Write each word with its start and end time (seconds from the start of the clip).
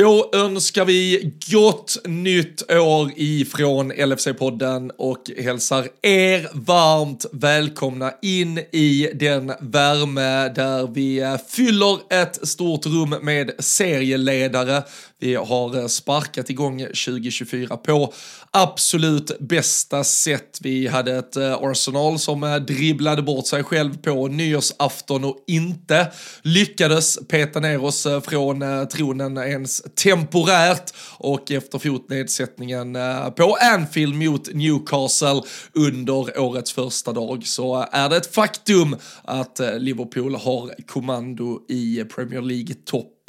Då 0.00 0.30
önskar 0.32 0.84
vi 0.84 1.32
gott 1.50 1.96
nytt 2.04 2.72
år 2.72 3.12
ifrån 3.16 3.92
LFC-podden 3.92 4.90
och 4.98 5.30
hälsar 5.38 5.88
er 6.02 6.48
varmt 6.52 7.26
välkomna 7.32 8.12
in 8.22 8.58
i 8.58 9.10
den 9.14 9.52
värme 9.60 10.48
där 10.48 10.86
vi 10.86 11.38
fyller 11.48 11.98
ett 12.10 12.48
stort 12.48 12.86
rum 12.86 13.14
med 13.22 13.50
serieledare. 13.58 14.82
Vi 15.20 15.34
har 15.34 15.78
eh, 15.78 15.86
sparkat 15.86 16.50
igång 16.50 16.80
2024 16.80 17.76
på 17.76 18.12
absolut 18.50 19.38
bästa 19.40 20.04
sätt. 20.04 20.58
Vi 20.60 20.86
hade 20.86 21.16
ett 21.16 21.36
eh, 21.36 21.52
Arsenal 21.52 22.18
som 22.18 22.42
eh, 22.42 22.56
dribblade 22.56 23.22
bort 23.22 23.46
sig 23.46 23.64
själv 23.64 23.98
på 23.98 24.28
nyårsafton 24.28 25.24
och 25.24 25.44
inte 25.46 26.12
lyckades 26.42 27.18
peta 27.28 27.60
ner 27.60 27.84
oss 27.84 28.06
från 28.24 28.88
tronen 28.92 29.38
ens 29.38 29.82
temporärt 29.94 30.90
och 31.18 31.50
efter 31.50 31.78
fotnedsättningen 31.78 32.98
på 33.36 33.56
Anfield 33.74 34.14
mot 34.14 34.54
Newcastle 34.54 35.42
under 35.72 36.40
årets 36.40 36.72
första 36.72 37.12
dag 37.12 37.46
så 37.46 37.86
är 37.92 38.08
det 38.08 38.16
ett 38.16 38.34
faktum 38.34 38.96
att 39.24 39.60
Liverpool 39.78 40.34
har 40.34 40.86
kommando 40.86 41.60
i 41.68 42.04
Premier 42.14 42.40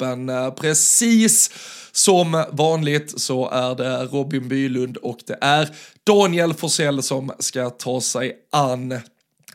League-toppen 0.02 0.28
eh, 0.28 0.54
precis 0.54 1.50
som 1.92 2.44
vanligt 2.52 3.20
så 3.20 3.50
är 3.50 3.74
det 3.74 4.04
Robin 4.04 4.48
Bylund 4.48 4.96
och 4.96 5.18
det 5.26 5.38
är 5.40 5.68
Daniel 6.04 6.54
Forsell 6.54 7.02
som 7.02 7.32
ska 7.38 7.70
ta 7.70 8.00
sig 8.00 8.36
an 8.52 9.00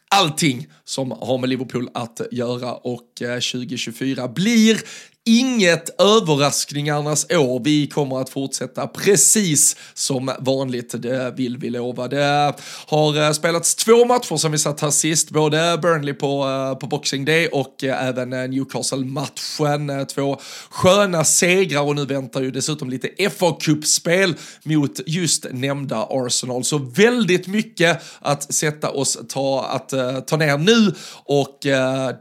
allting 0.10 0.68
som 0.86 1.12
har 1.12 1.38
med 1.38 1.50
Liverpool 1.50 1.90
att 1.94 2.22
göra. 2.32 2.74
Och 2.74 3.22
eh, 3.22 3.40
2024 3.40 4.28
blir 4.28 4.80
inget 5.28 6.02
överraskningarnas 6.02 7.26
år. 7.32 7.62
Vi 7.64 7.88
kommer 7.88 8.22
att 8.22 8.30
fortsätta 8.30 8.88
precis 8.88 9.76
som 9.94 10.32
vanligt, 10.40 11.02
det 11.02 11.34
vill 11.38 11.58
vi 11.58 11.70
lova. 11.70 12.08
Det 12.08 12.54
har 12.88 13.22
eh, 13.22 13.32
spelats 13.32 13.76
två 13.76 14.06
matcher 14.06 14.38
som 14.38 14.52
vi 14.52 14.58
satt 14.58 14.82
här 14.82 14.90
sist, 14.90 15.30
både 15.30 15.80
Burnley 15.82 16.14
på, 16.14 16.44
eh, 16.44 16.80
på 16.80 16.88
Boxing 16.88 17.26
Day 17.26 17.48
och 17.48 17.84
eh, 17.84 18.08
även 18.08 18.30
Newcastle-matchen. 18.30 20.06
Två 20.08 20.38
sköna 20.70 21.24
segrar 21.24 21.82
och 21.82 21.96
nu 21.96 22.06
väntar 22.06 22.42
ju 22.42 22.52
dessutom 22.52 22.90
lite 22.90 23.30
fa 23.30 23.58
Cup-spel 23.60 24.36
mot 24.64 25.00
just 25.06 25.46
nämnda 25.52 26.08
Arsenal. 26.10 26.64
Så 26.64 26.78
väldigt 26.78 27.48
mycket 27.48 28.02
att 28.20 28.54
sätta 28.54 28.90
oss 28.90 29.18
ta, 29.30 29.66
att 29.66 29.90
ta 30.28 30.38
ner 30.38 30.58
nu 30.58 30.94
och 31.24 31.58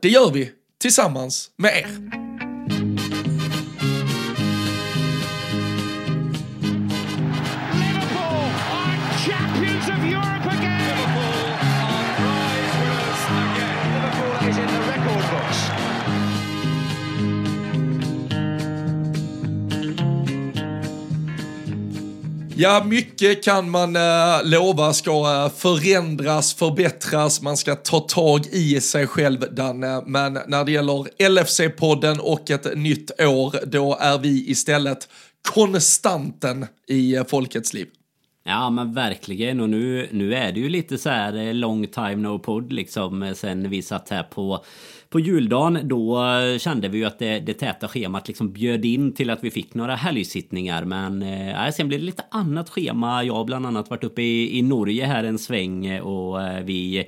det 0.03 0.09
gör 0.09 0.31
vi 0.31 0.51
tillsammans 0.81 1.51
med 1.57 1.77
er. 1.77 2.26
Ja, 22.59 22.85
mycket 22.85 23.45
kan 23.45 23.71
man 23.71 23.97
äh, 23.97 24.03
lova 24.45 24.93
ska 24.93 25.45
äh, 25.45 25.53
förändras, 25.57 26.55
förbättras, 26.55 27.43
man 27.43 27.57
ska 27.57 27.75
ta 27.75 28.01
tag 28.01 28.47
i 28.47 28.81
sig 28.81 29.07
själv, 29.07 29.55
Danne. 29.55 30.03
Men 30.07 30.39
när 30.47 30.65
det 30.65 30.73
gäller 30.73 31.29
LFC-podden 31.29 32.19
och 32.19 32.51
ett 32.51 32.79
nytt 32.79 33.21
år, 33.21 33.67
då 33.67 33.97
är 34.01 34.19
vi 34.19 34.51
istället 34.51 35.09
konstanten 35.49 36.67
i 36.89 37.15
äh, 37.15 37.25
folkets 37.25 37.75
liv. 37.75 37.87
Ja 38.49 38.71
men 38.71 38.93
verkligen 38.93 39.61
och 39.61 39.71
nu, 39.71 40.09
nu 40.13 40.35
är 40.35 40.53
det 40.53 40.61
ju 40.61 40.69
lite 40.69 40.99
så 40.99 41.11
här 41.11 41.37
eh, 41.37 41.55
long 41.55 41.87
time 41.87 42.17
no 42.17 42.39
pod 42.39 42.73
liksom 42.73 43.23
eh, 43.23 43.33
sen 43.33 43.71
vi 43.71 43.83
satt 43.83 44.09
här 44.09 44.23
på 44.23 44.65
på 45.09 45.21
juldagen 45.21 45.79
då 45.89 46.25
eh, 46.25 46.59
kände 46.59 46.89
vi 46.89 46.99
ju 46.99 47.05
att 47.05 47.19
det, 47.19 47.41
det 47.41 47.55
täta 47.55 47.89
schemat 47.89 48.29
liksom 48.29 48.53
bjöd 48.53 48.85
in 48.85 49.15
till 49.15 49.31
att 49.31 49.45
vi 49.45 49.51
fick 49.51 49.75
några 49.75 49.95
helgsittningar. 49.95 50.85
Men 50.85 51.23
eh, 51.23 51.71
sen 51.71 51.89
blev 51.89 52.01
det 52.01 52.07
lite 52.07 52.25
annat 52.31 52.71
schema. 52.71 53.25
Jag 53.25 53.35
har 53.35 53.45
bland 53.45 53.67
annat 53.67 53.91
varit 53.91 54.05
uppe 54.05 54.23
i, 54.23 54.59
i 54.59 54.63
Norge 54.63 55.05
här 55.05 55.25
en 55.25 55.39
sväng 55.39 56.01
och 56.01 56.43
eh, 56.43 56.65
vi 56.65 57.07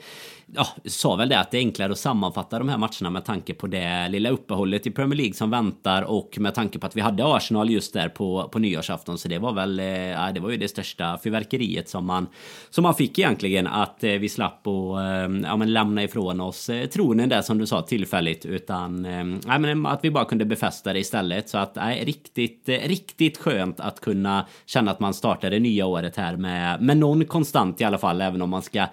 ja, 0.54 0.66
sa 0.84 1.16
väl 1.16 1.28
det 1.28 1.40
att 1.40 1.50
det 1.50 1.56
är 1.56 1.60
enklare 1.60 1.92
att 1.92 1.98
sammanfatta 1.98 2.58
de 2.58 2.68
här 2.68 2.78
matcherna 2.78 3.10
med 3.10 3.24
tanke 3.24 3.54
på 3.54 3.66
det 3.66 4.08
lilla 4.08 4.30
uppehållet 4.30 4.86
i 4.86 4.90
Premier 4.90 5.16
League 5.16 5.34
som 5.34 5.50
väntar 5.50 6.02
och 6.02 6.38
med 6.38 6.54
tanke 6.54 6.78
på 6.78 6.86
att 6.86 6.96
vi 6.96 7.00
hade 7.00 7.36
Arsenal 7.36 7.70
just 7.70 7.92
där 7.92 8.08
på, 8.08 8.48
på 8.52 8.58
nyårsafton. 8.58 9.18
Så 9.18 9.28
det 9.28 9.38
var 9.38 9.52
väl, 9.52 9.80
eh, 9.80 9.86
ja, 9.86 10.32
det 10.32 10.40
var 10.40 10.50
ju 10.50 10.56
det 10.56 10.68
största 10.68 11.18
fyrverkeriet 11.24 11.88
som 11.88 12.06
man, 12.06 12.26
som 12.70 12.82
man 12.82 12.94
fick 12.94 13.18
egentligen. 13.18 13.66
Att 13.66 14.04
eh, 14.04 14.12
vi 14.12 14.28
slapp 14.28 14.66
och 14.66 15.02
eh, 15.02 15.30
ja, 15.42 15.56
men 15.56 15.72
lämna 15.72 16.02
ifrån 16.02 16.40
oss 16.40 16.70
tronen 16.92 17.28
där 17.28 17.42
som 17.42 17.58
du 17.58 17.66
sa 17.66 17.82
tillfälligt. 17.82 18.46
Utan 18.46 19.04
ja, 19.46 19.58
men 19.58 19.86
att 19.86 20.04
vi 20.04 20.10
bara 20.10 20.24
kunde 20.24 20.44
befästa 20.44 20.92
det 20.92 20.98
istället. 20.98 21.48
Så 21.48 21.58
att 21.58 21.74
nej, 21.74 22.04
riktigt, 22.04 22.68
riktigt 22.68 23.38
skönt 23.38 23.80
att 23.80 24.00
kunna 24.00 24.46
känna 24.66 24.90
att 24.90 25.00
man 25.00 25.14
startar 25.14 25.50
det 25.50 25.58
nya 25.58 25.86
året 25.86 26.16
här 26.16 26.36
med, 26.36 26.82
med 26.82 26.96
någon 26.96 27.24
konstant 27.24 27.80
i 27.80 27.84
alla 27.84 27.98
fall. 27.98 28.20
Även 28.20 28.42
om 28.42 28.50
man 28.50 28.62
ska 28.62 28.86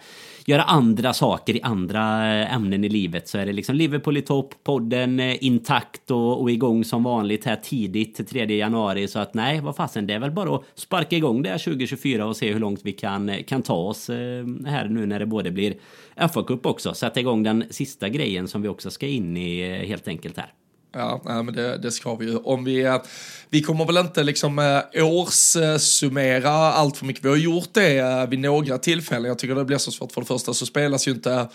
göra 0.45 0.63
andra 0.63 1.13
saker 1.13 1.55
i 1.55 1.61
andra 1.61 1.99
eh, 2.41 2.55
ämnen 2.55 2.83
i 2.83 2.89
livet 2.89 3.27
så 3.27 3.37
är 3.37 3.45
det 3.45 3.53
liksom 3.53 3.75
Liverpool 3.75 4.17
i 4.17 4.21
topp, 4.21 4.53
podden 4.63 5.19
eh, 5.19 5.43
intakt 5.43 6.11
och, 6.11 6.41
och 6.41 6.51
igång 6.51 6.83
som 6.83 7.03
vanligt 7.03 7.45
här 7.45 7.55
tidigt 7.55 8.29
3 8.29 8.57
januari 8.57 9.07
så 9.07 9.19
att 9.19 9.33
nej, 9.33 9.61
vad 9.61 9.75
fasen, 9.75 10.07
det 10.07 10.13
är 10.13 10.19
väl 10.19 10.31
bara 10.31 10.55
att 10.55 10.63
sparka 10.75 11.15
igång 11.15 11.41
det 11.41 11.49
här 11.49 11.57
2024 11.57 12.25
och 12.25 12.37
se 12.37 12.53
hur 12.53 12.59
långt 12.59 12.81
vi 12.83 12.91
kan, 12.91 13.29
eh, 13.29 13.43
kan 13.43 13.61
ta 13.61 13.75
oss 13.75 14.09
här 14.65 14.87
nu 14.87 15.05
när 15.05 15.19
det 15.19 15.25
både 15.25 15.51
blir 15.51 15.73
FA-cup 16.15 16.65
också. 16.65 16.93
Sätta 16.93 17.19
igång 17.19 17.43
den 17.43 17.63
sista 17.69 18.09
grejen 18.09 18.47
som 18.47 18.61
vi 18.61 18.67
också 18.67 18.91
ska 18.91 19.07
in 19.07 19.37
i 19.37 19.85
helt 19.85 20.07
enkelt 20.07 20.37
här. 20.37 20.53
Ja, 20.97 21.21
men 21.23 21.53
det, 21.53 21.77
det, 21.77 21.91
ska 21.91 22.15
vi 22.15 22.25
ju. 22.25 22.37
Om 22.37 22.63
vi, 22.63 22.83
eh, 22.83 22.97
vi 23.49 23.61
kommer 23.61 23.85
väl 23.85 23.97
inte 23.97 24.23
liksom 24.23 24.59
eh, 24.59 25.05
årssummera 25.05 26.51
allt 26.51 26.97
för 26.97 27.05
mycket. 27.05 27.25
Vi 27.25 27.29
har 27.29 27.35
gjort 27.35 27.69
det 27.71 27.97
eh, 27.97 28.27
vid 28.27 28.39
några 28.39 28.77
tillfällen. 28.77 29.25
Jag 29.25 29.39
tycker 29.39 29.55
det 29.55 29.65
blir 29.65 29.77
så 29.77 29.91
svårt. 29.91 30.11
För 30.11 30.21
det 30.21 30.27
första 30.27 30.53
så 30.53 30.65
spelas 30.65 31.07
ju 31.07 31.11
inte 31.11 31.47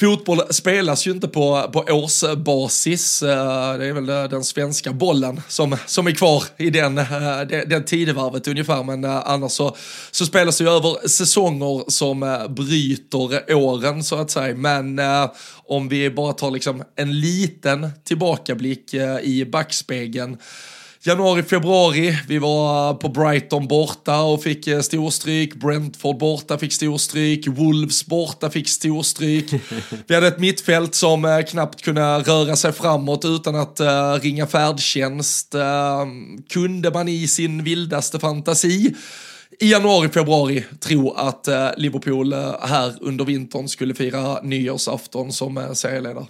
fotboll 0.00 0.40
spelas 0.50 1.06
ju 1.06 1.10
inte 1.10 1.28
på, 1.28 1.70
på 1.72 1.78
årsbasis. 1.78 3.20
Det 3.20 3.86
är 3.86 3.92
väl 3.92 4.06
den 4.06 4.44
svenska 4.44 4.92
bollen 4.92 5.40
som, 5.48 5.76
som 5.86 6.06
är 6.06 6.12
kvar 6.12 6.44
i 6.56 6.70
den, 6.70 6.94
den, 6.94 7.68
den 7.68 7.84
tidevarvet 7.84 8.48
ungefär. 8.48 8.82
Men 8.82 9.04
annars 9.04 9.52
så, 9.52 9.76
så 10.10 10.26
spelas 10.26 10.58
det 10.58 10.64
ju 10.64 10.70
över 10.70 11.08
säsonger 11.08 11.90
som 11.90 12.46
bryter 12.48 13.54
åren 13.54 14.04
så 14.04 14.16
att 14.16 14.30
säga. 14.30 14.54
Men 14.54 15.00
om 15.66 15.88
vi 15.88 16.10
bara 16.10 16.32
tar 16.32 16.50
liksom 16.50 16.82
en 16.96 17.20
liten 17.20 17.90
tillbakablick 18.04 18.77
eh, 18.94 19.18
i 19.22 19.44
backspegeln 19.44 20.36
januari, 21.02 21.42
februari. 21.42 22.18
Vi 22.28 22.38
var 22.38 22.94
på 22.94 23.08
Brighton 23.08 23.68
borta 23.68 24.20
och 24.22 24.42
fick 24.42 24.66
eh, 24.66 24.80
storstryk. 24.80 25.54
Brentford 25.54 26.18
borta 26.18 26.58
fick 26.58 26.72
storstryk. 26.72 27.46
Wolves 27.46 28.06
borta 28.06 28.50
fick 28.50 28.68
storstryk. 28.68 29.52
Vi 30.06 30.14
hade 30.14 30.26
ett 30.26 30.38
mittfält 30.38 30.94
som 30.94 31.24
eh, 31.24 31.40
knappt 31.40 31.82
kunde 31.82 32.18
röra 32.18 32.56
sig 32.56 32.72
framåt 32.72 33.24
utan 33.24 33.54
att 33.56 33.80
ringa 34.22 34.46
färdtjänst. 34.46 35.54
kunde 36.48 36.90
man 36.90 37.08
i 37.08 37.28
sin 37.28 37.64
vildaste 37.64 38.18
fantasi 38.18 38.94
i 39.60 39.70
januari, 39.70 40.08
februari 40.08 40.64
tro 40.80 41.10
att 41.12 41.48
Liverpool 41.76 42.32
här 42.60 42.94
under 43.00 43.24
vintern 43.24 43.68
skulle 43.68 43.94
fira 43.94 44.42
nyårsafton 44.42 45.32
som 45.32 45.70
serieledare. 45.74 46.26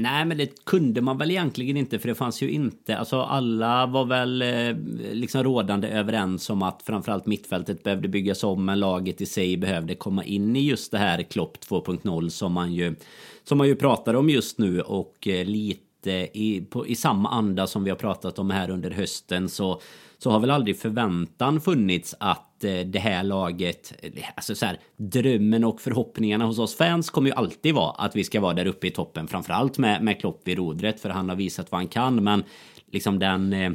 Nej, 0.00 0.24
men 0.24 0.36
det 0.38 0.64
kunde 0.64 1.00
man 1.00 1.18
väl 1.18 1.30
egentligen 1.30 1.76
inte 1.76 1.98
för 1.98 2.08
det 2.08 2.14
fanns 2.14 2.42
ju 2.42 2.50
inte, 2.50 2.96
alltså 2.96 3.20
alla 3.20 3.86
var 3.86 4.04
väl 4.04 4.42
eh, 4.42 4.76
liksom 5.12 5.44
rådande 5.44 5.88
överens 5.88 6.50
om 6.50 6.62
att 6.62 6.82
framförallt 6.82 7.26
mittfältet 7.26 7.82
behövde 7.82 8.08
byggas 8.08 8.44
om 8.44 8.64
men 8.64 8.80
laget 8.80 9.20
i 9.20 9.26
sig 9.26 9.56
behövde 9.56 9.94
komma 9.94 10.24
in 10.24 10.56
i 10.56 10.60
just 10.60 10.92
det 10.92 10.98
här 10.98 11.22
Klopp 11.22 11.58
2.0 11.68 12.28
som 12.28 12.52
man 12.52 12.72
ju 12.72 12.94
som 13.44 13.58
man 13.58 13.66
ju 13.66 13.76
pratar 13.76 14.14
om 14.14 14.30
just 14.30 14.58
nu. 14.58 14.80
Och 14.80 15.28
eh, 15.28 15.44
lite 15.44 16.10
i, 16.32 16.66
på, 16.70 16.86
i 16.86 16.94
samma 16.94 17.28
anda 17.28 17.66
som 17.66 17.84
vi 17.84 17.90
har 17.90 17.96
pratat 17.96 18.38
om 18.38 18.50
här 18.50 18.70
under 18.70 18.90
hösten 18.90 19.48
så 19.48 19.80
så 20.18 20.30
har 20.30 20.40
väl 20.40 20.50
aldrig 20.50 20.78
förväntan 20.78 21.60
funnits 21.60 22.14
att 22.20 22.64
eh, 22.64 22.78
det 22.78 22.98
här 22.98 23.22
laget, 23.22 23.92
eh, 24.02 24.24
alltså 24.36 24.54
så 24.54 24.66
här, 24.66 24.80
drömmen 24.96 25.64
och 25.64 25.80
förhoppningarna 25.80 26.44
hos 26.44 26.58
oss 26.58 26.76
fans 26.76 27.10
kommer 27.10 27.30
ju 27.30 27.36
alltid 27.36 27.74
vara 27.74 27.90
att 27.90 28.16
vi 28.16 28.24
ska 28.24 28.40
vara 28.40 28.54
där 28.54 28.66
uppe 28.66 28.86
i 28.86 28.90
toppen, 28.90 29.28
framförallt 29.28 29.78
med, 29.78 30.02
med 30.02 30.20
Klopp 30.20 30.40
vid 30.44 30.58
rodret, 30.58 31.00
för 31.00 31.08
han 31.08 31.28
har 31.28 31.36
visat 31.36 31.72
vad 31.72 31.78
han 31.78 31.88
kan, 31.88 32.24
men 32.24 32.44
liksom 32.90 33.18
den 33.18 33.52
eh, 33.52 33.70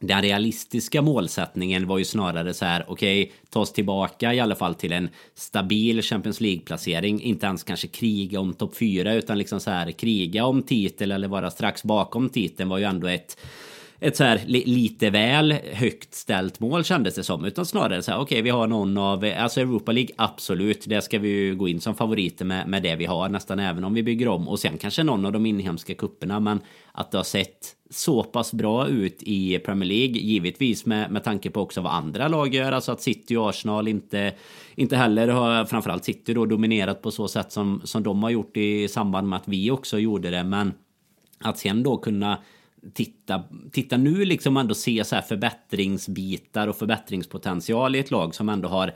den 0.00 0.22
realistiska 0.22 1.02
målsättningen 1.02 1.86
var 1.86 1.98
ju 1.98 2.04
snarare 2.04 2.54
så 2.54 2.64
här, 2.64 2.84
okej, 2.88 3.22
okay, 3.22 3.34
ta 3.50 3.60
oss 3.60 3.72
tillbaka 3.72 4.34
i 4.34 4.40
alla 4.40 4.54
fall 4.54 4.74
till 4.74 4.92
en 4.92 5.08
stabil 5.34 6.02
Champions 6.02 6.40
League-placering. 6.40 7.20
Inte 7.20 7.46
ens 7.46 7.64
kanske 7.64 7.86
kriga 7.86 8.40
om 8.40 8.54
topp 8.54 8.76
4, 8.76 9.14
utan 9.14 9.38
liksom 9.38 9.60
så 9.60 9.70
här 9.70 9.90
kriga 9.90 10.44
om 10.44 10.62
titel 10.62 11.12
eller 11.12 11.28
vara 11.28 11.50
strax 11.50 11.82
bakom 11.82 12.28
titeln 12.28 12.68
var 12.68 12.78
ju 12.78 12.84
ändå 12.84 13.06
ett 13.06 13.38
ett 14.04 14.16
så 14.16 14.24
här 14.24 14.42
lite 14.46 15.10
väl 15.10 15.52
högt 15.52 16.14
ställt 16.14 16.60
mål 16.60 16.84
kändes 16.84 17.14
det 17.14 17.24
som. 17.24 17.44
Utan 17.44 17.66
snarare 17.66 18.02
så 18.02 18.10
här, 18.10 18.18
okej 18.18 18.34
okay, 18.34 18.42
vi 18.42 18.50
har 18.50 18.66
någon 18.66 18.98
av, 18.98 19.32
alltså 19.38 19.60
Europa 19.60 19.92
League 19.92 20.14
absolut, 20.16 20.84
det 20.86 21.02
ska 21.02 21.18
vi 21.18 21.28
ju 21.28 21.54
gå 21.54 21.68
in 21.68 21.80
som 21.80 21.94
favoriter 21.94 22.44
med, 22.44 22.68
med 22.68 22.82
det 22.82 22.96
vi 22.96 23.04
har 23.04 23.28
nästan 23.28 23.58
även 23.58 23.84
om 23.84 23.94
vi 23.94 24.02
bygger 24.02 24.28
om. 24.28 24.48
Och 24.48 24.58
sen 24.58 24.78
kanske 24.78 25.02
någon 25.02 25.26
av 25.26 25.32
de 25.32 25.46
inhemska 25.46 25.94
kupperna 25.94 26.40
men 26.40 26.60
att 26.92 27.10
det 27.10 27.16
har 27.16 27.24
sett 27.24 27.76
så 27.90 28.22
pass 28.22 28.52
bra 28.52 28.88
ut 28.88 29.22
i 29.22 29.58
Premier 29.58 29.88
League, 29.88 30.18
givetvis 30.18 30.86
med, 30.86 31.10
med 31.10 31.24
tanke 31.24 31.50
på 31.50 31.60
också 31.60 31.80
vad 31.80 31.92
andra 31.92 32.28
lag 32.28 32.54
gör, 32.54 32.72
alltså 32.72 32.92
att 32.92 33.02
City 33.02 33.36
och 33.36 33.48
Arsenal 33.48 33.88
inte, 33.88 34.32
inte 34.74 34.96
heller 34.96 35.28
har, 35.28 35.64
framförallt 35.64 36.04
City 36.04 36.34
då, 36.34 36.46
dominerat 36.46 37.02
på 37.02 37.10
så 37.10 37.28
sätt 37.28 37.52
som, 37.52 37.80
som 37.84 38.02
de 38.02 38.22
har 38.22 38.30
gjort 38.30 38.56
i 38.56 38.88
samband 38.88 39.28
med 39.28 39.36
att 39.36 39.48
vi 39.48 39.70
också 39.70 39.98
gjorde 39.98 40.30
det, 40.30 40.44
men 40.44 40.72
att 41.40 41.58
sen 41.58 41.82
då 41.82 41.96
kunna 41.96 42.38
titta, 42.94 43.42
titta 43.72 43.96
nu 43.96 44.24
liksom 44.24 44.56
ändå 44.56 44.74
se 44.74 45.04
så 45.04 45.14
här 45.14 45.22
förbättringsbitar 45.22 46.68
och 46.68 46.76
förbättringspotential 46.76 47.96
i 47.96 47.98
ett 47.98 48.10
lag 48.10 48.34
som 48.34 48.48
ändå 48.48 48.68
har 48.68 48.94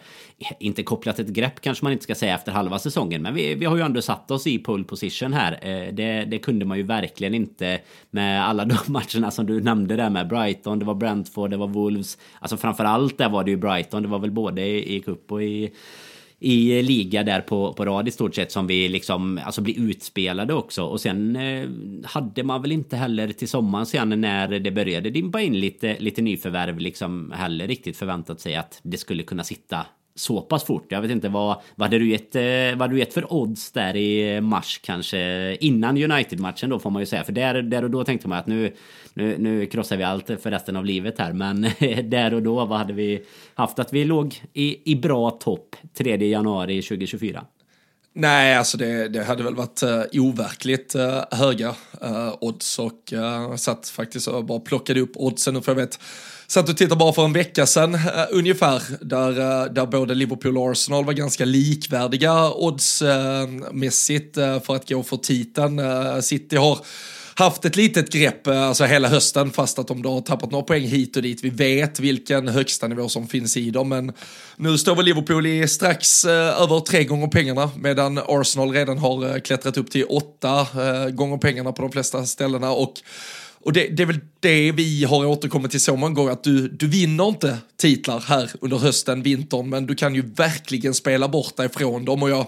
inte 0.60 0.82
kopplat 0.82 1.18
ett 1.18 1.28
grepp 1.28 1.60
kanske 1.60 1.84
man 1.84 1.92
inte 1.92 2.04
ska 2.04 2.14
säga 2.14 2.34
efter 2.34 2.52
halva 2.52 2.78
säsongen. 2.78 3.22
Men 3.22 3.34
vi, 3.34 3.54
vi 3.54 3.64
har 3.66 3.76
ju 3.76 3.82
ändå 3.82 4.02
satt 4.02 4.30
oss 4.30 4.46
i 4.46 4.58
pole 4.58 4.84
position 4.84 5.32
här. 5.32 5.52
Eh, 5.52 5.94
det, 5.94 6.24
det 6.24 6.38
kunde 6.38 6.64
man 6.64 6.76
ju 6.76 6.82
verkligen 6.82 7.34
inte 7.34 7.80
med 8.10 8.48
alla 8.48 8.64
de 8.64 8.76
matcherna 8.92 9.30
som 9.30 9.46
du 9.46 9.60
nämnde 9.60 9.96
där 9.96 10.10
med 10.10 10.28
Brighton, 10.28 10.78
det 10.78 10.84
var 10.84 10.94
Brentford, 10.94 11.50
det 11.50 11.56
var 11.56 11.68
Wolves. 11.68 12.18
Alltså 12.40 12.56
framförallt 12.56 13.18
där 13.18 13.28
var 13.28 13.44
det 13.44 13.50
ju 13.50 13.56
Brighton, 13.56 14.02
det 14.02 14.08
var 14.08 14.18
väl 14.18 14.30
både 14.30 14.62
i, 14.62 14.96
i 14.96 15.00
cup 15.00 15.32
och 15.32 15.42
i 15.42 15.70
i 16.40 16.82
liga 16.82 17.22
där 17.22 17.40
på, 17.40 17.72
på 17.72 17.84
rad 17.84 18.08
i 18.08 18.10
stort 18.10 18.34
sett 18.34 18.52
som 18.52 18.66
vi 18.66 18.88
liksom 18.88 19.40
alltså 19.44 19.60
blir 19.60 19.80
utspelade 19.80 20.54
också. 20.54 20.84
Och 20.84 21.00
sen 21.00 21.36
eh, 21.36 21.68
hade 22.04 22.42
man 22.42 22.62
väl 22.62 22.72
inte 22.72 22.96
heller 22.96 23.28
till 23.28 23.48
sommaren 23.48 23.86
sen 23.86 24.20
när 24.20 24.48
det 24.48 24.70
började 24.70 25.10
dimpa 25.10 25.40
in 25.40 25.60
lite, 25.60 25.96
lite 25.98 26.22
nyförvärv 26.22 26.78
liksom 26.78 27.32
heller 27.36 27.66
riktigt 27.66 27.96
förväntat 27.96 28.40
sig 28.40 28.54
att 28.56 28.80
det 28.82 28.96
skulle 28.96 29.22
kunna 29.22 29.44
sitta 29.44 29.86
så 30.18 30.40
pass 30.40 30.64
fort. 30.64 30.86
Jag 30.88 31.02
vet 31.02 31.10
inte 31.10 31.28
vad, 31.28 31.56
vad 31.74 31.88
hade 31.88 31.98
du 31.98 32.08
gett, 32.08 32.36
eh, 32.36 32.42
vad 32.70 32.80
hade 32.80 32.94
du 32.94 32.98
gett 32.98 33.14
för 33.14 33.32
odds 33.32 33.72
där 33.72 33.96
i 33.96 34.40
mars 34.40 34.80
kanske 34.82 35.54
innan 35.60 35.96
United-matchen 35.96 36.70
då 36.70 36.78
får 36.78 36.90
man 36.90 37.02
ju 37.02 37.06
säga. 37.06 37.24
För 37.24 37.32
där, 37.32 37.62
där 37.62 37.84
och 37.84 37.90
då 37.90 38.04
tänkte 38.04 38.28
man 38.28 38.38
att 38.38 38.46
nu, 38.46 38.72
nu, 39.14 39.38
nu 39.38 39.66
krossar 39.66 39.96
vi 39.96 40.04
allt 40.04 40.26
för 40.26 40.50
resten 40.50 40.76
av 40.76 40.84
livet 40.84 41.18
här. 41.18 41.32
Men 41.32 41.62
där 42.10 42.34
och 42.34 42.42
då, 42.42 42.64
vad 42.64 42.78
hade 42.78 42.92
vi 42.92 43.24
haft? 43.54 43.78
Att 43.78 43.92
vi 43.92 44.04
låg 44.04 44.34
i, 44.52 44.92
i 44.92 44.96
bra 44.96 45.30
topp 45.30 45.76
3 45.94 46.16
januari 46.16 46.82
2024. 46.82 47.44
Nej, 48.20 48.56
alltså 48.56 48.76
det, 48.76 49.08
det 49.08 49.24
hade 49.24 49.42
väl 49.42 49.54
varit 49.54 49.82
uh, 49.82 50.02
overkligt 50.12 50.94
uh, 50.94 51.20
höga 51.30 51.68
uh, 52.04 52.34
odds 52.40 52.78
och 52.78 53.12
uh, 53.12 53.56
satt 53.56 53.88
faktiskt 53.88 54.28
och 54.28 54.44
bara 54.44 54.60
plockade 54.60 55.00
upp 55.00 55.12
oddsen 55.14 55.62
för 55.62 55.72
jag 55.72 55.76
vet 55.76 56.00
satt 56.46 56.68
och 56.68 56.76
tittade 56.76 56.98
bara 56.98 57.12
för 57.12 57.24
en 57.24 57.32
vecka 57.32 57.66
sedan 57.66 57.94
uh, 57.94 58.00
ungefär, 58.30 58.82
där, 59.00 59.30
uh, 59.30 59.72
där 59.72 59.86
både 59.86 60.14
Liverpool 60.14 60.58
och 60.58 60.70
Arsenal 60.70 61.04
var 61.04 61.12
ganska 61.12 61.44
likvärdiga 61.44 62.50
oddsmässigt 62.50 64.38
uh, 64.38 64.60
för 64.60 64.76
att 64.76 64.88
gå 64.88 65.02
för 65.02 65.16
titeln. 65.16 65.80
City 66.22 66.56
har 66.56 66.78
haft 67.38 67.64
ett 67.64 67.76
litet 67.76 68.12
grepp 68.12 68.46
eh, 68.46 68.62
alltså 68.62 68.84
hela 68.84 69.08
hösten 69.08 69.50
fast 69.50 69.78
att 69.78 69.88
de 69.88 70.02
då 70.02 70.12
har 70.12 70.20
tappat 70.20 70.50
några 70.50 70.64
poäng 70.64 70.82
hit 70.82 71.16
och 71.16 71.22
dit. 71.22 71.44
Vi 71.44 71.50
vet 71.50 72.00
vilken 72.00 72.48
högsta 72.48 72.88
nivå 72.88 73.08
som 73.08 73.26
finns 73.26 73.56
i 73.56 73.70
dem 73.70 73.88
men 73.88 74.12
nu 74.56 74.78
står 74.78 74.96
väl 74.96 75.04
Liverpool 75.04 75.46
i 75.46 75.68
strax 75.68 76.24
eh, 76.24 76.62
över 76.62 76.80
tre 76.80 77.04
gånger 77.04 77.26
pengarna 77.26 77.70
medan 77.76 78.20
Arsenal 78.28 78.72
redan 78.72 78.98
har 78.98 79.34
eh, 79.34 79.40
klättrat 79.40 79.76
upp 79.76 79.90
till 79.90 80.04
åtta 80.04 80.60
eh, 80.60 81.10
gånger 81.10 81.38
pengarna 81.38 81.72
på 81.72 81.82
de 81.82 81.92
flesta 81.92 82.26
ställena 82.26 82.70
och 82.70 82.92
och 83.60 83.72
det, 83.72 83.88
det, 83.88 84.02
är 84.02 84.06
väl 84.06 84.20
det 84.40 84.72
vi 84.72 85.04
har 85.04 85.26
återkommit 85.26 85.70
till 85.70 85.80
så 85.80 85.96
många 85.96 86.14
gånger, 86.14 86.32
att 86.32 86.44
du, 86.44 86.68
du 86.68 86.86
vinner 86.86 87.28
inte 87.28 87.58
titlar 87.76 88.20
här 88.20 88.50
under 88.60 88.76
hösten, 88.76 89.22
vintern, 89.22 89.68
men 89.68 89.86
du 89.86 89.94
kan 89.94 90.14
ju 90.14 90.22
verkligen 90.22 90.94
spela 90.94 91.28
bort 91.28 91.56
dig 91.56 91.68
från 91.68 92.04
dem 92.04 92.22
och 92.22 92.30
jag 92.30 92.46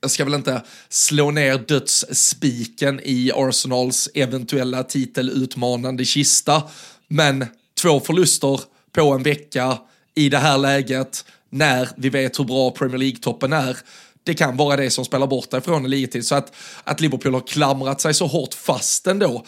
jag 0.00 0.10
ska 0.10 0.24
väl 0.24 0.34
inte 0.34 0.62
slå 0.88 1.30
ner 1.30 1.58
dödsspiken 1.58 3.00
i 3.04 3.32
Arsenals 3.34 4.08
eventuella 4.14 4.82
titelutmanande 4.82 6.04
kista, 6.04 6.62
men 7.08 7.46
två 7.82 8.00
förluster 8.00 8.60
på 8.92 9.12
en 9.12 9.22
vecka 9.22 9.78
i 10.14 10.28
det 10.28 10.38
här 10.38 10.58
läget, 10.58 11.24
när 11.50 11.88
vi 11.96 12.08
vet 12.08 12.38
hur 12.38 12.44
bra 12.44 12.70
Premier 12.70 12.98
League-toppen 12.98 13.52
är, 13.52 13.76
det 14.24 14.34
kan 14.34 14.56
vara 14.56 14.76
det 14.76 14.90
som 14.90 15.04
spelar 15.04 15.26
bort 15.26 15.50
dig 15.50 15.60
från 15.60 15.84
en 15.84 15.90
ligatid. 15.90 16.26
Så 16.26 16.34
att, 16.34 16.52
att 16.84 17.00
Liverpool 17.00 17.34
har 17.34 17.40
klamrat 17.40 18.00
sig 18.00 18.14
så 18.14 18.26
hårt 18.26 18.54
fast 18.54 19.06
ändå, 19.06 19.44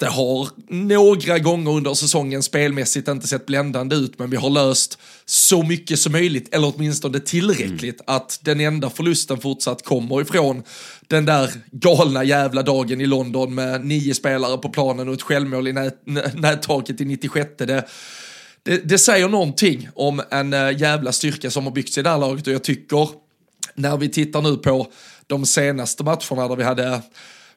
det 0.00 0.06
har 0.06 0.48
några 0.68 1.38
gånger 1.38 1.70
under 1.70 1.94
säsongen 1.94 2.42
spelmässigt 2.42 3.08
inte 3.08 3.26
sett 3.26 3.46
bländande 3.46 3.96
ut, 3.96 4.18
men 4.18 4.30
vi 4.30 4.36
har 4.36 4.50
löst 4.50 4.98
så 5.26 5.62
mycket 5.62 5.98
som 5.98 6.12
möjligt, 6.12 6.54
eller 6.54 6.72
åtminstone 6.76 7.20
tillräckligt, 7.20 8.00
mm. 8.00 8.16
att 8.16 8.38
den 8.42 8.60
enda 8.60 8.90
förlusten 8.90 9.40
fortsatt 9.40 9.84
kommer 9.84 10.20
ifrån 10.20 10.62
den 11.08 11.24
där 11.24 11.50
galna 11.70 12.24
jävla 12.24 12.62
dagen 12.62 13.00
i 13.00 13.06
London 13.06 13.54
med 13.54 13.84
nio 13.84 14.14
spelare 14.14 14.58
på 14.58 14.68
planen 14.68 15.08
och 15.08 15.14
ett 15.14 15.22
självmål 15.22 15.68
i 15.68 15.72
nät, 15.72 16.06
nättaket 16.34 17.00
i 17.00 17.04
96. 17.04 17.50
Det, 17.58 17.84
det, 18.62 18.88
det 18.88 18.98
säger 18.98 19.28
någonting 19.28 19.88
om 19.94 20.22
en 20.30 20.52
äh, 20.52 20.78
jävla 20.78 21.12
styrka 21.12 21.50
som 21.50 21.64
har 21.64 21.72
byggts 21.72 21.98
i 21.98 22.02
det 22.02 22.10
här 22.10 22.18
laget 22.18 22.46
och 22.46 22.52
jag 22.52 22.64
tycker, 22.64 23.08
när 23.74 23.96
vi 23.96 24.08
tittar 24.08 24.42
nu 24.42 24.56
på 24.56 24.86
de 25.26 25.46
senaste 25.46 26.04
matcherna 26.04 26.48
där 26.48 26.56
vi 26.56 26.64
hade 26.64 27.02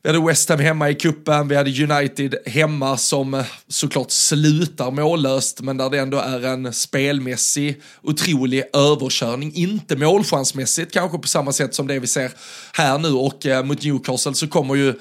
vi 0.03 0.09
hade 0.09 0.25
West 0.25 0.49
Ham 0.49 0.59
hemma 0.59 0.89
i 0.89 0.95
kuppen, 0.95 1.47
vi 1.47 1.55
hade 1.55 1.83
United 1.83 2.35
hemma 2.45 2.97
som 2.97 3.33
eh, 3.33 3.45
såklart 3.67 4.11
slutar 4.11 4.91
mållöst, 4.91 5.61
men 5.61 5.77
där 5.77 5.89
det 5.89 5.99
ändå 5.99 6.17
är 6.17 6.45
en 6.45 6.73
spelmässig 6.73 7.81
otrolig 8.01 8.63
överkörning. 8.73 9.53
Inte 9.55 9.95
målchansmässigt 9.95 10.93
kanske 10.93 11.17
på 11.17 11.27
samma 11.27 11.51
sätt 11.51 11.75
som 11.75 11.87
det 11.87 11.99
vi 11.99 12.07
ser 12.07 12.31
här 12.73 12.97
nu 12.97 13.11
och 13.11 13.45
eh, 13.45 13.63
mot 13.63 13.83
Newcastle 13.83 14.33
så 14.33 14.47
kommer 14.47 14.75
ju 14.75 14.93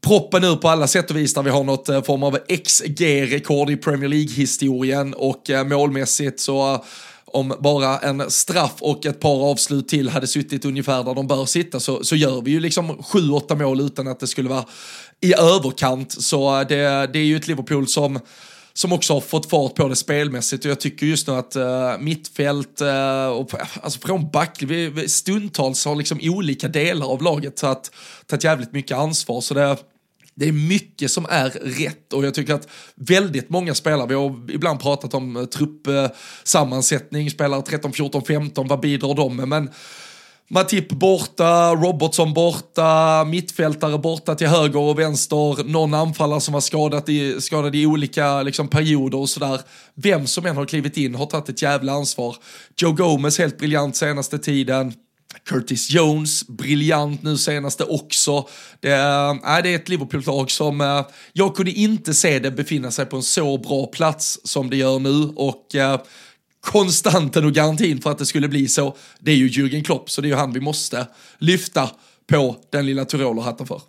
proppen 0.00 0.44
ur 0.44 0.56
på 0.56 0.68
alla 0.68 0.86
sätt 0.86 1.10
och 1.10 1.16
vis 1.16 1.34
där 1.34 1.42
vi 1.42 1.50
har 1.50 1.64
något 1.64 1.88
eh, 1.88 2.02
form 2.02 2.22
av 2.22 2.38
XG-rekord 2.64 3.70
i 3.70 3.76
Premier 3.76 4.08
League-historien 4.08 5.14
och 5.14 5.50
eh, 5.50 5.64
målmässigt 5.64 6.40
så 6.40 6.74
eh, 6.74 6.80
om 7.32 7.54
bara 7.60 7.98
en 7.98 8.30
straff 8.30 8.74
och 8.80 9.06
ett 9.06 9.20
par 9.20 9.50
avslut 9.50 9.88
till 9.88 10.08
hade 10.08 10.26
suttit 10.26 10.64
ungefär 10.64 11.04
där 11.04 11.14
de 11.14 11.26
bör 11.26 11.44
sitta 11.44 11.80
så, 11.80 12.04
så 12.04 12.16
gör 12.16 12.40
vi 12.40 12.50
ju 12.50 12.60
liksom 12.60 13.02
sju, 13.02 13.30
åtta 13.30 13.54
mål 13.54 13.80
utan 13.80 14.08
att 14.08 14.20
det 14.20 14.26
skulle 14.26 14.48
vara 14.48 14.64
i 15.20 15.34
överkant. 15.34 16.12
Så 16.12 16.60
eh, 16.60 16.66
det, 16.68 17.10
det 17.12 17.18
är 17.18 17.24
ju 17.24 17.36
ett 17.36 17.48
Liverpool 17.48 17.88
som 17.88 18.20
som 18.78 18.92
också 18.92 19.12
har 19.14 19.20
fått 19.20 19.50
fart 19.50 19.74
på 19.74 19.88
det 19.88 19.96
spelmässigt 19.96 20.64
och 20.64 20.70
jag 20.70 20.80
tycker 20.80 21.06
just 21.06 21.26
nu 21.26 21.34
att 21.34 21.56
uh, 21.56 21.98
mittfält 21.98 22.82
uh, 22.82 23.26
och 23.26 23.50
alltså 23.82 24.00
från 24.00 24.30
back, 24.30 24.62
vi, 24.62 24.88
vi 24.88 25.08
stundtals 25.08 25.84
har 25.84 25.94
liksom 25.94 26.18
olika 26.22 26.68
delar 26.68 27.06
av 27.06 27.22
laget 27.22 27.56
tagit, 27.56 27.90
tagit 28.26 28.44
jävligt 28.44 28.72
mycket 28.72 28.96
ansvar 28.96 29.40
så 29.40 29.54
det 29.54 29.76
det 30.38 30.48
är 30.48 30.52
mycket 30.52 31.10
som 31.10 31.26
är 31.30 31.50
rätt 31.50 32.12
och 32.12 32.26
jag 32.26 32.34
tycker 32.34 32.54
att 32.54 32.68
väldigt 32.94 33.50
många 33.50 33.74
spelare, 33.74 34.06
vi 34.08 34.14
har 34.14 34.50
ibland 34.50 34.80
pratat 34.80 35.14
om 35.14 35.36
eh, 35.36 35.44
truppsammansättning, 35.44 37.30
spelare 37.30 37.62
13, 37.62 37.92
14, 37.92 38.22
15, 38.24 38.68
vad 38.68 38.80
bidrar 38.80 39.14
de 39.14 39.36
med? 39.36 39.48
Men 39.48 39.70
Matip 40.50 40.88
borta, 40.88 41.74
Robertson 41.74 42.34
borta, 42.34 43.24
mittfältare 43.24 43.98
borta 43.98 44.34
till 44.34 44.46
höger 44.46 44.80
och 44.80 44.98
vänster, 44.98 45.64
någon 45.64 45.94
anfallare 45.94 46.40
som 46.40 46.54
var 46.54 46.60
skadad 46.60 47.08
i, 47.08 47.40
skadad 47.40 47.74
i 47.74 47.86
olika 47.86 48.42
liksom, 48.42 48.68
perioder 48.68 49.18
och 49.18 49.28
sådär. 49.28 49.60
Vem 49.94 50.26
som 50.26 50.46
än 50.46 50.56
har 50.56 50.64
klivit 50.64 50.96
in 50.96 51.14
har 51.14 51.26
tagit 51.26 51.48
ett 51.48 51.62
jävla 51.62 51.92
ansvar. 51.92 52.36
Joe 52.76 52.92
Gomez 52.92 53.38
helt 53.38 53.58
briljant 53.58 53.96
senaste 53.96 54.38
tiden. 54.38 54.92
Curtis 55.44 55.90
Jones, 55.90 56.46
briljant 56.46 57.22
nu 57.22 57.36
senaste 57.36 57.84
också. 57.84 58.48
Det 58.80 58.92
eh, 58.92 58.98
är, 58.98 59.56
äh, 59.56 59.62
det 59.62 59.68
är 59.68 59.76
ett 59.76 59.88
Liverpool-lag 59.88 60.50
som 60.50 60.80
äh, 60.80 61.06
jag 61.32 61.56
kunde 61.56 61.72
inte 61.72 62.14
se 62.14 62.38
det 62.38 62.50
befinna 62.50 62.90
sig 62.90 63.06
på 63.06 63.16
en 63.16 63.22
så 63.22 63.58
bra 63.58 63.86
plats 63.86 64.40
som 64.44 64.70
det 64.70 64.76
gör 64.76 64.98
nu 64.98 65.32
och 65.36 65.74
äh, 65.74 66.00
konstanten 66.60 67.44
och 67.44 67.52
garantin 67.52 68.00
för 68.00 68.10
att 68.10 68.18
det 68.18 68.26
skulle 68.26 68.48
bli 68.48 68.68
så, 68.68 68.96
det 69.18 69.30
är 69.30 69.36
ju 69.36 69.48
Jürgen 69.48 69.84
Klopp, 69.84 70.10
så 70.10 70.20
det 70.20 70.28
är 70.28 70.30
ju 70.30 70.36
han 70.36 70.52
vi 70.52 70.60
måste 70.60 71.06
lyfta 71.38 71.90
på 72.26 72.56
den 72.70 72.86
lilla 72.86 73.04
tyrolerhatten 73.04 73.66
för. 73.66 73.80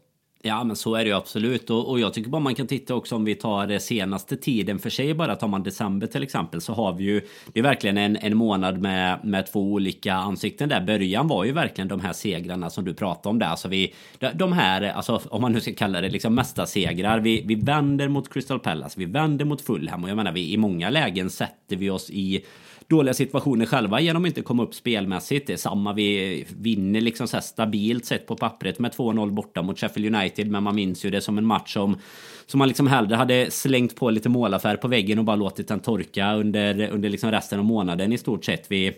Ja 0.44 0.64
men 0.64 0.76
så 0.76 0.96
är 0.96 1.04
det 1.04 1.10
ju 1.10 1.16
absolut. 1.16 1.70
Och, 1.70 1.90
och, 1.90 2.00
jag 2.00 2.14
tycker 2.14 2.30
bara 2.30 2.40
man 2.40 2.56
kan 2.56 2.68
titta 2.68 2.96
också 2.96 3.16
om 3.16 3.26
vi 3.26 3.36
tar 3.36 3.68
det 3.68 3.80
senaste 3.80 4.38
tiden. 4.38 4.80
För 4.80 4.90
sig 4.90 5.14
bara 5.14 5.36
tar 5.36 5.48
man 5.48 5.64
december 5.64 6.08
till 6.08 6.24
exempel 6.24 6.62
så 6.62 6.74
har 6.74 6.94
vi 6.94 7.04
ju 7.04 7.22
Det 7.54 7.60
är 7.60 7.64
verkligen 7.64 7.98
en, 7.98 8.18
en 8.18 8.38
månad 8.38 8.82
med, 8.82 9.26
med 9.26 9.52
två 9.52 9.60
olika 9.74 10.14
ansikten 10.14 10.70
där. 10.70 10.82
Början 10.82 11.28
var 11.28 11.44
ju 11.46 11.52
verkligen 11.52 11.88
de 11.88 12.00
här 12.00 12.14
segrarna 12.14 12.70
som 12.70 12.86
du 12.86 12.94
pratade 12.94 13.30
om 13.30 13.40
där. 13.40 13.48
Alltså 13.48 13.68
vi 13.68 13.94
De 14.34 14.54
här 14.54 14.82
alltså 14.82 15.22
om 15.30 15.42
man 15.42 15.52
nu 15.52 15.62
ska 15.62 15.74
kalla 15.74 16.02
det 16.02 16.10
liksom 16.10 16.36
mästarsegrar 16.36 17.20
vi, 17.20 17.44
vi 17.46 17.56
vänder 17.56 18.08
mot 18.08 18.34
Crystal 18.34 18.60
Palace 18.60 19.00
Vi 19.00 19.06
vänder 19.06 19.46
mot 19.46 19.62
Fulham. 19.62 20.04
Och 20.04 20.10
jag 20.10 20.16
menar 20.16 20.32
vi 20.32 20.54
i 20.54 20.58
många 20.58 20.90
lägen 20.90 21.30
sätter 21.30 21.76
vi 21.76 21.90
oss 21.90 22.10
i 22.10 22.46
dåliga 22.90 23.14
situationer 23.14 23.66
själva 23.66 24.02
genom 24.02 24.24
att 24.24 24.28
inte 24.28 24.42
komma 24.42 24.64
upp 24.64 24.74
spelmässigt. 24.74 25.48
Det 25.48 25.54
är 25.54 25.58
samma, 25.58 25.94
vi 25.94 26.46
vinner 26.60 27.02
liksom 27.02 27.28
så 27.28 27.42
stabilt 27.42 28.06
sett 28.06 28.28
på 28.28 28.36
pappret 28.36 28.80
med 28.80 28.92
2-0 28.92 29.32
borta 29.32 29.62
mot 29.62 29.80
Sheffield 29.80 30.16
United, 30.16 30.52
men 30.52 30.64
man 30.64 30.76
minns 30.76 31.06
ju 31.06 31.10
det 31.10 31.22
som 31.22 31.38
en 31.38 31.46
match 31.46 31.74
som 31.74 31.98
som 32.46 32.58
man 32.58 32.68
liksom 32.68 32.88
hellre 32.88 33.16
hade 33.16 33.52
slängt 33.52 33.96
på 33.96 34.10
lite 34.10 34.30
målarfärg 34.30 34.78
på 34.78 34.88
väggen 34.88 35.20
och 35.20 35.26
bara 35.26 35.36
låtit 35.36 35.68
den 35.68 35.80
torka 35.80 36.36
under, 36.36 36.90
under 36.90 37.10
liksom 37.10 37.32
resten 37.32 37.60
av 37.60 37.66
månaden 37.66 38.14
i 38.14 38.18
stort 38.18 38.46
sett. 38.46 38.72
Vi, 38.72 38.94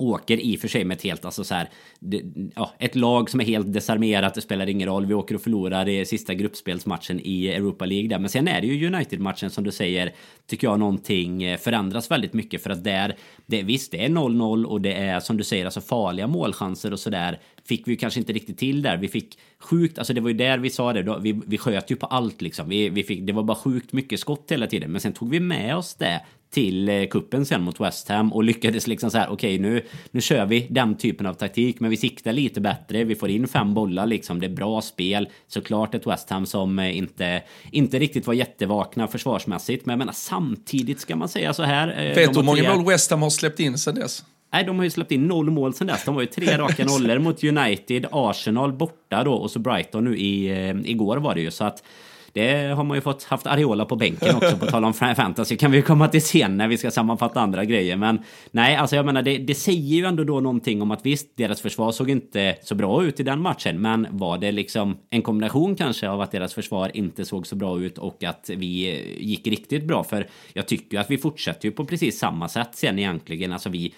åker 0.00 0.40
i 0.40 0.56
och 0.56 0.60
för 0.60 0.68
sig 0.68 0.84
med 0.84 0.96
ett 0.96 1.02
helt, 1.02 1.24
alltså 1.24 1.44
så 1.44 1.54
här, 1.54 1.68
det, 1.98 2.22
ja, 2.54 2.74
ett 2.78 2.94
lag 2.94 3.30
som 3.30 3.40
är 3.40 3.44
helt 3.44 3.72
desarmerat, 3.72 4.34
det 4.34 4.40
spelar 4.40 4.68
ingen 4.68 4.88
roll. 4.88 5.06
Vi 5.06 5.14
åker 5.14 5.34
och 5.34 5.42
förlorar 5.42 5.88
i 5.88 6.06
sista 6.06 6.34
gruppspelsmatchen 6.34 7.20
i 7.20 7.48
Europa 7.48 7.86
League 7.86 8.08
där. 8.08 8.18
Men 8.18 8.30
sen 8.30 8.48
är 8.48 8.60
det 8.60 8.66
ju 8.66 8.86
United-matchen 8.86 9.50
som 9.50 9.64
du 9.64 9.72
säger, 9.72 10.12
tycker 10.46 10.66
jag 10.66 10.78
någonting 10.78 11.42
eh, 11.42 11.58
förändras 11.58 12.10
väldigt 12.10 12.32
mycket 12.32 12.62
för 12.62 12.70
att 12.70 12.84
där, 12.84 13.16
det, 13.46 13.62
visst 13.62 13.92
det 13.92 14.04
är 14.04 14.08
0-0 14.08 14.64
och 14.64 14.80
det 14.80 14.92
är 14.92 15.20
som 15.20 15.36
du 15.36 15.44
säger, 15.44 15.64
alltså 15.64 15.80
farliga 15.80 16.26
målchanser 16.26 16.92
och 16.92 17.00
sådär 17.00 17.38
fick 17.64 17.88
vi 17.88 17.96
kanske 17.96 18.20
inte 18.20 18.32
riktigt 18.32 18.58
till 18.58 18.82
där. 18.82 18.96
Vi 18.96 19.08
fick 19.08 19.38
sjukt, 19.58 19.98
alltså 19.98 20.12
det 20.12 20.20
var 20.20 20.28
ju 20.28 20.36
där 20.36 20.58
vi 20.58 20.70
sa 20.70 20.92
det, 20.92 21.02
då, 21.02 21.18
vi, 21.18 21.40
vi 21.46 21.58
sköt 21.58 21.90
ju 21.90 21.96
på 21.96 22.06
allt 22.06 22.40
liksom. 22.40 22.68
Vi, 22.68 22.88
vi 22.88 23.02
fick, 23.02 23.26
det 23.26 23.32
var 23.32 23.42
bara 23.42 23.56
sjukt 23.56 23.92
mycket 23.92 24.20
skott 24.20 24.50
hela 24.50 24.66
tiden. 24.66 24.92
Men 24.92 25.00
sen 25.00 25.12
tog 25.12 25.30
vi 25.30 25.40
med 25.40 25.76
oss 25.76 25.94
det 25.94 26.20
till 26.50 26.88
eh, 26.88 27.06
kuppen 27.06 27.46
sen 27.46 27.62
mot 27.62 27.80
West 27.80 28.08
Ham 28.08 28.32
och 28.32 28.44
lyckades 28.44 28.86
liksom 28.86 29.10
så 29.10 29.18
här 29.18 29.28
okej 29.30 29.54
okay, 29.54 29.70
nu, 29.70 29.84
nu 30.10 30.20
kör 30.20 30.46
vi 30.46 30.66
den 30.70 30.96
typen 30.96 31.26
av 31.26 31.34
taktik 31.34 31.80
men 31.80 31.90
vi 31.90 31.96
siktar 31.96 32.32
lite 32.32 32.60
bättre, 32.60 33.04
vi 33.04 33.14
får 33.14 33.30
in 33.30 33.48
fem 33.48 33.74
bollar 33.74 34.06
liksom, 34.06 34.40
det 34.40 34.46
är 34.46 34.50
bra 34.50 34.80
spel. 34.80 35.28
Såklart 35.46 35.94
ett 35.94 36.06
West 36.06 36.30
Ham 36.30 36.46
som 36.46 36.78
eh, 36.78 36.96
inte, 36.96 37.42
inte 37.70 37.98
riktigt 37.98 38.26
var 38.26 38.34
jättevakna 38.34 39.06
försvarsmässigt 39.06 39.86
men 39.86 39.92
jag 39.92 39.98
menar 39.98 40.12
samtidigt 40.12 41.00
ska 41.00 41.16
man 41.16 41.28
säga 41.28 41.52
så 41.52 41.62
här. 41.62 41.88
Eh, 41.88 42.14
Vet 42.14 42.32
du 42.32 42.40
hur 42.40 42.46
många 42.46 42.76
mål 42.76 42.86
West 42.86 43.10
Ham 43.10 43.22
har 43.22 43.30
släppt 43.30 43.60
in 43.60 43.78
sen 43.78 43.94
dess? 43.94 44.24
Nej, 44.52 44.64
de 44.64 44.76
har 44.76 44.84
ju 44.84 44.90
släppt 44.90 45.12
in 45.12 45.26
noll 45.26 45.50
mål 45.50 45.74
sen 45.74 45.86
dess. 45.86 46.04
De 46.04 46.14
har 46.14 46.22
ju 46.22 46.26
tre 46.26 46.58
raka 46.58 46.84
nollor 46.84 47.18
mot 47.18 47.44
United, 47.44 48.06
Arsenal 48.12 48.72
borta 48.72 49.24
då 49.24 49.32
och 49.32 49.50
så 49.50 49.58
Brighton 49.58 50.04
nu 50.04 50.18
i, 50.18 50.48
igår 50.84 51.16
var 51.16 51.34
det 51.34 51.40
ju. 51.40 51.50
Så 51.50 51.64
att 51.64 51.82
det 52.32 52.74
har 52.76 52.84
man 52.84 52.96
ju 52.96 53.00
fått 53.00 53.24
haft 53.24 53.46
Ariola 53.46 53.84
på 53.84 53.96
bänken 53.96 54.36
också 54.36 54.56
på 54.56 54.66
tal 54.66 54.84
om 54.84 54.94
fantasy. 54.94 55.56
Kan 55.56 55.70
vi 55.70 55.82
komma 55.82 56.08
till 56.08 56.22
sen 56.22 56.56
när 56.56 56.68
vi 56.68 56.78
ska 56.78 56.90
sammanfatta 56.90 57.40
andra 57.40 57.64
grejer. 57.64 57.96
Men 57.96 58.18
nej, 58.50 58.76
alltså 58.76 58.96
jag 58.96 59.06
menar 59.06 59.22
det, 59.22 59.38
det 59.38 59.54
säger 59.54 59.96
ju 59.96 60.04
ändå 60.04 60.24
då 60.24 60.40
någonting 60.40 60.82
om 60.82 60.90
att 60.90 61.06
visst, 61.06 61.36
deras 61.36 61.60
försvar 61.60 61.92
såg 61.92 62.10
inte 62.10 62.56
så 62.62 62.74
bra 62.74 63.04
ut 63.04 63.20
i 63.20 63.22
den 63.22 63.40
matchen. 63.40 63.80
Men 63.80 64.06
var 64.10 64.38
det 64.38 64.52
liksom 64.52 64.96
en 65.10 65.22
kombination 65.22 65.76
kanske 65.76 66.08
av 66.08 66.20
att 66.20 66.32
deras 66.32 66.54
försvar 66.54 66.90
inte 66.94 67.24
såg 67.24 67.46
så 67.46 67.56
bra 67.56 67.80
ut 67.80 67.98
och 67.98 68.24
att 68.24 68.50
vi 68.56 69.04
gick 69.18 69.46
riktigt 69.46 69.84
bra? 69.84 70.04
För 70.04 70.26
jag 70.52 70.66
tycker 70.66 70.96
ju 70.96 71.00
att 71.00 71.10
vi 71.10 71.18
fortsätter 71.18 71.68
ju 71.68 71.72
på 71.72 71.84
precis 71.84 72.18
samma 72.18 72.48
sätt 72.48 72.70
sen 72.72 72.98
egentligen. 72.98 73.52
Alltså 73.52 73.68
vi 73.68 73.92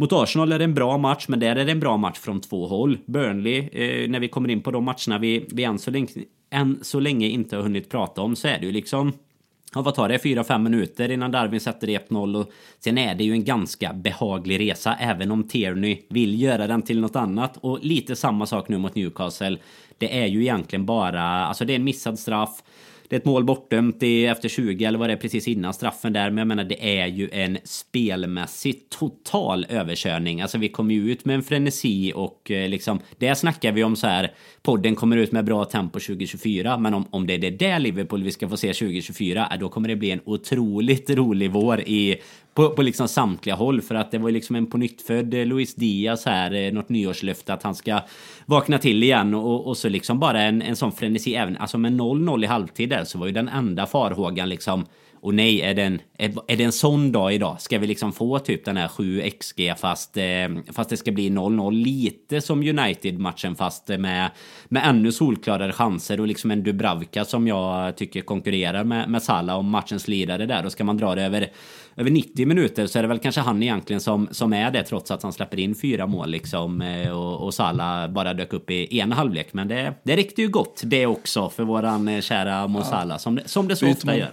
mot 0.00 0.12
Arsenal 0.12 0.52
är 0.52 0.58
det 0.58 0.64
en 0.64 0.74
bra 0.74 0.98
match, 0.98 1.24
men 1.28 1.40
där 1.40 1.56
är 1.56 1.64
det 1.64 1.72
en 1.72 1.80
bra 1.80 1.96
match 1.96 2.18
från 2.18 2.40
två 2.40 2.66
håll. 2.66 2.98
Burnley, 3.06 3.58
eh, 3.58 4.10
när 4.10 4.20
vi 4.20 4.28
kommer 4.28 4.48
in 4.48 4.62
på 4.62 4.70
de 4.70 4.84
matcherna 4.84 5.18
vi, 5.18 5.48
vi 5.52 5.64
än, 5.64 5.78
så 5.78 5.90
länge, 5.90 6.08
än 6.50 6.78
så 6.82 7.00
länge 7.00 7.28
inte 7.28 7.56
har 7.56 7.62
hunnit 7.62 7.90
prata 7.90 8.22
om, 8.22 8.36
så 8.36 8.48
är 8.48 8.58
det 8.58 8.66
ju 8.66 8.72
liksom 8.72 9.12
Ja, 9.74 9.82
vad 9.82 9.94
tar 9.94 10.08
det? 10.08 10.18
4-5 10.18 10.58
minuter 10.58 11.10
innan 11.10 11.30
Darwin 11.30 11.60
sätter 11.60 11.88
1-0 11.88 12.40
och 12.40 12.50
sen 12.78 12.98
är 12.98 13.14
det 13.14 13.24
ju 13.24 13.32
en 13.32 13.44
ganska 13.44 13.92
behaglig 13.92 14.60
resa 14.60 14.96
även 15.00 15.30
om 15.30 15.48
Tierney 15.48 16.02
vill 16.08 16.42
göra 16.42 16.66
den 16.66 16.82
till 16.82 17.00
något 17.00 17.16
annat 17.16 17.56
och 17.56 17.78
lite 17.82 18.16
samma 18.16 18.46
sak 18.46 18.68
nu 18.68 18.78
mot 18.78 18.94
Newcastle. 18.94 19.58
Det 19.98 20.18
är 20.20 20.26
ju 20.26 20.40
egentligen 20.40 20.86
bara, 20.86 21.22
alltså 21.22 21.64
det 21.64 21.72
är 21.72 21.76
en 21.76 21.84
missad 21.84 22.18
straff 22.18 22.62
det 23.08 23.16
är 23.16 23.20
ett 23.20 23.24
mål 23.24 23.44
bortdömt 23.44 24.02
efter 24.02 24.48
20 24.48 24.84
eller 24.84 24.98
vad 24.98 25.08
det 25.08 25.12
är 25.12 25.16
precis 25.16 25.48
innan 25.48 25.74
straffen 25.74 26.12
där. 26.12 26.30
Men 26.30 26.38
jag 26.38 26.46
menar 26.46 26.64
det 26.64 27.00
är 27.00 27.06
ju 27.06 27.28
en 27.32 27.58
spelmässig 27.64 28.88
total 28.90 29.66
överkörning. 29.68 30.40
Alltså 30.40 30.58
vi 30.58 30.68
kommer 30.68 30.94
ju 30.94 31.12
ut 31.12 31.24
med 31.24 31.34
en 31.34 31.42
frenesi 31.42 32.12
och 32.14 32.50
eh, 32.50 32.68
liksom 32.68 33.00
det 33.18 33.34
snackar 33.34 33.72
vi 33.72 33.84
om 33.84 33.96
så 33.96 34.06
här. 34.06 34.32
Podden 34.62 34.94
kommer 34.94 35.16
ut 35.16 35.32
med 35.32 35.44
bra 35.44 35.64
tempo 35.64 36.00
2024. 36.00 36.78
Men 36.78 36.94
om, 36.94 37.06
om 37.10 37.26
det 37.26 37.34
är 37.34 37.38
det 37.38 37.50
där 37.50 37.78
Liverpool 37.78 38.22
vi 38.22 38.32
ska 38.32 38.48
få 38.48 38.56
se 38.56 38.72
2024. 38.72 39.48
Eh, 39.52 39.58
då 39.58 39.68
kommer 39.68 39.88
det 39.88 39.96
bli 39.96 40.10
en 40.10 40.20
otroligt 40.24 41.10
rolig 41.10 41.50
vår 41.50 41.80
i 41.80 42.16
på, 42.58 42.70
på 42.70 42.82
liksom 42.82 43.08
samtliga 43.08 43.54
håll 43.54 43.80
för 43.80 43.94
att 43.94 44.10
det 44.10 44.18
var 44.18 44.30
liksom 44.30 44.56
en 44.56 44.66
på 44.66 44.78
nyttfödd 44.78 45.34
eh, 45.34 45.46
Luis 45.46 45.74
Diaz 45.74 46.26
här, 46.26 46.54
eh, 46.54 46.72
något 46.72 46.88
nyårslöfte 46.88 47.52
att 47.52 47.62
han 47.62 47.74
ska 47.74 48.00
vakna 48.46 48.78
till 48.78 49.02
igen. 49.02 49.34
Och, 49.34 49.66
och 49.66 49.76
så 49.76 49.88
liksom 49.88 50.18
bara 50.18 50.42
en, 50.42 50.62
en 50.62 50.76
sån 50.76 50.92
frenesi 50.92 51.34
även, 51.34 51.56
alltså 51.56 51.78
med 51.78 51.92
0-0 51.92 52.44
i 52.44 52.46
halvtid 52.46 52.88
där 52.88 53.04
så 53.04 53.18
var 53.18 53.26
ju 53.26 53.32
den 53.32 53.48
enda 53.48 53.86
farhågan 53.86 54.48
liksom 54.48 54.86
och 55.20 55.34
nej, 55.34 55.60
är 55.60 55.74
det, 55.74 55.82
en, 55.82 56.00
är, 56.18 56.56
det 56.56 56.64
en 56.64 56.72
sån 56.72 57.12
dag 57.12 57.34
idag? 57.34 57.60
Ska 57.60 57.78
vi 57.78 57.86
liksom 57.86 58.12
få 58.12 58.38
typ 58.38 58.64
den 58.64 58.76
här 58.76 58.88
7 58.88 59.22
XG 59.40 59.72
fast, 59.76 60.16
eh, 60.16 60.24
fast 60.72 60.90
det 60.90 60.96
ska 60.96 61.12
bli 61.12 61.30
0-0? 61.30 61.72
Lite 61.72 62.40
som 62.40 62.62
United-matchen 62.62 63.54
fast 63.54 63.88
med, 63.88 64.30
med 64.68 64.86
ännu 64.86 65.12
solklarare 65.12 65.72
chanser 65.72 66.20
och 66.20 66.26
liksom 66.26 66.50
en 66.50 66.62
Dubravka 66.62 67.24
som 67.24 67.48
jag 67.48 67.96
tycker 67.96 68.20
konkurrerar 68.20 68.84
med, 68.84 69.10
med 69.10 69.22
Salah 69.22 69.58
om 69.58 69.70
matchens 69.70 70.08
lidare 70.08 70.46
där. 70.46 70.62
Då 70.62 70.70
ska 70.70 70.84
man 70.84 70.96
dra 70.96 71.14
det 71.14 71.22
över, 71.22 71.50
över 71.96 72.10
90 72.10 72.46
minuter 72.46 72.86
så 72.86 72.98
är 72.98 73.02
det 73.02 73.08
väl 73.08 73.18
kanske 73.18 73.40
han 73.40 73.62
egentligen 73.62 74.00
som, 74.00 74.28
som 74.30 74.52
är 74.52 74.70
det 74.70 74.82
trots 74.82 75.10
att 75.10 75.22
han 75.22 75.32
släpper 75.32 75.58
in 75.58 75.74
fyra 75.74 76.06
mål 76.06 76.30
liksom 76.30 76.82
eh, 76.82 77.10
och, 77.10 77.44
och 77.46 77.54
Salah 77.54 78.10
bara 78.10 78.34
dök 78.34 78.52
upp 78.52 78.70
i 78.70 79.00
en 79.00 79.12
halvlek. 79.12 79.52
Men 79.52 79.68
det, 79.68 79.94
det 80.02 80.16
räckte 80.16 80.42
ju 80.42 80.48
gott 80.48 80.82
det 80.84 81.06
också 81.06 81.50
för 81.50 81.64
våran 81.64 82.08
eh, 82.08 82.20
kära 82.20 82.66
Mo 82.66 82.82
Salah 82.82 83.18
som, 83.18 83.40
som 83.46 83.68
det 83.68 83.76
så 83.76 83.90
ofta 83.90 84.16
gör. 84.16 84.30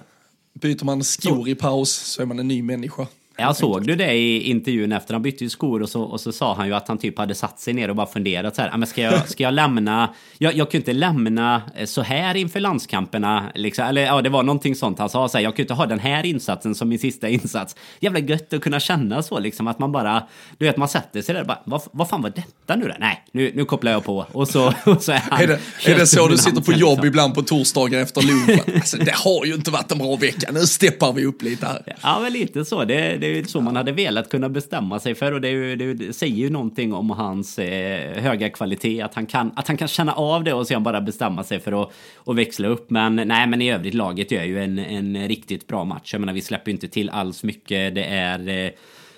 Byter 0.61 0.85
man 0.85 1.03
skor 1.03 1.49
i 1.49 1.55
paus 1.55 1.89
så 1.89 2.21
är 2.21 2.25
man 2.25 2.39
en 2.39 2.47
ny 2.47 2.61
människa. 2.61 3.07
Jag 3.37 3.55
såg 3.55 3.87
du 3.87 3.95
det 3.95 4.13
i 4.13 4.49
intervjun 4.49 4.91
efter 4.91 5.13
han 5.13 5.21
bytte 5.21 5.49
skor 5.49 5.81
och 5.81 5.89
så, 5.89 6.01
och 6.01 6.21
så 6.21 6.31
sa 6.31 6.55
han 6.55 6.67
ju 6.67 6.73
att 6.73 6.87
han 6.87 6.97
typ 6.97 7.17
hade 7.17 7.35
satt 7.35 7.59
sig 7.59 7.73
ner 7.73 7.89
och 7.89 7.95
bara 7.95 8.07
funderat 8.07 8.55
så 8.55 8.61
här. 8.61 8.77
Men 8.77 8.87
ska 8.87 9.01
jag, 9.01 9.29
ska 9.29 9.43
jag 9.43 9.53
lämna? 9.53 10.13
Jag, 10.37 10.53
jag 10.53 10.71
kunde 10.71 10.77
inte 10.77 10.93
lämna 10.93 11.61
så 11.85 12.01
här 12.01 12.35
inför 12.35 12.59
landskamperna. 12.59 13.51
Liksom. 13.55 13.85
Eller 13.85 14.01
ja, 14.01 14.21
det 14.21 14.29
var 14.29 14.43
någonting 14.43 14.75
sånt 14.75 14.99
han 14.99 15.09
sa. 15.09 15.29
Så 15.29 15.37
här, 15.37 15.43
jag 15.43 15.55
kunde 15.55 15.61
inte 15.61 15.73
ha 15.73 15.85
den 15.85 15.99
här 15.99 16.25
insatsen 16.25 16.75
som 16.75 16.89
min 16.89 16.99
sista 16.99 17.29
insats. 17.29 17.75
Jävla 17.99 18.19
gött 18.19 18.53
att 18.53 18.61
kunna 18.61 18.79
känna 18.79 19.23
så 19.23 19.39
liksom 19.39 19.67
att 19.67 19.79
man 19.79 19.91
bara, 19.91 20.23
du 20.57 20.65
vet 20.65 20.77
man 20.77 20.89
sätter 20.89 21.21
sig 21.21 21.35
där 21.35 21.41
och 21.41 21.47
bara, 21.47 21.61
vad, 21.65 21.81
vad 21.91 22.09
fan 22.09 22.21
var 22.21 22.29
detta 22.29 22.75
nu 22.75 22.87
då? 22.87 22.93
Nej, 22.99 23.23
nu, 23.31 23.51
nu 23.55 23.65
kopplar 23.65 23.91
jag 23.91 24.03
på. 24.03 24.25
Och 24.31 24.47
så, 24.47 24.67
och 24.85 25.03
så 25.03 25.11
är 25.11 25.21
han. 25.29 25.41
Är 25.41 25.47
det, 25.47 25.59
är 25.85 25.95
det 25.97 26.07
så 26.07 26.27
du 26.27 26.37
sitter 26.37 26.61
på 26.61 26.71
jobb 26.71 26.89
liksom. 26.89 27.07
ibland 27.07 27.35
på 27.35 27.41
torsdagar 27.41 28.01
efter 28.01 28.21
lunchen? 28.21 28.75
Alltså, 28.75 28.97
det 28.97 29.15
har 29.15 29.45
ju 29.45 29.53
inte 29.53 29.71
varit 29.71 29.91
en 29.91 29.97
bra 29.97 30.15
vecka. 30.15 30.51
Nu 30.51 30.59
steppar 30.59 31.13
vi 31.13 31.25
upp 31.25 31.41
lite 31.41 31.65
här. 31.65 31.95
Ja, 32.01 32.19
men 32.19 32.33
lite 32.33 32.65
så. 32.65 32.83
Det, 32.83 33.17
det 33.17 33.24
det 33.25 33.29
är 33.31 33.35
ju 33.35 33.43
så 33.43 33.61
man 33.61 33.75
hade 33.75 33.91
velat 33.91 34.29
kunna 34.29 34.49
bestämma 34.49 34.99
sig 34.99 35.15
för 35.15 35.31
och 35.31 35.41
det, 35.41 35.49
ju, 35.49 35.75
det 35.75 36.13
säger 36.13 36.35
ju 36.35 36.49
någonting 36.49 36.93
om 36.93 37.09
hans 37.09 37.59
eh, 37.59 38.21
höga 38.21 38.49
kvalitet. 38.49 39.01
Att 39.01 39.13
han, 39.13 39.25
kan, 39.25 39.51
att 39.55 39.67
han 39.67 39.77
kan 39.77 39.87
känna 39.87 40.13
av 40.13 40.43
det 40.43 40.53
och 40.53 40.67
sen 40.67 40.83
bara 40.83 41.01
bestämma 41.01 41.43
sig 41.43 41.59
för 41.59 41.83
att 41.83 41.91
och 42.15 42.37
växla 42.37 42.67
upp. 42.67 42.89
Men 42.89 43.15
nej, 43.15 43.47
men 43.47 43.61
i 43.61 43.71
övrigt 43.71 43.93
laget 43.93 44.31
gör 44.31 44.43
ju 44.43 44.63
en, 44.63 44.79
en 44.79 45.27
riktigt 45.27 45.67
bra 45.67 45.83
match. 45.83 46.13
Jag 46.13 46.19
menar, 46.19 46.33
vi 46.33 46.41
släpper 46.41 46.71
ju 46.71 46.75
inte 46.75 46.87
till 46.87 47.09
alls 47.09 47.43
mycket. 47.43 47.95
Det 47.95 48.03
är 48.03 48.65
eh, 48.65 48.71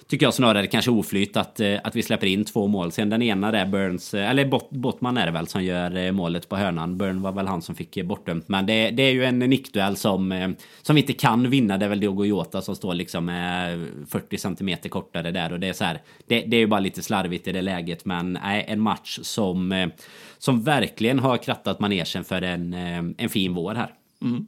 tycker 0.08 0.26
jag 0.26 0.34
snarare 0.34 0.68
kanske 0.68 0.92
oflyt 0.92 1.38
att, 1.38 1.60
eh, 1.60 1.76
att 1.84 1.96
vi 1.96 2.04
släpper 2.04 2.28
in 2.28 2.46
två 2.46 2.68
mål. 2.68 2.92
Sen 2.92 3.10
den 3.10 3.22
ena 3.22 3.52
där 3.52 3.66
Burns, 3.66 4.14
eh, 4.14 4.30
eller 4.30 4.76
Bottman 4.78 5.18
är 5.18 5.26
det 5.26 5.32
väl 5.32 5.48
som 5.48 5.64
gör 5.64 5.98
eh, 5.98 6.12
målet 6.12 6.50
på 6.50 6.56
hörnan. 6.56 6.98
Burn 6.98 7.22
var 7.22 7.32
väl 7.32 7.48
han 7.48 7.62
som 7.62 7.76
fick 7.76 8.04
bortdömt. 8.04 8.48
Men 8.48 8.66
det, 8.66 8.90
det 8.90 9.04
är 9.04 9.12
ju 9.12 9.26
en 9.26 9.40
nickduell 9.40 9.96
som, 9.96 10.56
som 10.82 10.96
vi 10.96 11.02
inte 11.02 11.14
kan 11.14 11.50
vinna. 11.50 11.78
Det 11.78 11.86
är 11.86 11.90
väl 11.90 12.00
Diogo 12.00 12.26
Jota 12.26 12.62
som 12.62 12.76
står 12.76 12.94
liksom 12.94 13.28
40 14.10 14.38
centimeter 14.38 14.90
kortare 14.90 15.32
där. 15.32 15.54
Och 15.54 15.60
det 15.60 15.70
är 15.70 15.74
så 15.74 15.84
här, 15.84 16.02
det, 16.28 16.42
det 16.42 16.58
är 16.58 16.60
ju 16.60 16.68
bara 16.68 16.80
lite 16.80 17.04
slarvigt 17.04 17.48
i 17.48 17.52
det 17.52 17.62
läget. 17.62 18.06
Men 18.06 18.40
nej, 18.44 18.66
en 18.68 18.80
match 18.80 19.20
som, 19.22 19.92
som 20.38 20.64
verkligen 20.64 21.20
har 21.20 21.38
krattat 21.38 21.80
manegen 21.80 22.24
för 22.24 22.42
en, 22.42 22.74
en 23.18 23.30
fin 23.30 23.54
vår 23.54 23.76
här. 23.76 23.94
Mm. 24.22 24.46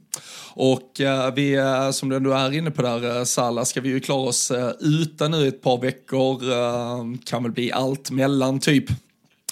Och 0.54 1.00
eh, 1.00 1.34
vi, 1.34 1.54
eh, 1.54 1.90
som 1.90 2.08
du 2.08 2.16
ändå 2.16 2.32
är 2.32 2.52
inne 2.52 2.70
på 2.70 2.82
där, 2.82 3.04
eh, 3.04 3.16
uh, 3.16 3.24
Salla, 3.24 3.64
ska 3.64 3.80
vi 3.80 3.88
ju 3.88 4.00
klara 4.00 4.28
oss 4.28 4.50
eh, 4.50 4.72
utan 4.80 5.30
nu 5.30 5.48
ett 5.48 5.62
par 5.62 5.80
veckor. 5.80 6.52
Eh, 6.52 7.04
kan 7.24 7.42
väl 7.42 7.52
bli 7.52 7.72
allt 7.72 8.10
mellan 8.10 8.60
typ 8.60 8.84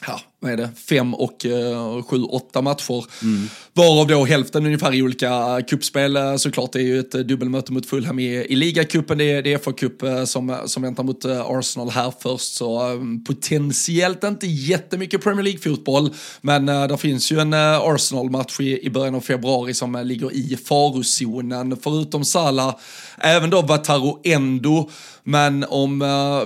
ja, 0.06 0.20
vad 0.40 0.52
är 0.52 0.56
det, 0.56 0.70
fem 0.88 1.14
och 1.14 1.46
eh, 1.46 2.02
sju, 2.02 2.22
åtta 2.22 2.62
matcher. 2.62 3.04
Mm. 3.22 3.48
Varav 3.72 4.06
då 4.06 4.24
hälften 4.24 4.66
ungefär 4.66 4.94
i 4.94 5.02
olika 5.02 5.62
kuppspel. 5.68 6.16
Eh, 6.16 6.36
såklart 6.36 6.72
det 6.72 6.78
är 6.78 6.82
ju 6.84 6.98
ett 6.98 7.14
eh, 7.14 7.20
dubbelmöte 7.20 7.72
mot 7.72 7.86
Fulham 7.86 8.18
i, 8.18 8.24
i 8.24 8.56
ligacupen. 8.56 9.18
Det 9.18 9.32
är, 9.32 9.42
det 9.42 9.52
är 9.52 9.58
FA-cup 9.58 10.02
eh, 10.02 10.24
som, 10.24 10.56
som 10.66 10.82
väntar 10.82 11.04
mot 11.04 11.24
Arsenal 11.24 11.90
här 11.90 12.12
först. 12.20 12.54
Så 12.54 12.98
potentiellt 13.26 14.24
inte 14.24 14.46
jättemycket 14.46 15.22
Premier 15.22 15.42
League-fotboll. 15.42 16.14
Men 16.40 16.68
uh, 16.68 16.86
det 16.86 16.98
finns 16.98 17.32
ju 17.32 17.40
en 17.40 17.54
Arsenal-match 17.54 18.60
i, 18.60 18.86
i 18.86 18.90
början 18.90 19.14
av 19.14 19.20
februari 19.20 19.74
som 19.74 20.02
ligger 20.04 20.32
i 20.32 20.58
farozonen. 20.64 21.76
Förutom 21.82 22.24
Salah, 22.24 22.76
även 23.18 23.50
då 23.50 23.62
Vataro 23.62 24.20
Endo. 24.24 24.90
Men 25.24 25.64
om 25.68 25.98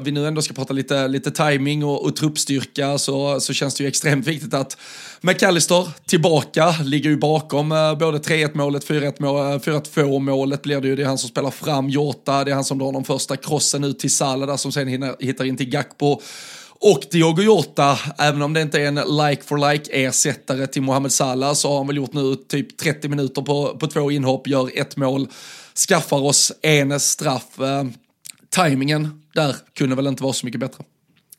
vi 0.04 0.12
nu 0.12 0.26
ändå 0.26 0.42
ska 0.42 0.54
prata 0.54 0.72
lite, 0.72 1.08
lite 1.08 1.30
timing 1.30 1.84
och, 1.84 2.04
och 2.04 2.16
truppstyrka 2.16 2.98
så, 2.98 3.40
så 3.40 3.52
känns 3.52 3.74
det 3.74 3.81
ju 3.82 3.88
extremt 3.88 4.26
viktigt 4.26 4.54
att 4.54 4.76
McAllister 5.20 5.88
tillbaka, 6.06 6.74
ligger 6.84 7.10
ju 7.10 7.16
bakom 7.16 7.72
eh, 7.72 7.94
både 7.94 8.18
3-1 8.18 8.50
målet, 8.54 8.88
4-2 8.88 9.98
eh, 9.98 10.18
målet 10.18 10.62
blir 10.62 10.80
det 10.80 10.88
ju. 10.88 10.96
Det 10.96 11.02
är 11.02 11.06
han 11.06 11.18
som 11.18 11.28
spelar 11.28 11.50
fram 11.50 11.88
Jota, 11.88 12.44
det 12.44 12.50
är 12.50 12.54
han 12.54 12.64
som 12.64 12.78
drar 12.78 12.92
de 12.92 13.04
första 13.04 13.36
krossen 13.36 13.84
ut 13.84 13.98
till 13.98 14.14
Salah 14.14 14.48
där 14.48 14.56
som 14.56 14.72
sen 14.72 14.88
hinner, 14.88 15.16
hittar 15.20 15.44
in 15.44 15.56
till 15.56 15.68
Gakpo. 15.68 16.20
Och 16.84 17.00
Diogo 17.10 17.42
Jota, 17.42 17.98
även 18.18 18.42
om 18.42 18.52
det 18.52 18.62
inte 18.62 18.80
är 18.80 18.86
en 18.86 18.94
like 18.94 19.42
for 19.42 19.72
like 19.72 19.90
ersättare 19.92 20.66
till 20.66 20.82
Mohamed 20.82 21.12
Salah 21.12 21.54
så 21.54 21.68
har 21.68 21.76
han 21.76 21.86
väl 21.86 21.96
gjort 21.96 22.12
nu 22.12 22.34
typ 22.34 22.76
30 22.76 23.08
minuter 23.08 23.42
på, 23.42 23.76
på 23.78 23.86
två 23.86 24.10
inhopp, 24.10 24.46
gör 24.46 24.70
ett 24.74 24.96
mål, 24.96 25.28
skaffar 25.88 26.22
oss 26.22 26.52
en 26.62 27.00
straff. 27.00 27.60
Eh, 27.60 27.84
timingen 28.50 29.22
där 29.34 29.56
kunde 29.74 29.96
väl 29.96 30.06
inte 30.06 30.22
vara 30.22 30.32
så 30.32 30.46
mycket 30.46 30.60
bättre. 30.60 30.84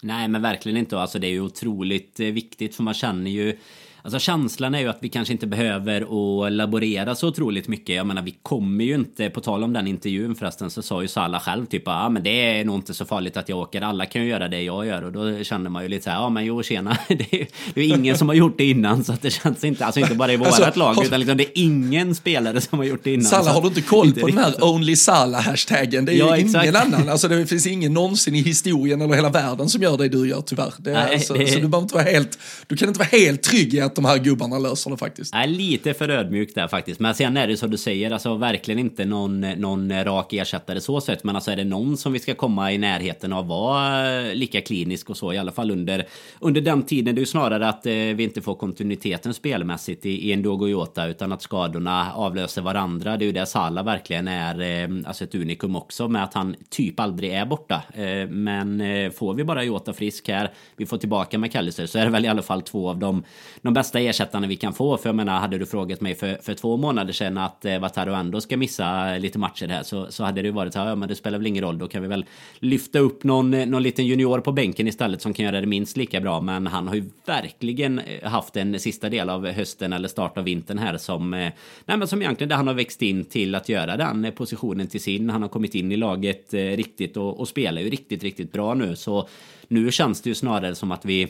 Nej 0.04 0.28
men 0.28 0.42
verkligen 0.42 0.78
inte. 0.78 1.00
Alltså 1.00 1.20
det 1.20 1.28
är 1.28 1.32
ju 1.32 1.42
otroligt 1.42 2.20
eh, 2.20 2.28
viktigt 2.28 2.76
för 2.76 2.84
man 2.84 2.94
känner 2.94 3.32
ju 3.32 3.58
Alltså 4.06 4.20
känslan 4.20 4.76
är 4.76 4.80
ju 4.80 4.88
att 4.88 4.98
vi 5.00 5.10
kanske 5.10 5.34
inte 5.34 5.48
behöver 5.48 6.02
att 6.02 6.52
laborera 6.52 7.16
så 7.16 7.28
otroligt 7.28 7.68
mycket. 7.68 7.96
Jag 7.96 8.08
menar 8.08 8.22
vi 8.22 8.36
kommer 8.42 8.84
ju 8.84 8.96
inte, 8.96 9.30
på 9.30 9.42
tal 9.42 9.64
om 9.64 9.74
den 9.74 9.88
intervjun 9.88 10.36
förresten 10.36 10.70
så 10.70 10.82
sa 10.82 11.02
ju 11.02 11.08
Salah 11.08 11.42
själv 11.42 11.66
typ 11.66 11.84
ja 11.86 12.06
ah, 12.06 12.10
men 12.10 12.24
det 12.24 12.60
är 12.60 12.66
nog 12.66 12.76
inte 12.76 12.94
så 12.94 13.06
farligt 13.06 13.38
att 13.38 13.50
jag 13.50 13.58
åker. 13.58 13.82
Alla 13.82 14.06
kan 14.06 14.22
ju 14.22 14.28
göra 14.28 14.48
det 14.48 14.62
jag 14.62 14.86
gör 14.86 15.04
och 15.04 15.12
då 15.12 15.44
känner 15.44 15.70
man 15.70 15.84
ju 15.84 15.90
lite 15.90 16.04
så 16.04 16.10
här 16.10 16.18
ja 16.18 16.30
men 16.30 16.46
jo 16.46 16.64
tjena. 16.64 16.98
Det 17.08 17.42
är, 17.42 17.48
det 17.74 17.82
är 17.82 17.88
ingen 17.88 18.18
som 18.18 18.28
har 18.28 18.36
gjort 18.36 18.58
det 18.58 18.66
innan 18.66 19.04
så 19.04 19.14
att 19.14 19.22
det 19.22 19.30
känns 19.30 19.64
inte, 19.64 19.86
alltså 19.86 20.00
inte 20.00 20.16
bara 20.16 20.34
i 20.34 20.38
vårat 20.38 20.60
alltså, 20.60 20.80
lag 20.80 21.06
utan 21.06 21.20
liksom 21.20 21.38
det 21.38 21.44
är 21.44 21.52
ingen 21.54 22.16
spelare 22.16 22.62
som 22.62 22.80
har 22.80 22.86
gjort 22.86 23.04
det 23.04 23.14
innan. 23.14 23.26
Salah 23.26 23.54
har 23.54 23.62
du 23.62 23.68
inte 23.68 23.82
koll 23.82 24.14
på 24.14 24.28
den 24.28 24.38
här 24.38 24.64
Only 24.64 24.96
Salah-hashtaggen? 24.96 26.06
Det 26.06 26.14
är 26.14 26.18
ja, 26.18 26.38
ju 26.38 26.46
exakt. 26.46 26.64
ingen 26.64 26.76
annan, 26.76 27.10
alltså 27.10 27.28
det 27.28 27.46
finns 27.46 27.68
ingen 27.68 27.94
någonsin 27.94 28.36
i 28.36 28.42
historien 28.42 29.02
eller 29.02 29.16
hela 29.16 29.30
världen 29.30 29.70
som 29.70 29.82
gör 29.82 29.98
det 29.98 30.10
du 30.10 30.28
gör 30.28 30.42
tyvärr. 30.42 30.74
Det, 30.78 30.94
Nej, 30.94 31.14
alltså, 31.14 31.34
det... 31.34 31.48
Så 31.48 31.60
du 31.60 31.68
behöver 31.68 31.82
inte 31.84 31.96
vara 31.96 32.04
helt, 32.04 32.40
du 32.68 32.78
kan 32.78 32.88
inte 32.88 33.00
vara 33.00 33.10
helt 33.12 33.44
trygg 33.44 33.74
i 33.74 33.82
att 33.82 33.93
de 33.96 34.06
här 34.06 34.18
gubbarna 34.18 34.60
löser 34.60 34.92
det 34.92 34.98
faktiskt. 34.98 35.34
Jag 35.34 35.44
är 35.44 35.48
lite 35.48 35.94
för 35.94 36.10
ödmjuk 36.10 36.56
där 36.56 36.68
faktiskt. 36.68 37.00
Men 37.00 37.16
sen 37.16 37.38
är 37.38 37.48
det 37.48 37.58
som 37.58 37.70
du 37.70 37.78
säger, 37.78 38.12
alltså 38.12 38.36
verkligen 38.36 38.80
inte 38.80 39.06
någon, 39.06 39.42
någon 39.42 40.04
rak 40.04 40.34
ersättare 40.34 40.82
så 40.82 41.02
sett. 41.02 41.24
Men 41.24 41.36
alltså 41.36 41.52
är 41.52 41.56
det 41.56 41.64
någon 41.64 41.98
som 41.98 42.14
vi 42.14 42.20
ska 42.20 42.36
komma 42.36 42.72
i 42.72 42.78
närheten 42.78 43.34
av 43.34 43.48
vara 43.48 44.22
eh, 44.22 44.36
lika 44.36 44.62
klinisk 44.62 45.10
och 45.10 45.18
så 45.18 45.34
i 45.34 45.38
alla 45.38 45.52
fall 45.52 45.72
under, 45.72 46.08
under 46.40 46.62
den 46.62 46.84
tiden. 46.84 47.16
Det 47.16 47.20
är 47.20 47.22
ju 47.22 47.26
snarare 47.26 47.70
att 47.70 47.86
eh, 47.86 47.92
vi 47.94 48.24
inte 48.24 48.42
får 48.42 48.56
kontinuiteten 48.56 49.34
spelmässigt 49.34 50.06
i, 50.06 50.10
i 50.10 50.34
en 50.34 50.44
Dogo 50.44 50.68
Jota 50.68 51.08
utan 51.08 51.32
att 51.32 51.42
skadorna 51.42 52.14
avlöser 52.14 52.62
varandra. 52.62 53.18
Det 53.18 53.24
är 53.24 53.28
ju 53.28 53.32
det 53.32 53.46
Sala 53.46 53.84
verkligen 53.84 54.28
är 54.28 54.62
eh, 54.62 54.90
alltså 55.06 55.24
ett 55.24 55.36
unikum 55.36 55.76
också 55.76 56.08
med 56.08 56.24
att 56.24 56.34
han 56.34 56.56
typ 56.70 57.00
aldrig 57.00 57.34
är 57.34 57.46
borta. 57.46 57.82
Eh, 57.94 58.30
men 58.30 58.82
eh, 58.82 59.12
får 59.12 59.34
vi 59.34 59.44
bara 59.44 59.64
Jota 59.64 59.94
frisk 59.94 60.28
här, 60.28 60.54
vi 60.78 60.86
får 60.86 60.98
tillbaka 60.98 61.38
McAllister 61.38 61.86
så 61.86 62.00
är 62.00 62.06
det 62.06 62.12
väl 62.12 62.26
i 62.26 62.28
alla 62.28 62.42
fall 62.42 62.62
två 62.62 62.90
av 62.90 62.98
de, 62.98 63.24
de 63.62 63.74
bästa 63.74 63.83
bästa 63.84 64.00
ersättarna 64.00 64.48
vi 64.48 64.56
kan 64.56 64.74
få. 64.74 64.98
För 64.98 65.10
jag 65.10 65.16
menar, 65.16 65.40
hade 65.40 65.58
du 65.58 65.66
frågat 65.66 66.02
mig 66.02 66.16
för, 66.16 66.38
för 66.42 66.54
två 66.54 66.78
månader 66.78 67.14
sedan 67.14 67.38
att 67.38 67.66
eh, 67.66 67.80
Wataru 67.80 68.14
ändå 68.14 68.42
ska 68.42 68.58
missa 68.58 69.14
eh, 69.14 69.20
lite 69.20 69.40
matcher 69.40 69.68
här 69.68 69.84
så, 69.84 70.12
så 70.12 70.24
hade 70.24 70.42
det 70.42 70.46
ju 70.46 70.52
varit 70.52 70.74
så 70.74 70.80
här, 70.80 70.90
ja 70.90 70.96
men 70.96 71.10
det 71.10 71.16
spelar 71.16 71.38
väl 71.38 71.48
ingen 71.48 71.64
roll, 71.64 71.78
då 71.78 71.88
kan 71.88 72.02
vi 72.02 72.08
väl 72.08 72.26
lyfta 72.60 73.00
upp 73.00 73.24
någon, 73.24 73.54
eh, 73.54 73.66
någon 73.66 73.84
liten 73.84 74.06
junior 74.06 74.40
på 74.40 74.52
bänken 74.52 74.88
istället 74.88 75.22
som 75.22 75.34
kan 75.34 75.46
göra 75.46 75.62
det 75.62 75.68
minst 75.68 75.98
lika 75.98 76.22
bra. 76.22 76.42
Men 76.42 76.68
han 76.68 76.88
har 76.88 76.96
ju 76.96 77.10
verkligen 77.26 78.00
eh, 78.00 78.30
haft 78.30 78.58
en 78.58 78.80
sista 78.80 79.10
del 79.10 79.30
av 79.30 79.48
hösten 79.48 79.94
eller 79.94 80.08
start 80.08 80.38
av 80.38 80.44
vintern 80.44 80.78
här 80.78 80.98
som, 80.98 81.34
eh, 81.34 81.52
nej 81.86 81.98
men 81.98 82.08
som 82.08 82.22
egentligen 82.22 82.50
där 82.50 82.56
han 82.56 82.68
har 82.68 82.74
växt 82.74 83.02
in 83.02 83.26
till 83.26 83.56
att 83.56 83.70
göra 83.70 83.98
den 83.98 84.32
positionen 84.36 84.88
till 84.88 85.02
sin. 85.02 85.30
Han 85.30 85.42
har 85.42 85.50
kommit 85.50 85.76
in 85.76 85.92
i 85.92 85.98
laget 85.98 86.54
riktigt 86.54 87.18
och, 87.18 87.40
och 87.40 87.48
spelar 87.48 87.82
ju 87.82 87.90
riktigt, 87.90 88.24
riktigt 88.24 88.52
bra 88.52 88.74
nu. 88.74 88.96
Så 88.96 89.28
nu 89.68 89.92
känns 89.92 90.22
det 90.22 90.30
ju 90.30 90.36
snarare 90.36 90.76
som 90.76 90.92
att 90.92 91.06
vi 91.06 91.28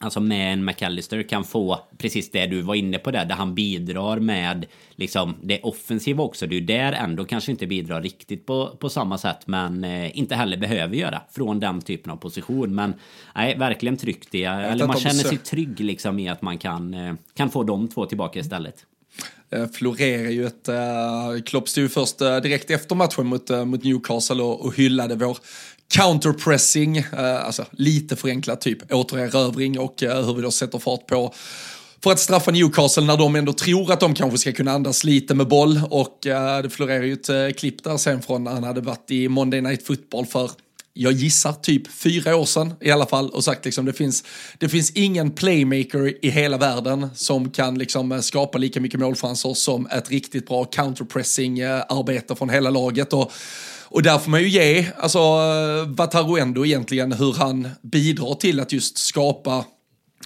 Alltså 0.00 0.20
med 0.20 0.52
en 0.52 0.64
McAllister 0.64 1.22
kan 1.22 1.44
få 1.44 1.80
precis 1.98 2.30
det 2.30 2.46
du 2.46 2.62
var 2.62 2.74
inne 2.74 2.98
på 2.98 3.10
där, 3.10 3.24
där 3.24 3.34
han 3.34 3.54
bidrar 3.54 4.18
med 4.18 4.66
liksom 4.96 5.34
det 5.42 5.60
offensiva 5.60 6.24
också. 6.24 6.46
Det 6.46 6.54
är 6.54 6.60
ju 6.60 6.66
där 6.66 6.92
ändå 6.92 7.24
kanske 7.24 7.50
inte 7.50 7.66
bidrar 7.66 8.02
riktigt 8.02 8.46
på, 8.46 8.76
på 8.80 8.88
samma 8.88 9.18
sätt, 9.18 9.46
men 9.46 9.84
eh, 9.84 10.18
inte 10.18 10.34
heller 10.34 10.56
behöver 10.56 10.96
göra 10.96 11.22
från 11.30 11.60
den 11.60 11.80
typen 11.80 12.12
av 12.12 12.16
position. 12.16 12.74
Men 12.74 12.94
nej, 13.34 13.58
verkligen 13.58 13.96
tryggt 13.96 14.34
i, 14.34 14.44
eller 14.44 14.86
man 14.86 14.96
känner 14.96 15.24
sig 15.24 15.38
trygg 15.38 15.80
liksom 15.80 16.18
i 16.18 16.28
att 16.28 16.42
man 16.42 16.58
kan, 16.58 16.94
eh, 16.94 17.14
kan 17.34 17.50
få 17.50 17.62
de 17.62 17.88
två 17.88 18.06
tillbaka 18.06 18.40
istället 18.40 18.84
eh, 19.50 19.66
florerar 19.66 20.30
ju 20.30 20.46
ett... 20.46 20.68
Uh, 20.68 21.42
Klopp 21.42 21.68
stod 21.68 21.82
ju 21.82 21.88
först 21.88 22.22
uh, 22.22 22.36
direkt 22.36 22.70
efter 22.70 22.94
matchen 22.94 23.26
mot, 23.26 23.50
uh, 23.50 23.64
mot 23.64 23.84
Newcastle 23.84 24.42
och, 24.42 24.64
och 24.64 24.76
hyllade 24.76 25.14
vår 25.14 25.38
counterpressing, 25.88 26.96
eh, 26.96 27.44
alltså 27.46 27.64
lite 27.70 28.16
förenklat 28.16 28.60
typ 28.60 28.92
återerövring 28.92 29.78
och 29.78 30.02
eh, 30.02 30.26
hur 30.26 30.34
vi 30.34 30.42
då 30.42 30.50
sätter 30.50 30.78
fart 30.78 31.06
på 31.06 31.34
för 32.02 32.12
att 32.12 32.18
straffa 32.18 32.50
Newcastle 32.50 33.04
när 33.04 33.16
de 33.16 33.36
ändå 33.36 33.52
tror 33.52 33.92
att 33.92 34.00
de 34.00 34.14
kanske 34.14 34.38
ska 34.38 34.52
kunna 34.52 34.72
andas 34.72 35.04
lite 35.04 35.34
med 35.34 35.48
boll. 35.48 35.80
Och 35.90 36.26
eh, 36.26 36.62
det 36.62 36.70
florerar 36.70 37.02
ju 37.02 37.12
ett 37.12 37.58
klipp 37.58 37.84
där 37.84 37.96
sen 37.96 38.22
från 38.22 38.44
när 38.44 38.50
han 38.50 38.64
hade 38.64 38.80
varit 38.80 39.10
i 39.10 39.28
Monday 39.28 39.60
Night 39.60 39.86
Football 39.86 40.26
för 40.26 40.50
jag 40.92 41.12
gissar 41.12 41.52
typ 41.52 41.92
fyra 41.92 42.36
år 42.36 42.44
sedan 42.44 42.74
i 42.80 42.90
alla 42.90 43.06
fall 43.06 43.30
och 43.30 43.44
sagt 43.44 43.64
liksom 43.64 43.84
det 43.84 43.92
finns, 43.92 44.24
det 44.58 44.68
finns 44.68 44.90
ingen 44.90 45.30
playmaker 45.30 46.24
i 46.24 46.30
hela 46.30 46.56
världen 46.56 47.10
som 47.14 47.50
kan 47.50 47.78
liksom 47.78 48.22
skapa 48.22 48.58
lika 48.58 48.80
mycket 48.80 49.00
målchanser 49.00 49.54
som 49.54 49.86
ett 49.86 50.10
riktigt 50.10 50.46
bra 50.46 50.64
counterpressing 50.64 51.62
arbete 51.62 52.36
från 52.36 52.50
hela 52.50 52.70
laget. 52.70 53.12
Och 53.12 53.32
och 53.90 54.02
där 54.02 54.18
får 54.18 54.30
man 54.30 54.40
ju 54.40 54.48
ge, 54.48 54.86
alltså 54.98 55.18
Wataru 55.86 56.38
ändå 56.38 56.66
egentligen 56.66 57.12
hur 57.12 57.32
han 57.32 57.68
bidrar 57.82 58.34
till 58.34 58.60
att 58.60 58.72
just 58.72 58.98
skapa 58.98 59.64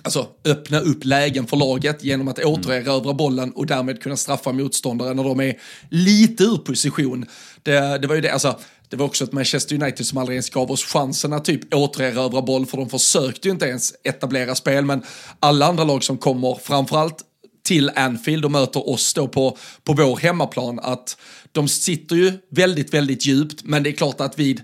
alltså 0.03 0.27
öppna 0.44 0.81
upp 0.81 1.05
lägen 1.05 1.46
för 1.46 1.57
laget 1.57 2.05
genom 2.05 2.29
att 2.29 2.38
återerövra 2.38 3.14
bollen 3.14 3.53
och 3.53 3.66
därmed 3.66 4.03
kunna 4.03 4.16
straffa 4.16 4.53
motståndare 4.53 5.14
när 5.14 5.25
de 5.25 5.40
är 5.40 5.59
lite 5.90 6.44
ur 6.44 6.57
position. 6.57 7.27
Det, 7.62 7.98
det 7.98 8.07
var 8.07 8.14
ju 8.14 8.20
det, 8.20 8.31
alltså 8.31 8.59
det 8.88 8.96
var 8.96 9.07
också 9.07 9.25
ett 9.25 9.33
Manchester 9.33 9.83
United 9.83 10.07
som 10.07 10.18
aldrig 10.18 10.37
ens 10.37 10.51
gav 10.51 10.70
oss 10.70 10.85
chansen 10.85 11.33
att 11.33 11.44
typ 11.44 11.75
återerövra 11.75 12.42
boll 12.42 12.66
för 12.66 12.77
de 12.77 12.88
försökte 12.88 13.48
ju 13.48 13.53
inte 13.53 13.66
ens 13.66 13.94
etablera 14.05 14.55
spel 14.55 14.85
men 14.85 15.03
alla 15.40 15.66
andra 15.66 15.85
lag 15.85 16.05
som 16.05 16.18
kommer 16.18 16.59
framförallt 16.62 17.16
till 17.62 17.90
Anfield 17.96 18.44
och 18.44 18.51
möter 18.51 18.88
oss 18.88 19.14
då 19.14 19.29
på, 19.29 19.59
på 19.85 19.92
vår 19.92 20.16
hemmaplan 20.16 20.79
att 20.83 21.16
de 21.53 21.68
sitter 21.68 22.16
ju 22.16 22.33
väldigt, 22.51 22.94
väldigt 22.94 23.27
djupt, 23.27 23.62
men 23.64 23.83
det 23.83 23.90
är 23.90 23.92
klart 23.92 24.20
att 24.20 24.38
vid 24.38 24.61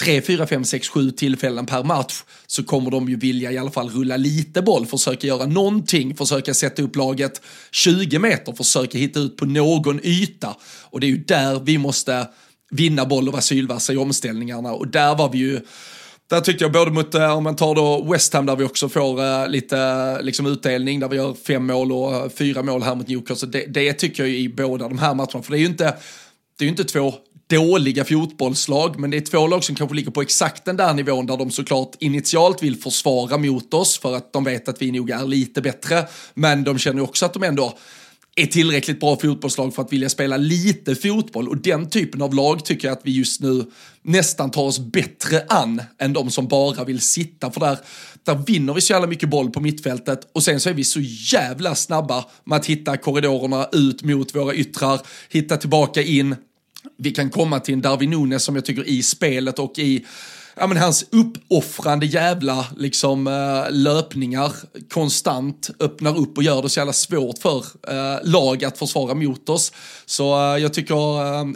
tre, 0.00 0.22
fyra, 0.22 0.46
fem, 0.46 0.64
sex, 0.64 0.88
sju 0.88 1.10
tillfällen 1.10 1.66
per 1.66 1.84
match 1.84 2.22
så 2.46 2.64
kommer 2.64 2.90
de 2.90 3.08
ju 3.08 3.16
vilja 3.16 3.52
i 3.52 3.58
alla 3.58 3.70
fall 3.70 3.90
rulla 3.90 4.16
lite 4.16 4.62
boll, 4.62 4.86
försöka 4.86 5.26
göra 5.26 5.46
någonting, 5.46 6.16
försöka 6.16 6.54
sätta 6.54 6.82
upp 6.82 6.96
laget 6.96 7.42
20 7.70 8.18
meter, 8.18 8.52
försöka 8.52 8.98
hitta 8.98 9.20
ut 9.20 9.36
på 9.36 9.44
någon 9.44 10.00
yta. 10.02 10.56
Och 10.82 11.00
det 11.00 11.06
är 11.06 11.08
ju 11.08 11.16
där 11.16 11.60
vi 11.60 11.78
måste 11.78 12.28
vinna 12.70 13.06
boll 13.06 13.26
och 13.26 13.32
vara 13.32 13.42
sylvassa 13.42 13.92
i 13.92 13.96
omställningarna 13.96 14.72
och 14.72 14.88
där 14.88 15.14
var 15.14 15.28
vi 15.28 15.38
ju 15.38 15.60
där 16.32 16.40
tyckte 16.40 16.64
jag 16.64 16.72
både 16.72 16.90
mot, 16.90 17.14
eh, 17.14 17.36
om 17.36 17.44
man 17.44 17.56
tar 17.56 17.74
då 17.74 18.04
West 18.12 18.32
Ham 18.32 18.46
där 18.46 18.56
vi 18.56 18.64
också 18.64 18.88
får 18.88 19.20
uh, 19.20 19.48
lite 19.48 19.78
eh, 19.78 20.24
liksom 20.24 20.46
utdelning, 20.46 21.00
där 21.00 21.08
vi 21.08 21.16
gör 21.16 21.34
fem 21.34 21.66
mål 21.66 21.92
och 21.92 22.32
fyra 22.32 22.62
mål 22.62 22.82
här 22.82 22.94
mot 22.94 23.08
Newcastle. 23.08 23.48
Det, 23.48 23.66
det 23.66 23.92
tycker 23.92 24.22
jag 24.22 24.32
i 24.32 24.48
båda 24.48 24.88
de 24.88 24.98
här 24.98 25.14
matcherna, 25.14 25.42
för 25.42 25.50
det 25.50 25.56
är 25.56 25.60
ju 25.60 25.66
inte, 25.66 25.84
det 26.58 26.64
är 26.64 26.66
ju 26.66 26.68
inte 26.68 26.84
två 26.84 27.14
dåliga 27.50 28.04
fotbollslag, 28.04 28.98
men 29.00 29.10
det 29.10 29.16
är 29.16 29.20
två 29.20 29.46
lag 29.46 29.64
som 29.64 29.74
kanske 29.74 29.96
ligger 29.96 30.10
på 30.10 30.22
exakt 30.22 30.64
den 30.64 30.76
där 30.76 30.94
nivån 30.94 31.26
där 31.26 31.36
de 31.36 31.50
såklart 31.50 31.96
initialt 31.98 32.62
vill 32.62 32.76
försvara 32.76 33.38
mot 33.38 33.74
oss 33.74 33.98
för 33.98 34.16
att 34.16 34.32
de 34.32 34.44
vet 34.44 34.68
att 34.68 34.82
vi 34.82 34.92
nog 34.92 35.10
är 35.10 35.26
lite 35.26 35.62
bättre, 35.62 36.06
men 36.34 36.64
de 36.64 36.78
känner 36.78 37.02
också 37.02 37.26
att 37.26 37.32
de 37.32 37.42
ändå 37.42 37.78
är 38.36 38.46
tillräckligt 38.46 39.00
bra 39.00 39.16
fotbollslag 39.16 39.74
för 39.74 39.82
att 39.82 39.92
vilja 39.92 40.08
spela 40.08 40.36
lite 40.36 40.94
fotboll 40.94 41.48
och 41.48 41.56
den 41.56 41.90
typen 41.90 42.22
av 42.22 42.34
lag 42.34 42.64
tycker 42.64 42.88
jag 42.88 42.92
att 42.96 43.00
vi 43.04 43.10
just 43.10 43.40
nu 43.40 43.64
nästan 44.02 44.50
tar 44.50 44.62
oss 44.62 44.78
bättre 44.78 45.44
an 45.48 45.82
än 45.98 46.12
de 46.12 46.30
som 46.30 46.48
bara 46.48 46.84
vill 46.84 47.00
sitta 47.00 47.50
för 47.50 47.60
där, 47.60 47.78
där 48.24 48.34
vinner 48.46 48.74
vi 48.74 48.80
så 48.80 48.92
jävla 48.92 49.08
mycket 49.08 49.28
boll 49.28 49.50
på 49.50 49.60
mittfältet 49.60 50.30
och 50.32 50.42
sen 50.42 50.60
så 50.60 50.68
är 50.68 50.74
vi 50.74 50.84
så 50.84 51.00
jävla 51.32 51.74
snabba 51.74 52.24
med 52.44 52.56
att 52.56 52.66
hitta 52.66 52.96
korridorerna 52.96 53.68
ut 53.72 54.02
mot 54.02 54.34
våra 54.34 54.54
yttrar, 54.54 55.00
hitta 55.28 55.56
tillbaka 55.56 56.02
in. 56.02 56.36
Vi 56.98 57.10
kan 57.10 57.30
komma 57.30 57.60
till 57.60 57.74
en 57.74 57.80
Darwin 57.80 58.10
Nunes 58.10 58.44
som 58.44 58.54
jag 58.54 58.64
tycker 58.64 58.88
i 58.88 59.02
spelet 59.02 59.58
och 59.58 59.78
i 59.78 60.06
ja, 60.56 60.66
men 60.66 60.76
hans 60.76 61.04
uppoffrande 61.10 62.06
jävla 62.06 62.66
liksom, 62.76 63.26
eh, 63.26 63.64
löpningar 63.70 64.52
konstant 64.90 65.70
öppnar 65.80 66.18
upp 66.18 66.36
och 66.36 66.42
gör 66.42 66.62
det 66.62 66.68
så 66.68 66.80
jävla 66.80 66.92
svårt 66.92 67.38
för 67.38 67.58
uh, 67.58 68.18
lag 68.22 68.64
att 68.64 68.78
försvara 68.78 69.14
mot 69.14 69.48
oss. 69.48 69.72
Så 70.06 70.36
uh, 70.36 70.62
jag 70.62 70.74
tycker, 70.74 70.94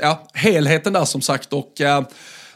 ja, 0.03 0.29
helheten 0.35 0.93
där 0.93 1.05
som 1.05 1.21
sagt 1.21 1.53
och 1.53 1.73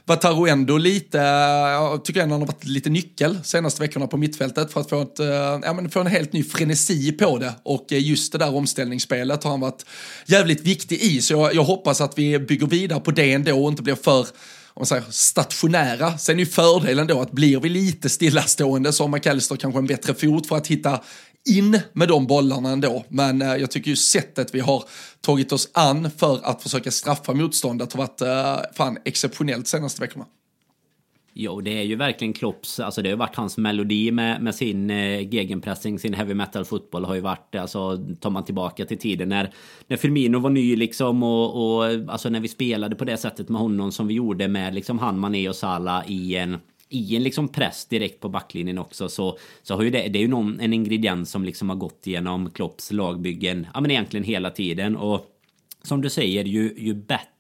Wataru 0.05 0.49
ändå 0.49 0.79
lite, 0.79 1.19
jag 1.19 2.05
tycker 2.05 2.21
ändå 2.21 2.35
han 2.35 2.41
har 2.41 2.47
varit 2.47 2.65
lite 2.65 2.91
nyckel 2.91 3.39
senaste 3.45 3.83
veckorna 3.83 4.07
på 4.07 4.17
mittfältet 4.17 4.73
för 4.73 4.81
att 4.81 4.89
få, 4.89 5.03
ett, 5.03 5.19
ja, 5.63 5.73
men 5.73 5.91
få 5.91 6.01
en 6.01 6.07
helt 6.07 6.33
ny 6.33 6.45
frenesi 6.45 7.13
på 7.13 7.39
det 7.39 7.55
och 7.63 7.87
just 7.89 8.33
det 8.33 8.39
där 8.39 8.55
omställningsspelet 8.55 9.45
har 9.45 9.51
han 9.51 9.61
varit 9.61 9.87
jävligt 10.27 10.61
viktig 10.61 11.01
i 11.03 11.21
så 11.21 11.35
jag, 11.35 11.55
jag 11.55 11.65
hoppas 11.65 12.01
att 12.01 12.19
vi 12.19 12.39
bygger 12.39 12.67
vidare 12.67 13.01
på 13.01 13.11
det 13.11 13.33
ändå 13.33 13.63
och 13.63 13.71
inte 13.71 13.83
blir 13.83 13.95
för 13.95 14.27
om 14.75 14.81
man 14.81 14.87
säger, 14.87 15.05
stationära. 15.11 16.19
Sen 16.19 16.37
är 16.37 16.41
ju 16.41 16.47
fördelen 16.47 17.07
då 17.07 17.21
att 17.21 17.33
blir 17.33 17.61
vi 17.61 17.69
lite 17.69 18.09
stillastående 18.09 18.93
så 18.93 19.05
har 19.05 19.09
McAllister 19.09 19.57
kanske 19.57 19.79
en 19.79 19.87
bättre 19.87 20.15
fot 20.15 20.47
för 20.47 20.57
att 20.57 20.67
hitta 20.67 21.01
in 21.49 21.81
med 21.93 22.09
de 22.09 22.27
bollarna 22.27 22.71
ändå. 22.71 23.05
Men 23.09 23.43
eh, 23.43 23.57
jag 23.57 23.71
tycker 23.71 23.91
ju 23.91 23.97
sättet 23.97 24.55
vi 24.55 24.61
har 24.61 24.85
tagit 25.21 25.53
oss 25.53 25.69
an 25.73 26.11
för 26.19 26.41
att 26.43 26.63
försöka 26.63 26.91
straffa 26.91 27.33
motståndet 27.33 27.93
har 27.93 27.99
varit 27.99 28.21
eh, 28.21 28.71
fan 28.77 28.99
exceptionellt 29.05 29.69
senaste 29.69 30.01
veckorna. 30.01 30.25
Jo, 31.33 31.61
det 31.61 31.79
är 31.79 31.83
ju 31.83 31.97
verkligen 31.97 32.33
Klopps, 32.33 32.81
alltså 32.81 33.03
det 33.03 33.11
har 33.11 33.17
varit 33.17 33.37
hans 33.37 33.59
melodi 33.59 34.11
med, 34.11 34.43
med 34.43 34.55
sin 34.55 34.91
eh, 34.91 35.35
gegenpressing, 35.35 35.99
sin 35.99 36.15
heavy 36.15 36.35
metal 36.35 36.65
fotboll 36.65 37.05
har 37.05 37.15
ju 37.15 37.21
varit, 37.21 37.55
alltså 37.55 38.05
tar 38.21 38.31
man 38.31 38.45
tillbaka 38.45 38.85
till 38.85 38.99
tiden 38.99 39.29
när, 39.29 39.53
när 39.87 39.97
Firmino 39.97 40.39
var 40.39 40.51
ny 40.51 40.77
liksom 40.77 41.23
och, 41.23 41.77
och 41.77 41.85
alltså 41.85 42.29
när 42.29 42.41
vi 42.41 42.49
spelade 42.49 42.97
på 42.97 43.05
det 43.05 43.17
sättet 43.17 43.49
med 43.49 43.61
honom 43.61 43.93
som 43.93 44.07
vi 44.07 44.15
gjorde 44.15 44.49
med 44.49 44.75
liksom 44.75 44.99
han, 44.99 45.19
Mané 45.19 45.49
och 45.49 45.57
Salah 45.57 46.11
i 46.11 46.37
en 46.37 46.59
i 46.93 47.17
en 47.17 47.23
liksom 47.23 47.49
press 47.49 47.87
direkt 47.87 48.21
på 48.21 48.29
backlinjen 48.29 48.79
också 48.79 49.09
så, 49.09 49.39
så 49.63 49.75
har 49.75 49.83
ju 49.83 49.91
det, 49.91 50.09
det 50.09 50.19
är 50.19 50.23
ju 50.23 50.29
någon, 50.29 50.61
en 50.61 50.73
ingrediens 50.73 51.31
som 51.31 51.45
liksom 51.45 51.69
har 51.69 51.77
gått 51.77 52.07
igenom 52.07 52.51
Klopps 52.51 52.93
lagbyggen, 52.93 53.67
ja 53.75 53.81
men 53.81 53.91
egentligen 53.91 54.25
hela 54.25 54.51
tiden. 54.51 54.97
Och 54.97 55.27
som 55.83 56.01
du 56.01 56.11
säger 56.11 56.45
ju, 56.45 56.75
ju 56.79 56.95
bättre 56.95 57.40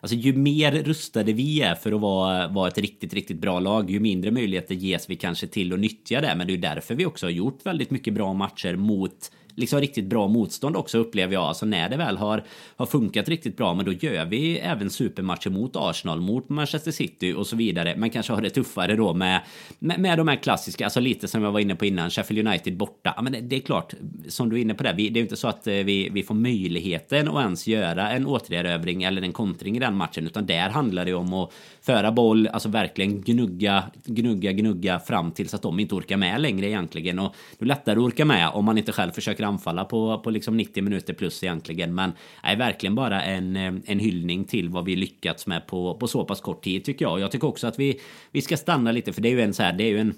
Alltså 0.00 0.16
ju 0.16 0.32
mer 0.32 0.72
rustade 0.72 1.32
vi 1.32 1.60
är 1.60 1.74
för 1.74 1.92
att 1.92 2.00
vara, 2.00 2.48
vara 2.48 2.68
ett 2.68 2.78
riktigt, 2.78 3.14
riktigt 3.14 3.40
bra 3.40 3.60
lag, 3.60 3.90
ju 3.90 4.00
mindre 4.00 4.30
möjligheter 4.30 4.74
ges 4.74 5.10
vi 5.10 5.16
kanske 5.16 5.46
till 5.46 5.72
att 5.72 5.80
nyttja 5.80 6.20
det. 6.20 6.34
Men 6.36 6.46
det 6.46 6.52
är 6.52 6.58
därför 6.58 6.94
vi 6.94 7.06
också 7.06 7.26
har 7.26 7.30
gjort 7.30 7.66
väldigt 7.66 7.90
mycket 7.90 8.14
bra 8.14 8.32
matcher 8.32 8.76
mot 8.76 9.30
liksom 9.58 9.80
riktigt 9.80 10.04
bra 10.04 10.28
motstånd 10.28 10.76
också 10.76 10.98
upplever 10.98 11.34
jag. 11.34 11.42
Alltså 11.42 11.66
när 11.66 11.88
det 11.88 11.96
väl 11.96 12.16
har, 12.16 12.44
har 12.76 12.86
funkat 12.86 13.28
riktigt 13.28 13.56
bra, 13.56 13.74
men 13.74 13.84
då 13.84 13.92
gör 13.92 14.24
vi 14.24 14.58
även 14.58 14.90
supermatcher 14.90 15.50
mot 15.50 15.76
Arsenal, 15.76 16.20
mot 16.20 16.48
Manchester 16.48 16.90
City 16.90 17.32
och 17.32 17.46
så 17.46 17.56
vidare. 17.56 17.94
Men 17.96 18.10
kanske 18.10 18.32
har 18.32 18.42
det 18.42 18.50
tuffare 18.50 18.96
då 18.96 19.14
med, 19.14 19.40
med, 19.78 20.00
med 20.00 20.18
de 20.18 20.28
här 20.28 20.36
klassiska, 20.36 20.84
alltså 20.84 21.00
lite 21.00 21.28
som 21.28 21.42
jag 21.42 21.52
var 21.52 21.60
inne 21.60 21.74
på 21.74 21.86
innan, 21.86 22.10
Sheffield 22.10 22.48
United 22.48 22.76
borta. 22.76 23.12
Ja, 23.16 23.22
men 23.22 23.32
det, 23.32 23.40
det 23.40 23.56
är 23.56 23.60
klart, 23.60 23.94
som 24.28 24.48
du 24.48 24.56
är 24.56 24.60
inne 24.60 24.74
på 24.74 24.82
det, 24.82 24.92
vi, 24.96 25.08
det 25.08 25.20
är 25.20 25.22
inte 25.22 25.36
så 25.36 25.48
att 25.48 25.66
eh, 25.66 25.74
vi, 25.74 26.08
vi 26.12 26.22
får 26.22 26.34
möjligheten 26.34 27.28
att 27.28 27.42
ens 27.42 27.66
göra 27.66 28.10
en 28.10 28.26
återerövring 28.26 29.02
eller 29.02 29.22
en 29.22 29.32
kontring 29.32 29.76
i 29.76 29.80
den 29.80 29.94
matchen, 29.94 30.26
utan 30.26 30.46
där 30.46 30.68
handlar 30.70 31.04
det 31.04 31.14
om 31.14 31.32
att 31.32 31.52
föra 31.80 32.12
boll, 32.12 32.46
alltså 32.46 32.68
verkligen 32.68 33.20
gnugga, 33.20 33.84
gnugga, 34.04 34.52
gnugga 34.52 35.00
fram 35.00 35.30
tills 35.30 35.54
att 35.54 35.62
de 35.62 35.80
inte 35.80 35.94
orkar 35.94 36.16
med 36.16 36.40
längre 36.40 36.66
egentligen. 36.66 37.18
Och 37.18 37.34
det 37.58 37.64
är 37.64 37.66
lättare 37.66 37.98
att 37.98 38.04
orka 38.04 38.24
med 38.24 38.48
om 38.48 38.64
man 38.64 38.78
inte 38.78 38.92
själv 38.92 39.10
försöker 39.10 39.44
anfalla 39.48 39.84
på, 39.84 40.18
på 40.18 40.30
liksom 40.30 40.56
90 40.56 40.82
minuter 40.82 41.14
plus 41.14 41.44
egentligen. 41.44 41.94
Men 41.94 42.12
är 42.42 42.56
verkligen 42.56 42.94
bara 42.94 43.22
en, 43.22 43.56
eh, 43.56 43.74
en 43.86 43.98
hyllning 43.98 44.44
till 44.44 44.68
vad 44.68 44.84
vi 44.84 44.96
lyckats 44.96 45.46
med 45.46 45.66
på, 45.66 45.94
på 45.94 46.08
så 46.08 46.24
pass 46.24 46.40
kort 46.40 46.64
tid 46.64 46.84
tycker 46.84 47.04
jag. 47.04 47.20
Jag 47.20 47.30
tycker 47.30 47.48
också 47.48 47.66
att 47.66 47.78
vi, 47.78 48.00
vi 48.30 48.42
ska 48.42 48.56
stanna 48.56 48.92
lite 48.92 49.12
för 49.12 49.22
det 49.22 49.28
är 49.28 49.32
ju 49.32 49.40
en 49.40 49.54
så 49.54 49.62
här, 49.62 49.72
det 49.72 49.84
är 49.84 49.88
ju 49.88 49.98
en 49.98 50.14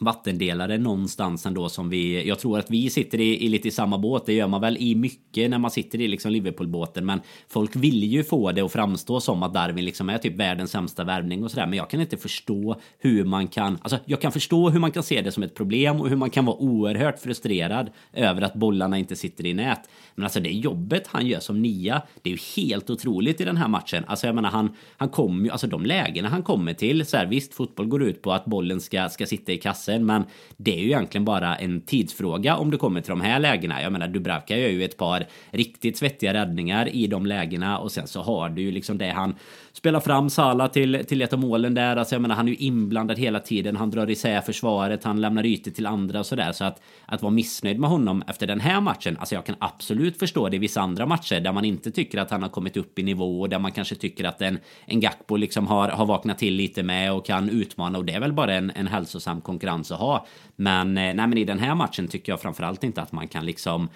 vattendelare 0.00 0.78
någonstans 0.78 1.46
ändå 1.46 1.68
som 1.68 1.88
vi... 1.88 2.28
Jag 2.28 2.38
tror 2.38 2.58
att 2.58 2.70
vi 2.70 2.90
sitter 2.90 3.20
i, 3.20 3.44
i 3.44 3.48
lite 3.48 3.68
i 3.68 3.70
samma 3.70 3.98
båt. 3.98 4.26
Det 4.26 4.32
gör 4.32 4.48
man 4.48 4.60
väl 4.60 4.76
i 4.76 4.94
mycket 4.94 5.50
när 5.50 5.58
man 5.58 5.70
sitter 5.70 6.00
i 6.00 6.08
liksom 6.08 6.32
Liverpool-båten. 6.32 7.06
Men 7.06 7.20
folk 7.48 7.76
vill 7.76 8.04
ju 8.04 8.24
få 8.24 8.52
det 8.52 8.60
att 8.60 8.72
framstå 8.72 9.20
som 9.20 9.42
att 9.42 9.54
Darwin 9.54 9.84
liksom 9.84 10.08
är 10.08 10.18
typ 10.18 10.36
världens 10.36 10.70
sämsta 10.70 11.04
värvning 11.04 11.44
och 11.44 11.50
sådär. 11.50 11.66
Men 11.66 11.76
jag 11.76 11.90
kan 11.90 12.00
inte 12.00 12.16
förstå 12.16 12.76
hur 12.98 13.24
man 13.24 13.48
kan... 13.48 13.78
Alltså 13.82 13.98
jag 14.04 14.20
kan 14.20 14.32
förstå 14.32 14.70
hur 14.70 14.80
man 14.80 14.90
kan 14.90 15.02
se 15.02 15.22
det 15.22 15.32
som 15.32 15.42
ett 15.42 15.54
problem 15.54 16.00
och 16.00 16.08
hur 16.08 16.16
man 16.16 16.30
kan 16.30 16.44
vara 16.44 16.56
oerhört 16.56 17.18
frustrerad 17.18 17.90
över 18.12 18.42
att 18.42 18.54
bollarna 18.54 18.98
inte 18.98 19.16
sitter 19.16 19.46
i 19.46 19.54
nät. 19.54 19.80
Men 20.14 20.24
alltså 20.24 20.40
det 20.40 20.50
jobbet 20.50 21.06
han 21.06 21.26
gör 21.26 21.40
som 21.40 21.62
nia, 21.62 22.02
det 22.22 22.30
är 22.30 22.34
ju 22.34 22.62
helt 22.62 22.90
otroligt 22.90 23.40
i 23.40 23.44
den 23.44 23.56
här 23.56 23.68
matchen. 23.68 24.04
Alltså 24.06 24.26
jag 24.26 24.34
menar 24.34 24.50
han, 24.50 24.76
han 24.96 25.08
kommer 25.08 25.44
ju, 25.44 25.50
alltså 25.50 25.66
de 25.66 25.86
lägena 25.86 26.28
han 26.28 26.42
kommer 26.42 26.74
till, 26.74 27.06
så 27.06 27.16
här 27.16 27.26
visst 27.26 27.54
fotboll 27.54 27.86
går 27.86 28.02
ut 28.02 28.22
på 28.22 28.32
att 28.32 28.44
bollen 28.44 28.80
ska, 28.80 29.08
ska 29.08 29.26
sitta 29.26 29.52
i 29.52 29.58
kassen, 29.88 30.06
men 30.06 30.24
det 30.56 30.74
är 30.74 30.78
ju 30.78 30.86
egentligen 30.86 31.24
bara 31.24 31.56
en 31.56 31.80
tidsfråga 31.80 32.56
om 32.56 32.70
du 32.70 32.78
kommer 32.78 33.00
till 33.00 33.10
de 33.10 33.20
här 33.20 33.38
lägena. 33.38 33.82
Jag 33.82 33.92
menar 33.92 34.08
Dubravka 34.08 34.56
gör 34.56 34.68
ju 34.68 34.84
ett 34.84 34.96
par 34.96 35.26
riktigt 35.50 35.96
svettiga 35.96 36.34
räddningar 36.34 36.88
i 36.88 37.06
de 37.06 37.26
lägena 37.26 37.78
och 37.78 37.92
sen 37.92 38.06
så 38.06 38.22
har 38.22 38.48
du 38.48 38.62
ju 38.62 38.70
liksom 38.70 38.98
det 38.98 39.10
han 39.10 39.34
spelar 39.78 40.00
fram 40.00 40.30
Sala 40.30 40.68
till, 40.68 41.04
till 41.08 41.22
ett 41.22 41.32
av 41.32 41.38
målen 41.38 41.74
där. 41.74 41.96
Alltså 41.96 42.14
jag 42.14 42.22
menar, 42.22 42.34
han 42.34 42.48
är 42.48 42.52
ju 42.52 42.56
inblandad 42.56 43.18
hela 43.18 43.40
tiden. 43.40 43.76
Han 43.76 43.90
drar 43.90 44.10
isär 44.10 44.40
försvaret, 44.40 45.04
han 45.04 45.20
lämnar 45.20 45.46
ytor 45.46 45.70
till 45.70 45.86
andra 45.86 46.18
och 46.18 46.26
sådär. 46.26 46.52
Så 46.52 46.64
att, 46.64 46.82
att 47.06 47.22
vara 47.22 47.30
missnöjd 47.30 47.80
med 47.80 47.90
honom 47.90 48.22
efter 48.26 48.46
den 48.46 48.60
här 48.60 48.80
matchen, 48.80 49.16
alltså 49.16 49.34
jag 49.34 49.46
kan 49.46 49.56
absolut 49.58 50.18
förstå 50.18 50.48
det 50.48 50.56
i 50.56 50.58
vissa 50.58 50.80
andra 50.80 51.06
matcher 51.06 51.40
där 51.40 51.52
man 51.52 51.64
inte 51.64 51.90
tycker 51.90 52.18
att 52.18 52.30
han 52.30 52.42
har 52.42 52.48
kommit 52.48 52.76
upp 52.76 52.98
i 52.98 53.02
nivå 53.02 53.40
och 53.40 53.48
där 53.48 53.58
man 53.58 53.72
kanske 53.72 53.94
tycker 53.94 54.24
att 54.24 54.42
en, 54.42 54.58
en 54.86 55.00
Gakpo 55.00 55.36
liksom 55.36 55.66
har, 55.66 55.88
har 55.88 56.06
vaknat 56.06 56.38
till 56.38 56.54
lite 56.54 56.82
med 56.82 57.12
och 57.12 57.26
kan 57.26 57.50
utmana 57.50 57.98
och 57.98 58.04
det 58.04 58.12
är 58.12 58.20
väl 58.20 58.32
bara 58.32 58.54
en, 58.54 58.70
en 58.74 58.86
hälsosam 58.86 59.40
konkurrens 59.40 59.92
att 59.92 59.98
ha. 59.98 60.26
Men, 60.56 60.98
eh, 60.98 61.14
nej, 61.14 61.26
men 61.26 61.38
i 61.38 61.44
den 61.44 61.58
här 61.58 61.74
matchen 61.74 62.08
tycker 62.08 62.32
jag 62.32 62.40
framförallt 62.40 62.84
inte 62.84 63.02
att 63.02 63.12
man 63.12 63.28
kan 63.28 63.46
liksom 63.46 63.88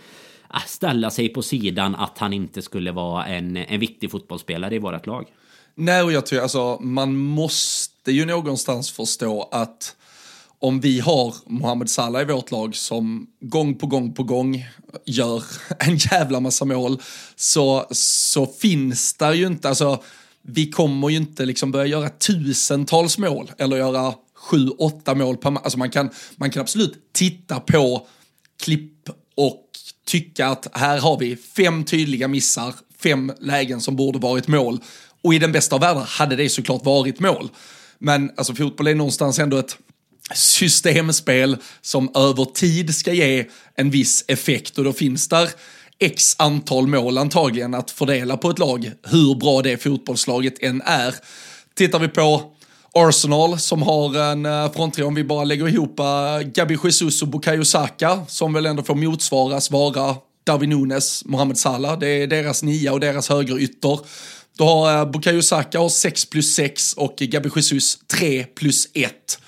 ah, 0.48 0.60
ställa 0.60 1.10
sig 1.10 1.28
på 1.28 1.42
sidan 1.42 1.94
att 1.94 2.18
han 2.18 2.32
inte 2.32 2.62
skulle 2.62 2.92
vara 2.92 3.26
en, 3.26 3.56
en 3.56 3.80
viktig 3.80 4.10
fotbollsspelare 4.10 4.74
i 4.74 4.78
vårt 4.78 5.06
lag. 5.06 5.26
Nej, 5.74 6.02
och 6.02 6.12
jag 6.12 6.26
tror 6.26 6.40
alltså 6.40 6.78
man 6.80 7.16
måste 7.16 8.12
ju 8.12 8.24
någonstans 8.24 8.90
förstå 8.90 9.48
att 9.52 9.96
om 10.58 10.80
vi 10.80 11.00
har 11.00 11.34
Mohamed 11.46 11.90
Salah 11.90 12.22
i 12.22 12.24
vårt 12.24 12.50
lag 12.50 12.76
som 12.76 13.26
gång 13.40 13.74
på 13.74 13.86
gång 13.86 14.14
på 14.14 14.22
gång 14.22 14.66
gör 15.04 15.44
en 15.78 15.96
jävla 15.96 16.40
massa 16.40 16.64
mål 16.64 17.02
så, 17.36 17.86
så 17.90 18.46
finns 18.46 19.14
det 19.14 19.34
ju 19.34 19.46
inte, 19.46 19.68
alltså 19.68 20.02
vi 20.42 20.70
kommer 20.70 21.08
ju 21.08 21.16
inte 21.16 21.44
liksom 21.44 21.70
börja 21.70 21.86
göra 21.86 22.08
tusentals 22.08 23.18
mål 23.18 23.52
eller 23.58 23.76
göra 23.76 24.14
sju, 24.34 24.68
åtta 24.68 25.14
mål 25.14 25.36
per 25.36 25.50
match. 25.50 25.62
Alltså 25.64 25.78
man 25.78 25.90
kan, 25.90 26.10
man 26.36 26.50
kan 26.50 26.60
absolut 26.60 27.12
titta 27.12 27.60
på 27.60 28.06
klipp 28.62 29.08
och 29.34 29.66
tycka 30.06 30.46
att 30.46 30.68
här 30.72 31.00
har 31.00 31.18
vi 31.18 31.36
fem 31.36 31.84
tydliga 31.84 32.28
missar, 32.28 32.74
fem 33.02 33.32
lägen 33.40 33.80
som 33.80 33.96
borde 33.96 34.18
varit 34.18 34.48
mål 34.48 34.80
och 35.22 35.34
i 35.34 35.38
den 35.38 35.52
bästa 35.52 35.76
av 35.76 35.80
världar 35.80 36.06
hade 36.08 36.36
det 36.36 36.48
såklart 36.48 36.84
varit 36.84 37.20
mål. 37.20 37.48
Men 37.98 38.30
alltså 38.36 38.54
fotboll 38.54 38.86
är 38.86 38.94
någonstans 38.94 39.38
ändå 39.38 39.58
ett 39.58 39.76
systemspel 40.34 41.56
som 41.80 42.10
över 42.14 42.44
tid 42.44 42.94
ska 42.94 43.12
ge 43.12 43.46
en 43.74 43.90
viss 43.90 44.24
effekt 44.28 44.78
och 44.78 44.84
då 44.84 44.92
finns 44.92 45.28
där 45.28 45.50
x 45.98 46.34
antal 46.38 46.86
mål 46.86 47.18
antagligen 47.18 47.74
att 47.74 47.90
fördela 47.90 48.36
på 48.36 48.50
ett 48.50 48.58
lag, 48.58 48.92
hur 49.02 49.34
bra 49.34 49.62
det 49.62 49.82
fotbollslaget 49.82 50.62
än 50.62 50.82
är. 50.82 51.14
Tittar 51.74 51.98
vi 51.98 52.08
på 52.08 52.52
Arsenal 52.94 53.58
som 53.58 53.82
har 53.82 54.18
en 54.18 54.46
eh, 54.46 54.72
fronttrio, 54.72 55.04
om 55.04 55.14
vi 55.14 55.24
bara 55.24 55.44
lägger 55.44 55.68
ihop 55.68 56.00
eh, 56.00 56.40
Gabi 56.54 56.78
Jesus 56.84 57.22
och 57.22 57.28
Bukayo 57.28 57.64
Saka, 57.64 58.20
som 58.28 58.52
väl 58.52 58.66
ändå 58.66 58.82
får 58.82 58.94
motsvaras 58.94 59.70
vara 59.70 60.16
Darwin 60.44 60.70
Nunes, 60.70 61.24
Mohamed 61.24 61.58
Salah, 61.58 61.98
det 61.98 62.08
är 62.08 62.26
deras 62.26 62.62
nia 62.62 62.92
och 62.92 63.00
deras 63.00 63.28
högerytter. 63.28 64.00
Du 64.62 64.66
har 64.66 64.98
eh, 64.98 65.10
Bukayo 65.10 65.42
Saka 65.42 65.78
har 65.78 65.88
6 65.88 66.24
plus 66.24 66.54
6 66.54 66.94
och 66.94 67.16
Gabi 67.16 67.50
Jesus 67.56 67.98
3 68.06 68.44
plus 68.44 68.88
1. 68.94 69.38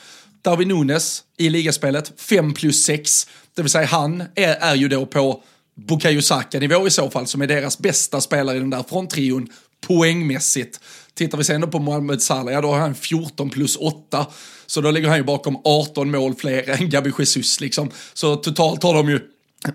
Darwin 0.43 0.69
Nunes 0.69 1.23
i 1.37 1.49
ligaspelet 1.49 2.13
5 2.21 2.55
plus 2.55 2.85
6, 2.85 3.27
det 3.55 3.63
vill 3.63 3.71
säga 3.71 3.87
han 3.87 4.25
är, 4.35 4.57
är 4.57 4.75
ju 4.75 4.89
då 4.89 5.07
på 5.07 5.43
Bukayo 5.75 6.23
Saka-nivå 6.23 6.87
i 6.87 6.91
så 6.91 7.11
fall, 7.11 7.27
som 7.27 7.43
är 7.43 7.47
deras 7.47 7.79
bästa 7.79 8.21
spelare 8.21 8.57
i 8.57 8.61
den 8.61 8.71
där 8.71 8.85
fronttrion 8.89 9.49
poängmässigt. 9.87 10.81
Tittar 11.15 11.39
vi 11.39 11.45
sen 11.45 11.61
då 11.61 11.67
på 11.67 11.79
Mohamed 11.79 12.23
Salah, 12.23 12.55
ja 12.55 12.61
då 12.61 12.69
har 12.69 12.79
han 12.79 12.95
14 12.95 13.51
plus 13.51 13.77
8. 13.77 14.27
Så 14.67 14.81
då 14.81 14.91
ligger 14.91 15.09
han 15.09 15.19
ju 15.19 15.25
bakom 15.25 15.61
18 15.65 16.11
mål 16.11 16.35
fler 16.35 16.71
än 16.71 16.91
Gabi 16.91 17.13
Jesus 17.19 17.61
liksom. 17.61 17.91
Så 18.15 18.37
totalt 18.37 18.83
har 18.83 18.95
de 18.95 19.09
ju 19.09 19.21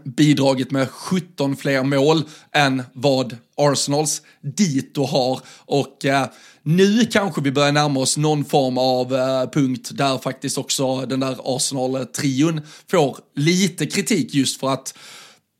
bidragit 0.03 0.71
med 0.71 0.89
17 0.89 1.55
fler 1.55 1.83
mål 1.83 2.23
än 2.55 2.83
vad 2.93 3.37
Arsenals 3.57 4.21
dito 4.41 5.03
har. 5.03 5.39
Och 5.65 6.05
eh, 6.05 6.27
nu 6.63 7.05
kanske 7.05 7.41
vi 7.41 7.51
börjar 7.51 7.71
närma 7.71 7.99
oss 7.99 8.17
någon 8.17 8.45
form 8.45 8.77
av 8.77 9.15
eh, 9.15 9.49
punkt 9.49 9.89
där 9.93 10.17
faktiskt 10.17 10.57
också 10.57 11.05
den 11.05 11.19
där 11.19 11.37
Arsenal-trion 11.55 12.61
får 12.91 13.17
lite 13.35 13.85
kritik 13.85 14.33
just 14.33 14.59
för 14.59 14.69
att 14.69 14.97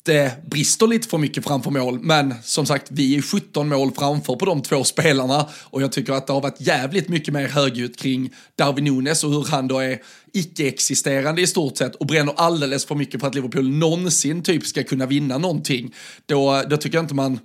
det 0.04 0.46
brister 0.46 0.88
lite 0.88 1.08
för 1.08 1.18
mycket 1.18 1.44
framför 1.44 1.72
mål. 1.72 2.00
Men 2.00 2.34
som 2.44 2.66
sagt, 2.66 2.88
vi 2.92 3.18
är 3.18 3.22
17 3.22 3.70
mål 3.70 3.92
framför 3.92 4.36
på 4.36 4.46
de 4.46 4.62
två 4.62 4.84
spelarna 4.84 5.50
och 5.64 5.82
jag 5.82 5.92
tycker 5.92 6.14
att 6.14 6.28
det 6.28 6.34
har 6.34 6.42
varit 6.42 6.62
jävligt 6.62 7.08
mycket 7.08 7.34
mer 7.34 7.48
högljutt 7.48 7.98
kring 7.98 8.34
Darwin 8.56 8.86
Nunes 8.86 9.24
och 9.24 9.32
hur 9.32 9.46
han 9.52 9.68
då 9.68 9.80
är 9.80 10.00
icke-existerande 10.34 11.42
i 11.42 11.48
stort 11.48 11.78
sett 11.78 11.96
och 11.96 12.06
bränner 12.06 12.34
alldeles 12.38 12.86
för 12.86 12.96
mycket 12.96 13.20
för 13.20 13.28
att 13.28 13.36
Liverpool 13.36 13.70
någonsin 13.70 14.44
typ 14.44 14.66
ska 14.66 14.84
kunna 14.84 15.06
vinna 15.06 15.38
någonting. 15.38 15.96
Då, 16.26 16.64
då 16.70 16.78
tycker 16.78 16.98
jag 16.98 17.04
inte 17.04 17.16
man 17.16 17.40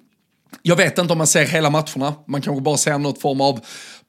jag 0.63 0.77
vet 0.77 0.99
inte 0.99 1.13
om 1.13 1.19
man 1.19 1.27
ser 1.27 1.45
hela 1.45 1.71
matcherna, 1.71 2.15
man 2.27 2.43
kanske 2.43 2.63
bara 2.63 2.77
ser 2.77 2.99
något 2.99 3.21
form 3.21 3.41
av 3.41 3.61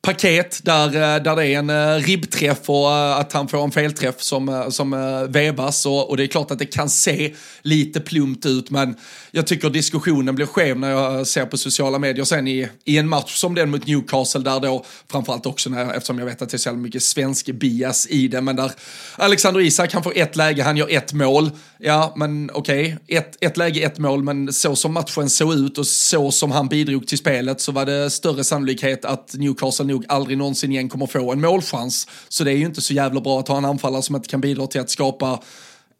paket 0.06 0.60
där, 0.64 0.86
eh, 0.86 1.24
där 1.24 1.36
det 1.36 1.48
är 1.48 1.60
en 1.60 1.70
eh, 1.70 1.96
ribbträff 1.96 2.70
och 2.70 2.92
eh, 2.92 3.18
att 3.18 3.34
han 3.34 3.48
får 3.48 3.64
en 3.64 3.72
felträff 3.72 4.22
som, 4.22 4.66
som 4.70 4.92
vevas 5.30 5.86
och, 5.86 6.10
och, 6.10 6.18
det 6.18 6.24
är 6.24 6.28
klart 6.28 6.52
att 6.52 6.60
det 6.60 6.66
kan 6.66 6.90
se 6.90 7.34
lite 7.62 8.00
plumpt 8.00 8.46
ut 8.46 8.70
men 8.70 8.96
jag 9.32 9.48
tycker 9.48 9.70
diskussionen 9.70 10.36
blir 10.36 10.46
skev 10.46 10.80
när 10.80 10.90
jag 10.90 11.28
ser 11.28 11.46
på 11.46 11.58
sociala 11.58 12.00
medier 12.00 12.26
sen 12.26 12.48
i, 12.48 12.70
i 12.84 12.98
en 12.98 13.10
match 13.10 13.36
som 13.36 13.56
den 13.56 13.70
mot 13.70 13.88
Newcastle 13.88 14.42
där 14.42 14.60
då 14.60 14.86
framförallt 15.12 15.46
också 15.46 15.70
när, 15.70 15.94
eftersom 15.94 16.20
jag 16.20 16.26
vet 16.26 16.42
att 16.42 16.50
det 16.50 16.56
är 16.56 16.60
så 16.60 16.74
mycket 16.74 17.04
svensk 17.04 17.46
bias 17.46 18.08
i 18.10 18.28
det 18.28 18.42
men 18.42 18.56
där 18.56 18.72
Alexander 19.16 19.62
Isak 19.62 19.94
han 19.94 20.04
får 20.04 20.18
ett 20.18 20.36
läge, 20.36 20.64
han 20.64 20.78
gör 20.78 20.92
ett 20.92 21.14
mål. 21.14 21.52
Ja 21.78 22.14
men 22.16 22.52
okej, 22.54 22.98
okay. 23.04 23.18
ett, 23.18 23.38
ett 23.42 23.58
läge, 23.58 23.82
ett 23.82 23.98
mål 23.98 24.24
men 24.24 24.54
så 24.54 24.76
som 24.76 24.94
matchen 24.94 25.30
såg 25.30 25.54
ut 25.54 25.78
och 25.78 25.88
så 25.88 26.32
som 26.32 26.52
han 26.52 26.68
bidrog 26.68 27.08
till 27.08 27.18
spelet 27.18 27.62
så 27.62 27.72
var 27.72 27.86
det 27.86 28.10
större 28.10 28.44
sannolikhet 28.44 29.06
att 29.06 29.34
Newcastle 29.34 29.86
nog 29.96 30.06
aldrig 30.08 30.38
någonsin 30.38 30.72
igen 30.72 30.90
kommer 30.90 31.08
få 31.08 31.32
en 31.32 31.42
målchans. 31.42 32.08
Så 32.30 32.44
det 32.44 32.52
är 32.52 32.58
ju 32.58 32.66
inte 32.66 32.82
så 32.82 32.94
jävla 32.94 33.22
bra 33.22 33.40
att 33.40 33.48
ha 33.48 33.58
en 33.58 33.66
anfallare 33.66 34.02
som 34.02 34.16
inte 34.16 34.30
kan 34.30 34.42
bidra 34.42 34.68
till 34.68 34.82
att 34.82 34.90
skapa 34.90 35.40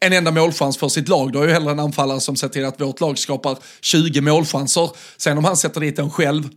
en 0.00 0.12
enda 0.12 0.30
målchans 0.30 0.78
för 0.78 0.88
sitt 0.88 1.08
lag. 1.08 1.32
Då 1.32 1.40
är 1.42 1.46
ju 1.46 1.52
hellre 1.52 1.70
en 1.70 1.80
anfallare 1.80 2.20
som 2.20 2.36
ser 2.36 2.48
till 2.48 2.64
att 2.64 2.80
vårt 2.80 3.00
lag 3.00 3.18
skapar 3.18 3.58
20 3.80 4.20
målchanser. 4.20 4.90
Sen 5.16 5.38
om 5.38 5.44
han 5.44 5.56
sätter 5.56 5.80
dit 5.80 5.98
en 5.98 6.10
själv, 6.10 6.48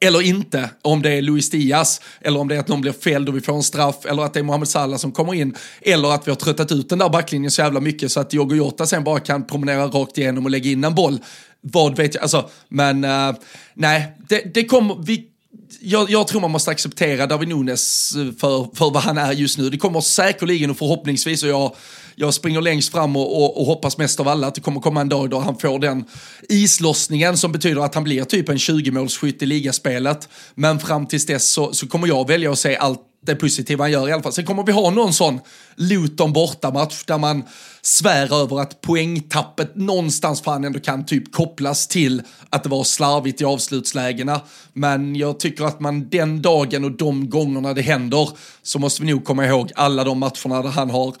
eller 0.00 0.22
inte, 0.22 0.70
om 0.82 1.02
det 1.02 1.10
är 1.10 1.22
Luis 1.22 1.50
Diaz, 1.50 2.00
eller 2.20 2.40
om 2.40 2.48
det 2.48 2.56
är 2.56 2.60
att 2.60 2.68
någon 2.68 2.80
blir 2.80 2.92
fälld 2.92 3.28
och 3.28 3.36
vi 3.36 3.40
får 3.40 3.54
en 3.54 3.62
straff, 3.62 4.06
eller 4.06 4.22
att 4.22 4.34
det 4.34 4.40
är 4.40 4.44
Mohamed 4.44 4.68
Salah 4.68 4.98
som 4.98 5.12
kommer 5.12 5.34
in, 5.34 5.56
eller 5.80 6.14
att 6.14 6.26
vi 6.26 6.30
har 6.30 6.36
tröttat 6.36 6.72
ut 6.72 6.88
den 6.88 6.98
där 6.98 7.08
backlinjen 7.08 7.50
så 7.50 7.62
jävla 7.62 7.80
mycket 7.80 8.12
så 8.12 8.20
att 8.20 8.30
Diogo 8.30 8.54
Jota 8.54 8.86
sen 8.86 9.04
bara 9.04 9.20
kan 9.20 9.46
promenera 9.46 9.86
rakt 9.86 10.18
igenom 10.18 10.44
och 10.44 10.50
lägga 10.50 10.70
in 10.70 10.84
en 10.84 10.94
boll. 10.94 11.18
Vad 11.60 11.96
vet 11.96 12.14
jag, 12.14 12.22
alltså, 12.22 12.50
men 12.68 13.04
uh, 13.04 13.34
nej, 13.74 14.16
det, 14.28 14.54
det 14.54 14.64
kommer, 14.64 14.96
vi 15.06 15.33
jag, 15.80 16.10
jag, 16.10 16.28
tror 16.28 16.40
man 16.40 16.50
måste 16.50 16.70
acceptera 16.70 17.26
David 17.26 17.48
Nunes 17.48 18.12
eh, 18.16 18.32
för, 18.40 18.76
för 18.76 18.90
vad 18.90 19.02
han 19.02 19.18
är 19.18 19.32
just 19.32 19.58
nu. 19.58 19.70
Det 19.70 19.78
kommer 19.78 20.00
säkerligen 20.00 20.70
och 20.70 20.78
förhoppningsvis, 20.78 21.42
och 21.42 21.48
jag, 21.48 21.74
jag 22.14 22.34
springer 22.34 22.60
längst 22.60 22.92
fram 22.92 23.16
och, 23.16 23.42
och, 23.42 23.60
och, 23.60 23.66
hoppas 23.66 23.98
mest 23.98 24.20
av 24.20 24.28
alla 24.28 24.46
att 24.46 24.54
det 24.54 24.60
kommer 24.60 24.80
komma 24.80 25.00
en 25.00 25.08
dag 25.08 25.30
då 25.30 25.38
han 25.38 25.58
får 25.58 25.78
den 25.78 26.04
islossningen 26.48 27.36
som 27.36 27.52
betyder 27.52 27.80
att 27.80 27.94
han 27.94 28.04
blir 28.04 28.24
typ 28.24 28.48
en 28.48 28.56
20-målsskytt 28.56 29.42
i 29.42 29.46
ligaspelet. 29.46 30.28
Men 30.54 30.80
fram 30.80 31.06
tills 31.06 31.26
dess 31.26 31.48
så, 31.48 31.72
så 31.72 31.86
kommer 31.86 32.08
jag 32.08 32.28
välja 32.28 32.52
att 32.52 32.58
se 32.58 32.76
allt 32.76 33.00
det 33.26 33.34
positiva 33.34 33.84
han 33.84 33.92
gör 33.92 34.08
i 34.08 34.12
alla 34.12 34.22
fall. 34.22 34.32
Sen 34.32 34.44
kommer 34.44 34.62
vi 34.62 34.72
ha 34.72 34.90
någon 34.90 35.12
sån 35.12 35.40
Luton 35.76 36.32
bortamatch 36.32 37.04
där 37.04 37.18
man 37.18 37.42
svär 37.82 38.42
över 38.42 38.60
att 38.60 38.80
poängtappet 38.80 39.76
någonstans 39.76 40.40
fan 40.40 40.64
ändå 40.64 40.80
kan 40.80 41.06
typ 41.06 41.32
kopplas 41.32 41.88
till 41.88 42.22
att 42.50 42.62
det 42.62 42.68
var 42.68 42.84
slarvigt 42.84 43.40
i 43.40 43.44
avslutslägena. 43.44 44.40
Men 44.72 45.16
jag 45.16 45.40
tycker 45.40 45.64
att 45.64 45.80
man 45.80 46.08
den 46.08 46.42
dagen 46.42 46.84
och 46.84 46.92
de 46.92 47.30
gångerna 47.30 47.74
det 47.74 47.82
händer 47.82 48.28
så 48.62 48.78
måste 48.78 49.02
vi 49.02 49.12
nog 49.12 49.24
komma 49.24 49.46
ihåg 49.46 49.72
alla 49.74 50.04
de 50.04 50.18
matcherna 50.18 50.62
där 50.62 50.70
han 50.70 50.90
har 50.90 51.14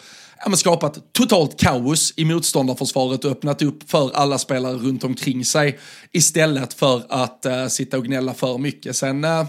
ja, 0.44 0.48
men 0.48 0.56
skapat 0.56 1.12
totalt 1.12 1.60
kaos 1.60 2.14
i 2.16 2.24
motståndarförsvaret 2.24 3.24
och 3.24 3.30
öppnat 3.30 3.62
upp 3.62 3.90
för 3.90 4.16
alla 4.16 4.38
spelare 4.38 4.74
runt 4.74 5.04
omkring 5.04 5.44
sig 5.44 5.78
istället 6.12 6.74
för 6.74 7.02
att 7.08 7.46
uh, 7.46 7.66
sitta 7.66 7.98
och 7.98 8.04
gnälla 8.04 8.34
för 8.34 8.58
mycket. 8.58 8.96
Sen 8.96 9.24
uh, 9.24 9.44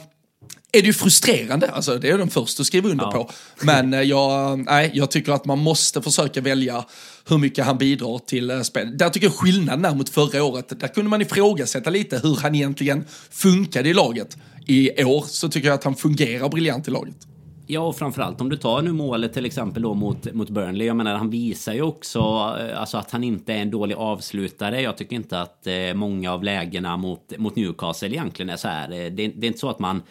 är 0.78 0.82
det 0.82 0.88
ju 0.88 0.94
frustrerande, 0.94 1.70
alltså 1.72 1.98
det 1.98 2.10
är 2.10 2.18
den 2.18 2.30
första 2.30 2.62
att 2.62 2.68
skriva 2.68 2.90
under 2.90 3.06
ja. 3.06 3.12
på. 3.12 3.32
Men 3.62 3.94
eh, 3.94 4.02
jag, 4.02 4.60
nej, 4.60 4.92
jag 4.94 5.12
tycker 5.12 5.32
att 5.32 5.46
man 5.46 5.60
måste 5.60 6.02
försöka 6.02 6.42
välja 6.42 6.86
hur 7.28 7.38
mycket 7.38 7.66
han 7.66 7.78
bidrar 7.78 8.20
till 8.20 8.52
uh, 8.52 8.62
spel. 8.62 8.98
Där 8.98 9.10
tycker 9.10 9.28
jag 9.28 9.36
skillnaden 9.36 9.86
är 9.86 9.96
mot 9.96 10.10
förra 10.10 10.44
året. 10.44 10.80
Där 10.80 10.88
kunde 10.88 11.10
man 11.10 11.22
ifrågasätta 11.22 11.90
lite 11.90 12.20
hur 12.24 12.36
han 12.36 12.56
egentligen 12.56 13.06
funkade 13.32 13.90
i 13.90 13.94
laget. 13.94 14.38
I 14.66 15.04
år 15.04 15.24
så 15.28 15.50
tycker 15.50 15.68
jag 15.68 15.76
att 15.76 15.84
han 15.84 15.96
fungerar 15.96 16.50
briljant 16.50 16.88
i 16.88 16.92
laget. 16.92 17.28
Ja, 17.68 17.80
och 17.80 17.96
framförallt 17.96 18.42
om 18.42 18.50
du 18.50 18.58
tar 18.58 18.82
nu 18.82 18.92
målet 18.92 19.34
till 19.34 19.46
exempel 19.46 19.82
då 19.84 19.94
mot, 19.94 20.34
mot 20.34 20.50
Burnley. 20.50 20.88
Jag 20.88 20.96
menar, 20.96 21.16
han 21.16 21.30
visar 21.30 21.74
ju 21.74 21.82
också 21.82 22.20
eh, 22.20 22.80
alltså, 22.80 22.98
att 22.98 23.12
han 23.12 23.24
inte 23.24 23.54
är 23.54 23.58
en 23.58 23.72
dålig 23.72 23.96
avslutare. 23.96 24.82
Jag 24.82 24.98
tycker 24.98 25.16
inte 25.16 25.42
att 25.42 25.68
eh, 25.68 25.94
många 25.94 26.34
av 26.34 26.44
lägena 26.44 26.98
mot, 26.98 27.38
mot 27.38 27.56
Newcastle 27.56 28.10
egentligen 28.10 28.50
är 28.50 28.58
så 28.58 28.68
här. 28.68 28.90
Det, 28.90 29.10
det 29.10 29.46
är 29.46 29.48
inte 29.48 29.60
så 29.60 29.70
att 29.70 29.80
man 29.80 30.02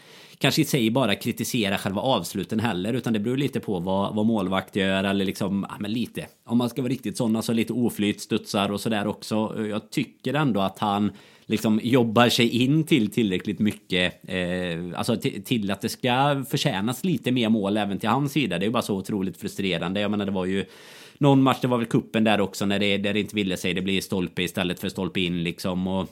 kanske 0.45 0.63
i 0.63 0.65
sig 0.65 0.91
bara 0.91 1.15
kritisera 1.15 1.79
själva 1.79 2.01
avsluten 2.01 2.61
heller, 2.61 2.93
utan 2.93 3.13
det 3.13 3.19
beror 3.19 3.37
lite 3.37 3.61
på 3.61 3.79
vad, 3.79 4.15
vad 4.15 4.27
målvakt 4.27 4.77
gör 4.77 5.05
eller 5.05 5.25
liksom, 5.25 5.67
ja 5.69 5.77
men 5.81 5.93
lite. 5.93 6.27
Om 6.47 6.59
man 6.59 6.71
ska 6.71 6.83
vara 6.83 6.93
riktigt 6.93 7.17
sån, 7.17 7.37
alltså 7.37 7.53
lite 7.53 7.73
oflyt, 7.73 8.21
studsar 8.21 8.73
och 8.73 8.81
sådär 8.81 9.07
också. 9.07 9.67
Jag 9.71 9.91
tycker 9.91 10.35
ändå 10.35 10.61
att 10.61 10.79
han 10.79 11.13
liksom 11.47 11.81
jobbar 11.83 12.29
sig 12.29 12.49
in 12.63 12.85
till 12.85 13.11
tillräckligt 13.11 13.59
mycket, 13.59 14.15
eh, 14.29 14.99
alltså 14.99 15.17
till 15.45 15.71
att 15.71 15.81
det 15.81 15.89
ska 15.89 16.45
förtjänas 16.51 17.05
lite 17.05 17.33
mer 17.33 17.49
mål 17.49 17.77
även 17.77 17.99
till 17.99 18.09
hans 18.09 18.33
sida. 18.33 18.59
Det 18.59 18.65
är 18.65 18.67
ju 18.67 18.73
bara 18.73 18.83
så 18.83 18.97
otroligt 18.97 19.37
frustrerande. 19.37 20.01
Jag 20.01 20.11
menar, 20.11 20.27
det 20.27 20.33
var 20.33 20.45
ju 20.45 20.65
någon 21.19 21.43
match, 21.43 21.59
det 21.61 21.69
var 21.69 21.79
väl 21.79 21.87
kuppen 21.87 22.25
där 22.25 22.41
också, 22.41 22.67
när 22.67 22.79
det, 22.79 22.99
där 22.99 23.15
det 23.15 23.21
inte 23.21 23.37
ville 23.37 23.57
sig. 23.57 23.75
Det 23.75 23.83
blir 23.83 24.01
stolpe 24.01 24.43
istället 24.43 24.81
för 24.81 24.89
stolpe 24.89 25.21
in 25.21 25.43
liksom. 25.43 25.87
Och 25.87 26.09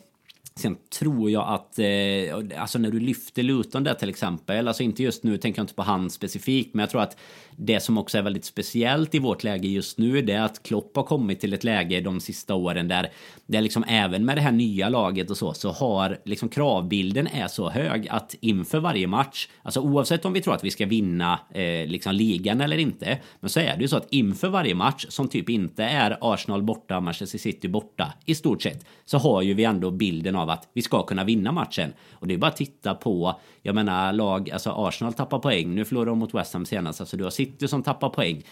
Sen 0.54 0.76
tror 0.98 1.30
jag 1.30 1.48
att, 1.48 1.78
eh, 1.78 2.60
alltså 2.62 2.78
när 2.78 2.90
du 2.90 3.00
lyfter 3.00 3.42
Luton 3.42 3.84
där 3.84 3.94
till 3.94 4.08
exempel, 4.08 4.68
alltså 4.68 4.82
inte 4.82 5.02
just 5.02 5.22
nu 5.22 5.38
tänker 5.38 5.58
jag 5.58 5.64
inte 5.64 5.74
på 5.74 5.82
han 5.82 6.10
specifikt, 6.10 6.74
men 6.74 6.82
jag 6.82 6.90
tror 6.90 7.02
att 7.02 7.16
det 7.56 7.80
som 7.80 7.98
också 7.98 8.18
är 8.18 8.22
väldigt 8.22 8.44
speciellt 8.44 9.14
i 9.14 9.18
vårt 9.18 9.44
läge 9.44 9.68
just 9.68 9.98
nu 9.98 10.22
det 10.22 10.32
är 10.32 10.42
att 10.42 10.62
Klopp 10.62 10.96
har 10.96 11.02
kommit 11.02 11.40
till 11.40 11.52
ett 11.52 11.64
läge 11.64 12.00
de 12.00 12.20
sista 12.20 12.54
åren 12.54 12.88
där 12.88 13.10
det 13.46 13.60
liksom 13.60 13.84
även 13.88 14.24
med 14.24 14.36
det 14.36 14.40
här 14.40 14.52
nya 14.52 14.88
laget 14.88 15.30
och 15.30 15.36
så 15.36 15.54
så 15.54 15.70
har 15.70 16.18
liksom 16.24 16.48
kravbilden 16.48 17.26
är 17.26 17.48
så 17.48 17.70
hög 17.70 18.08
att 18.08 18.34
inför 18.40 18.80
varje 18.80 19.06
match, 19.06 19.48
alltså 19.62 19.80
oavsett 19.80 20.24
om 20.24 20.32
vi 20.32 20.40
tror 20.40 20.54
att 20.54 20.64
vi 20.64 20.70
ska 20.70 20.86
vinna 20.86 21.38
eh, 21.54 21.86
liksom 21.86 22.14
ligan 22.14 22.60
eller 22.60 22.78
inte, 22.78 23.18
men 23.40 23.50
så 23.50 23.60
är 23.60 23.76
det 23.76 23.82
ju 23.82 23.88
så 23.88 23.96
att 23.96 24.12
inför 24.12 24.48
varje 24.48 24.74
match 24.74 25.06
som 25.08 25.28
typ 25.28 25.48
inte 25.48 25.84
är 25.84 26.18
Arsenal 26.20 26.62
borta, 26.62 27.00
Manchester 27.00 27.38
City 27.38 27.68
borta 27.68 28.12
i 28.24 28.34
stort 28.34 28.62
sett 28.62 28.86
så 29.04 29.18
har 29.18 29.42
ju 29.42 29.54
vi 29.54 29.64
ändå 29.64 29.90
bilden 29.90 30.36
av 30.36 30.41
av 30.42 30.50
att 30.50 30.68
vi 30.72 30.82
ska 30.82 31.02
kunna 31.02 31.24
vinna 31.24 31.52
matchen 31.52 31.92
och 32.12 32.26
det 32.26 32.34
är 32.34 32.38
bara 32.38 32.50
att 32.50 32.56
titta 32.56 32.94
på 32.94 33.40
jag 33.62 33.74
menar 33.74 34.12
lag, 34.12 34.50
alltså 34.50 34.70
Arsenal 34.70 35.12
tappar 35.12 35.38
poäng, 35.38 35.74
nu 35.74 35.84
förlorade 35.84 36.10
de 36.10 36.18
mot 36.18 36.34
West 36.34 36.54
Ham 36.54 36.66
senast, 36.66 37.00
alltså 37.00 37.16
du 37.16 37.24
har 37.24 37.30
City 37.30 37.68
som 37.68 37.82
tappar 37.82 38.08
poäng, 38.08 38.42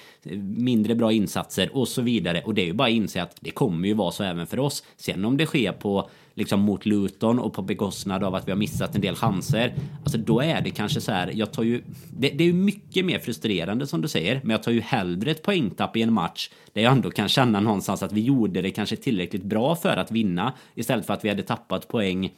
mindre 0.57 0.95
bra 0.95 1.13
insatser 1.13 1.77
och 1.77 1.89
så 1.89 2.03
vidare. 2.03 2.43
Och 2.45 2.55
det 2.55 2.63
är 2.63 2.67
ju 2.67 2.73
bara 2.73 2.89
att 2.89 2.95
inse 2.95 3.23
att 3.23 3.37
det 3.41 3.51
kommer 3.51 3.89
ju 3.89 3.95
vara 3.95 4.11
så 4.11 4.25
även 4.25 4.47
för 4.47 4.59
oss. 4.59 4.85
Sen 4.97 5.25
om 5.25 5.37
det 5.37 5.47
sker 5.47 5.73
på 5.73 6.11
liksom 6.35 6.61
mot 6.61 6.87
Luton 6.87 7.39
och 7.39 7.53
på 7.53 7.63
bekostnad 7.63 8.25
av 8.25 8.35
att 8.35 8.49
vi 8.49 8.53
har 8.53 8.59
missat 8.59 8.95
en 8.95 9.01
del 9.01 9.15
chanser. 9.15 9.75
Alltså 10.03 10.19
då 10.19 10.41
är 10.41 10.61
det 10.61 10.71
kanske 10.71 11.01
så 11.01 11.13
här. 11.13 11.33
Jag 11.35 11.53
tar 11.53 11.63
ju. 11.63 11.83
Det, 12.19 12.29
det 12.29 12.45
är 12.45 12.47
ju 12.47 12.53
mycket 12.53 13.05
mer 13.05 13.19
frustrerande 13.19 13.87
som 13.87 14.01
du 14.01 14.09
säger, 14.09 14.41
men 14.43 14.51
jag 14.51 14.63
tar 14.63 14.73
ju 14.73 14.81
hellre 14.81 15.31
ett 15.31 15.43
poängtapp 15.43 15.97
i 15.97 16.03
en 16.03 16.13
match 16.13 16.51
där 16.73 16.83
jag 16.83 16.93
ändå 16.93 17.11
kan 17.11 17.29
känna 17.29 17.61
någonstans 17.61 18.03
att 18.03 18.13
vi 18.13 18.21
gjorde 18.21 18.63
det 18.63 18.71
kanske 18.71 18.97
tillräckligt 18.97 19.45
bra 19.45 19.77
för 19.77 19.97
att 19.97 20.11
vinna 20.11 20.53
istället 20.75 21.07
för 21.07 21.15
att 21.15 21.25
vi 21.25 21.29
hade 21.29 21.43
tappat 21.43 21.89
poäng 21.89 22.33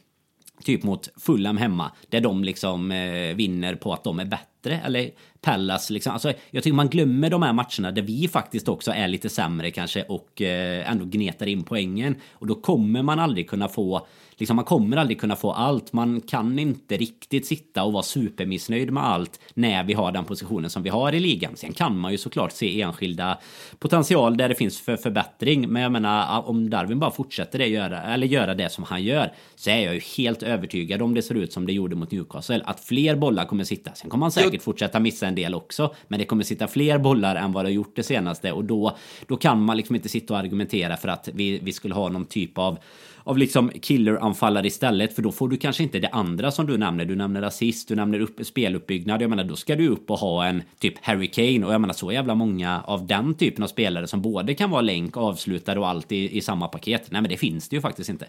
typ 0.63 0.83
mot 0.83 1.09
Fulham 1.15 1.57
hemma 1.57 1.91
där 2.09 2.21
de 2.21 2.43
liksom 2.43 2.91
eh, 2.91 3.35
vinner 3.35 3.75
på 3.75 3.93
att 3.93 4.03
de 4.03 4.19
är 4.19 4.25
bättre 4.25 4.79
eller 4.85 5.11
Pallas 5.41 5.89
liksom. 5.89 6.13
Alltså, 6.13 6.33
jag 6.51 6.63
tycker 6.63 6.75
man 6.75 6.89
glömmer 6.89 7.29
de 7.29 7.43
här 7.43 7.53
matcherna 7.53 7.91
där 7.91 8.01
vi 8.01 8.27
faktiskt 8.27 8.67
också 8.67 8.91
är 8.91 9.07
lite 9.07 9.29
sämre 9.29 9.71
kanske 9.71 10.03
och 10.03 10.41
eh, 10.41 10.91
ändå 10.91 11.05
gnetar 11.05 11.47
in 11.47 11.63
poängen 11.63 12.15
och 12.31 12.47
då 12.47 12.55
kommer 12.55 13.03
man 13.03 13.19
aldrig 13.19 13.49
kunna 13.49 13.67
få 13.67 14.07
liksom, 14.37 14.55
man 14.55 14.65
kommer 14.65 14.97
aldrig 14.97 15.19
kunna 15.19 15.35
få 15.35 15.51
allt. 15.51 15.93
Man 15.93 16.21
kan 16.21 16.59
inte 16.59 16.97
riktigt 16.97 17.45
sitta 17.45 17.83
och 17.83 17.93
vara 17.93 18.03
supermissnöjd 18.03 18.91
med 18.91 19.03
allt 19.03 19.39
när 19.53 19.83
vi 19.83 19.93
har 19.93 20.11
den 20.11 20.25
positionen 20.25 20.69
som 20.69 20.83
vi 20.83 20.89
har 20.89 21.13
i 21.13 21.19
ligan. 21.19 21.55
Sen 21.55 21.73
kan 21.73 21.99
man 21.99 22.11
ju 22.11 22.17
såklart 22.17 22.51
se 22.51 22.81
enskilda 22.81 23.37
potential 23.79 24.37
där 24.37 24.49
det 24.49 24.55
finns 24.55 24.81
för 24.81 24.97
förbättring. 24.97 25.69
Men 25.69 25.81
jag 25.81 25.91
menar 25.91 26.49
om 26.49 26.69
Darwin 26.69 26.99
bara 26.99 27.11
fortsätter 27.11 27.59
det 27.59 27.67
göra, 27.67 28.01
eller 28.01 28.27
göra 28.27 28.55
det 28.55 28.69
som 28.69 28.83
han 28.83 29.03
gör 29.03 29.33
så 29.55 29.69
är 29.69 29.79
jag 29.79 29.93
ju 29.93 30.01
helt 30.17 30.43
övertygad 30.43 31.01
om 31.01 31.13
det 31.13 31.21
ser 31.21 31.35
ut 31.35 31.53
som 31.53 31.65
det 31.65 31.73
gjorde 31.73 31.95
mot 31.95 32.11
Newcastle 32.11 32.61
att 32.65 32.79
fler 32.79 33.15
bollar 33.15 33.45
kommer 33.45 33.63
sitta. 33.63 33.91
Sen 33.93 34.09
kommer 34.09 34.25
han 34.25 34.31
säkert 34.31 34.61
fortsätta 34.61 34.99
missa 34.99 35.27
en 35.27 35.35
del 35.35 35.53
också, 35.55 35.95
men 36.07 36.19
det 36.19 36.25
kommer 36.25 36.43
sitta 36.43 36.67
fler 36.67 36.97
bollar 36.97 37.35
än 37.35 37.51
vad 37.51 37.65
det 37.65 37.69
har 37.69 37.73
gjort 37.73 37.95
det 37.95 38.03
senaste 38.03 38.51
och 38.51 38.63
då, 38.63 38.97
då 39.27 39.37
kan 39.37 39.63
man 39.63 39.77
liksom 39.77 39.95
inte 39.95 40.09
sitta 40.09 40.33
och 40.33 40.39
argumentera 40.39 40.97
för 40.97 41.07
att 41.07 41.29
vi, 41.33 41.59
vi 41.59 41.73
skulle 41.73 41.93
ha 41.93 42.09
någon 42.09 42.25
typ 42.25 42.57
av 42.57 42.77
av 43.23 43.37
liksom 43.37 43.71
killeranfallare 43.81 44.67
istället. 44.67 45.15
För 45.15 45.21
då 45.21 45.31
får 45.31 45.49
du 45.49 45.57
kanske 45.57 45.83
inte 45.83 45.99
det 45.99 46.09
andra 46.09 46.51
som 46.51 46.65
du 46.65 46.77
nämner. 46.77 47.05
Du 47.05 47.15
nämner 47.15 47.41
assist, 47.41 47.87
du 47.87 47.95
nämner 47.95 48.19
upp, 48.19 48.39
speluppbyggnad. 48.45 49.21
Jag 49.21 49.29
menar, 49.29 49.43
då 49.43 49.55
ska 49.55 49.75
du 49.75 49.87
upp 49.87 50.11
och 50.11 50.19
ha 50.19 50.45
en 50.45 50.63
typ 50.79 50.93
Harry 51.01 51.27
Kane. 51.27 51.65
Och 51.65 51.73
jag 51.73 51.81
menar 51.81 51.93
så 51.93 52.11
jävla 52.11 52.35
många 52.35 52.81
av 52.81 53.07
den 53.07 53.33
typen 53.33 53.63
av 53.63 53.67
spelare 53.67 54.07
som 54.07 54.21
både 54.21 54.53
kan 54.53 54.69
vara 54.69 54.81
länk, 54.81 55.17
avslutare 55.17 55.79
och 55.79 55.87
allt 55.87 56.11
i, 56.11 56.37
i 56.37 56.41
samma 56.41 56.67
paket. 56.67 57.11
Nej, 57.11 57.21
men 57.21 57.29
det 57.29 57.37
finns 57.37 57.69
det 57.69 57.75
ju 57.75 57.81
faktiskt 57.81 58.09
inte. 58.09 58.25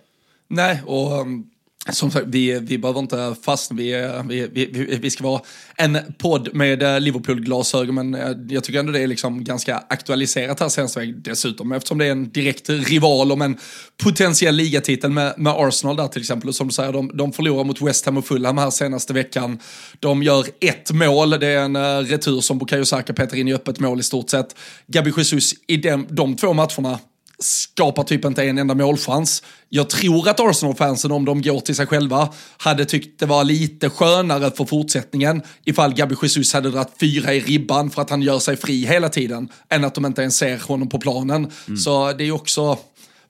Nej, 0.49 0.83
och 0.87 1.21
um, 1.21 1.51
som 1.93 2.11
sagt, 2.11 2.27
vi, 2.29 2.61
vi 2.61 2.79
behöver 2.79 3.01
inte 3.01 3.35
fastna, 3.43 3.77
vi, 3.77 4.13
vi, 4.29 4.47
vi, 4.53 4.99
vi 5.03 5.11
ska 5.11 5.25
vara 5.25 5.41
en 5.77 5.99
podd 6.19 6.55
med 6.55 6.83
eh, 6.83 7.01
Liverpool-glasögon, 7.01 7.95
men 7.95 8.15
eh, 8.15 8.31
jag 8.49 8.65
tycker 8.65 8.79
ändå 8.81 8.93
det 8.93 9.01
är 9.01 9.07
liksom 9.07 9.45
ganska 9.45 9.83
aktualiserat 9.89 10.61
här 10.61 10.69
senaste 10.69 11.01
veckan 11.01 11.23
dessutom, 11.25 11.73
eftersom 11.73 11.99
det 11.99 12.07
är 12.07 12.11
en 12.11 12.31
direkt 12.31 12.71
rival 12.71 13.33
om 13.33 13.43
en 13.43 13.57
potentiell 14.03 14.55
ligatitel 14.55 15.11
med, 15.11 15.35
med 15.37 15.53
Arsenal 15.57 15.97
där 15.97 16.09
till 16.09 16.21
exempel, 16.21 16.49
och 16.49 16.55
som 16.55 16.69
du 16.69 16.73
säger, 16.73 16.93
de, 16.93 17.11
de 17.15 17.33
förlorar 17.33 17.65
mot 17.65 17.83
West 17.83 18.07
Ham 18.07 18.17
och 18.17 18.27
Fulham 18.27 18.59
här 18.59 18.71
senaste 18.71 19.13
veckan. 19.13 19.59
De 20.01 20.23
gör 20.23 20.47
ett 20.61 20.93
mål, 20.93 21.31
det 21.31 21.47
är 21.47 21.59
en 21.59 21.77
eh, 21.77 21.99
retur 21.99 22.41
som 22.41 22.59
Bukayo 22.59 22.85
Saka 22.85 23.13
petar 23.13 23.37
in 23.37 23.49
i 23.49 23.55
öppet 23.55 23.81
mål 23.81 24.01
i 24.01 24.03
stort 24.03 24.31
sett. 24.31 24.57
Gabi 24.87 25.13
Jesus 25.17 25.55
i 25.67 25.77
dem, 25.77 26.07
de 26.11 26.37
två 26.37 26.53
matcherna 26.53 26.99
skapar 27.39 28.03
typ 28.03 28.25
inte 28.25 28.45
en 28.45 28.59
enda 28.59 28.75
målchans. 28.75 29.43
Jag 29.69 29.91
tror 29.91 30.29
att 30.29 30.41
Arsenal-fansen, 30.41 31.13
om 31.13 31.25
de 31.25 31.43
går 31.43 31.61
till 31.61 31.77
sig 31.77 31.87
själva, 31.87 32.29
hade 32.57 32.85
tyckt 32.85 33.21
det 33.21 33.27
var 33.27 33.45
lite 33.45 33.91
skönare 33.91 34.51
för 34.51 34.65
fortsättningen 34.65 35.43
ifall 35.65 35.95
Gabi 35.95 36.17
Jesus 36.23 36.53
hade 36.53 36.71
dragit 36.71 36.93
fyra 37.01 37.35
i 37.35 37.41
ribban 37.41 37.91
för 37.91 38.03
att 38.03 38.11
han 38.11 38.23
gör 38.23 38.39
sig 38.39 38.57
fri 38.57 38.87
hela 38.87 39.09
tiden, 39.09 39.49
än 39.69 39.85
att 39.85 39.95
de 39.95 40.07
inte 40.07 40.23
ens 40.23 40.37
ser 40.37 40.59
honom 40.59 40.89
på 40.89 40.99
planen. 40.99 41.51
Mm. 41.69 41.77
Så 41.77 42.13
det 42.13 42.25
är 42.25 42.33
också, 42.33 42.79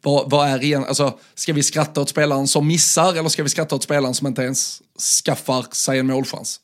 vad, 0.02 0.30
vad, 0.30 0.48
är 0.48 0.62
igen, 0.62 0.84
alltså 0.84 1.18
ska 1.34 1.52
vi 1.52 1.62
skratta 1.62 2.00
åt 2.00 2.08
spelaren 2.08 2.48
som 2.48 2.66
missar 2.66 3.14
eller 3.14 3.28
ska 3.28 3.42
vi 3.42 3.48
skratta 3.48 3.74
åt 3.74 3.82
spelaren 3.82 4.14
som 4.14 4.26
inte 4.26 4.42
ens 4.42 4.82
skaffar 5.24 5.66
sig 5.72 5.98
en 5.98 6.06
målchans? 6.06 6.60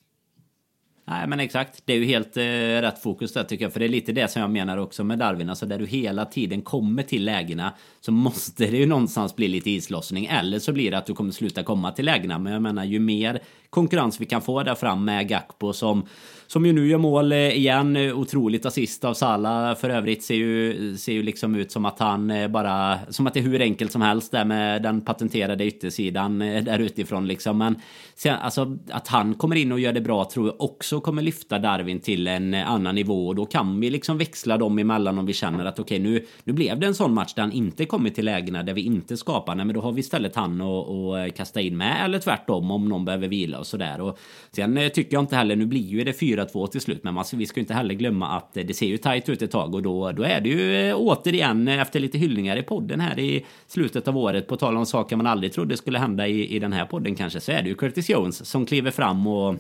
Nej 1.11 1.27
men 1.27 1.41
exakt, 1.41 1.83
det 1.85 1.93
är 1.93 1.97
ju 1.97 2.05
helt 2.05 2.37
eh, 2.37 2.43
rätt 2.83 3.03
fokus 3.03 3.33
där 3.33 3.45
tycker 3.45 3.65
jag. 3.65 3.73
För 3.73 3.81
det 3.81 3.87
är 3.87 3.89
lite 3.89 4.13
det 4.13 4.29
som 4.29 4.43
jag 4.43 4.51
menar 4.51 4.77
också 4.77 5.05
med 5.05 5.19
Darwin. 5.19 5.51
Alltså 5.51 5.67
där 5.67 5.79
du 5.79 5.87
hela 5.87 6.25
tiden 6.25 6.63
kommer 6.63 7.03
till 7.03 7.25
lägena 7.25 7.73
så 8.01 8.13
måste 8.13 8.67
det 8.67 8.77
ju 8.77 8.87
någonstans 8.87 9.37
bli 9.37 9.49
lite 9.49 9.71
islossning. 9.71 10.27
Eller 10.27 10.59
så 10.59 10.73
blir 10.73 10.91
det 10.91 10.99
att 10.99 11.07
du 11.07 11.15
kommer 11.15 11.33
sluta 11.33 11.63
komma 11.63 11.93
till 11.93 12.05
lägena. 12.05 12.39
Men 12.39 12.53
jag 12.53 12.63
menar 12.63 12.85
ju 12.85 12.99
mer 12.99 13.41
konkurrens 13.71 14.21
vi 14.21 14.27
kan 14.27 14.43
få 14.43 14.63
där 14.63 14.75
fram 14.75 15.05
med 15.05 15.29
Gakpo 15.29 15.73
som 15.73 16.07
som 16.53 16.67
ju 16.67 16.73
nu 16.73 16.89
gör 16.89 16.99
mål 16.99 17.33
eh, 17.33 17.39
igen. 17.39 17.97
Eh, 17.97 18.19
otroligt 18.19 18.67
assist 18.67 19.05
av 19.05 19.15
Salah 19.15 19.77
för 19.77 19.91
övrigt. 19.91 20.23
Ser 20.23 20.35
ju, 20.35 20.97
ser 20.97 21.13
ju 21.13 21.23
liksom 21.23 21.55
ut 21.55 21.73
som 21.73 21.85
att 21.85 21.99
han 21.99 22.31
eh, 22.31 22.49
bara... 22.49 22.99
Som 23.09 23.27
att 23.27 23.35
det 23.35 23.41
är 23.41 23.45
hur 23.45 23.61
enkelt 23.61 23.93
som 23.93 24.03
helst 24.03 24.33
där 24.33 24.45
med 24.45 24.83
den 24.83 25.01
patenterade 25.01 25.65
yttersidan 25.65 26.39
där 26.39 26.79
utifrån 26.79 27.27
liksom. 27.27 27.59
Men 27.59 27.77
sen, 28.15 28.37
alltså, 28.37 28.79
att 28.91 29.09
han 29.09 29.35
kommer 29.35 29.57
in 29.57 29.73
och 29.73 29.81
gör 29.81 29.93
det 29.93 30.01
bra 30.01 30.25
tror 30.25 30.47
jag 30.47 30.61
också 30.61 31.01
kommer 31.01 31.23
lyfta 31.23 31.59
Darwin 31.59 32.01
till 32.01 32.27
en 32.27 32.55
annan 32.55 32.95
nivå. 32.95 33.29
Och 33.29 33.35
då 33.35 33.47
kan 33.47 33.81
vi 33.81 33.91
liksom 33.91 34.19
växla 34.19 34.59
dem 34.59 34.79
emellan 34.79 35.19
om 35.19 35.27
vi 35.27 35.33
känner 35.33 35.65
att 35.65 35.79
okej 35.79 36.01
okay, 36.01 36.11
nu, 36.11 36.27
nu 36.45 36.53
blev 36.53 36.81
det 36.81 36.87
en 36.87 36.95
sån 36.95 37.15
match 37.15 37.35
där 37.35 37.43
han 37.43 37.53
inte 37.53 37.87
kommit 37.87 38.15
till 38.15 38.25
lägena 38.25 38.63
där 38.63 38.75
vi 38.75 38.83
inte 38.83 39.17
skapar. 39.17 39.55
Nej, 39.55 39.67
men 39.67 39.75
då 39.75 39.81
har 39.81 39.93
vi 39.93 40.01
istället 40.01 40.37
han 40.37 40.61
att 40.61 41.35
kasta 41.37 41.61
in 41.61 41.77
med. 41.77 42.05
Eller 42.05 42.19
tvärtom 42.19 42.71
om 42.71 42.89
någon 42.89 43.05
behöver 43.05 43.29
vila 43.29 43.59
och 43.59 43.67
sådär. 43.67 44.13
sen 44.53 44.91
tycker 44.95 45.17
jag 45.17 45.23
inte 45.23 45.37
heller, 45.37 45.57
nu 45.57 45.67
blir 45.67 45.87
ju 45.87 46.05
det 46.05 46.13
fyra 46.13 46.40
4-2 46.47 46.67
till 46.67 46.81
slut. 46.81 47.05
Men 47.05 47.15
man, 47.15 47.25
vi 47.33 47.47
ska 47.47 47.61
inte 47.61 47.75
heller 47.75 47.95
glömma 47.95 48.29
att 48.29 48.57
eh, 48.57 48.65
det 48.65 48.75
ser 48.75 48.87
ju 48.87 48.99
tajt 48.99 49.29
ut 49.29 49.43
ett 49.43 49.51
tag 49.51 49.75
och 49.75 49.83
då, 49.83 50.13
då 50.13 50.23
är 50.23 50.41
det 50.41 50.49
ju 50.49 50.89
eh, 50.89 50.97
återigen 50.97 51.69
eh, 51.69 51.81
efter 51.81 52.01
lite 52.01 52.19
hyllningar 52.19 52.57
i 52.57 52.63
podden 52.63 53.01
här 53.01 53.19
i 53.19 53.47
slutet 53.67 54.09
av 54.09 54.19
året 54.19 54.47
på 54.47 54.57
tal 54.57 54.77
om 54.77 54.87
saker 54.87 55.17
man 55.17 55.27
aldrig 55.27 55.53
trodde 55.53 55.77
skulle 55.77 55.99
hända 55.99 56.27
i, 56.27 56.57
i 56.57 56.59
den 56.59 56.73
här 56.73 56.85
podden 56.85 57.15
kanske 57.15 57.41
så 57.41 57.53
är 57.53 57.63
det 57.63 57.69
ju 57.69 57.75
Curtis 57.75 58.11
Jones 58.11 58.47
som 58.47 58.67
kliver 58.67 58.91
fram 58.91 59.27
och 59.27 59.57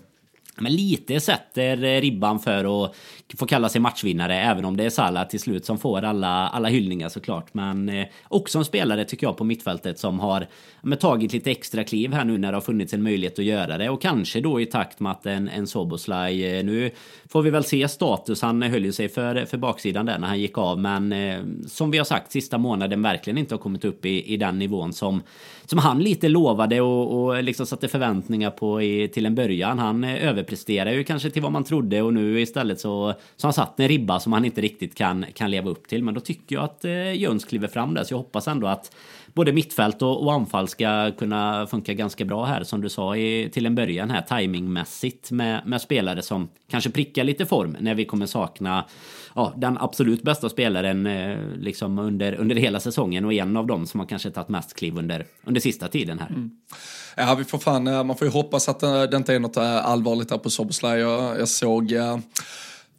men 0.61 0.73
lite 0.73 1.21
sätter 1.21 1.85
eh, 1.85 2.01
ribban 2.01 2.41
för 2.41 2.85
att 2.85 2.95
få 3.39 3.47
kalla 3.47 3.69
sig 3.69 3.81
matchvinnare 3.81 4.41
även 4.41 4.65
om 4.65 4.77
det 4.77 4.85
är 4.85 4.91
Salah 4.91 5.29
till 5.29 5.41
slut 5.41 5.65
som 5.65 5.79
får 5.79 6.03
alla, 6.03 6.49
alla 6.49 6.69
hyllningar 6.69 7.09
såklart. 7.09 7.55
Men 7.55 7.89
eh, 7.89 8.07
också 8.29 8.59
en 8.59 8.65
spelare 8.65 9.05
tycker 9.05 9.27
jag 9.27 9.37
på 9.37 9.45
mittfältet 9.45 9.99
som 9.99 10.21
har 10.21 10.47
men, 10.83 10.99
tagit 10.99 11.33
lite 11.33 11.51
extra 11.51 11.85
kliv 11.85 12.13
här 12.13 12.25
nu 12.25 12.39
när 12.39 12.53
det 12.53 12.57
har 12.57 12.63
funnits 12.63 12.95
en 12.95 13.03
möjlighet 13.03 13.39
att 13.39 13.45
göra 13.45 13.79
det 13.79 13.91
och 13.91 14.03
kanske 14.03 14.41
då 14.41 14.61
i 14.61 14.67
takt 14.67 15.01
med 15.01 15.13
att 15.13 15.27
en, 15.27 15.49
en 15.49 15.67
Soboslaj 15.67 16.59
eh, 16.59 16.65
nu 16.65 16.91
får 17.29 17.43
vi 17.43 17.51
väl 17.51 17.65
se 17.65 17.89
status. 17.89 18.43
Han 18.43 18.63
höll 18.63 18.85
ju 18.85 18.93
sig 18.93 19.09
för, 19.09 19.45
för 19.45 19.59
baksidan 19.59 20.07
där 20.07 20.19
när 20.19 20.29
han 20.29 20.41
gick 20.41 20.59
av 20.59 20.79
men 20.79 21.15
som 21.67 21.91
vi 21.91 21.99
har 21.99 22.05
sagt 22.05 22.33
sista 22.33 22.59
månaden 22.59 23.03
verkligen 23.03 23.39
inte 23.39 23.55
har 23.55 23.61
kommit 23.61 23.85
upp 23.85 24.07
i, 24.07 24.35
i 24.35 24.37
den 24.37 24.59
nivån 24.59 24.93
som, 24.93 25.23
som 25.71 25.79
han 25.79 26.03
lite 26.03 26.29
lovade 26.29 26.81
och, 26.81 27.25
och 27.25 27.43
liksom 27.43 27.67
satte 27.67 27.89
förväntningar 27.89 28.51
på 28.51 28.83
i, 28.83 29.09
till 29.09 29.27
en 29.27 29.35
början. 29.35 29.79
Han 29.79 30.05
eh, 30.05 30.29
överpresterade 30.29 30.97
ju 30.97 31.05
kanske 31.05 31.31
till 31.31 31.43
vad 31.43 31.53
man 31.53 31.65
trodde 31.65 32.03
och 32.03 32.15
nu 32.15 32.41
istället 32.41 32.81
så, 32.81 33.15
så 33.37 33.47
har 33.47 33.49
han 33.49 33.53
satt 33.53 33.81
en 33.81 33.89
ribba 33.89 34.21
som 34.21 34.33
han 34.33 34.45
inte 34.45 34.61
riktigt 34.61 34.95
kan, 34.95 35.27
kan 35.35 35.51
leva 35.51 35.71
upp 35.71 35.89
till. 35.89 36.05
Men 36.05 36.15
då 36.15 36.21
tycker 36.21 36.57
jag 36.57 36.65
att 36.65 36.85
eh, 36.85 37.13
Jöns 37.13 37.45
kliver 37.45 37.69
fram 37.69 37.95
där 37.95 38.05
så 38.05 38.13
jag 38.13 38.19
hoppas 38.19 38.49
ändå 38.49 38.67
att 38.67 38.97
både 39.35 39.53
mittfält 39.53 40.03
och, 40.03 40.23
och 40.23 40.33
anfall 40.33 40.69
ska 40.69 41.11
kunna 41.19 41.67
funka 41.67 41.95
ganska 41.95 42.25
bra 42.25 42.45
här 42.45 42.65
som 42.65 42.81
du 42.81 42.89
sa 42.89 43.17
i, 43.17 43.51
till 43.53 43.67
en 43.67 43.75
början 43.75 44.11
här 44.11 44.23
timingmässigt 44.23 45.31
med, 45.31 45.63
med 45.67 45.81
spelare 45.81 46.23
som 46.23 46.49
kanske 46.71 46.91
prickar 46.91 47.25
lite 47.25 47.47
form 47.47 47.77
när 47.81 47.95
vi 47.95 48.05
kommer 48.05 48.27
sakna 48.27 48.85
ja, 49.35 49.53
den 49.57 49.79
absolut 49.79 50.23
bästa 50.23 50.49
spelaren 50.49 51.07
eh, 51.07 51.39
liksom 51.59 51.99
under, 51.99 52.35
under 52.35 52.57
hela 52.57 52.81
säsongen 52.81 53.25
och 53.25 53.33
en 53.33 53.57
av 53.57 53.67
dem 53.67 53.87
som 53.87 54.01
har 54.01 54.07
kanske 54.07 54.31
tagit 54.31 54.49
mest 54.49 54.75
kliv 54.75 54.99
under, 54.99 55.27
under 55.45 55.61
sista 55.61 55.89
tiden 55.89 56.19
här. 56.19 56.29
Mm. 56.29 56.51
Ja, 57.17 57.35
vi 57.35 57.45
får 57.45 57.59
fan, 57.59 57.87
eh, 57.87 58.05
man 58.05 58.17
får 58.17 58.27
ju 58.27 58.33
hoppas 58.33 58.69
att 58.69 58.83
eh, 58.83 59.03
det, 59.03 59.17
inte 59.17 59.35
är 59.35 59.39
något 59.39 59.57
eh, 59.57 59.87
allvarligt 59.87 60.29
där 60.29 60.39
på 60.39 60.51
Soboslaj. 60.51 61.01
Jag, 61.01 61.41
jag 61.41 61.49
såg 61.49 61.95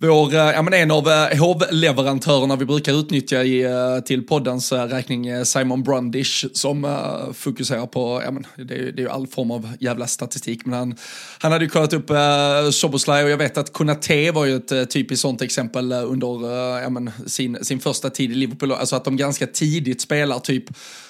vår, 0.07 0.33
eh, 0.33 0.39
ja, 0.39 0.61
men 0.61 0.73
en 0.73 0.91
av 0.91 1.07
eh, 1.07 1.39
hovleverantörerna 1.39 2.55
vi 2.55 2.65
brukar 2.65 2.93
utnyttja 2.93 3.43
i, 3.43 3.63
eh, 3.63 3.99
till 4.05 4.27
poddens 4.27 4.71
räkning, 4.71 5.45
Simon 5.45 5.83
Brundish, 5.83 6.45
som 6.53 6.85
uh, 6.85 7.33
fokuserar 7.33 7.85
på, 7.85 8.21
ja, 8.25 8.31
men 8.31 8.47
det, 8.55 8.73
är, 8.75 8.77
det 8.77 9.01
är 9.01 9.03
ju 9.03 9.09
all 9.09 9.27
form 9.27 9.51
av 9.51 9.69
jävla 9.79 10.07
statistik, 10.07 10.65
men 10.65 10.79
han, 10.79 10.95
han 11.39 11.51
hade 11.51 11.65
ju 11.65 11.69
kollat 11.69 11.93
upp 11.93 12.11
uh, 12.11 12.69
Soboslaj 12.71 13.23
och 13.23 13.29
jag 13.29 13.37
vet 13.37 13.57
att 13.57 13.73
Konate 13.73 14.31
var 14.31 14.45
ju 14.45 14.55
ett 14.55 14.71
uh, 14.71 14.83
typiskt 14.83 15.21
sånt 15.21 15.41
exempel 15.41 15.91
under 15.91 16.45
uh, 16.45 16.81
ja, 16.83 16.89
men, 16.89 17.11
sin, 17.27 17.65
sin 17.65 17.79
första 17.79 18.09
tid 18.09 18.31
i 18.31 18.35
Liverpool, 18.35 18.71
alltså 18.71 18.95
att 18.95 19.05
de 19.05 19.17
ganska 19.17 19.47
tidigt 19.47 20.01
spelar 20.01 20.39
typ 20.39 20.65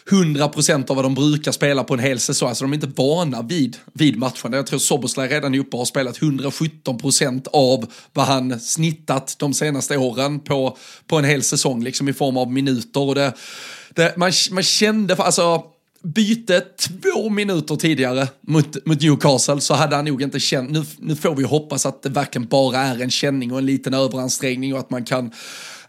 100% 0.10 0.90
av 0.90 0.96
vad 0.96 1.06
de 1.06 1.16
brukar 1.16 1.52
spela 1.52 1.84
på 1.84 1.94
en 1.94 2.00
hel 2.00 2.20
säsong. 2.20 2.50
Alltså 2.50 2.64
de 2.64 2.72
är 2.72 2.76
inte 2.76 3.02
vana 3.02 3.42
vid, 3.42 3.78
vid 3.94 4.18
matchen. 4.18 4.54
Jag 4.54 4.68
tror 4.68 4.80
Soboslaj 4.80 5.28
redan 5.28 5.56
är 5.56 5.60
uppe 5.60 5.72
och 5.72 5.78
har 5.78 5.86
spelat 5.86 6.20
117% 6.20 7.48
av 7.54 7.86
vad 8.14 8.26
han 8.26 8.60
snittat 8.60 9.36
de 9.40 9.54
senaste 9.54 9.98
åren 9.98 10.40
på, 10.40 10.78
på 11.08 11.18
en 11.18 11.26
hel 11.26 11.44
säsong, 11.44 11.84
liksom 11.84 12.10
i 12.10 12.14
form 12.14 12.38
av 12.38 12.52
minuter. 12.52 13.02
Och 13.02 13.16
det, 13.16 13.34
det, 13.96 14.18
man, 14.18 14.32
man 14.52 14.64
kände, 14.64 15.16
alltså 15.16 15.64
byte 16.04 16.62
två 16.62 17.30
minuter 17.30 17.76
tidigare 17.76 18.28
mot, 18.42 18.86
mot 18.86 19.02
Newcastle 19.02 19.62
så 19.62 19.74
hade 19.74 19.96
han 19.96 20.06
nog 20.06 20.22
inte 20.22 20.40
känt, 20.40 20.72
nu, 20.72 20.84
nu 21.00 21.16
får 21.16 21.36
vi 21.36 21.44
hoppas 21.44 21.86
att 21.86 22.04
det 22.04 22.10
verkligen 22.10 22.48
bara 22.48 22.78
är 22.78 23.02
en 23.02 23.12
känning 23.12 23.52
och 23.52 23.58
en 23.58 23.66
liten 23.66 23.94
överansträngning 23.94 24.74
och 24.74 24.80
att 24.80 24.90
man 24.90 25.06
kan 25.06 25.32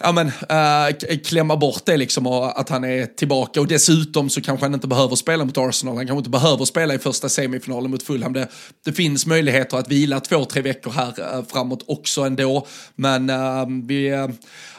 ja, 0.02 0.12
men, 0.12 0.26
äh, 0.26 1.18
klämma 1.24 1.56
bort 1.56 1.82
det 1.86 1.96
liksom 1.96 2.26
och 2.26 2.60
att 2.60 2.68
han 2.68 2.84
är 2.84 3.06
tillbaka. 3.06 3.60
Och 3.60 3.66
dessutom 3.66 4.30
så 4.30 4.40
kanske 4.40 4.66
han 4.66 4.74
inte 4.74 4.86
behöver 4.86 5.16
spela 5.16 5.44
mot 5.44 5.58
Arsenal. 5.58 5.96
Han 5.96 6.06
kanske 6.06 6.18
inte 6.18 6.30
behöver 6.30 6.64
spela 6.64 6.94
i 6.94 6.98
första 6.98 7.28
semifinalen 7.28 7.90
mot 7.90 8.02
Fulham. 8.02 8.32
Det, 8.32 8.48
det 8.84 8.92
finns 8.92 9.26
möjligheter 9.26 9.76
att 9.76 9.88
vila 9.88 10.20
två, 10.20 10.44
tre 10.44 10.62
veckor 10.62 10.90
här 10.90 11.36
äh, 11.38 11.44
framåt 11.44 11.84
också 11.86 12.22
ändå. 12.22 12.66
Men 12.94 13.30
äh, 13.30 13.66
vi, 13.84 14.28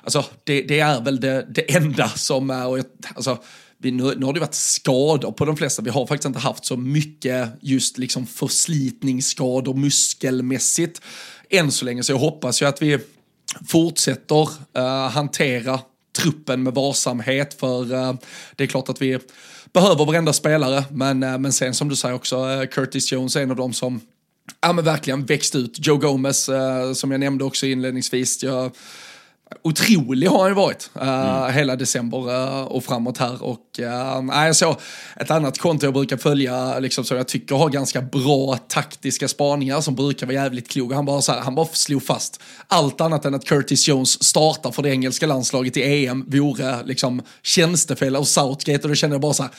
alltså, 0.03 0.25
det, 0.43 0.61
det, 0.61 0.79
är 0.79 1.01
väl 1.01 1.19
det, 1.19 1.47
det 1.49 1.75
enda 1.75 2.09
som 2.09 2.49
är, 2.49 2.67
och 2.67 2.79
alltså, 3.15 3.37
vi, 3.77 3.91
nu, 3.91 4.13
nu 4.17 4.25
har 4.25 4.33
det 4.33 4.39
varit 4.39 4.53
skador 4.53 5.31
på 5.31 5.45
de 5.45 5.57
flesta. 5.57 5.81
Vi 5.81 5.89
har 5.89 6.07
faktiskt 6.07 6.27
inte 6.27 6.39
haft 6.39 6.65
så 6.65 6.77
mycket 6.77 7.49
just 7.61 7.97
liksom 7.97 8.25
förslitningsskador 8.25 9.73
muskelmässigt 9.73 11.01
än 11.49 11.71
så 11.71 11.85
länge. 11.85 12.03
Så 12.03 12.11
jag 12.11 12.19
hoppas 12.19 12.61
ju 12.61 12.65
att 12.65 12.81
vi 12.81 12.99
fortsätter 13.67 14.49
uh, 14.77 15.09
hantera 15.09 15.79
truppen 16.17 16.63
med 16.63 16.73
varsamhet 16.73 17.53
för 17.53 17.93
uh, 17.93 18.13
det 18.55 18.63
är 18.63 18.67
klart 18.67 18.89
att 18.89 19.01
vi 19.01 19.19
behöver 19.73 20.05
varenda 20.05 20.33
spelare 20.33 20.83
men, 20.91 21.23
uh, 21.23 21.37
men 21.37 21.53
sen 21.53 21.73
som 21.73 21.89
du 21.89 21.95
säger 21.95 22.15
också 22.15 22.65
Curtis 22.71 23.11
Jones 23.11 23.35
är 23.35 23.41
en 23.41 23.51
av 23.51 23.57
dem 23.57 23.73
som 23.73 24.01
ja, 24.61 24.73
men 24.73 24.85
verkligen 24.85 25.25
växt 25.25 25.55
ut. 25.55 25.87
Joe 25.87 25.97
Gomez 25.97 26.49
som 26.93 27.11
jag 27.11 27.19
nämnde 27.19 27.43
också 27.43 27.65
inledningsvis. 27.65 28.43
Jag, 28.43 28.71
otrolig 29.61 30.27
har 30.27 30.39
han 30.39 30.49
ju 30.49 30.55
varit 30.55 30.89
uh, 30.95 31.07
mm. 31.07 31.53
hela 31.53 31.75
december 31.75 32.29
uh, 32.29 32.61
och 32.61 32.83
framåt 32.83 33.17
här. 33.17 33.43
Och 33.43 33.79
uh, 33.79 34.45
jag 34.45 34.55
såg 34.55 34.75
ett 35.15 35.31
annat 35.31 35.57
konto 35.57 35.85
jag 35.85 35.93
brukar 35.93 36.17
följa, 36.17 36.79
liksom, 36.79 37.03
så 37.03 37.15
jag 37.15 37.27
tycker 37.27 37.55
har 37.55 37.69
ganska 37.69 38.01
bra 38.01 38.57
taktiska 38.67 39.27
spaningar 39.27 39.81
som 39.81 39.95
brukar 39.95 40.25
vara 40.25 40.35
jävligt 40.35 40.69
kloka. 40.69 40.95
Han 40.95 41.05
bara, 41.05 41.21
så 41.21 41.31
här, 41.31 41.41
han 41.41 41.55
bara 41.55 41.65
slog 41.65 42.03
fast 42.03 42.41
allt 42.67 43.01
annat 43.01 43.25
än 43.25 43.35
att 43.35 43.45
Curtis 43.45 43.87
Jones 43.87 44.23
startar 44.23 44.71
för 44.71 44.83
det 44.83 44.89
engelska 44.89 45.27
landslaget 45.27 45.77
i 45.77 46.05
EM 46.05 46.25
vore 46.27 46.83
liksom 46.83 47.21
tjänstefel 47.41 48.15
och 48.15 48.27
Southgate 48.27 48.83
och 48.83 48.89
då 48.89 48.95
känner 48.95 49.13
jag 49.13 49.21
bara 49.21 49.33
så 49.33 49.43
här, 49.43 49.51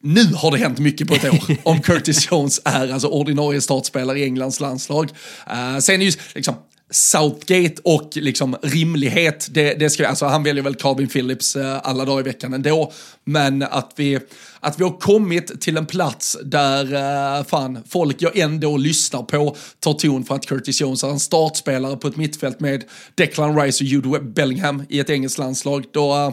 nu 0.00 0.24
har 0.34 0.50
det 0.50 0.58
hänt 0.58 0.78
mycket 0.78 1.08
på 1.08 1.14
ett 1.14 1.24
år 1.24 1.56
om 1.62 1.80
Curtis 1.80 2.28
Jones 2.30 2.60
är 2.64 2.92
alltså 2.92 3.08
ordinarie 3.08 3.60
startspelare 3.60 4.18
i 4.18 4.24
Englands 4.24 4.60
landslag. 4.60 5.10
Uh, 5.50 5.78
sen 5.78 6.02
är 6.02 6.06
ju 6.06 6.12
liksom, 6.34 6.54
Southgate 6.90 7.74
och 7.84 8.10
liksom 8.14 8.56
rimlighet, 8.62 9.48
det, 9.50 9.74
det 9.74 9.90
ska 9.90 10.02
vi, 10.02 10.06
alltså 10.06 10.26
han 10.26 10.42
väljer 10.42 10.64
väl 10.64 10.74
Calvin 10.74 11.08
Phillips 11.08 11.56
eh, 11.56 11.80
alla 11.82 12.04
dagar 12.04 12.20
i 12.20 12.22
veckan 12.22 12.54
ändå, 12.54 12.92
men 13.24 13.62
att 13.62 13.92
vi, 13.96 14.18
att 14.60 14.80
vi 14.80 14.84
har 14.84 15.00
kommit 15.00 15.60
till 15.60 15.76
en 15.76 15.86
plats 15.86 16.36
där 16.44 16.94
eh, 16.94 17.44
fan, 17.44 17.78
folk 17.88 18.22
jag 18.22 18.38
ändå 18.38 18.76
lyssnar 18.76 19.22
på 19.22 19.56
tar 19.80 19.92
ton 19.92 20.24
för 20.24 20.34
att 20.34 20.46
Curtis 20.46 20.80
Jones 20.80 21.04
är 21.04 21.08
en 21.08 21.20
startspelare 21.20 21.96
på 21.96 22.08
ett 22.08 22.16
mittfält 22.16 22.60
med 22.60 22.84
Declan 23.14 23.60
Rice 23.60 23.84
och 23.84 23.88
Jude 23.88 24.20
Bellingham 24.20 24.82
i 24.88 25.00
ett 25.00 25.10
engelskt 25.10 25.38
landslag, 25.38 25.84
då 25.92 26.14
eh, 26.14 26.30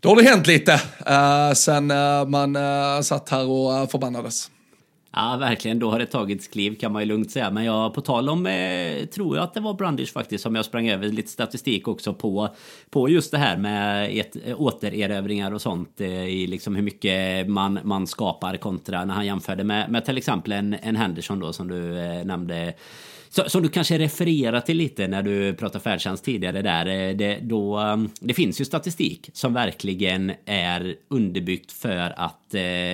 då 0.00 0.08
har 0.08 0.16
det 0.16 0.22
hänt 0.22 0.46
lite 0.46 0.72
uh, 1.10 1.54
sen 1.54 1.90
uh, 1.90 2.28
man 2.28 2.56
uh, 2.56 3.00
satt 3.00 3.28
här 3.28 3.46
och 3.46 3.82
uh, 3.82 3.88
förbannades. 3.88 4.50
Ja, 5.12 5.36
verkligen. 5.40 5.78
Då 5.78 5.90
har 5.90 5.98
det 5.98 6.06
tagits 6.06 6.48
kliv 6.48 6.74
kan 6.74 6.92
man 6.92 7.02
ju 7.02 7.08
lugnt 7.08 7.30
säga. 7.30 7.50
Men 7.50 7.64
jag, 7.64 7.94
på 7.94 8.00
tal 8.00 8.28
om, 8.28 8.46
eh, 8.46 9.06
tror 9.06 9.36
jag 9.36 9.44
att 9.44 9.54
det 9.54 9.60
var 9.60 9.74
Brandish 9.74 10.12
faktiskt, 10.12 10.42
som 10.42 10.54
jag 10.54 10.64
sprang 10.64 10.88
över 10.88 11.08
lite 11.08 11.28
statistik 11.28 11.88
också 11.88 12.14
på, 12.14 12.48
på 12.90 13.08
just 13.08 13.30
det 13.30 13.38
här 13.38 13.56
med 13.56 14.10
ett, 14.20 14.36
eh, 14.44 14.60
återerövringar 14.60 15.52
och 15.52 15.62
sånt 15.62 16.00
eh, 16.00 16.26
i 16.28 16.46
liksom 16.46 16.74
hur 16.76 16.82
mycket 16.82 17.48
man, 17.48 17.78
man 17.82 18.06
skapar 18.06 18.56
kontra 18.56 19.04
när 19.04 19.14
han 19.14 19.26
jämförde 19.26 19.64
med, 19.64 19.90
med 19.90 20.04
till 20.04 20.18
exempel 20.18 20.52
en, 20.52 20.74
en 20.82 20.96
Henderson 20.96 21.40
då 21.40 21.52
som 21.52 21.68
du 21.68 21.98
eh, 21.98 22.24
nämnde 22.24 22.74
som 23.30 23.62
du 23.62 23.68
kanske 23.68 23.98
refererar 23.98 24.60
till 24.60 24.76
lite 24.76 25.08
när 25.08 25.22
du 25.22 25.54
pratar 25.54 25.78
färdtjänst 25.80 26.24
tidigare 26.24 26.62
där. 26.62 26.86
Eh, 26.86 27.16
det, 27.16 27.38
då, 27.42 27.80
eh, 27.80 27.96
det 28.20 28.34
finns 28.34 28.60
ju 28.60 28.64
statistik 28.64 29.30
som 29.32 29.54
verkligen 29.54 30.32
är 30.44 30.94
underbyggt 31.08 31.72
för 31.72 32.14
att 32.16 32.34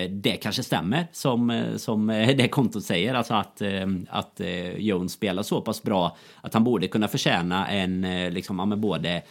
det 0.09 0.39
kanske 0.43 0.63
stämmer 0.63 1.07
som, 1.13 1.65
som 1.77 2.04
som 2.05 2.11
eh, 2.11 2.37
det 2.37 2.49
kontot 2.49 2.85
säger. 2.85 3.15
Alltså 3.15 3.35
att, 3.35 3.63
eh, 3.63 3.87
att 4.09 4.41
eh, 4.41 4.77
Jones 4.77 5.13
spelar 5.13 5.43
så 5.43 5.61
pass 5.61 5.83
bra 5.83 6.17
att 6.41 6.55
han 6.55 6.65
borde 6.65 6.89
kunna 6.89 7.09
förtjäna 7.09 7.69
en, 7.69 8.07
liksom, 8.35 8.59
ja, 8.59 8.77
både 8.77 9.23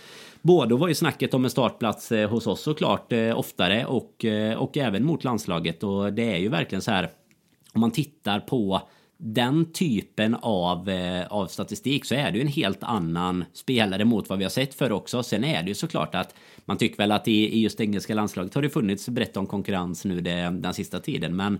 Både 0.41 0.76
var 0.76 0.88
ju 0.88 0.95
snacket 0.95 1.34
om 1.34 1.43
en 1.43 1.49
startplats 1.49 2.11
hos 2.30 2.47
oss 2.47 2.61
såklart 2.61 3.13
oftare 3.36 3.86
och, 3.86 4.26
och 4.57 4.78
även 4.78 5.05
mot 5.05 5.24
landslaget 5.24 5.84
och 5.84 6.13
det 6.13 6.34
är 6.34 6.38
ju 6.38 6.49
verkligen 6.49 6.82
så 6.82 6.91
här 6.91 7.09
om 7.74 7.82
man 7.82 7.91
tittar 7.91 8.39
på 8.39 8.82
den 9.26 9.71
typen 9.71 10.36
av, 10.41 10.89
eh, 10.89 11.28
av 11.28 11.47
statistik 11.47 12.05
så 12.05 12.15
är 12.15 12.32
det 12.32 12.38
ju 12.38 12.41
en 12.41 12.47
helt 12.47 12.84
annan 12.84 13.45
spelare 13.53 14.05
mot 14.05 14.30
vad 14.30 14.38
vi 14.38 14.45
har 14.45 14.49
sett 14.49 14.74
för 14.74 14.91
också. 14.91 15.24
Sen 15.24 15.43
är 15.43 15.63
det 15.63 15.67
ju 15.67 15.76
såklart 15.76 16.15
att 16.15 16.36
man 16.65 16.78
tycker 16.78 16.97
väl 16.97 17.11
att 17.11 17.28
i, 17.28 17.57
i 17.57 17.61
just 17.61 17.82
engelska 17.82 18.13
landslaget 18.15 18.53
har 18.53 18.61
det 18.61 18.69
funnits 18.69 19.09
brett 19.09 19.38
om 19.38 19.47
konkurrens 19.47 20.05
nu 20.05 20.21
det, 20.21 20.49
den 20.59 20.74
sista 20.74 20.99
tiden. 20.99 21.36
Men 21.36 21.59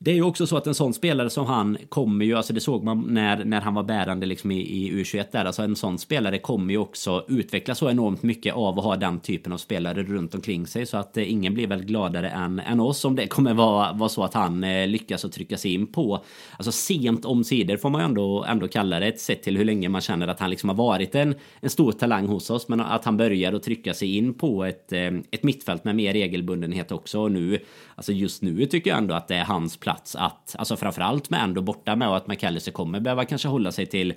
det 0.00 0.10
är 0.10 0.14
ju 0.14 0.22
också 0.22 0.46
så 0.46 0.56
att 0.56 0.66
en 0.66 0.74
sån 0.74 0.94
spelare 0.94 1.30
som 1.30 1.46
han 1.46 1.78
kommer 1.88 2.24
ju, 2.24 2.34
alltså 2.34 2.52
det 2.52 2.60
såg 2.60 2.84
man 2.84 3.06
när, 3.08 3.44
när 3.44 3.60
han 3.60 3.74
var 3.74 3.82
bärande 3.82 4.26
liksom 4.26 4.50
i, 4.50 4.60
i 4.60 4.92
U21 4.92 5.24
där, 5.32 5.44
alltså 5.44 5.62
en 5.62 5.76
sån 5.76 5.98
spelare 5.98 6.38
kommer 6.38 6.72
ju 6.72 6.78
också 6.78 7.24
utvecklas 7.28 7.78
så 7.78 7.90
enormt 7.90 8.22
mycket 8.22 8.54
av 8.54 8.78
att 8.78 8.84
ha 8.84 8.96
den 8.96 9.20
typen 9.20 9.52
av 9.52 9.58
spelare 9.58 10.02
runt 10.02 10.34
omkring 10.34 10.66
sig. 10.66 10.86
Så 10.86 10.96
att 10.96 11.16
eh, 11.16 11.32
ingen 11.32 11.54
blir 11.54 11.66
väl 11.66 11.84
gladare 11.84 12.28
än, 12.28 12.60
än 12.60 12.80
oss 12.80 13.04
om 13.04 13.16
det 13.16 13.26
kommer 13.26 13.54
vara, 13.54 13.92
vara 13.92 14.08
så 14.08 14.24
att 14.24 14.34
han 14.34 14.64
eh, 14.64 14.86
lyckas 14.86 15.24
att 15.24 15.32
trycka 15.32 15.56
sig 15.56 15.74
in 15.74 15.86
på, 15.86 16.24
alltså 16.56 16.72
sent 16.72 17.24
omsider 17.24 17.76
får 17.76 17.90
man 17.90 18.00
ju 18.00 18.04
ändå, 18.04 18.44
ändå 18.48 18.68
kalla 18.68 19.00
det, 19.00 19.06
ett 19.06 19.20
sätt 19.20 19.42
till 19.42 19.56
hur 19.56 19.64
länge 19.64 19.88
man 19.88 20.00
känner 20.00 20.28
att 20.28 20.40
han 20.40 20.50
liksom 20.50 20.68
har 20.68 20.76
varit 20.76 21.14
en, 21.14 21.34
en 21.60 21.70
stor 21.70 21.92
talang 21.92 22.26
hos 22.26 22.50
oss, 22.50 22.68
men 22.68 22.80
att 22.80 23.04
han 23.04 23.16
börjar 23.16 23.52
att 23.52 23.62
trycka 23.62 23.94
sig 23.94 24.16
in 24.16 24.34
på 24.34 24.64
ett, 24.64 24.92
eh, 24.92 25.10
ett 25.30 25.42
mittfält 25.42 25.84
med 25.84 25.96
mer 25.96 26.12
regelbundenhet 26.12 26.92
också 26.92 27.20
och 27.20 27.32
nu, 27.32 27.58
alltså 27.94 28.12
just 28.12 28.42
nu 28.42 28.66
tycker 28.66 28.90
jag 28.90 28.98
ändå 28.98 29.14
att 29.14 29.28
det 29.28 29.34
är 29.34 29.44
hans 29.44 29.76
plats 29.76 29.87
plats 29.88 30.16
att, 30.16 30.56
alltså 30.58 30.76
framförallt 30.76 31.30
med 31.30 31.42
ändå 31.42 31.62
borta 31.62 31.96
med 31.96 32.08
och 32.08 32.16
att 32.16 32.26
McAllister 32.26 32.72
kommer 32.72 33.00
behöva 33.00 33.24
kanske 33.24 33.48
hålla 33.48 33.72
sig 33.72 33.86
till 33.86 34.14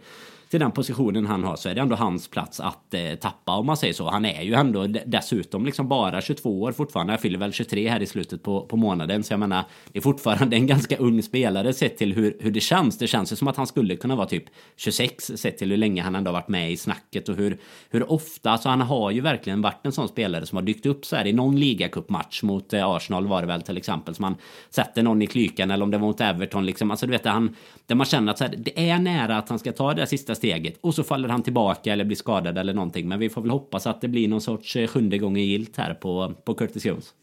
till 0.52 0.60
den 0.60 0.72
positionen 0.72 1.26
han 1.26 1.44
har 1.44 1.56
så 1.56 1.70
är 1.70 1.76
det 1.76 1.82
ändå 1.82 1.96
hans 1.96 2.28
plats 2.28 2.60
att 2.60 2.94
eh, 2.94 3.16
tappa 3.16 3.52
om 3.52 3.66
man 3.66 3.78
säger 3.78 3.94
så. 3.94 4.10
Han 4.10 4.26
är 4.26 4.42
ju 4.42 4.54
ändå 4.54 4.88
dessutom 5.06 5.66
liksom 5.66 5.88
bara 5.88 6.22
22 6.22 6.62
år 6.62 6.72
fortfarande. 6.72 7.14
Jag 7.14 7.22
fyller 7.22 7.40
väl 7.40 7.54
23 7.54 7.90
här 7.90 8.02
i 8.02 8.06
slutet 8.06 8.44
på, 8.44 8.62
på 8.62 8.78
månaden 8.78 9.24
så 9.24 9.34
jag 9.34 9.40
menar 9.40 9.64
det 9.92 10.00
är 10.00 10.02
fortfarande 10.02 10.56
en 10.56 10.68
ganska 10.68 10.98
ung 10.98 11.24
spelare 11.24 11.74
sett 11.74 11.98
till 11.98 12.14
hur, 12.14 12.38
hur 12.40 12.52
det 12.52 12.60
känns. 12.60 12.98
Det 12.98 13.08
känns 13.08 13.32
ju 13.32 13.36
som 13.36 13.48
att 13.48 13.58
han 13.58 13.68
skulle 13.68 13.96
kunna 13.96 14.16
vara 14.16 14.28
typ 14.28 14.44
26 14.78 15.32
sett 15.36 15.58
till 15.58 15.70
hur 15.70 15.78
länge 15.78 16.02
han 16.02 16.16
ändå 16.16 16.30
har 16.30 16.34
varit 16.34 16.48
med 16.48 16.72
i 16.72 16.78
snacket 16.78 17.30
och 17.30 17.36
hur, 17.36 17.58
hur 17.90 18.12
ofta, 18.12 18.52
alltså 18.52 18.70
han 18.70 18.82
har 18.82 19.12
ju 19.12 19.22
verkligen 19.22 19.62
varit 19.62 19.86
en 19.86 19.92
sån 19.92 20.08
spelare 20.08 20.46
som 20.46 20.56
har 20.56 20.64
dykt 20.64 20.86
upp 20.86 21.06
så 21.06 21.16
här 21.16 21.28
i 21.28 21.34
någon 21.34 21.60
ligacupmatch 21.60 22.44
mot 22.44 22.74
eh, 22.74 22.88
Arsenal 22.88 23.28
var 23.28 23.42
det 23.42 23.48
väl 23.48 23.62
till 23.62 23.78
exempel 23.78 24.16
som 24.16 24.24
man 24.24 24.36
sätter 24.70 25.04
någon 25.04 25.22
i 25.22 25.28
klykan 25.28 25.72
eller 25.72 25.84
om 25.84 25.92
det 25.92 25.98
var 25.98 26.08
mot 26.08 26.22
Everton 26.22 26.66
liksom. 26.66 26.92
Alltså 26.92 27.06
du 27.06 27.12
vet, 27.12 27.26
han, 27.26 27.56
där 27.86 27.96
man 27.96 28.06
känner 28.06 28.32
att 28.32 28.38
så 28.38 28.44
här, 28.44 28.56
det 28.58 28.90
är 28.90 29.00
nära 29.00 29.38
att 29.38 29.50
han 29.50 29.60
ska 29.60 29.72
ta 29.72 29.94
det 29.94 30.08
sista 30.08 30.36
steget 30.42 30.78
och 30.82 30.96
så 30.96 31.04
faller 31.04 31.30
han 31.30 31.44
tillbaka 31.44 31.94
eller 31.94 32.06
blir 32.06 32.18
skadad 32.18 32.58
eller 32.58 32.74
någonting. 32.74 33.08
Men 33.08 33.20
vi 33.20 33.30
får 33.30 33.42
väl 33.42 33.52
hoppas 33.52 33.88
att 33.88 34.02
det 34.02 34.08
blir 34.08 34.28
någon 34.28 34.42
sorts 34.42 34.76
eh, 34.76 34.88
sjunde 34.88 35.18
gången 35.18 35.44
gilt 35.46 35.78
här 35.78 35.94
på, 35.94 36.34
på 36.46 36.54
Curtis 36.54 36.86
Jones. 36.86 37.14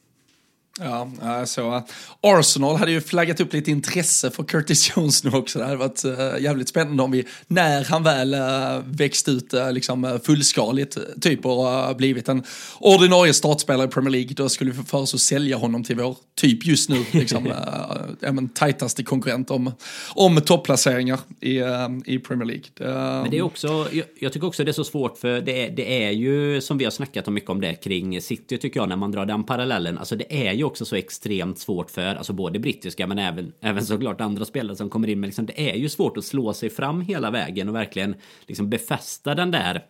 Ja, 0.81 1.47
så 1.47 1.83
Arsenal 2.21 2.77
hade 2.77 2.93
ju 2.93 3.01
flaggat 3.01 3.41
upp 3.41 3.53
lite 3.53 3.71
intresse 3.71 4.31
för 4.31 4.43
Curtis 4.43 4.93
Jones 4.97 5.25
nu 5.25 5.31
också. 5.31 5.59
Det 5.59 5.65
hade 5.65 5.77
varit 5.77 6.05
uh, 6.05 6.43
jävligt 6.43 6.69
spännande 6.69 7.03
om 7.03 7.11
vi, 7.11 7.27
när 7.47 7.85
han 7.85 8.03
väl 8.03 8.35
uh, 8.35 8.85
växt 8.87 9.29
ut 9.29 9.55
liksom, 9.73 10.21
fullskaligt 10.25 10.99
typ 11.21 11.47
och 11.47 11.97
blivit 11.97 12.29
en 12.29 12.43
ordinarie 12.79 13.35
startspelare 13.35 13.87
i 13.87 13.91
Premier 13.91 14.11
League, 14.11 14.35
då 14.35 14.49
skulle 14.49 14.71
vi 14.71 14.77
få 14.77 14.85
för 14.85 14.99
oss 14.99 15.15
att 15.15 15.21
sälja 15.21 15.57
honom 15.57 15.85
till 15.85 15.97
vår 15.97 16.17
typ 16.35 16.67
just 16.67 16.89
nu, 16.89 17.05
liksom, 17.13 17.53
ja, 18.21 18.33
men, 18.33 18.49
tajtaste 18.49 19.03
konkurrent 19.03 19.51
om, 19.51 19.73
om 20.15 20.41
topplaceringar 20.41 21.21
i, 21.41 21.61
i 22.05 22.19
Premier 22.19 22.47
League. 22.47 22.95
Men 23.23 23.31
det 23.31 23.39
är 23.39 23.43
också, 23.43 23.89
jag, 23.93 24.05
jag, 24.19 24.33
tycker 24.33 24.47
också 24.47 24.65
det 24.65 24.71
är 24.71 24.73
så 24.73 24.85
svårt 24.85 25.19
för 25.19 25.41
det 25.41 25.67
är, 25.67 25.71
det 25.71 26.05
är 26.05 26.11
ju 26.11 26.61
som 26.61 26.79
vi 26.79 26.85
har 26.85 26.91
snackat 26.91 27.29
om 27.29 27.35
mycket 27.35 27.51
om 27.51 27.61
det 27.61 27.75
kring 27.75 28.23
City 28.23 28.59
tycker 28.59 28.81
jag 28.81 28.89
när 28.89 28.97
man 28.97 29.13
drar 29.13 29.27
den 29.27 29.45
parallellen. 29.45 29.99
Alltså 29.99 30.17
det 30.17 30.49
är 30.49 30.53
ju 30.53 30.68
också 30.69 30.85
så 30.85 30.97
extremt 30.97 31.59
svårt 31.59 31.91
för, 31.91 32.15
alltså 32.15 32.33
både 32.33 32.59
brittiska 32.59 33.07
men 33.07 33.19
även, 33.19 33.53
även 33.61 33.87
såklart 33.87 34.21
andra 34.21 34.45
spelare 34.45 34.77
som 34.77 34.91
kommer 34.91 35.09
in. 35.09 35.21
Men 35.21 35.29
liksom, 35.29 35.47
det 35.47 35.71
är 35.71 35.75
ju 35.77 35.89
svårt 35.89 36.17
att 36.17 36.25
slå 36.25 36.53
sig 36.53 36.71
fram 36.71 37.01
hela 37.01 37.31
vägen 37.31 37.69
och 37.69 37.75
verkligen 37.75 38.15
liksom 38.47 38.71
befästa 38.71 39.35
den 39.35 39.51
där 39.51 39.85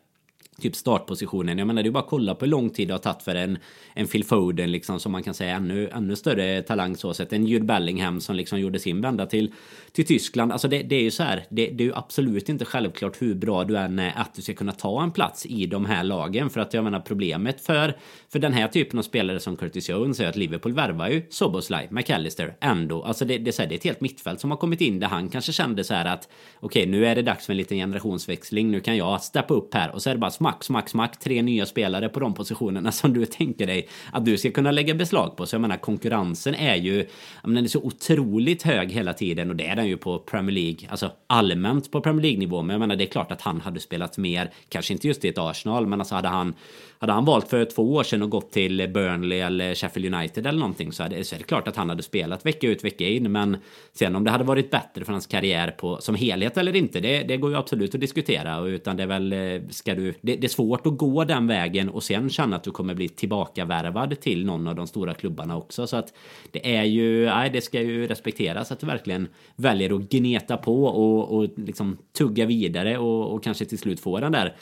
typ 0.60 0.76
startpositionen. 0.76 1.58
Jag 1.58 1.66
menar 1.66 1.82
det 1.82 1.88
är 1.88 1.90
bara 1.90 2.04
att 2.04 2.10
kolla 2.10 2.34
på 2.34 2.44
hur 2.44 2.50
lång 2.50 2.70
tid 2.70 2.88
det 2.88 2.94
har 2.94 2.98
tagit 2.98 3.22
för 3.22 3.34
en, 3.34 3.58
en 3.94 4.06
Phil 4.06 4.24
Foden 4.24 4.72
liksom 4.72 5.00
som 5.00 5.12
man 5.12 5.22
kan 5.22 5.34
säga 5.34 5.56
ännu, 5.56 5.88
ännu 5.88 6.16
större 6.16 6.62
talang 6.62 6.96
så 6.96 7.14
sett. 7.14 7.32
En 7.32 7.46
Jude 7.46 7.64
Bellingham 7.64 8.20
som 8.20 8.36
liksom 8.36 8.60
gjorde 8.60 8.78
sin 8.78 9.00
vända 9.00 9.26
till, 9.26 9.52
till 9.92 10.06
Tyskland. 10.06 10.52
Alltså 10.52 10.68
det, 10.68 10.82
det 10.82 10.96
är 10.96 11.02
ju 11.02 11.10
så 11.10 11.22
här, 11.22 11.44
det, 11.48 11.66
det, 11.66 11.84
är 11.84 11.86
ju 11.86 11.94
absolut 11.94 12.48
inte 12.48 12.64
självklart 12.64 13.22
hur 13.22 13.34
bra 13.34 13.64
du 13.64 13.76
än 13.76 13.98
är 13.98 14.12
att 14.16 14.34
du 14.34 14.42
ska 14.42 14.54
kunna 14.54 14.72
ta 14.72 15.02
en 15.02 15.12
plats 15.12 15.46
i 15.46 15.66
de 15.66 15.86
här 15.86 16.04
lagen. 16.04 16.50
För 16.50 16.60
att 16.60 16.74
jag 16.74 16.84
menar 16.84 17.00
problemet 17.00 17.60
för, 17.60 17.96
för 18.28 18.38
den 18.38 18.52
här 18.52 18.68
typen 18.68 18.98
av 18.98 19.02
spelare 19.02 19.40
som 19.40 19.56
Curtis 19.56 19.88
Jones 19.88 20.20
är 20.20 20.28
att 20.28 20.36
Liverpool 20.36 20.72
värvar 20.72 21.08
ju 21.08 21.22
Soboslaj, 21.30 21.88
McAllister, 21.90 22.56
ändå. 22.60 23.02
Alltså 23.02 23.24
det, 23.24 23.38
det, 23.38 23.50
är, 23.50 23.52
så 23.52 23.62
här, 23.62 23.68
det 23.68 23.74
är 23.74 23.76
ett 23.76 23.84
helt 23.84 24.00
mittfält 24.00 24.40
som 24.40 24.50
har 24.50 24.58
kommit 24.58 24.80
in 24.80 25.00
där 25.00 25.06
han 25.06 25.28
kanske 25.28 25.52
kände 25.52 25.84
så 25.84 25.94
här 25.94 26.04
att 26.04 26.28
okej, 26.60 26.82
okay, 26.82 26.92
nu 26.92 27.06
är 27.06 27.14
det 27.14 27.22
dags 27.22 27.46
för 27.46 27.52
en 27.52 27.56
liten 27.56 27.78
generationsväxling. 27.78 28.70
Nu 28.70 28.80
kan 28.80 28.96
jag 28.96 29.22
steppa 29.22 29.54
upp 29.54 29.74
här 29.74 29.94
och 29.94 30.02
så 30.02 30.10
är 30.10 30.14
det 30.14 30.20
bara 30.20 30.30
Max, 30.48 30.70
max, 30.70 30.94
max 30.94 31.18
Tre 31.18 31.42
nya 31.42 31.66
spelare 31.66 32.08
på 32.08 32.20
de 32.20 32.34
positionerna 32.34 32.92
som 32.92 33.12
du 33.12 33.26
tänker 33.26 33.66
dig 33.66 33.88
att 34.12 34.24
du 34.24 34.38
ska 34.38 34.50
kunna 34.50 34.70
lägga 34.70 34.94
beslag 34.94 35.36
på. 35.36 35.46
Så 35.46 35.54
jag 35.54 35.60
menar 35.60 35.76
konkurrensen 35.76 36.54
är 36.54 36.76
ju, 36.76 37.06
men 37.42 37.54
den 37.54 37.64
är 37.64 37.68
så 37.68 37.80
otroligt 37.82 38.62
hög 38.62 38.92
hela 38.92 39.12
tiden 39.12 39.50
och 39.50 39.56
det 39.56 39.66
är 39.66 39.76
den 39.76 39.86
ju 39.86 39.96
på 39.96 40.18
Premier 40.18 40.54
League, 40.54 40.88
alltså 40.90 41.10
allmänt 41.26 41.90
på 41.90 42.00
Premier 42.00 42.22
League 42.22 42.38
nivå. 42.38 42.62
Men 42.62 42.74
jag 42.74 42.80
menar 42.80 42.96
det 42.96 43.04
är 43.04 43.08
klart 43.08 43.32
att 43.32 43.40
han 43.40 43.60
hade 43.60 43.80
spelat 43.80 44.18
mer, 44.18 44.50
kanske 44.68 44.92
inte 44.92 45.08
just 45.08 45.24
i 45.24 45.28
ett 45.28 45.38
Arsenal, 45.38 45.86
men 45.86 46.00
alltså 46.00 46.14
hade 46.14 46.28
han 46.28 46.54
hade 46.98 47.12
han 47.12 47.24
valt 47.24 47.48
för 47.48 47.64
två 47.64 47.94
år 47.94 48.02
sedan 48.02 48.22
och 48.22 48.30
gått 48.30 48.52
till 48.52 48.88
Burnley 48.94 49.38
eller 49.38 49.74
Sheffield 49.74 50.14
United 50.14 50.46
eller 50.46 50.58
någonting 50.58 50.92
så, 50.92 51.02
hade, 51.02 51.24
så 51.24 51.34
är 51.34 51.38
det 51.38 51.44
klart 51.44 51.68
att 51.68 51.76
han 51.76 51.88
hade 51.88 52.02
spelat 52.02 52.46
vecka 52.46 52.68
ut 52.68 52.84
vecka 52.84 53.08
in. 53.08 53.32
Men 53.32 53.56
sen 53.92 54.16
om 54.16 54.24
det 54.24 54.30
hade 54.30 54.44
varit 54.44 54.70
bättre 54.70 55.04
för 55.04 55.12
hans 55.12 55.26
karriär 55.26 55.70
på, 55.70 55.96
som 56.00 56.14
helhet 56.14 56.56
eller 56.56 56.76
inte, 56.76 57.00
det, 57.00 57.22
det 57.22 57.36
går 57.36 57.50
ju 57.50 57.56
absolut 57.56 57.94
att 57.94 58.00
diskutera. 58.00 58.66
Utan 58.66 58.96
det 58.96 59.02
är 59.02 59.06
väl, 59.06 59.32
eh, 59.32 59.68
ska 59.70 59.94
du, 59.94 60.14
det, 60.20 60.36
det, 60.36 60.46
är 60.46 60.48
svårt 60.48 60.86
att 60.86 60.98
gå 60.98 61.24
den 61.24 61.46
vägen 61.46 61.88
och 61.88 62.02
sen 62.02 62.30
känna 62.30 62.56
att 62.56 62.64
du 62.64 62.70
kommer 62.70 62.94
bli 62.94 63.08
tillbakavärvad 63.08 64.20
till 64.20 64.46
någon 64.46 64.68
av 64.68 64.74
de 64.74 64.86
stora 64.86 65.14
klubbarna 65.14 65.56
också. 65.56 65.86
Så 65.86 65.96
att 65.96 66.12
det 66.50 66.76
är 66.76 66.84
ju, 66.84 67.26
nej, 67.26 67.50
det 67.50 67.60
ska 67.60 67.82
ju 67.82 68.06
respekteras 68.06 68.72
att 68.72 68.80
du 68.80 68.86
verkligen 68.86 69.28
väljer 69.56 69.96
att 69.96 70.10
gneta 70.10 70.56
på 70.56 70.84
och, 70.84 71.38
och 71.38 71.48
liksom 71.56 71.98
tugga 72.18 72.46
vidare 72.46 72.98
och, 72.98 73.34
och 73.34 73.44
kanske 73.44 73.64
till 73.64 73.78
slut 73.78 74.00
få 74.00 74.20
den 74.20 74.32
där 74.32 74.56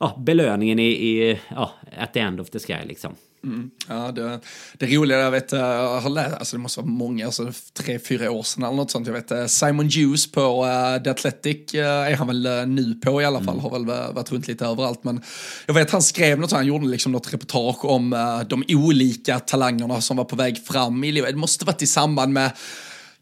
ja, 0.00 0.22
belöningen 0.26 0.78
i, 0.78 0.88
i 0.88 1.40
ja, 1.48 1.72
at 1.98 2.12
the 2.12 2.20
end 2.20 2.40
of 2.40 2.50
the 2.50 2.58
sky 2.58 2.84
liksom. 2.84 3.14
Mm. 3.44 3.70
Ja, 3.88 4.12
det, 4.12 4.40
det 4.78 4.86
roliga, 4.86 5.18
jag 5.18 5.30
vet, 5.30 5.52
jag 5.52 6.00
har 6.00 6.10
läst, 6.10 6.36
alltså 6.36 6.56
det 6.56 6.62
måste 6.62 6.80
vara 6.80 6.90
många, 6.90 7.26
alltså 7.26 7.52
tre, 7.72 7.98
fyra 7.98 8.30
år 8.30 8.42
sedan 8.42 8.64
eller 8.64 8.76
något 8.76 8.90
sånt. 8.90 9.06
Jag 9.06 9.14
vet 9.14 9.30
eh, 9.30 9.46
Simon 9.46 9.90
Hughes 9.90 10.32
på 10.32 10.64
uh, 10.64 11.02
The 11.02 11.10
Athletic 11.10 11.74
uh, 11.74 11.80
är 11.80 12.16
han 12.16 12.26
väl 12.26 12.46
uh, 12.46 12.66
nu 12.66 12.94
på 12.94 13.22
i 13.22 13.24
alla 13.24 13.40
fall, 13.40 13.58
mm. 13.58 13.62
har 13.62 13.70
väl 13.70 14.14
varit 14.14 14.32
runt 14.32 14.48
lite 14.48 14.66
överallt. 14.66 15.04
Men 15.04 15.22
jag 15.66 15.74
vet 15.74 15.90
han 15.90 16.02
skrev 16.02 16.38
något, 16.40 16.52
han 16.52 16.66
gjorde 16.66 16.86
liksom 16.86 17.12
något 17.12 17.32
reportage 17.32 17.84
om 17.84 18.12
uh, 18.12 18.40
de 18.40 18.64
olika 18.68 19.40
talangerna 19.40 20.00
som 20.00 20.16
var 20.16 20.24
på 20.24 20.36
väg 20.36 20.66
fram 20.66 21.04
i 21.04 21.12
livet. 21.12 21.30
Det 21.30 21.36
måste 21.36 21.64
varit 21.64 21.82
i 21.82 21.86
samband 21.86 22.32
med 22.32 22.50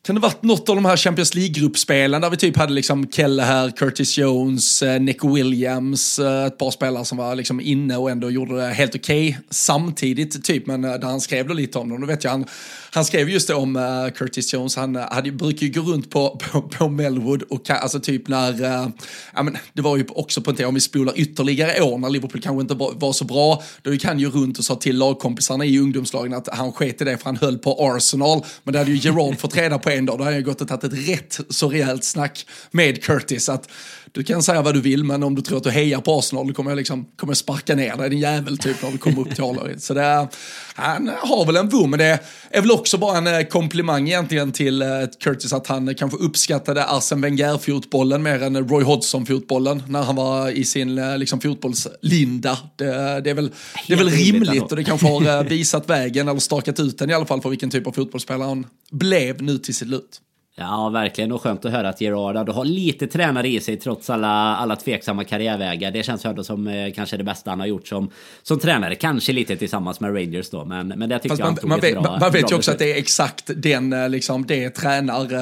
kan 0.07 0.15
det 0.15 0.21
varit 0.21 0.43
något 0.43 0.69
av 0.69 0.75
de 0.75 0.85
här 0.85 0.97
Champions 0.97 1.35
League-gruppspelen 1.35 2.21
där 2.21 2.31
vi 2.31 2.37
typ 2.37 2.57
hade 2.57 2.73
liksom 2.73 3.07
Kelle 3.11 3.43
här, 3.43 3.71
Curtis 3.71 4.19
Jones, 4.19 4.83
eh, 4.83 5.01
Nick 5.01 5.25
Williams, 5.25 6.19
eh, 6.19 6.45
ett 6.45 6.59
par 6.59 6.71
spelare 6.71 7.05
som 7.05 7.19
var 7.19 7.35
liksom 7.35 7.61
inne 7.61 7.97
och 7.97 8.11
ändå 8.11 8.31
gjorde 8.31 8.57
det 8.57 8.69
helt 8.69 8.95
okej 8.95 9.29
okay. 9.29 9.43
samtidigt 9.51 10.45
typ, 10.45 10.67
men 10.67 10.85
eh, 10.85 10.93
där 10.93 11.09
han 11.09 11.21
skrev 11.21 11.49
då 11.49 11.55
lite 11.55 11.79
om 11.79 11.89
dem. 11.89 12.01
Då 12.01 12.07
vet 12.07 12.25
jag, 12.25 12.31
han, 12.31 12.45
han 12.91 13.05
skrev 13.05 13.31
just 13.31 13.49
det 13.49 13.55
om 13.55 13.77
uh, 13.77 14.11
Curtis 14.11 14.55
Jones, 14.55 14.77
han 14.77 14.97
hade, 14.97 15.33
brukar 15.33 15.67
ju 15.67 15.73
gå 15.73 15.81
runt 15.93 16.11
på, 16.11 16.41
på, 16.53 16.63
på 16.63 16.89
Melwood 16.89 17.43
och 17.43 17.71
alltså 17.71 18.01
typ 18.01 18.29
när, 18.29 18.63
uh, 18.63 18.89
ja 19.35 19.43
men 19.43 19.57
det 19.73 19.83
var 19.83 19.97
ju 19.97 20.05
också 20.09 20.41
på 20.41 20.51
en 20.51 20.57
tid, 20.57 20.67
om 20.67 20.75
vi 20.75 20.81
spolar 20.81 21.19
ytterligare 21.19 21.83
år 21.83 21.99
när 21.99 22.11
Liverpool 22.11 22.41
kanske 22.41 22.61
inte 22.61 22.75
var 22.75 23.13
så 23.13 23.25
bra, 23.25 23.63
då 23.83 23.93
gick 23.93 24.05
han 24.05 24.19
ju 24.19 24.31
runt 24.31 24.59
och 24.59 24.65
sa 24.65 24.75
till 24.75 24.99
lagkompisarna 24.99 25.65
i 25.65 25.79
ungdomslagen 25.79 26.35
att 26.35 26.49
han 26.53 26.73
sket 26.73 27.01
i 27.01 27.05
det 27.05 27.19
för 27.19 27.25
han 27.25 27.37
höll 27.37 27.59
på 27.59 27.77
Arsenal, 27.81 28.45
men 28.65 28.73
det 28.73 28.79
hade 28.79 28.91
ju 28.91 28.97
Gerard 28.97 29.39
fått 29.39 29.57
reda 29.57 29.79
på 29.79 29.91
en 29.97 30.07
då, 30.07 30.17
då 30.17 30.25
har 30.25 30.31
jag 30.31 30.45
gått 30.45 30.61
och 30.61 30.69
tagit 30.69 30.85
ett 30.85 31.09
rätt 31.09 31.41
så 31.49 31.69
rejält 31.69 32.05
snack 32.05 32.47
med 32.71 33.05
Curtis 33.05 33.49
att 33.49 33.71
du 34.13 34.23
kan 34.23 34.43
säga 34.43 34.63
vad 34.63 34.75
du 34.75 34.81
vill, 34.81 35.05
men 35.05 35.23
om 35.23 35.35
du 35.35 35.43
tror 35.43 35.57
att 35.59 35.65
du 35.65 35.71
hejar 35.71 36.01
på 36.01 36.19
Arsenal, 36.19 36.47
då 36.47 36.55
kommer 36.55 36.71
jag 36.71 36.77
liksom, 36.77 37.05
kommer 37.17 37.31
jag 37.31 37.37
sparka 37.37 37.75
ner 37.75 37.97
dig, 37.97 38.11
din 38.11 38.19
jävel, 38.19 38.59
typ, 38.59 38.83
när 38.83 38.91
du 38.91 38.99
kommer 38.99 39.21
upp 39.21 39.35
till 39.35 39.45
a 39.45 39.55
Så 39.79 39.95
det 39.95 40.03
är, 40.03 40.29
han 40.75 41.11
har 41.21 41.47
väl 41.47 41.57
en 41.57 41.69
vurm, 41.69 41.91
men 41.91 41.99
det 41.99 42.19
är 42.51 42.61
väl 42.61 42.71
också 42.71 42.99
bara 42.99 43.19
en 43.19 43.27
eh, 43.27 43.43
komplimang 43.43 44.09
egentligen 44.09 44.53
till 44.53 44.83
eh, 44.83 44.89
Curtis 45.21 45.53
att 45.53 45.67
han 45.67 45.95
kanske 45.95 46.19
uppskattade 46.19 46.85
Arsene 46.85 47.23
Wenger-fotbollen 47.23 48.23
mer 48.23 48.43
än 48.43 48.69
Roy 48.69 48.85
Hodgson-fotbollen 48.85 49.83
när 49.89 50.03
han 50.03 50.17
var 50.17 50.51
i 50.51 50.65
sin 50.65 50.99
eh, 50.99 51.19
liksom, 51.19 51.41
fotbollslinda. 51.41 52.59
Det, 52.77 52.85
det, 53.21 53.31
är 53.31 53.35
väl, 53.35 53.51
det 53.87 53.93
är 53.93 53.99
väl 53.99 54.11
rimligt 54.11 54.63
och 54.63 54.77
det 54.77 54.85
kanske 54.85 55.07
har 55.07 55.45
visat 55.45 55.91
vägen, 55.91 56.29
eller 56.29 56.41
stakat 56.41 56.81
ut 56.81 56.99
den 56.99 57.11
i 57.11 57.15
alla 57.15 57.27
fall, 57.27 57.41
för 57.41 57.49
vilken 57.49 57.71
typ 57.71 57.87
av 57.87 57.93
fotbollsspelare 57.93 58.49
han 58.49 58.67
blev 58.91 59.43
nu 59.43 59.59
till 59.59 59.75
slut. 59.75 60.21
Ja, 60.59 60.89
verkligen. 60.89 61.33
Och 61.33 61.43
skönt 61.43 61.65
att 61.65 61.73
höra 61.73 61.89
att 61.89 62.01
Gerard 62.01 62.49
har 62.49 62.65
lite 62.65 63.07
tränare 63.07 63.49
i 63.49 63.61
sig 63.61 63.77
trots 63.77 64.11
alla, 64.11 64.57
alla 64.57 64.77
tveksamma 64.77 65.25
karriärvägar. 65.25 65.91
Det 65.91 66.03
känns 66.03 66.25
ändå 66.25 66.45
som 66.45 66.69
eh, 66.69 66.93
kanske 66.93 67.17
det 67.17 67.25
bästa 67.25 67.51
han 67.51 67.61
har 67.61 67.67
gjort 67.67 67.89
som, 67.89 68.11
som 68.43 68.59
tränare. 68.59 68.95
Kanske 68.95 69.33
lite 69.33 69.57
tillsammans 69.57 70.01
med 70.01 70.15
Rangers 70.15 70.51
då, 70.51 70.65
men, 70.65 70.89
men 70.89 71.09
det 71.09 71.19
tycker 71.19 71.29
Fast 71.29 71.39
jag 71.39 71.47
man, 71.47 71.59
han 71.61 71.69
man, 71.69 71.81
vet, 71.81 72.03
bra, 72.03 72.19
man 72.21 72.33
vet 72.33 72.51
ju 72.51 72.57
också 72.57 72.71
att 72.71 72.79
det 72.79 72.93
är 72.93 72.99
exakt 72.99 73.51
den, 73.57 73.93
eh, 73.93 74.09
liksom, 74.09 74.47
det 74.47 74.71
tränar... 74.71 75.33
Uh, 75.33 75.41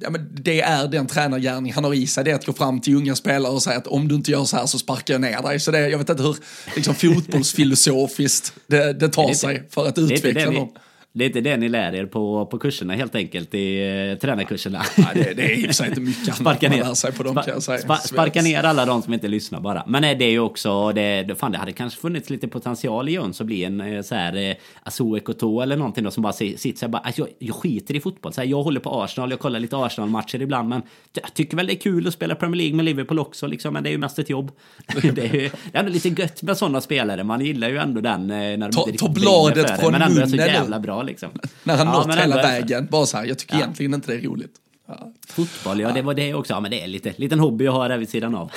ja, 0.00 0.10
men 0.10 0.28
det 0.30 0.60
är 0.60 0.88
den 0.88 1.06
tränargärning 1.06 1.72
han 1.72 1.84
har 1.84 1.94
i 1.94 2.06
sig. 2.06 2.24
Det 2.24 2.30
är 2.30 2.34
att 2.34 2.46
gå 2.46 2.52
fram 2.52 2.80
till 2.80 2.96
unga 2.96 3.14
spelare 3.14 3.52
och 3.52 3.62
säga 3.62 3.78
att 3.78 3.86
om 3.86 4.08
du 4.08 4.14
inte 4.14 4.30
gör 4.30 4.44
så 4.44 4.56
här 4.56 4.66
så 4.66 4.78
sparkar 4.78 5.14
jag 5.14 5.20
ner 5.20 5.42
dig. 5.42 5.60
Så 5.60 5.70
det, 5.70 5.88
jag 5.88 5.98
vet 5.98 6.10
inte 6.10 6.22
hur 6.22 6.36
liksom, 6.76 6.94
fotbollsfilosofiskt 6.94 8.52
det, 8.66 8.92
det 8.92 9.08
tar 9.08 9.32
sig 9.32 9.62
för 9.70 9.86
att 9.86 9.98
utveckla 9.98 10.50
dem. 10.50 10.72
Det 11.18 11.24
är 11.24 11.26
inte 11.26 11.40
det 11.40 11.56
ni 11.56 11.68
lär 11.68 11.94
er 11.94 12.06
på, 12.06 12.46
på 12.46 12.58
kurserna 12.58 12.94
helt 12.94 13.14
enkelt, 13.14 13.54
i 13.54 13.80
eh, 14.12 14.18
tränarkurserna. 14.18 14.82
Nej, 14.96 15.06
det, 15.14 15.34
det 15.34 15.42
är 15.42 15.58
i 15.58 15.62
och 15.62 15.66
för 15.66 15.72
sig 15.72 15.88
inte 15.88 16.00
mycket 16.00 16.34
sparka 16.34 16.68
ner, 16.68 16.94
sig 16.94 17.12
på 17.12 17.22
dem 17.22 17.34
kan 17.34 17.44
jag 17.46 17.62
säga. 17.62 17.78
Spa, 17.78 17.96
sparka 17.96 18.42
ner 18.42 18.62
alla 18.62 18.86
de 18.86 19.02
som 19.02 19.14
inte 19.14 19.28
lyssnar 19.28 19.60
bara. 19.60 19.84
Men 19.86 20.02
nej, 20.02 20.14
det 20.14 20.24
är 20.24 20.30
ju 20.30 20.40
också, 20.40 20.92
det, 20.92 21.38
fan 21.38 21.52
det 21.52 21.58
hade 21.58 21.72
kanske 21.72 22.00
funnits 22.00 22.30
lite 22.30 22.48
potential 22.48 23.08
i 23.08 23.12
Jöns 23.12 23.40
att 23.40 23.46
bli 23.46 23.64
en 23.64 23.80
eh, 23.80 24.02
så 24.02 24.14
här 24.14 24.36
eh, 24.36 24.56
Azo 24.82 25.16
Ekoto 25.16 25.60
eller 25.60 25.76
någonting 25.76 26.04
då 26.04 26.10
som 26.10 26.22
bara 26.22 26.32
sitter 26.32 26.78
så 26.78 26.86
här, 26.86 26.88
bara, 26.88 27.02
alltså, 27.02 27.20
jag, 27.20 27.28
jag 27.38 27.54
skiter 27.54 27.96
i 27.96 28.00
fotboll. 28.00 28.32
Så 28.32 28.40
här, 28.40 28.48
jag 28.48 28.62
håller 28.62 28.80
på 28.80 29.02
Arsenal, 29.02 29.30
jag 29.30 29.40
kollar 29.40 29.60
lite 29.60 29.76
Arsenal-matcher 29.76 30.42
ibland, 30.42 30.68
men 30.68 30.82
jag 31.12 31.34
tycker 31.34 31.56
väl 31.56 31.66
det 31.66 31.72
är 31.72 31.80
kul 31.80 32.06
att 32.08 32.14
spela 32.14 32.34
Premier 32.34 32.56
League 32.56 32.76
med 32.76 32.84
Liverpool 32.84 33.18
också, 33.18 33.46
liksom, 33.46 33.74
men 33.74 33.82
det 33.82 33.88
är 33.88 33.92
ju 33.92 33.98
mest 33.98 34.18
ett 34.18 34.30
jobb. 34.30 34.50
det, 35.02 35.18
är 35.18 35.34
ju, 35.34 35.50
det 35.72 35.78
är 35.78 35.80
ändå 35.80 35.92
lite 35.92 36.08
gött 36.08 36.42
med 36.42 36.56
sådana 36.56 36.80
spelare, 36.80 37.24
man 37.24 37.44
gillar 37.44 37.68
ju 37.68 37.78
ändå 37.78 38.00
den 38.00 38.26
när 38.26 38.58
de 38.58 38.70
ta, 38.70 38.86
Ta 38.98 39.08
bladet 39.08 39.80
från 39.80 39.92
men 39.92 40.02
ändå 40.02 40.20
är 40.20 40.26
så 40.26 40.36
jävla 40.36 40.80
bra 40.80 41.02
liksom 41.08 41.30
han 41.64 41.78
ja, 41.78 41.84
nått 41.84 42.16
hela 42.16 42.36
vägen. 42.36 42.88
Bara 42.90 43.06
så 43.06 43.16
här, 43.16 43.24
jag 43.24 43.38
tycker 43.38 43.54
ja. 43.54 43.60
egentligen 43.60 43.94
inte 43.94 44.12
det 44.12 44.18
är 44.18 44.22
roligt. 44.22 44.54
Ja. 44.88 45.12
Fotboll, 45.28 45.80
ja, 45.80 45.92
det 45.92 46.02
var 46.02 46.14
det 46.14 46.34
också. 46.34 46.52
Ja, 46.52 46.60
men 46.60 46.70
det 46.70 46.82
är 46.82 46.86
lite 46.86 47.14
liten 47.16 47.40
hobby 47.40 47.64
jag 47.64 47.72
har 47.72 47.88
där 47.88 47.98
vid 47.98 48.08
sidan 48.08 48.34
av. 48.34 48.50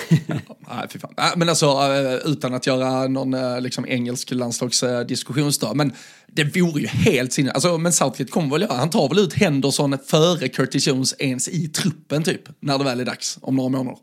ja, 0.68 0.86
fy 0.90 1.00
fan. 1.00 1.14
Men 1.36 1.50
alltså 1.50 1.66
eh, 1.66 2.32
utan 2.32 2.54
att 2.54 2.68
göra 2.68 3.08
någon 3.08 3.34
eh, 3.34 3.62
liksom, 3.62 3.86
engelsk 3.86 4.32
landslagsdiskussion 4.32 5.52
men 5.76 5.94
det 6.28 6.44
vore 6.44 6.82
ju 6.82 6.88
helt 6.88 7.34
sinne. 7.34 7.52
Alltså, 7.52 7.78
men 7.78 7.92
Southgate 7.92 8.32
kommer 8.32 8.50
väl 8.50 8.62
göra, 8.62 8.74
han 8.74 8.90
tar 8.90 9.10
väl 9.10 9.20
ut 9.20 9.34
Henderson 9.34 9.98
före 10.06 10.48
Curtis 10.48 10.88
Jones 10.88 11.16
ens 11.20 11.48
i 11.48 11.68
truppen 11.68 12.24
typ, 12.24 12.42
när 12.60 12.78
det 12.78 12.84
väl 12.84 13.00
är 13.00 13.06
dags 13.06 13.38
om 13.42 13.56
några 13.56 13.70
månader. 13.70 13.98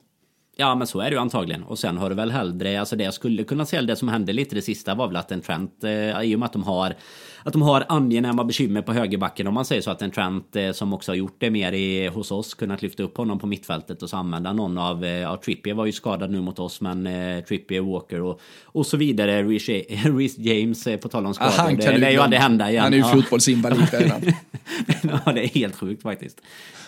Ja 0.61 0.75
men 0.75 0.87
så 0.87 1.01
är 1.01 1.05
det 1.05 1.11
ju 1.11 1.21
antagligen. 1.21 1.65
Och 1.65 1.79
sen 1.79 1.97
har 1.97 2.09
du 2.11 2.17
väl 2.17 2.31
hellre, 2.31 2.81
alltså 2.81 2.97
det 2.97 3.05
jag 3.05 3.15
skulle 3.15 3.45
kunna 3.45 3.67
säga, 3.67 3.83
det 3.83 3.97
som 3.97 4.09
hände 4.09 4.33
lite 4.33 4.55
det 4.55 4.63
sista 4.63 4.95
var 4.95 5.07
väl 5.07 5.17
att 5.17 5.33
en 5.33 5.41
Trent, 5.41 5.85
eh, 5.85 6.23
i 6.23 6.35
och 6.35 6.39
med 6.39 6.47
att 6.47 6.53
de 6.53 6.63
har 6.63 6.95
att 7.43 7.53
de 7.53 7.63
har 7.63 7.85
angenäma 7.89 8.45
bekymmer 8.45 8.83
på 8.83 8.93
högerbacken 8.93 9.47
om 9.47 9.55
man 9.55 9.65
säger 9.65 9.83
så 9.83 9.91
att 9.91 10.03
en 10.03 10.11
Trent 10.11 10.57
eh, 10.57 10.73
som 10.73 10.93
också 10.93 11.13
har 11.13 11.17
gjort 11.17 11.37
det 11.39 11.51
mer 11.51 11.73
i, 11.73 12.07
hos 12.07 12.31
oss 12.31 12.55
kunnat 12.55 12.83
lyfta 12.83 13.03
upp 13.03 13.17
honom 13.17 13.39
på 13.39 13.47
mittfältet 13.47 14.03
och 14.03 14.11
så 14.11 14.17
använda 14.17 14.53
någon 14.53 14.79
av, 14.79 15.05
eh, 15.05 15.11
ja 15.11 15.41
Trippier 15.45 15.75
var 15.75 15.87
ju 15.87 15.93
skadad 15.93 16.31
nu 16.31 16.41
mot 16.41 16.59
oss 16.59 16.81
men 16.81 17.07
eh, 17.07 17.45
Trippier, 17.45 17.81
Walker 17.81 18.21
och, 18.23 18.41
och 18.65 18.87
så 18.87 18.97
vidare. 18.97 19.43
Reece 19.43 20.39
James 20.39 20.87
eh, 20.87 20.97
på 20.97 21.09
tal 21.09 21.27
om 21.27 21.35
skador. 21.35 21.55
Ah, 21.59 21.71
det 21.71 21.99
lär 21.99 22.11
ju 22.11 22.19
aldrig 22.19 22.41
hända 22.41 22.71
igen. 22.71 22.83
Han 22.83 22.93
är 22.93 22.97
ju 22.97 23.03
ja. 23.03 23.13
fotbollsinvalid 23.13 23.89
redan. 23.93 24.23
ja 25.25 25.33
det 25.33 25.45
är 25.45 25.49
helt 25.49 25.77
sjukt 25.77 26.03
faktiskt. 26.03 26.41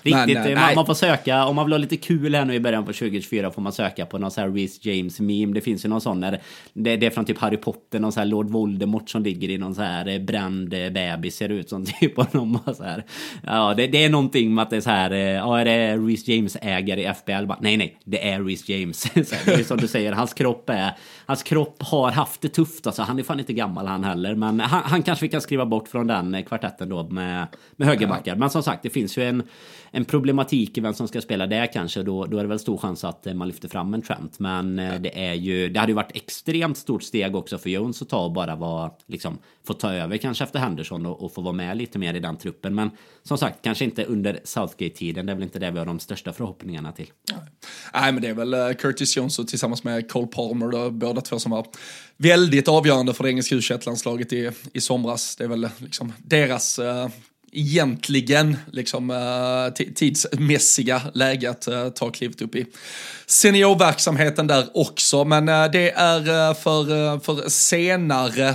Riktigt, 0.02 0.34
men, 0.34 0.54
man, 0.54 0.74
man, 0.74 0.86
får 0.86 0.94
söka, 0.94 1.44
om 1.44 1.56
man 1.56 1.66
vill 1.66 1.72
ha 1.72 1.78
lite 1.78 1.96
kul 1.96 2.34
här 2.34 2.44
nu 2.44 2.54
i 2.54 2.60
början 2.60 2.84
på 2.84 2.92
2024 2.92 3.50
får 3.50 3.62
man 3.62 3.72
söka 3.72 4.06
på 4.06 4.18
någon 4.18 4.30
sån 4.30 4.44
här 4.44 4.50
Reece 4.50 4.84
James 4.84 5.20
meme. 5.20 5.54
Det 5.54 5.60
finns 5.60 5.84
ju 5.84 5.88
någon 5.88 6.00
sån 6.00 6.20
där, 6.20 6.40
det, 6.72 6.96
det 6.96 7.06
är 7.06 7.10
från 7.10 7.24
typ 7.24 7.38
Harry 7.38 7.56
Potter, 7.56 7.98
någon 7.98 8.12
sån 8.12 8.20
här 8.20 8.26
Lord 8.26 8.50
Voldemort 8.50 9.10
som 9.10 9.22
ligger 9.22 9.48
i 9.48 9.58
någon 9.58 9.74
sån 9.74 9.84
här 9.84 10.18
bränd 10.18 10.39
bebis 10.48 11.36
ser 11.36 11.48
ut 11.48 11.68
som 11.68 11.86
typ 12.00 12.16
honom. 12.16 12.58
Så 12.76 12.84
här. 12.84 13.04
Ja, 13.46 13.74
det, 13.74 13.86
det, 13.86 14.04
är 14.04 14.10
någonting 14.10 14.54
med 14.54 14.62
att 14.62 14.70
det 14.70 14.76
är 14.76 14.80
så 14.80 14.90
här, 14.90 15.10
ja 15.10 15.60
är 15.60 15.64
det 15.64 15.96
Reece 15.96 16.28
James 16.28 16.56
ägare 16.62 17.02
i 17.02 17.14
FBL? 17.14 17.46
Bara, 17.46 17.58
nej, 17.60 17.76
nej, 17.76 17.98
det 18.04 18.28
är 18.28 18.44
Reece 18.44 18.68
James. 18.68 19.00
så 19.28 19.34
här, 19.34 19.46
det 19.46 19.60
är 19.60 19.64
som 19.64 19.76
du 19.76 19.88
säger, 19.88 20.12
hans 20.12 20.34
kropp 20.34 20.70
är, 20.70 20.92
hans 21.26 21.42
kropp 21.42 21.82
har 21.82 22.10
haft 22.10 22.40
det 22.40 22.48
tufft 22.48 22.86
alltså. 22.86 23.02
Han 23.02 23.18
är 23.18 23.22
fan 23.22 23.40
inte 23.40 23.52
gammal 23.52 23.86
han 23.86 24.04
heller, 24.04 24.34
men 24.34 24.60
han, 24.60 24.82
han 24.84 25.02
kanske 25.02 25.24
vi 25.24 25.28
kan 25.28 25.40
skriva 25.40 25.66
bort 25.66 25.88
från 25.88 26.06
den 26.06 26.44
kvartetten 26.44 26.88
då 26.88 27.08
med, 27.08 27.46
med 27.76 27.88
högerbackar. 27.88 28.36
Men 28.36 28.50
som 28.50 28.62
sagt, 28.62 28.82
det 28.82 28.90
finns 28.90 29.18
ju 29.18 29.22
en 29.28 29.42
en 29.90 30.04
problematik 30.04 30.78
i 30.78 30.80
vem 30.80 30.94
som 30.94 31.08
ska 31.08 31.20
spela 31.20 31.46
det 31.46 31.66
kanske. 31.72 32.02
Då, 32.02 32.26
då 32.26 32.38
är 32.38 32.42
det 32.42 32.48
väl 32.48 32.58
stor 32.58 32.78
chans 32.78 33.04
att 33.04 33.26
eh, 33.26 33.34
man 33.34 33.48
lyfter 33.48 33.68
fram 33.68 33.94
en 33.94 34.02
Trent. 34.02 34.38
Men 34.38 34.78
eh, 34.78 35.00
det 35.00 35.26
är 35.26 35.34
ju, 35.34 35.68
det 35.68 35.80
hade 35.80 35.92
ju 35.92 35.96
varit 35.96 36.16
extremt 36.16 36.78
stort 36.78 37.02
steg 37.02 37.36
också 37.36 37.58
för 37.58 37.70
Jones 37.70 38.02
att 38.02 38.08
ta 38.08 38.24
och 38.24 38.32
bara 38.32 38.56
vara, 38.56 38.90
liksom, 39.06 39.38
få 39.66 39.74
ta 39.74 39.92
över 39.92 40.16
kanske 40.16 40.44
efter 40.44 40.58
Henderson 40.58 41.06
och, 41.06 41.22
och 41.22 41.34
få 41.34 41.40
vara 41.40 41.52
med 41.52 41.76
lite 41.76 41.98
mer 41.98 42.14
i 42.14 42.20
den 42.20 42.36
truppen. 42.36 42.74
Men 42.74 42.90
som 43.22 43.38
sagt, 43.38 43.62
kanske 43.62 43.84
inte 43.84 44.04
under 44.04 44.40
Southgate-tiden. 44.44 45.26
Det 45.26 45.32
är 45.32 45.36
väl 45.36 45.44
inte 45.44 45.58
det 45.58 45.70
vi 45.70 45.78
har 45.78 45.86
de 45.86 45.98
största 45.98 46.32
förhoppningarna 46.32 46.92
till. 46.92 47.10
Nej, 47.94 48.12
men 48.12 48.22
det 48.22 48.28
är 48.28 48.34
väl 48.34 48.54
eh, 48.54 48.72
Curtis 48.72 49.16
Jones 49.16 49.38
och 49.38 49.48
tillsammans 49.48 49.84
med 49.84 50.10
Cole 50.10 50.26
Palmer, 50.26 50.68
då, 50.68 50.90
båda 50.90 51.20
två 51.20 51.38
som 51.38 51.52
var 51.52 51.66
väldigt 52.16 52.68
avgörande 52.68 53.14
för 53.14 53.24
det 53.24 53.30
engelska 53.30 53.54
u 53.54 53.60
i, 54.30 54.50
i 54.72 54.80
somras. 54.80 55.36
Det 55.36 55.44
är 55.44 55.48
väl 55.48 55.68
liksom 55.78 56.12
deras 56.18 56.80
egentligen 57.52 58.56
liksom, 58.72 59.10
eh, 59.10 59.84
tidsmässiga 59.94 61.02
läge 61.14 61.50
att 61.50 61.66
eh, 61.66 61.88
ta 61.88 62.10
klivet 62.10 62.42
upp 62.42 62.54
i 62.54 62.66
seniorverksamheten 63.26 64.46
där 64.46 64.66
också. 64.74 65.24
Men 65.24 65.48
eh, 65.48 65.64
det 65.72 65.90
är 65.90 66.54
för, 66.54 67.18
för 67.20 67.48
senare 67.48 68.54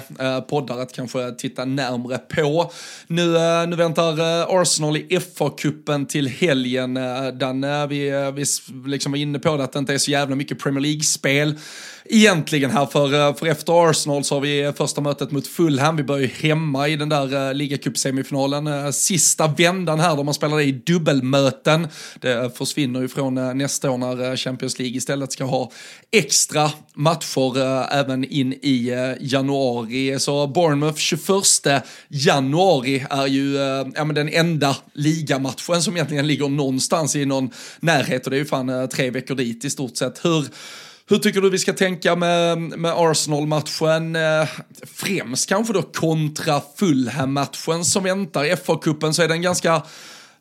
poddar 0.49 0.79
att 0.79 0.93
kanske 0.93 1.31
titta 1.31 1.65
närmre 1.65 2.17
på. 2.17 2.71
Nu, 3.07 3.33
nu 3.67 3.75
väntar 3.75 4.15
Arsenal 4.61 4.97
i 4.97 5.19
FA-cupen 5.19 6.05
till 6.05 6.27
helgen. 6.27 6.93
Den, 7.33 7.89
vi, 7.89 8.31
vi 8.35 8.45
liksom 8.89 9.11
var 9.11 9.19
inne 9.19 9.39
på 9.39 9.57
det 9.57 9.63
att 9.63 9.73
det 9.73 9.79
inte 9.79 9.93
är 9.93 9.97
så 9.97 10.11
jävla 10.11 10.35
mycket 10.35 10.59
Premier 10.59 10.81
League-spel 10.81 11.55
egentligen 12.05 12.71
här 12.71 12.85
för, 12.85 13.33
för 13.33 13.45
efter 13.45 13.89
Arsenal 13.89 14.23
så 14.23 14.35
har 14.35 14.41
vi 14.41 14.73
första 14.77 15.01
mötet 15.01 15.31
mot 15.31 15.47
Fulham. 15.47 15.95
Vi 15.95 16.03
börjar 16.03 16.21
ju 16.21 16.49
hemma 16.49 16.87
i 16.87 16.95
den 16.95 17.09
där 17.09 17.53
ligacup-semifinalen 17.53 18.84
sista 18.91 19.47
vändan 19.47 19.99
här 19.99 20.15
då 20.15 20.23
man 20.23 20.33
spelar 20.33 20.61
i 20.61 20.71
dubbelmöten. 20.71 21.87
Det 22.19 22.57
försvinner 22.57 23.01
ju 23.01 23.07
från 23.07 23.37
eh, 23.37 23.53
nästa 23.53 23.91
år 23.91 23.97
när 23.97 24.31
eh, 24.31 24.35
Champions 24.35 24.79
League 24.79 24.97
istället 24.97 25.31
ska 25.31 25.43
ha 25.43 25.71
extra 26.11 26.71
matcher 26.93 27.57
eh, 27.57 27.97
även 27.97 28.23
in 28.23 28.53
i 28.61 28.89
eh, 28.89 29.27
januari. 29.27 30.19
Så 30.19 30.47
Bournemouth 30.47 30.97
21 30.97 31.83
januari 32.07 33.05
är 33.09 33.27
ju 33.27 33.57
eh, 33.57 33.87
ja, 33.95 34.05
men 34.05 34.15
den 34.15 34.29
enda 34.29 34.77
ligamatchen 34.93 35.81
som 35.81 35.95
egentligen 35.95 36.27
ligger 36.27 36.49
någonstans 36.49 37.15
i 37.15 37.25
någon 37.25 37.49
närhet 37.79 38.25
och 38.25 38.31
det 38.31 38.37
är 38.37 38.39
ju 38.39 38.45
fan 38.45 38.89
tre 38.89 39.09
veckor 39.09 39.35
dit 39.35 39.65
i 39.65 39.69
stort 39.69 39.97
sett. 39.97 40.25
Hur 40.25 40.45
hur 41.09 41.17
tycker 41.17 41.41
du 41.41 41.49
vi 41.49 41.59
ska 41.59 41.73
tänka 41.73 42.15
med, 42.15 42.57
med 42.57 42.93
Arsenal-matchen? 42.95 44.15
Eh, 44.15 44.47
Främst 44.83 45.49
kanske 45.49 45.73
då 45.73 45.81
kontra 45.81 46.61
Fulham-matchen 46.77 47.85
som 47.85 48.03
väntar. 48.03 48.45
I 48.45 48.55
FA-cupen 48.55 49.11
så 49.11 49.21
är 49.21 49.27
det 49.27 49.33
en 49.33 49.41
ganska 49.41 49.83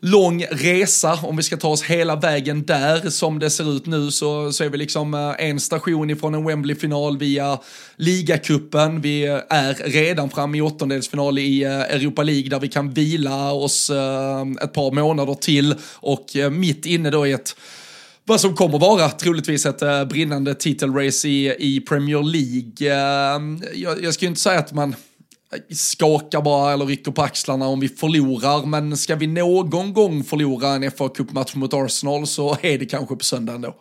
lång 0.00 0.44
resa. 0.50 1.18
Om 1.22 1.36
vi 1.36 1.42
ska 1.42 1.56
ta 1.56 1.68
oss 1.68 1.82
hela 1.82 2.16
vägen 2.16 2.64
där 2.64 3.10
som 3.10 3.38
det 3.38 3.50
ser 3.50 3.76
ut 3.76 3.86
nu 3.86 4.10
så, 4.10 4.52
så 4.52 4.64
är 4.64 4.68
vi 4.68 4.78
liksom 4.78 5.14
eh, 5.14 5.48
en 5.48 5.60
station 5.60 6.10
ifrån 6.10 6.34
en 6.34 6.44
Wembley-final 6.44 7.18
via 7.18 7.58
ligacupen. 7.96 9.00
Vi 9.00 9.24
är 9.50 9.90
redan 9.90 10.30
framme 10.30 10.58
i 10.58 10.60
åttondelsfinal 10.60 11.38
i 11.38 11.62
eh, 11.62 11.80
Europa 11.80 12.22
League 12.22 12.48
där 12.48 12.60
vi 12.60 12.68
kan 12.68 12.90
vila 12.90 13.52
oss 13.52 13.90
ett 14.62 14.72
par 14.72 14.92
månader 14.92 15.34
till 15.34 15.74
och 15.94 16.26
mitt 16.50 16.86
inne 16.86 17.10
då 17.10 17.26
i 17.26 17.32
ett 17.32 17.56
vad 18.26 18.40
som 18.40 18.54
kommer 18.54 18.78
vara 18.78 19.10
troligtvis 19.10 19.66
ett 19.66 19.82
eh, 19.82 20.04
brinnande 20.04 20.54
titelrace 20.54 21.28
i, 21.28 21.54
i 21.58 21.80
Premier 21.80 22.22
League. 22.22 22.92
Eh, 22.92 23.40
jag, 23.74 24.04
jag 24.04 24.14
ska 24.14 24.24
ju 24.24 24.28
inte 24.28 24.40
säga 24.40 24.58
att 24.58 24.72
man 24.72 24.90
eh, 24.90 25.74
skakar 25.74 26.42
bara 26.42 26.72
eller 26.72 26.86
rycker 26.86 27.12
på 27.12 27.22
axlarna 27.22 27.66
om 27.66 27.80
vi 27.80 27.88
förlorar, 27.88 28.66
men 28.66 28.96
ska 28.96 29.14
vi 29.16 29.26
någon 29.26 29.92
gång 29.92 30.24
förlora 30.24 30.68
en 30.68 30.90
fa 30.90 31.08
Cup-match 31.08 31.54
mot 31.54 31.74
Arsenal 31.74 32.26
så 32.26 32.56
är 32.62 32.78
det 32.78 32.86
kanske 32.86 33.16
på 33.16 33.24
söndag 33.24 33.52
ändå. 33.54 33.74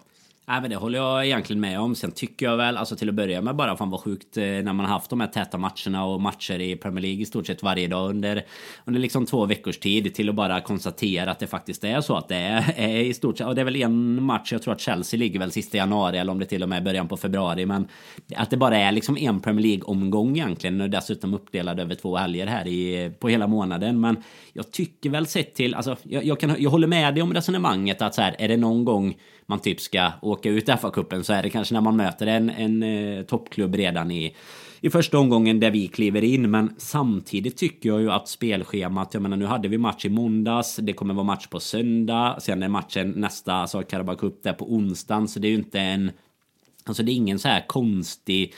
Nej 0.53 0.61
men 0.61 0.69
det 0.69 0.75
håller 0.75 0.99
jag 0.99 1.25
egentligen 1.25 1.59
med 1.59 1.79
om. 1.79 1.95
Sen 1.95 2.11
tycker 2.11 2.45
jag 2.45 2.57
väl, 2.57 2.77
alltså 2.77 2.95
till 2.95 3.09
att 3.09 3.15
börja 3.15 3.41
med 3.41 3.55
bara 3.55 3.77
fan 3.77 3.89
vad 3.89 3.99
sjukt 3.99 4.37
eh, 4.37 4.43
när 4.43 4.73
man 4.73 4.79
har 4.79 4.87
haft 4.87 5.09
de 5.09 5.21
här 5.21 5.27
täta 5.27 5.57
matcherna 5.57 6.05
och 6.05 6.21
matcher 6.21 6.59
i 6.59 6.75
Premier 6.75 7.01
League 7.01 7.21
i 7.21 7.25
stort 7.25 7.47
sett 7.47 7.63
varje 7.63 7.87
dag 7.87 8.09
under, 8.09 8.45
under 8.85 9.01
liksom 9.01 9.25
två 9.25 9.45
veckors 9.45 9.77
tid 9.77 10.15
till 10.15 10.29
att 10.29 10.35
bara 10.35 10.61
konstatera 10.61 11.31
att 11.31 11.39
det 11.39 11.47
faktiskt 11.47 11.83
är 11.83 12.01
så 12.01 12.15
att 12.15 12.27
det 12.27 12.35
är, 12.35 12.73
är 12.77 12.97
i 12.97 13.13
stort 13.13 13.37
sett, 13.37 13.47
och 13.47 13.55
det 13.55 13.61
är 13.61 13.65
väl 13.65 13.75
en 13.75 14.23
match, 14.23 14.51
jag 14.51 14.61
tror 14.61 14.73
att 14.73 14.81
Chelsea 14.81 15.17
ligger 15.17 15.39
väl 15.39 15.51
sista 15.51 15.77
januari 15.77 16.17
eller 16.17 16.31
om 16.31 16.39
det 16.39 16.45
till 16.45 16.63
och 16.63 16.69
med 16.69 16.77
är 16.77 16.81
början 16.81 17.07
på 17.07 17.17
februari, 17.17 17.65
men 17.65 17.87
att 18.35 18.49
det 18.49 18.57
bara 18.57 18.77
är 18.77 18.91
liksom 18.91 19.17
en 19.17 19.39
Premier 19.39 19.63
League 19.63 19.83
omgång 19.83 20.31
egentligen 20.37 20.81
och 20.81 20.89
dessutom 20.89 21.33
uppdelad 21.33 21.79
över 21.79 21.95
två 21.95 22.17
helger 22.17 22.47
här 22.47 22.67
i, 22.67 23.11
på 23.19 23.29
hela 23.29 23.47
månaden. 23.47 24.01
Men 24.01 24.23
jag 24.53 24.71
tycker 24.71 25.09
väl 25.09 25.27
sett 25.27 25.55
till, 25.55 25.75
alltså 25.75 25.95
jag, 26.03 26.23
jag, 26.23 26.39
kan, 26.39 26.55
jag 26.59 26.69
håller 26.69 26.87
med 26.87 27.13
dig 27.13 27.23
om 27.23 27.33
resonemanget 27.33 28.01
att 28.01 28.15
så 28.15 28.21
här, 28.21 28.35
är 28.39 28.47
det 28.47 28.57
någon 28.57 28.85
gång 28.85 29.15
man 29.45 29.59
typ 29.59 29.81
ska 29.81 30.11
åka 30.21 30.49
ut 30.49 30.69
FA-cupen 30.69 31.23
så 31.23 31.33
är 31.33 31.43
det 31.43 31.49
kanske 31.49 31.73
när 31.73 31.81
man 31.81 31.97
möter 31.97 32.27
en, 32.27 32.49
en 32.49 32.83
eh, 32.83 33.23
toppklubb 33.23 33.75
redan 33.75 34.11
i 34.11 34.35
i 34.83 34.89
första 34.89 35.19
omgången 35.19 35.59
där 35.59 35.71
vi 35.71 35.87
kliver 35.87 36.23
in. 36.23 36.51
Men 36.51 36.75
samtidigt 36.77 37.57
tycker 37.57 37.89
jag 37.89 38.01
ju 38.01 38.11
att 38.11 38.27
spelschemat, 38.27 39.13
jag 39.13 39.23
menar 39.23 39.37
nu 39.37 39.45
hade 39.45 39.67
vi 39.67 39.77
match 39.77 40.05
i 40.05 40.09
måndags, 40.09 40.75
det 40.75 40.93
kommer 40.93 41.13
vara 41.13 41.23
match 41.23 41.47
på 41.47 41.59
söndag, 41.59 42.37
sen 42.41 42.63
är 42.63 42.67
matchen 42.67 43.11
nästa, 43.11 43.53
alltså 43.53 43.81
Carabao 43.81 44.15
Cup 44.15 44.43
där 44.43 44.53
på 44.53 44.73
onsdagen, 44.73 45.27
så 45.27 45.39
det 45.39 45.47
är 45.47 45.49
ju 45.49 45.57
inte 45.57 45.79
en 45.79 46.11
Alltså 46.85 47.03
det 47.03 47.11
är 47.11 47.13
ingen 47.13 47.39
så 47.39 47.47
här 47.47 47.67
konstig 47.67 48.53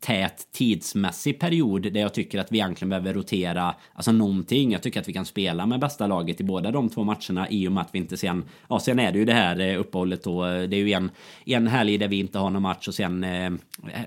tät 0.00 0.52
tidsmässig 0.52 1.40
period 1.40 1.92
där 1.92 2.00
jag 2.00 2.14
tycker 2.14 2.38
att 2.38 2.52
vi 2.52 2.58
egentligen 2.58 2.90
behöver 2.90 3.14
rotera 3.14 3.74
alltså 3.94 4.12
någonting. 4.12 4.72
Jag 4.72 4.82
tycker 4.82 5.00
att 5.00 5.08
vi 5.08 5.12
kan 5.12 5.24
spela 5.24 5.66
med 5.66 5.80
bästa 5.80 6.06
laget 6.06 6.40
i 6.40 6.44
båda 6.44 6.70
de 6.70 6.88
två 6.88 7.04
matcherna 7.04 7.50
i 7.50 7.68
och 7.68 7.72
med 7.72 7.80
att 7.80 7.88
vi 7.92 7.98
inte 7.98 8.16
sen... 8.16 8.44
Ja, 8.68 8.80
sen 8.80 8.98
är 8.98 9.12
det 9.12 9.18
ju 9.18 9.24
det 9.24 9.32
här 9.32 9.60
eh, 9.60 9.80
uppehållet 9.80 10.24
då. 10.24 10.42
Det 10.42 10.76
är 10.76 10.84
ju 10.84 10.92
en, 10.92 11.10
en 11.46 11.66
helg 11.66 11.98
där 11.98 12.08
vi 12.08 12.18
inte 12.18 12.38
har 12.38 12.50
någon 12.50 12.62
match 12.62 12.88
och 12.88 12.94
sen 12.94 13.24
eh, 13.24 13.50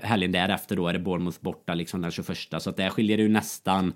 helgen 0.01 0.31
därefter 0.31 0.75
då 0.75 0.87
är 0.87 0.93
det 0.93 0.99
Bournemouth 0.99 1.37
borta 1.41 1.73
liksom 1.73 2.01
den 2.01 2.11
21. 2.11 2.37
Så 2.59 2.69
att 2.69 2.77
där 2.77 2.89
skiljer 2.89 3.17
det 3.17 3.23
ju 3.23 3.29
nästan 3.29 3.93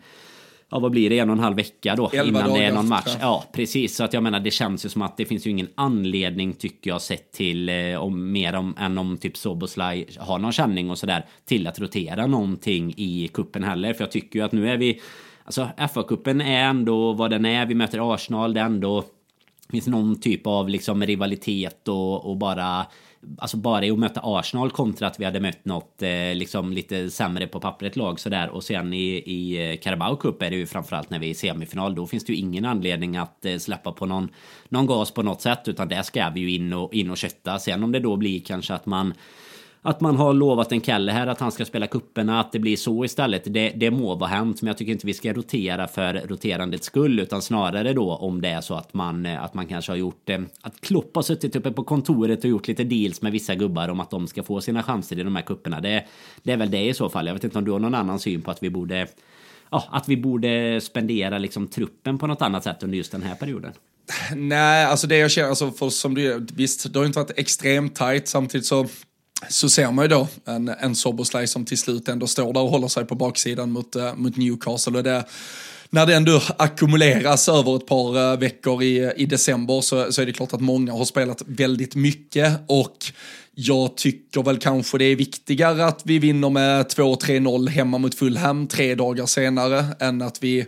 ja, 0.71 0.79
vad 0.79 0.91
blir 0.91 1.09
det, 1.09 1.19
en 1.19 1.29
och 1.29 1.35
en 1.35 1.43
halv 1.43 1.55
vecka 1.55 1.95
då 1.95 2.11
innan 2.13 2.53
det 2.53 2.63
är 2.63 2.73
någon 2.73 2.87
match. 2.87 3.17
Ja, 3.21 3.43
precis. 3.51 3.95
Så 3.95 4.03
att 4.03 4.13
jag 4.13 4.23
menar, 4.23 4.39
det 4.39 4.51
känns 4.51 4.85
ju 4.85 4.89
som 4.89 5.01
att 5.01 5.17
det 5.17 5.25
finns 5.25 5.47
ju 5.47 5.51
ingen 5.51 5.67
anledning 5.75 6.53
tycker 6.53 6.89
jag 6.89 7.01
sett 7.01 7.31
till 7.31 7.69
eh, 7.69 7.95
om 7.95 8.31
mer 8.31 8.55
om 8.55 8.75
än 8.79 8.97
om 8.97 9.17
typ 9.17 9.37
Soboslaj 9.37 10.07
har 10.19 10.39
någon 10.39 10.51
känning 10.51 10.89
och 10.89 10.97
sådär 10.97 11.25
till 11.45 11.67
att 11.67 11.79
rotera 11.79 12.27
någonting 12.27 12.93
i 12.97 13.29
kuppen 13.33 13.63
heller. 13.63 13.93
För 13.93 14.03
jag 14.03 14.11
tycker 14.11 14.39
ju 14.39 14.45
att 14.45 14.51
nu 14.51 14.69
är 14.69 14.77
vi 14.77 15.01
Alltså 15.45 15.69
FA-cupen 15.77 16.43
är 16.43 16.69
ändå 16.69 17.13
vad 17.13 17.29
den 17.29 17.45
är. 17.45 17.65
Vi 17.65 17.75
möter 17.75 18.13
Arsenal. 18.13 18.53
Det 18.53 18.59
är 18.59 18.65
ändå 18.65 19.03
finns 19.69 19.87
någon 19.87 20.19
typ 20.19 20.47
av 20.47 20.69
liksom 20.69 21.03
rivalitet 21.03 21.87
och, 21.87 22.29
och 22.29 22.37
bara 22.37 22.85
Alltså 23.37 23.57
bara 23.57 23.85
i 23.85 23.91
att 23.91 23.99
möta 23.99 24.21
Arsenal 24.23 24.71
kontra 24.71 25.07
att 25.07 25.19
vi 25.19 25.25
hade 25.25 25.39
mött 25.39 25.65
något 25.65 26.01
eh, 26.01 26.35
liksom 26.35 26.73
lite 26.73 27.09
sämre 27.09 27.47
på 27.47 27.59
pappret 27.59 27.95
lag 27.95 28.19
sådär. 28.19 28.49
Och 28.49 28.63
sen 28.63 28.93
i, 28.93 29.07
i 29.25 29.71
eh, 29.71 29.79
Carabao 29.79 30.15
Cup 30.15 30.41
är 30.41 30.49
det 30.49 30.55
ju 30.55 30.65
framförallt 30.65 31.09
när 31.09 31.19
vi 31.19 31.25
är 31.25 31.31
i 31.31 31.35
semifinal. 31.35 31.95
Då 31.95 32.07
finns 32.07 32.25
det 32.25 32.33
ju 32.33 32.39
ingen 32.39 32.65
anledning 32.65 33.17
att 33.17 33.45
eh, 33.45 33.57
släppa 33.57 33.91
på 33.91 34.05
någon, 34.05 34.29
någon 34.69 34.85
gas 34.85 35.11
på 35.11 35.23
något 35.23 35.41
sätt. 35.41 35.67
Utan 35.67 35.87
där 35.87 36.01
ska 36.01 36.29
vi 36.29 36.39
ju 36.39 36.51
in 36.51 36.73
och, 36.73 36.93
in 36.93 37.11
och 37.11 37.17
kötta. 37.17 37.59
Sen 37.59 37.83
om 37.83 37.91
det 37.91 37.99
då 37.99 38.15
blir 38.15 38.39
kanske 38.39 38.73
att 38.73 38.85
man 38.85 39.13
att 39.81 40.01
man 40.01 40.15
har 40.15 40.33
lovat 40.33 40.71
en 40.71 40.81
Kelle 40.81 41.11
här 41.11 41.27
att 41.27 41.39
han 41.39 41.51
ska 41.51 41.65
spela 41.65 41.87
kupperna 41.87 42.39
att 42.39 42.51
det 42.51 42.59
blir 42.59 42.75
så 42.75 43.05
istället. 43.05 43.53
Det, 43.53 43.69
det 43.69 43.91
må 43.91 44.15
vara 44.15 44.29
hänt, 44.29 44.61
men 44.61 44.67
jag 44.67 44.77
tycker 44.77 44.91
inte 44.91 45.05
vi 45.05 45.13
ska 45.13 45.33
rotera 45.33 45.87
för 45.87 46.13
roterandets 46.13 46.85
skull, 46.85 47.19
utan 47.19 47.41
snarare 47.41 47.93
då 47.93 48.15
om 48.15 48.41
det 48.41 48.49
är 48.49 48.61
så 48.61 48.75
att 48.75 48.93
man, 48.93 49.25
eh, 49.25 49.43
att 49.43 49.53
man 49.53 49.67
kanske 49.67 49.91
har 49.91 49.97
gjort 49.97 50.29
eh, 50.29 50.39
att 50.61 50.81
Klopp 50.81 51.15
har 51.15 51.23
suttit 51.23 51.55
uppe 51.55 51.71
på 51.71 51.83
kontoret 51.83 52.43
och 52.43 52.49
gjort 52.49 52.67
lite 52.67 52.83
deals 52.83 53.21
med 53.21 53.31
vissa 53.31 53.55
gubbar 53.55 53.89
om 53.89 53.99
att 53.99 54.09
de 54.09 54.27
ska 54.27 54.43
få 54.43 54.61
sina 54.61 54.83
chanser 54.83 55.19
i 55.19 55.23
de 55.23 55.35
här 55.35 55.43
kupperna. 55.43 55.81
Det, 55.81 56.05
det 56.43 56.51
är 56.51 56.57
väl 56.57 56.71
det 56.71 56.85
i 56.87 56.93
så 56.93 57.09
fall. 57.09 57.27
Jag 57.27 57.33
vet 57.33 57.43
inte 57.43 57.57
om 57.57 57.65
du 57.65 57.71
har 57.71 57.79
någon 57.79 57.95
annan 57.95 58.19
syn 58.19 58.41
på 58.41 58.51
att 58.51 58.63
vi 58.63 58.69
borde 58.69 59.07
ja, 59.71 59.83
att 59.91 60.09
vi 60.09 60.17
borde 60.17 60.81
spendera 60.81 61.37
liksom 61.37 61.67
truppen 61.67 62.17
på 62.17 62.27
något 62.27 62.41
annat 62.41 62.63
sätt 62.63 62.83
under 62.83 62.97
just 62.97 63.11
den 63.11 63.23
här 63.23 63.35
perioden. 63.35 63.73
Nej, 64.35 64.85
alltså 64.85 65.07
det 65.07 65.17
jag 65.17 65.31
känner, 65.31 65.49
alltså 65.49 65.71
för 65.71 65.89
som 65.89 66.15
du, 66.15 66.47
visst, 66.53 66.93
det 66.93 66.99
har 66.99 67.05
inte 67.05 67.19
varit 67.19 67.39
extremt 67.39 67.95
tajt 67.95 68.27
samtidigt 68.27 68.65
så 68.65 68.87
så 69.49 69.69
ser 69.69 69.91
man 69.91 70.05
ju 70.05 70.09
då 70.09 70.27
en, 70.45 70.67
en 70.67 70.95
Soboslaj 70.95 71.47
som 71.47 71.65
till 71.65 71.77
slut 71.77 72.07
ändå 72.07 72.27
står 72.27 72.53
där 72.53 72.61
och 72.61 72.69
håller 72.69 72.87
sig 72.87 73.05
på 73.05 73.15
baksidan 73.15 73.71
mot, 73.71 73.95
eh, 73.95 74.15
mot 74.15 74.37
Newcastle. 74.37 74.97
Och 74.97 75.03
det, 75.03 75.25
när 75.89 76.05
det 76.05 76.15
ändå 76.15 76.41
ackumuleras 76.57 77.49
över 77.49 77.75
ett 77.75 77.87
par 77.87 78.31
eh, 78.33 78.39
veckor 78.39 78.83
i, 78.83 79.11
i 79.15 79.25
december 79.25 79.81
så, 79.81 80.11
så 80.11 80.21
är 80.21 80.25
det 80.25 80.33
klart 80.33 80.53
att 80.53 80.61
många 80.61 80.91
har 80.91 81.05
spelat 81.05 81.41
väldigt 81.45 81.95
mycket 81.95 82.59
och 82.67 82.97
jag 83.55 83.97
tycker 83.97 84.43
väl 84.43 84.57
kanske 84.57 84.97
det 84.97 85.05
är 85.05 85.15
viktigare 85.15 85.85
att 85.85 86.01
vi 86.03 86.19
vinner 86.19 86.49
med 86.49 86.85
2-3-0 86.85 87.69
hemma 87.69 87.97
mot 87.97 88.15
Fulham 88.15 88.67
tre 88.67 88.95
dagar 88.95 89.25
senare 89.25 89.85
än 89.99 90.21
att 90.21 90.43
vi 90.43 90.65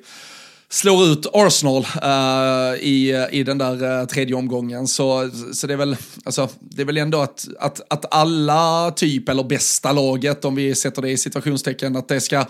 slår 0.71 1.05
ut 1.05 1.25
Arsenal 1.33 1.85
uh, 2.03 2.83
i, 2.83 3.11
eh, 3.11 3.39
i 3.39 3.43
den 3.43 3.57
där 3.57 4.01
uh, 4.01 4.05
tredje 4.05 4.35
omgången. 4.35 4.87
Så, 4.87 5.29
så 5.53 5.67
det, 5.67 5.73
är 5.73 5.77
väl, 5.77 5.97
alltså, 6.25 6.49
det 6.59 6.81
är 6.81 6.85
väl 6.85 6.97
ändå 6.97 7.21
att, 7.21 7.47
att, 7.59 7.81
att 7.89 8.13
alla 8.13 8.91
typ, 8.91 9.29
eller 9.29 9.43
bästa 9.43 9.91
laget, 9.91 10.45
om 10.45 10.55
vi 10.55 10.75
sätter 10.75 11.01
det 11.01 11.09
i 11.09 11.17
situationstecken, 11.17 11.95
att 11.95 12.07
det 12.07 12.21
ska 12.21 12.45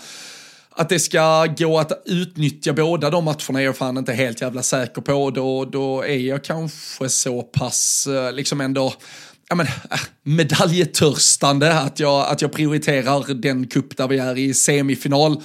att 0.72 0.90
det 0.90 1.00
ska 1.00 1.46
gå 1.58 1.80
att 1.80 2.04
utnyttja 2.06 2.74
båda 2.74 3.10
de 3.10 3.26
matcherna 3.26 3.62
är 3.62 3.66
jag 3.66 3.78
fan 3.78 3.98
inte 3.98 4.14
helt 4.14 4.42
jävla 4.42 4.64
säker 4.64 5.02
på. 5.02 5.32
Då, 5.32 5.66
då 5.66 6.02
är 6.04 6.18
jag 6.18 6.44
kanske 6.44 7.10
så 7.10 7.42
pass, 7.42 8.08
uh, 8.10 8.32
liksom 8.32 8.62
ändå, 8.62 8.94
ja 9.50 9.56
men, 9.56 9.68
medaljetörstande 10.24 11.80
att 11.80 12.00
jag, 12.00 12.28
att 12.28 12.42
jag 12.42 12.52
prioriterar 12.52 13.34
den 13.34 13.68
kupp 13.68 13.98
där 13.98 14.08
vi 14.08 14.18
är 14.18 14.38
i 14.38 14.54
semifinal. 14.54 15.42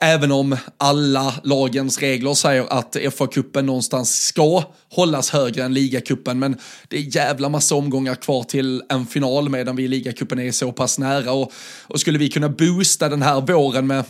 Även 0.00 0.32
om 0.32 0.56
alla 0.76 1.34
lagens 1.44 1.98
regler 1.98 2.34
säger 2.34 2.66
att 2.72 2.96
FA-cupen 2.96 3.62
någonstans 3.62 4.26
ska 4.26 4.62
hållas 4.90 5.30
högre 5.30 5.64
än 5.64 5.74
ligacupen. 5.74 6.38
Men 6.38 6.56
det 6.88 6.96
är 6.96 7.16
jävla 7.16 7.48
massa 7.48 7.74
omgångar 7.74 8.14
kvar 8.14 8.42
till 8.42 8.82
en 8.88 9.06
final 9.06 9.48
medan 9.48 9.76
vi 9.76 9.82
i 9.82 9.88
ligacupen 9.88 10.38
är 10.38 10.52
så 10.52 10.72
pass 10.72 10.98
nära. 10.98 11.32
Och, 11.32 11.52
och 11.82 12.00
skulle 12.00 12.18
vi 12.18 12.28
kunna 12.28 12.48
boosta 12.48 13.08
den 13.08 13.22
här 13.22 13.40
våren 13.40 13.86
med 13.86 14.04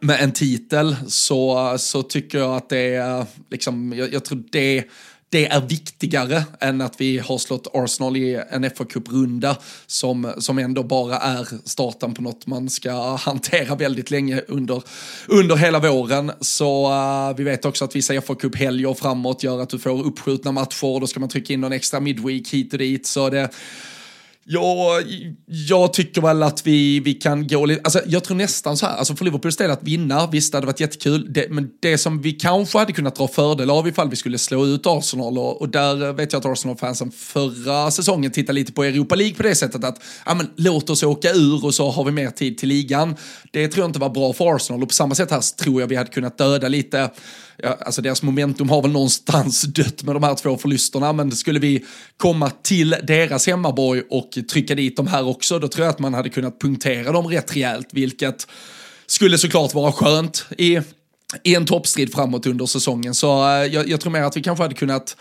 med 0.00 0.20
en 0.20 0.32
titel 0.32 0.96
så, 1.08 1.74
så 1.78 2.02
tycker 2.02 2.38
jag 2.38 2.56
att 2.56 2.68
det 2.68 2.94
är, 2.94 3.26
liksom, 3.50 3.92
jag, 3.96 4.12
jag 4.12 4.24
tror 4.24 4.42
det 4.50 4.84
det 5.30 5.46
är 5.46 5.60
viktigare 5.60 6.44
än 6.60 6.80
att 6.80 7.00
vi 7.00 7.18
har 7.18 7.38
slått 7.38 7.66
Arsenal 7.74 8.16
i 8.16 8.42
en 8.50 8.70
fa 8.70 8.84
Cup-runda 8.84 9.56
som, 9.86 10.32
som 10.38 10.58
ändå 10.58 10.82
bara 10.82 11.16
är 11.16 11.48
starten 11.64 12.14
på 12.14 12.22
något 12.22 12.46
man 12.46 12.70
ska 12.70 13.16
hantera 13.16 13.74
väldigt 13.74 14.10
länge 14.10 14.40
under, 14.48 14.82
under 15.26 15.56
hela 15.56 15.78
våren. 15.78 16.32
Så 16.40 16.92
uh, 16.92 17.36
vi 17.36 17.44
vet 17.44 17.64
också 17.64 17.84
att 17.84 17.96
vissa 17.96 18.20
fa 18.20 18.34
Cup-helger 18.34 18.94
framåt 18.94 19.42
gör 19.42 19.60
att 19.60 19.70
du 19.70 19.78
får 19.78 20.06
uppskjutna 20.06 20.52
matcher 20.52 20.86
och 20.86 21.00
då 21.00 21.06
ska 21.06 21.20
man 21.20 21.28
trycka 21.28 21.52
in 21.52 21.60
någon 21.60 21.72
extra 21.72 22.00
midweek 22.00 22.48
hit 22.48 22.72
och 22.72 22.78
dit. 22.78 23.06
Så 23.06 23.30
det 23.30 23.50
Ja, 24.48 25.00
jag 25.46 25.92
tycker 25.92 26.20
väl 26.20 26.42
att 26.42 26.66
vi, 26.66 27.00
vi 27.00 27.14
kan 27.14 27.46
gå 27.46 27.66
lite, 27.66 27.80
alltså 27.84 28.00
jag 28.06 28.24
tror 28.24 28.36
nästan 28.36 28.76
så 28.76 28.86
här, 28.86 28.96
alltså 28.96 29.16
för 29.16 29.24
Liverpools 29.24 29.56
del 29.56 29.70
att 29.70 29.82
vinna, 29.82 30.26
visst 30.26 30.52
det 30.52 30.56
hade 30.56 30.66
varit 30.66 30.80
jättekul, 30.80 31.32
det, 31.32 31.50
men 31.50 31.70
det 31.80 31.98
som 31.98 32.22
vi 32.22 32.32
kanske 32.32 32.78
hade 32.78 32.92
kunnat 32.92 33.16
dra 33.16 33.28
fördel 33.28 33.70
av 33.70 33.88
ifall 33.88 34.10
vi 34.10 34.16
skulle 34.16 34.38
slå 34.38 34.66
ut 34.66 34.86
Arsenal 34.86 35.38
och, 35.38 35.60
och 35.60 35.68
där 35.68 36.12
vet 36.12 36.32
jag 36.32 36.40
att 36.40 36.46
Arsenal-fansen 36.46 37.10
förra 37.10 37.90
säsongen 37.90 38.30
tittade 38.30 38.52
lite 38.52 38.72
på 38.72 38.84
Europa 38.84 39.14
League 39.14 39.34
på 39.34 39.42
det 39.42 39.54
sättet 39.54 39.84
att, 39.84 40.02
ja 40.26 40.34
men 40.34 40.50
låt 40.56 40.90
oss 40.90 41.02
åka 41.02 41.32
ur 41.32 41.64
och 41.64 41.74
så 41.74 41.90
har 41.90 42.04
vi 42.04 42.10
mer 42.12 42.30
tid 42.30 42.58
till 42.58 42.68
ligan. 42.68 43.16
Det 43.50 43.68
tror 43.68 43.82
jag 43.82 43.88
inte 43.88 43.98
var 43.98 44.10
bra 44.10 44.32
för 44.32 44.56
Arsenal 44.56 44.82
och 44.82 44.88
på 44.88 44.94
samma 44.94 45.14
sätt 45.14 45.30
här 45.30 45.56
tror 45.56 45.80
jag 45.80 45.88
vi 45.88 45.96
hade 45.96 46.10
kunnat 46.10 46.38
döda 46.38 46.68
lite 46.68 47.10
ja, 47.62 47.78
alltså 47.80 48.02
deras 48.02 48.22
momentum 48.22 48.68
har 48.68 48.82
väl 48.82 48.90
någonstans 48.90 49.62
dött 49.62 50.02
med 50.02 50.14
de 50.14 50.22
här 50.22 50.34
två 50.34 50.56
förlusterna, 50.56 51.12
men 51.12 51.32
skulle 51.32 51.58
vi 51.58 51.84
komma 52.16 52.50
till 52.50 52.96
deras 53.02 53.46
hemmaborg 53.46 54.02
och 54.10 54.38
trycka 54.50 54.74
dit 54.74 54.96
de 54.96 55.06
här 55.06 55.26
också, 55.28 55.58
då 55.58 55.68
tror 55.68 55.86
jag 55.86 55.92
att 55.92 55.98
man 55.98 56.14
hade 56.14 56.28
kunnat 56.28 56.60
punktera 56.60 57.12
dem 57.12 57.28
rätt 57.28 57.56
rejält, 57.56 57.88
vilket 57.92 58.46
skulle 59.06 59.38
såklart 59.38 59.74
vara 59.74 59.92
skönt 59.92 60.46
i 60.58 60.80
i 61.42 61.54
en 61.54 61.66
toppstrid 61.66 62.12
framåt 62.12 62.46
under 62.46 62.66
säsongen. 62.66 63.14
Så 63.14 63.48
eh, 63.48 63.66
jag, 63.66 63.88
jag 63.88 64.00
tror 64.00 64.12
mer 64.12 64.22
att 64.22 64.36
vi 64.36 64.42
kanske 64.42 64.64
hade 64.64 64.74
kunnat 64.74 65.16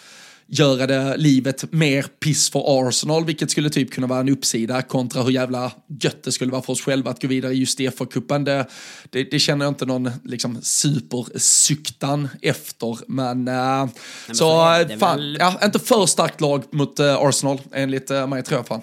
göra 0.47 0.87
det 0.87 1.17
livet 1.17 1.71
mer 1.71 2.05
piss 2.19 2.49
för 2.49 2.87
Arsenal, 2.87 3.25
vilket 3.25 3.51
skulle 3.51 3.69
typ 3.69 3.91
kunna 3.91 4.07
vara 4.07 4.19
en 4.19 4.29
uppsida 4.29 4.81
kontra 4.81 5.23
hur 5.23 5.31
jävla 5.31 5.71
gött 6.01 6.23
det 6.23 6.31
skulle 6.31 6.51
vara 6.51 6.61
för 6.61 6.73
oss 6.73 6.81
själva 6.81 7.11
att 7.11 7.21
gå 7.21 7.27
vidare 7.27 7.53
just 7.53 7.79
i 7.79 7.87
FA-cupen. 7.89 8.43
Det, 8.43 8.65
det, 9.09 9.23
det, 9.23 9.39
känner 9.39 9.65
jag 9.65 9.71
inte 9.71 9.85
någon 9.85 10.11
liksom 10.23 10.61
supersuktan 10.61 12.29
efter, 12.41 12.97
men, 13.07 13.47
äh, 13.47 13.53
Nej, 13.53 13.89
men 14.27 14.35
så, 14.35 14.35
så 14.35 14.97
fan, 14.99 15.17
väl... 15.17 15.37
ja, 15.39 15.59
inte 15.63 15.79
för 15.79 16.05
starkt 16.05 16.41
lag 16.41 16.63
mot 16.71 16.99
äh, 16.99 17.15
Arsenal 17.15 17.61
enligt 17.71 18.11
äh, 18.11 18.27
mig 18.27 18.43
tror 18.43 18.59
jag 18.59 18.67
fan. 18.67 18.81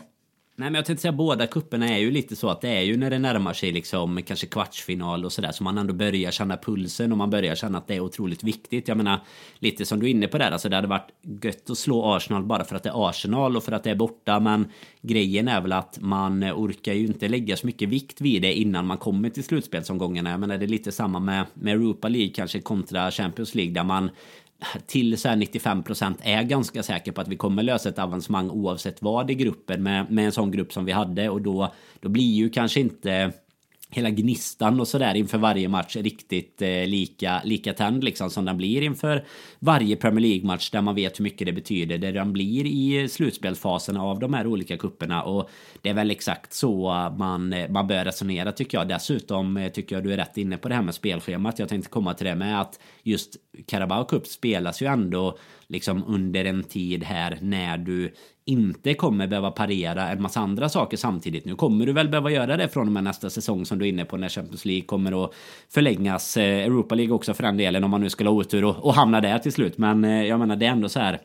Nej 0.56 0.70
men 0.70 0.74
jag 0.74 0.84
tänkte 0.84 1.02
säga 1.02 1.12
båda 1.12 1.46
kupperna 1.46 1.88
är 1.88 1.98
ju 1.98 2.10
lite 2.10 2.36
så 2.36 2.48
att 2.48 2.60
det 2.60 2.68
är 2.68 2.80
ju 2.80 2.96
när 2.96 3.10
det 3.10 3.18
närmar 3.18 3.52
sig 3.52 3.72
liksom 3.72 4.22
kanske 4.22 4.46
kvartsfinal 4.46 5.24
och 5.24 5.32
sådär 5.32 5.52
så 5.52 5.64
man 5.64 5.78
ändå 5.78 5.94
börjar 5.94 6.30
känna 6.30 6.56
pulsen 6.56 7.12
och 7.12 7.18
man 7.18 7.30
börjar 7.30 7.54
känna 7.54 7.78
att 7.78 7.86
det 7.86 7.94
är 7.94 8.00
otroligt 8.00 8.44
viktigt. 8.44 8.88
Jag 8.88 8.96
menar 8.96 9.20
lite 9.58 9.86
som 9.86 10.00
du 10.00 10.06
är 10.06 10.10
inne 10.10 10.28
på 10.28 10.38
där, 10.38 10.50
alltså 10.50 10.68
det 10.68 10.76
hade 10.76 10.88
varit 10.88 11.08
gött 11.42 11.70
att 11.70 11.78
slå 11.78 12.04
Arsenal 12.04 12.44
bara 12.44 12.64
för 12.64 12.76
att 12.76 12.82
det 12.82 12.88
är 12.88 13.08
Arsenal 13.08 13.56
och 13.56 13.64
för 13.64 13.72
att 13.72 13.84
det 13.84 13.90
är 13.90 13.94
borta 13.94 14.40
men 14.40 14.68
grejen 15.02 15.48
är 15.48 15.60
väl 15.60 15.72
att 15.72 15.98
man 16.00 16.44
orkar 16.44 16.92
ju 16.92 17.06
inte 17.06 17.28
lägga 17.28 17.56
så 17.56 17.66
mycket 17.66 17.88
vikt 17.88 18.20
vid 18.20 18.42
det 18.42 18.54
innan 18.54 18.86
man 18.86 18.98
kommer 18.98 19.30
till 19.30 19.44
slutspelsomgångarna. 19.44 20.30
Jag 20.30 20.40
menar 20.40 20.58
det 20.58 20.64
är 20.64 20.68
lite 20.68 20.92
samma 20.92 21.20
med, 21.20 21.46
med 21.54 21.74
Europa 21.74 22.08
League 22.08 22.32
kanske 22.34 22.60
kontra 22.60 23.10
Champions 23.10 23.54
League 23.54 23.72
där 23.74 23.84
man 23.84 24.10
till 24.86 25.18
så 25.18 25.34
95 25.34 25.82
procent 25.82 26.18
är 26.22 26.42
ganska 26.42 26.82
säker 26.82 27.12
på 27.12 27.20
att 27.20 27.28
vi 27.28 27.36
kommer 27.36 27.62
lösa 27.62 27.88
ett 27.88 27.98
avancemang 27.98 28.50
oavsett 28.50 29.02
vad 29.02 29.30
i 29.30 29.34
gruppen 29.34 29.82
med, 29.82 30.10
med 30.10 30.26
en 30.26 30.32
sån 30.32 30.50
grupp 30.50 30.72
som 30.72 30.84
vi 30.84 30.92
hade. 30.92 31.28
Och 31.28 31.42
då, 31.42 31.72
då 32.00 32.08
blir 32.08 32.32
ju 32.32 32.50
kanske 32.50 32.80
inte 32.80 33.32
hela 33.94 34.10
gnistan 34.10 34.80
och 34.80 34.88
sådär 34.88 35.14
inför 35.14 35.38
varje 35.38 35.68
match 35.68 35.96
riktigt 35.96 36.62
eh, 36.62 36.86
lika, 36.86 37.40
lika 37.44 37.72
tänd 37.72 38.04
liksom 38.04 38.30
som 38.30 38.44
den 38.44 38.56
blir 38.56 38.82
inför 38.82 39.24
varje 39.58 39.96
Premier 39.96 40.20
League-match 40.20 40.70
där 40.70 40.80
man 40.80 40.94
vet 40.94 41.18
hur 41.18 41.22
mycket 41.22 41.46
det 41.46 41.52
betyder. 41.52 41.98
Där 41.98 42.12
den 42.12 42.32
blir 42.32 42.66
i 42.66 43.08
slutspelsfaserna 43.08 44.02
av 44.02 44.18
de 44.18 44.34
här 44.34 44.46
olika 44.46 44.76
kupperna 44.76 45.22
och 45.22 45.50
det 45.82 45.88
är 45.88 45.94
väl 45.94 46.10
exakt 46.10 46.52
så 46.52 46.90
man, 47.18 47.54
man 47.68 47.86
bör 47.86 48.04
resonera 48.04 48.52
tycker 48.52 48.78
jag. 48.78 48.88
Dessutom 48.88 49.56
eh, 49.56 49.72
tycker 49.72 49.96
jag 49.96 50.04
du 50.04 50.12
är 50.12 50.16
rätt 50.16 50.38
inne 50.38 50.56
på 50.56 50.68
det 50.68 50.74
här 50.74 50.82
med 50.82 50.94
spelschemat. 50.94 51.58
Jag 51.58 51.68
tänkte 51.68 51.90
komma 51.90 52.14
till 52.14 52.26
det 52.26 52.34
med 52.34 52.60
att 52.60 52.80
just 53.02 53.36
Carabao 53.66 54.04
Cup 54.04 54.26
spelas 54.26 54.82
ju 54.82 54.86
ändå 54.86 55.38
liksom 55.66 56.04
under 56.06 56.44
en 56.44 56.62
tid 56.62 57.04
här 57.04 57.38
när 57.40 57.78
du 57.78 58.14
inte 58.44 58.94
kommer 58.94 59.26
behöva 59.26 59.50
parera 59.50 60.08
en 60.08 60.22
massa 60.22 60.40
andra 60.40 60.68
saker 60.68 60.96
samtidigt. 60.96 61.44
Nu 61.44 61.54
kommer 61.54 61.86
du 61.86 61.92
väl 61.92 62.08
behöva 62.08 62.30
göra 62.30 62.56
det 62.56 62.68
från 62.68 62.86
och 62.86 62.92
med 62.92 63.04
nästa 63.04 63.30
säsong 63.30 63.66
som 63.66 63.78
du 63.78 63.84
är 63.84 63.88
inne 63.88 64.04
på 64.04 64.16
när 64.16 64.28
Champions 64.28 64.64
League 64.64 64.86
kommer 64.86 65.24
att 65.24 65.34
förlängas. 65.68 66.36
Eh, 66.36 66.64
Europa 66.64 66.94
League 66.94 67.14
också 67.14 67.34
för 67.34 67.42
den 67.42 67.56
delen 67.56 67.84
om 67.84 67.90
man 67.90 68.00
nu 68.00 68.10
skulle 68.10 68.30
ha 68.30 68.36
otur 68.36 68.64
och, 68.64 68.84
och 68.84 68.94
hamna 68.94 69.20
där 69.20 69.38
till 69.38 69.52
slut. 69.52 69.78
Men 69.78 70.04
eh, 70.04 70.24
jag 70.24 70.38
menar 70.40 70.56
det 70.56 70.66
är 70.66 70.70
ändå 70.70 70.88
så 70.88 71.00
här 71.00 71.20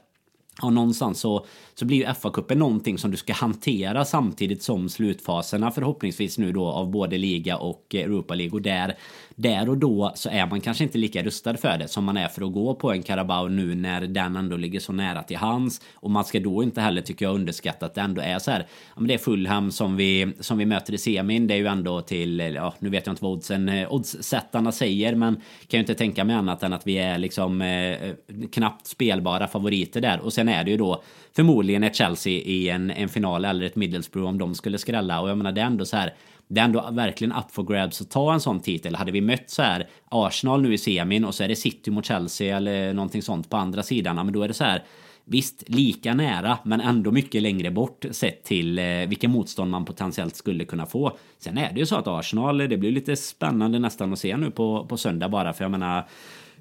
Ja, 0.62 0.70
någonstans 0.70 1.20
så, 1.20 1.46
så 1.80 1.86
blir 1.86 1.98
ju 1.98 2.06
FA-cupen 2.06 2.56
någonting 2.56 2.98
som 2.98 3.12
du 3.12 3.18
ska 3.18 3.34
hantera 3.34 4.06
samtidigt 4.06 4.64
som 4.64 4.90
slutfaserna 4.90 5.72
förhoppningsvis 5.72 6.38
nu 6.38 6.52
då 6.52 6.66
av 6.66 6.92
både 6.92 7.18
liga 7.18 7.58
och 7.58 7.96
Europa 7.96 8.36
League 8.36 8.54
och 8.54 8.62
där 8.62 8.96
där 9.36 9.70
och 9.70 9.78
då 9.78 10.12
så 10.16 10.30
är 10.30 10.48
man 10.48 10.62
kanske 10.62 10.84
inte 10.84 10.98
lika 10.98 11.24
rustad 11.24 11.58
för 11.58 11.78
det 11.78 11.88
som 11.88 12.04
man 12.04 12.18
är 12.18 12.28
för 12.28 12.46
att 12.46 12.54
gå 12.54 12.76
på 12.76 12.92
en 12.92 13.04
Carabao 13.04 13.48
nu 13.48 13.76
när 13.76 14.02
den 14.02 14.36
ändå 14.36 14.58
ligger 14.58 14.80
så 14.80 14.94
nära 14.94 15.24
till 15.24 15.38
hands 15.38 15.82
och 15.96 16.12
man 16.12 16.26
ska 16.26 16.40
då 16.40 16.64
inte 16.64 16.82
heller 16.82 17.02
tycker 17.02 17.26
jag 17.26 17.36
underskatta 17.36 17.86
att 17.86 17.94
det 17.94 18.02
ändå 18.02 18.22
är 18.22 18.40
så 18.40 18.52
här. 18.52 18.60
Ja, 18.70 18.94
men 18.96 19.08
det 19.08 19.14
är 19.14 19.18
Fulham 19.18 19.72
som 19.72 19.98
vi 19.98 20.34
som 20.40 20.58
vi 20.58 20.66
möter 20.66 20.94
i 20.94 20.98
semin. 20.98 21.48
Det 21.48 21.54
är 21.54 21.58
ju 21.58 21.68
ändå 21.68 22.02
till 22.02 22.40
ja, 22.40 22.74
nu 22.80 22.90
vet 22.90 23.06
jag 23.06 23.14
inte 23.14 23.24
vad 23.24 23.32
oddsen 23.32 23.70
eh, 23.70 23.94
oddssättarna 23.94 24.72
säger, 24.72 25.16
men 25.16 25.36
kan 25.68 25.78
ju 25.78 25.80
inte 25.80 25.96
tänka 25.96 26.24
mig 26.24 26.36
annat 26.36 26.64
än 26.64 26.74
att 26.74 26.88
vi 26.88 26.98
är 26.98 27.18
liksom 27.18 27.62
eh, 27.62 28.14
knappt 28.52 28.88
spelbara 28.88 29.48
favoriter 29.48 30.02
där 30.02 30.20
och 30.20 30.34
sen 30.34 30.50
är 30.50 30.64
det 30.64 30.72
ju 30.72 30.78
då 30.78 31.04
förmodligen 31.38 31.84
ett 31.84 31.96
Chelsea 31.96 32.34
i 32.34 32.70
en, 32.70 32.92
en 32.92 33.10
final 33.10 33.46
eller 33.46 33.66
ett 33.66 33.76
Middlesbrough 33.76 34.30
om 34.30 34.38
de 34.38 34.56
skulle 34.56 34.78
skrälla 34.78 35.22
och 35.22 35.30
jag 35.30 35.38
menar 35.38 35.52
det 35.52 35.62
är 35.62 35.66
ändå 35.66 35.86
så 35.86 35.98
här 35.98 36.14
det 36.48 36.60
är 36.60 36.66
ändå 36.66 36.90
verkligen 36.92 37.32
up 37.32 37.52
for 37.52 37.64
grabs 37.64 38.02
att 38.02 38.12
ta 38.12 38.34
en 38.34 38.40
sån 38.40 38.60
titel. 38.60 38.96
Hade 38.96 39.12
vi 39.12 39.22
mött 39.22 39.50
så 39.50 39.62
här 39.62 39.88
Arsenal 40.10 40.62
nu 40.62 40.74
i 40.74 40.78
semin 40.78 41.26
och 41.26 41.36
så 41.36 41.44
är 41.44 41.48
det 41.48 41.56
City 41.56 41.92
mot 41.92 42.06
Chelsea 42.06 42.58
eller 42.58 42.94
någonting 42.94 43.22
sånt 43.22 43.50
på 43.50 43.58
andra 43.58 43.84
sidan, 43.84 44.16
men 44.16 44.32
då 44.32 44.44
är 44.44 44.48
det 44.48 44.54
så 44.54 44.64
här 44.64 44.84
Visst, 45.30 45.64
lika 45.70 46.14
nära, 46.14 46.58
men 46.64 46.82
ändå 46.82 47.12
mycket 47.12 47.42
längre 47.42 47.72
bort 47.72 48.06
sett 48.12 48.44
till 48.44 48.80
eh, 48.80 48.86
vilka 48.86 49.28
motstånd 49.28 49.72
man 49.72 49.86
potentiellt 49.86 50.36
skulle 50.36 50.66
kunna 50.66 50.86
få. 50.86 51.18
Sen 51.40 51.58
är 51.58 51.74
det 51.74 51.80
ju 51.80 51.86
så 51.86 51.96
att 51.96 52.08
Arsenal, 52.08 52.58
det 52.58 52.78
blir 52.78 52.92
lite 52.92 53.16
spännande 53.16 53.80
nästan 53.80 54.14
att 54.14 54.20
se 54.20 54.38
nu 54.38 54.52
på, 54.52 54.86
på 54.90 54.98
söndag 54.98 55.30
bara, 55.30 55.54
för 55.54 55.64
jag 55.64 55.72
menar 55.72 56.08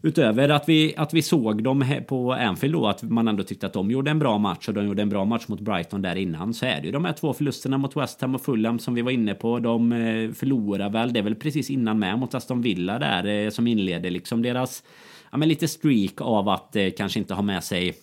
utöver 0.03 0.49
att 0.49 0.69
vi, 0.69 0.95
att 0.97 1.15
vi 1.15 1.23
såg 1.23 1.63
dem 1.63 2.03
på 2.09 2.33
Anfield 2.33 2.75
då, 2.75 2.87
att 2.87 3.03
man 3.03 3.29
ändå 3.29 3.43
tyckte 3.43 3.67
att 3.67 3.73
de 3.73 3.91
gjorde 3.91 4.11
en 4.11 4.19
bra 4.19 4.39
match 4.39 4.69
och 4.69 4.75
de 4.75 4.87
gjorde 4.87 5.03
en 5.03 5.09
bra 5.09 5.25
match 5.25 5.49
mot 5.49 5.61
Brighton 5.61 6.03
där 6.03 6.17
innan, 6.17 6.55
så 6.55 6.67
är 6.67 6.81
det 6.81 6.87
ju 6.87 6.93
de 6.93 7.05
här 7.05 7.13
två 7.13 7.33
förlusterna 7.33 7.79
mot 7.79 7.97
West 7.97 8.21
Ham 8.21 8.35
och 8.35 8.45
Fulham 8.45 8.79
som 8.79 8.95
vi 8.95 9.03
var 9.03 9.11
inne 9.11 9.35
på. 9.35 9.59
De 9.59 9.93
eh, 9.93 10.33
förlorar 10.33 10.91
väl, 10.91 11.13
det 11.13 11.21
är 11.21 11.25
väl 11.25 11.35
precis 11.35 11.71
innan 11.71 11.99
med 11.99 12.19
mot 12.19 12.35
Aston 12.35 12.63
Villa 12.63 12.99
där 12.99 13.27
eh, 13.27 13.51
som 13.51 13.67
inleder 13.67 14.11
liksom 14.11 14.43
deras, 14.43 14.83
ja 15.31 15.39
men 15.39 15.49
lite 15.49 15.69
streak 15.69 16.21
av 16.21 16.49
att 16.49 16.77
eh, 16.77 16.89
kanske 16.97 17.19
inte 17.19 17.35
ha 17.35 17.43
med 17.43 17.65
sig 17.65 17.95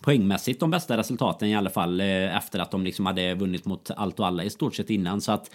poängmässigt 0.00 0.60
de 0.60 0.70
bästa 0.70 0.96
resultaten 0.96 1.48
i 1.48 1.56
alla 1.56 1.70
fall 1.70 2.00
eh, 2.00 2.36
efter 2.36 2.58
att 2.58 2.70
de 2.70 2.84
liksom 2.84 3.06
hade 3.06 3.34
vunnit 3.34 3.64
mot 3.64 3.90
allt 3.96 4.20
och 4.20 4.26
alla 4.26 4.44
i 4.44 4.50
stort 4.50 4.74
sett 4.74 4.90
innan 4.90 5.20
så 5.20 5.32
att 5.32 5.50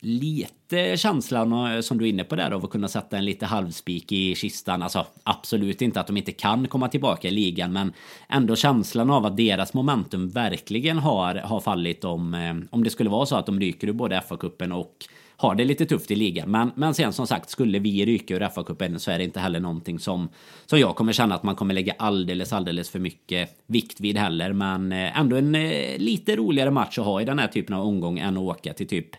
lite 0.00 0.96
känslan 0.96 1.74
eh, 1.74 1.80
som 1.80 1.98
du 1.98 2.04
är 2.04 2.08
inne 2.08 2.24
på 2.24 2.36
där 2.36 2.50
av 2.50 2.64
att 2.64 2.70
kunna 2.70 2.88
sätta 2.88 3.16
en 3.16 3.24
lite 3.24 3.46
halvspik 3.46 4.12
i 4.12 4.34
kistan. 4.34 4.82
Alltså 4.82 5.06
absolut 5.22 5.82
inte 5.82 6.00
att 6.00 6.06
de 6.06 6.16
inte 6.16 6.32
kan 6.32 6.68
komma 6.68 6.88
tillbaka 6.88 7.28
i 7.28 7.30
ligan, 7.30 7.72
men 7.72 7.92
ändå 8.28 8.56
känslan 8.56 9.10
av 9.10 9.26
att 9.26 9.36
deras 9.36 9.74
momentum 9.74 10.28
verkligen 10.28 10.98
har, 10.98 11.34
har 11.34 11.60
fallit 11.60 12.04
om, 12.04 12.34
eh, 12.34 12.54
om 12.70 12.84
det 12.84 12.90
skulle 12.90 13.10
vara 13.10 13.26
så 13.26 13.36
att 13.36 13.46
de 13.46 13.60
ryker 13.60 13.88
ur 13.88 13.92
både 13.92 14.20
FA-cupen 14.20 14.72
och 14.72 15.04
har 15.36 15.54
det 15.54 15.64
lite 15.64 15.86
tufft 15.86 16.10
i 16.10 16.14
ligan. 16.14 16.50
Men, 16.50 16.70
men 16.74 16.94
sen 16.94 17.12
som 17.12 17.26
sagt, 17.26 17.50
skulle 17.50 17.78
vi 17.78 18.06
ryka 18.06 18.34
ur 18.34 18.40
FA-cupen 18.40 18.98
så 18.98 19.10
är 19.10 19.18
det 19.18 19.24
inte 19.24 19.40
heller 19.40 19.60
någonting 19.60 19.98
som, 19.98 20.28
som 20.66 20.78
jag 20.78 20.96
kommer 20.96 21.12
känna 21.12 21.34
att 21.34 21.42
man 21.42 21.56
kommer 21.56 21.74
lägga 21.74 21.94
alldeles, 21.98 22.52
alldeles 22.52 22.90
för 22.90 22.98
mycket 22.98 23.50
vikt 23.66 24.00
vid 24.00 24.18
heller. 24.18 24.52
Men 24.52 24.92
eh, 24.92 25.18
ändå 25.18 25.36
en 25.36 25.52
lite 25.96 26.36
roligare 26.36 26.70
match 26.70 26.98
att 26.98 27.04
ha 27.04 27.20
i 27.20 27.24
den 27.24 27.38
här 27.38 27.48
typen 27.48 27.76
av 27.76 27.86
omgång 27.86 28.18
än 28.18 28.36
att 28.36 28.42
åka 28.42 28.72
till 28.72 28.88
typ 28.88 29.16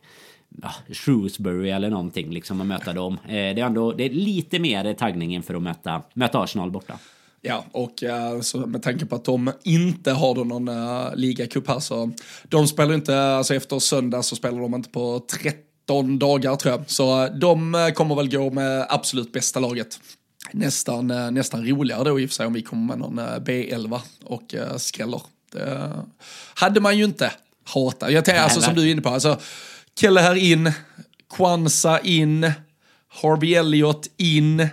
ja, 0.62 0.93
Shrewsbury 0.93 1.70
eller 1.70 1.89
någonting 1.89 2.32
liksom 2.32 2.60
och 2.60 2.66
möta 2.66 2.93
dem. 2.93 3.14
Eh, 3.24 3.30
det 3.30 3.38
är 3.38 3.66
ändå 3.66 3.91
det 3.91 4.03
är 4.03 4.10
lite 4.10 4.60
mer 4.60 4.93
taggning 4.93 5.36
inför 5.36 5.53
att 5.53 5.62
möta, 5.62 6.01
möta 6.14 6.39
Arsenal 6.39 6.72
borta. 6.72 6.99
Ja, 7.41 7.66
och 7.72 8.03
uh, 8.03 8.41
så 8.41 8.58
med 8.58 8.84
tanke 8.84 9.06
på 9.06 9.16
att 9.16 9.26
de 9.26 9.51
inte 9.64 10.12
har 10.12 10.45
någon 10.45 10.70
uh, 10.70 11.16
ligacup 11.16 11.68
här 11.68 11.80
så 11.80 12.12
de 12.43 12.68
spelar 12.68 12.93
inte, 12.93 13.22
alltså 13.22 13.56
efter 13.56 13.80
söndag 13.80 14.24
så 14.24 14.36
spelar 14.36 14.60
de 14.60 14.76
inte 14.76 14.89
på 14.89 15.20
13 15.20 16.20
dagar 16.20 16.56
tror 16.56 16.72
jag. 16.72 16.89
Så 16.89 17.28
de 17.28 17.91
kommer 17.95 18.16
väl 18.16 18.30
gå 18.30 18.49
med 18.49 18.86
absolut 18.89 19.32
bästa 19.32 19.60
laget. 19.60 19.99
Nästan, 20.51 21.08
nästan 21.08 21.68
roligare 21.68 22.03
då 22.03 22.20
i 22.20 22.26
och 22.26 22.30
för 22.30 22.36
sig 22.36 22.45
om 22.45 22.53
vi 22.53 22.62
kommer 22.62 22.95
med 22.95 22.99
någon 22.99 23.20
B11 23.20 23.99
och 24.24 24.56
skräller. 24.78 25.22
Det 25.51 25.91
hade 26.53 26.80
man 26.80 26.97
ju 26.97 27.03
inte 27.03 27.32
hatat. 27.64 28.12
Jag 28.12 28.26
tänker, 28.26 28.41
alltså 28.41 28.62
som 28.62 28.76
du 28.76 28.82
är 28.82 28.91
inne 28.91 29.01
på, 29.01 29.10
alltså 29.10 29.39
Kelleher 29.99 30.35
in, 30.35 30.71
Kwanza 31.37 31.99
in, 32.03 32.51
Harvey 33.21 33.55
Elliott 33.55 34.07
in, 34.17 34.67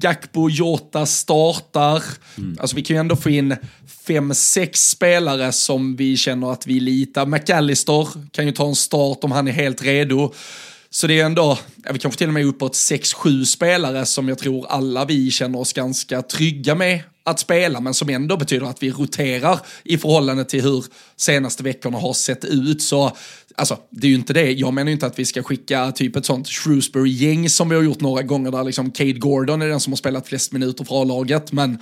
Gakpo 0.00 0.48
Jota 0.50 1.06
startar. 1.06 2.02
Mm. 2.38 2.58
Alltså 2.60 2.76
vi 2.76 2.82
kan 2.82 2.96
ju 2.96 3.00
ändå 3.00 3.16
få 3.16 3.30
in 3.30 3.56
fem, 4.06 4.34
sex 4.34 4.90
spelare 4.90 5.52
som 5.52 5.96
vi 5.96 6.16
känner 6.16 6.52
att 6.52 6.66
vi 6.66 6.80
litar. 6.80 7.26
McAllister 7.26 8.08
kan 8.32 8.46
ju 8.46 8.52
ta 8.52 8.68
en 8.68 8.76
start 8.76 9.18
om 9.24 9.32
han 9.32 9.48
är 9.48 9.52
helt 9.52 9.82
redo. 9.82 10.32
Så 10.90 11.06
det 11.06 11.20
är 11.20 11.24
ändå, 11.24 11.58
ja, 11.84 11.92
vi 11.92 11.98
kanske 11.98 12.18
till 12.18 12.28
och 12.28 12.34
med 12.34 12.46
uppåt 12.46 12.72
6-7 12.72 13.44
spelare 13.44 14.06
som 14.06 14.28
jag 14.28 14.38
tror 14.38 14.66
alla 14.68 15.04
vi 15.04 15.30
känner 15.30 15.58
oss 15.58 15.72
ganska 15.72 16.22
trygga 16.22 16.74
med 16.74 17.00
att 17.26 17.38
spela, 17.38 17.80
men 17.80 17.94
som 17.94 18.08
ändå 18.08 18.36
betyder 18.36 18.66
att 18.66 18.82
vi 18.82 18.90
roterar 18.90 19.58
i 19.84 19.98
förhållande 19.98 20.44
till 20.44 20.62
hur 20.62 20.84
senaste 21.16 21.62
veckorna 21.62 21.98
har 21.98 22.12
sett 22.12 22.44
ut. 22.44 22.82
Så 22.82 23.12
alltså, 23.54 23.78
det 23.90 24.06
är 24.06 24.08
ju 24.08 24.14
inte 24.16 24.32
det. 24.32 24.52
Jag 24.52 24.74
menar 24.74 24.86
ju 24.86 24.92
inte 24.92 25.06
att 25.06 25.18
vi 25.18 25.24
ska 25.24 25.42
skicka 25.42 25.92
typ 25.92 26.16
ett 26.16 26.26
sånt 26.26 26.48
Shrewsbury-gäng 26.48 27.48
som 27.50 27.68
vi 27.68 27.76
har 27.76 27.82
gjort 27.82 28.00
några 28.00 28.22
gånger 28.22 28.50
där 28.50 28.64
liksom 28.64 28.90
Cade 28.90 29.12
Gordon 29.12 29.62
är 29.62 29.68
den 29.68 29.80
som 29.80 29.92
har 29.92 29.96
spelat 29.96 30.28
flest 30.28 30.52
minuter 30.52 30.84
för 30.84 31.02
A-laget, 31.02 31.52
men 31.52 31.78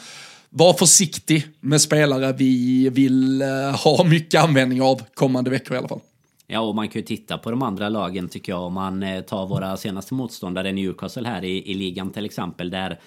var 0.51 0.73
försiktig 0.73 1.47
med 1.61 1.81
spelare 1.81 2.33
vi 2.33 2.89
vill 2.89 3.43
eh, 3.43 3.49
ha 3.85 4.05
mycket 4.05 4.45
användning 4.45 4.83
av 4.83 5.03
kommande 5.15 5.51
veckor 5.51 5.75
i 5.75 5.79
alla 5.79 5.89
fall. 5.89 6.01
Ja, 6.47 6.61
och 6.61 6.75
man 6.75 6.89
kan 6.89 7.01
ju 7.01 7.07
titta 7.07 7.39
på 7.39 7.51
de 7.51 7.63
andra 7.63 7.89
lagen 7.89 8.29
tycker 8.29 8.53
jag. 8.53 8.63
Om 8.63 8.75
man 8.75 9.03
eh, 9.03 9.21
tar 9.21 9.47
våra 9.47 9.77
senaste 9.77 10.15
motståndare 10.15 10.73
Newcastle 10.73 11.29
här 11.29 11.45
i, 11.45 11.71
i 11.71 11.75
ligan 11.75 12.11
till 12.11 12.25
exempel. 12.25 12.71
Där 12.71 13.01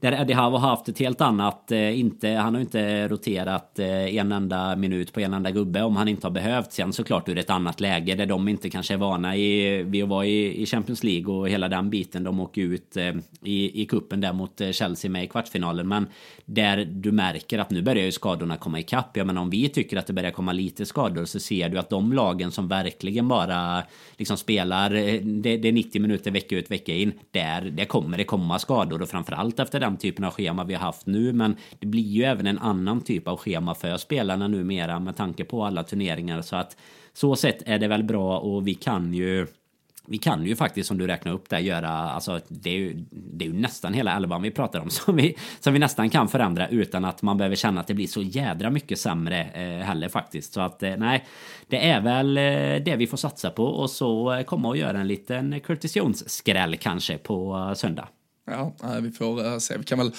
där 0.00 0.12
Eddie 0.12 0.34
Howe 0.34 0.58
har 0.58 0.68
haft 0.68 0.88
ett 0.88 0.98
helt 0.98 1.20
annat, 1.20 1.72
eh, 1.72 2.00
inte, 2.00 2.28
han 2.28 2.54
har 2.54 2.60
inte 2.60 3.08
roterat 3.08 3.78
eh, 3.78 4.16
en 4.16 4.32
enda 4.32 4.76
minut 4.76 5.12
på 5.12 5.20
en 5.20 5.34
enda 5.34 5.50
gubbe 5.50 5.82
om 5.82 5.96
han 5.96 6.08
inte 6.08 6.26
har 6.26 6.32
behövt. 6.32 6.72
Sen 6.72 6.92
såklart 6.92 7.28
ur 7.28 7.38
ett 7.38 7.50
annat 7.50 7.80
läge 7.80 8.14
där 8.14 8.26
de 8.26 8.48
inte 8.48 8.70
kanske 8.70 8.94
är 8.94 8.98
vana 8.98 9.36
i, 9.36 9.82
vid 9.82 10.02
att 10.02 10.08
vara 10.08 10.26
i, 10.26 10.62
i 10.62 10.66
Champions 10.66 11.04
League 11.04 11.34
och 11.34 11.48
hela 11.48 11.68
den 11.68 11.90
biten. 11.90 12.24
De 12.24 12.40
åker 12.40 12.62
ut 12.62 12.96
eh, 12.96 13.14
i, 13.42 13.82
i 13.82 13.86
kuppen 13.86 14.20
där 14.20 14.32
mot 14.32 14.60
eh, 14.60 14.70
Chelsea 14.70 15.10
med 15.10 15.24
i 15.24 15.26
kvartsfinalen. 15.26 15.88
Men 15.88 16.06
där 16.44 16.84
du 16.84 17.12
märker 17.12 17.58
att 17.58 17.70
nu 17.70 17.82
börjar 17.82 18.04
ju 18.04 18.12
skadorna 18.12 18.56
komma 18.56 18.80
ikapp. 18.80 19.16
Jag 19.16 19.26
menar 19.26 19.42
om 19.42 19.50
vi 19.50 19.68
tycker 19.68 19.96
att 19.96 20.06
det 20.06 20.12
börjar 20.12 20.30
komma 20.30 20.52
lite 20.52 20.86
skador 20.86 21.24
så 21.24 21.40
ser 21.40 21.68
du 21.68 21.78
att 21.78 21.90
de 21.90 22.12
lagen 22.12 22.50
som 22.50 22.68
verkligen 22.68 23.28
bara 23.28 23.82
liksom 24.16 24.36
spelar, 24.36 24.94
eh, 24.94 25.20
det, 25.20 25.56
det 25.56 25.68
är 25.68 25.72
90 25.72 26.02
minuter 26.02 26.30
vecka 26.30 26.56
ut 26.56 26.70
vecka 26.70 26.94
in. 26.94 27.12
Där, 27.30 27.60
där 27.60 27.84
kommer 27.84 28.18
det 28.18 28.24
komma 28.24 28.58
skador 28.58 29.02
och 29.02 29.08
framförallt 29.08 29.60
efter 29.60 29.80
den 29.80 29.87
typen 29.96 30.24
av 30.24 30.30
schema 30.30 30.64
vi 30.64 30.74
har 30.74 30.80
haft 30.80 31.06
nu. 31.06 31.32
Men 31.32 31.56
det 31.78 31.86
blir 31.86 32.02
ju 32.02 32.24
även 32.24 32.46
en 32.46 32.58
annan 32.58 33.00
typ 33.00 33.28
av 33.28 33.36
schema 33.36 33.74
för 33.74 33.96
spelarna 33.96 34.48
numera 34.48 35.00
med 35.00 35.16
tanke 35.16 35.44
på 35.44 35.64
alla 35.64 35.82
turneringar. 35.82 36.42
Så 36.42 36.56
att 36.56 36.76
så 37.12 37.36
sett 37.36 37.62
är 37.66 37.78
det 37.78 37.88
väl 37.88 38.04
bra 38.04 38.38
och 38.38 38.68
vi 38.68 38.74
kan 38.74 39.14
ju 39.14 39.46
vi 40.10 40.18
kan 40.18 40.46
ju 40.46 40.56
faktiskt 40.56 40.88
som 40.88 40.98
du 40.98 41.06
räknar 41.06 41.32
upp 41.32 41.48
där 41.48 41.58
göra, 41.58 41.88
alltså 41.88 42.40
det 42.48 42.70
är 42.70 42.78
ju, 42.78 43.04
det 43.10 43.44
är 43.44 43.48
ju 43.48 43.54
nästan 43.54 43.94
hela 43.94 44.16
elvan 44.16 44.42
vi 44.42 44.50
pratar 44.50 44.80
om 44.80 44.90
som 44.90 45.16
vi, 45.16 45.36
som 45.60 45.72
vi 45.72 45.78
nästan 45.78 46.10
kan 46.10 46.28
förändra 46.28 46.68
utan 46.68 47.04
att 47.04 47.22
man 47.22 47.38
behöver 47.38 47.56
känna 47.56 47.80
att 47.80 47.86
det 47.86 47.94
blir 47.94 48.06
så 48.06 48.22
jädra 48.22 48.70
mycket 48.70 48.98
sämre 48.98 49.44
eh, 49.44 49.84
heller 49.84 50.08
faktiskt. 50.08 50.52
Så 50.52 50.60
att 50.60 50.82
eh, 50.82 50.96
nej, 50.96 51.24
det 51.66 51.90
är 51.90 52.00
väl 52.00 52.38
eh, 52.38 52.84
det 52.84 52.96
vi 52.96 53.06
får 53.06 53.16
satsa 53.16 53.50
på 53.50 53.64
och 53.64 53.90
så 53.90 54.32
eh, 54.32 54.42
komma 54.42 54.68
och 54.68 54.76
göra 54.76 55.00
en 55.00 55.08
liten 55.08 55.60
Curtis 55.60 55.96
Jones-skräll 55.96 56.76
kanske 56.76 57.18
på 57.18 57.66
eh, 57.68 57.74
söndag. 57.74 58.08
Ja, 58.50 58.74
vi 59.02 59.10
får 59.10 59.46
uh, 59.46 59.58
se. 59.58 59.78
Vi 59.78 59.84
kan 59.84 59.98
väl 59.98 60.10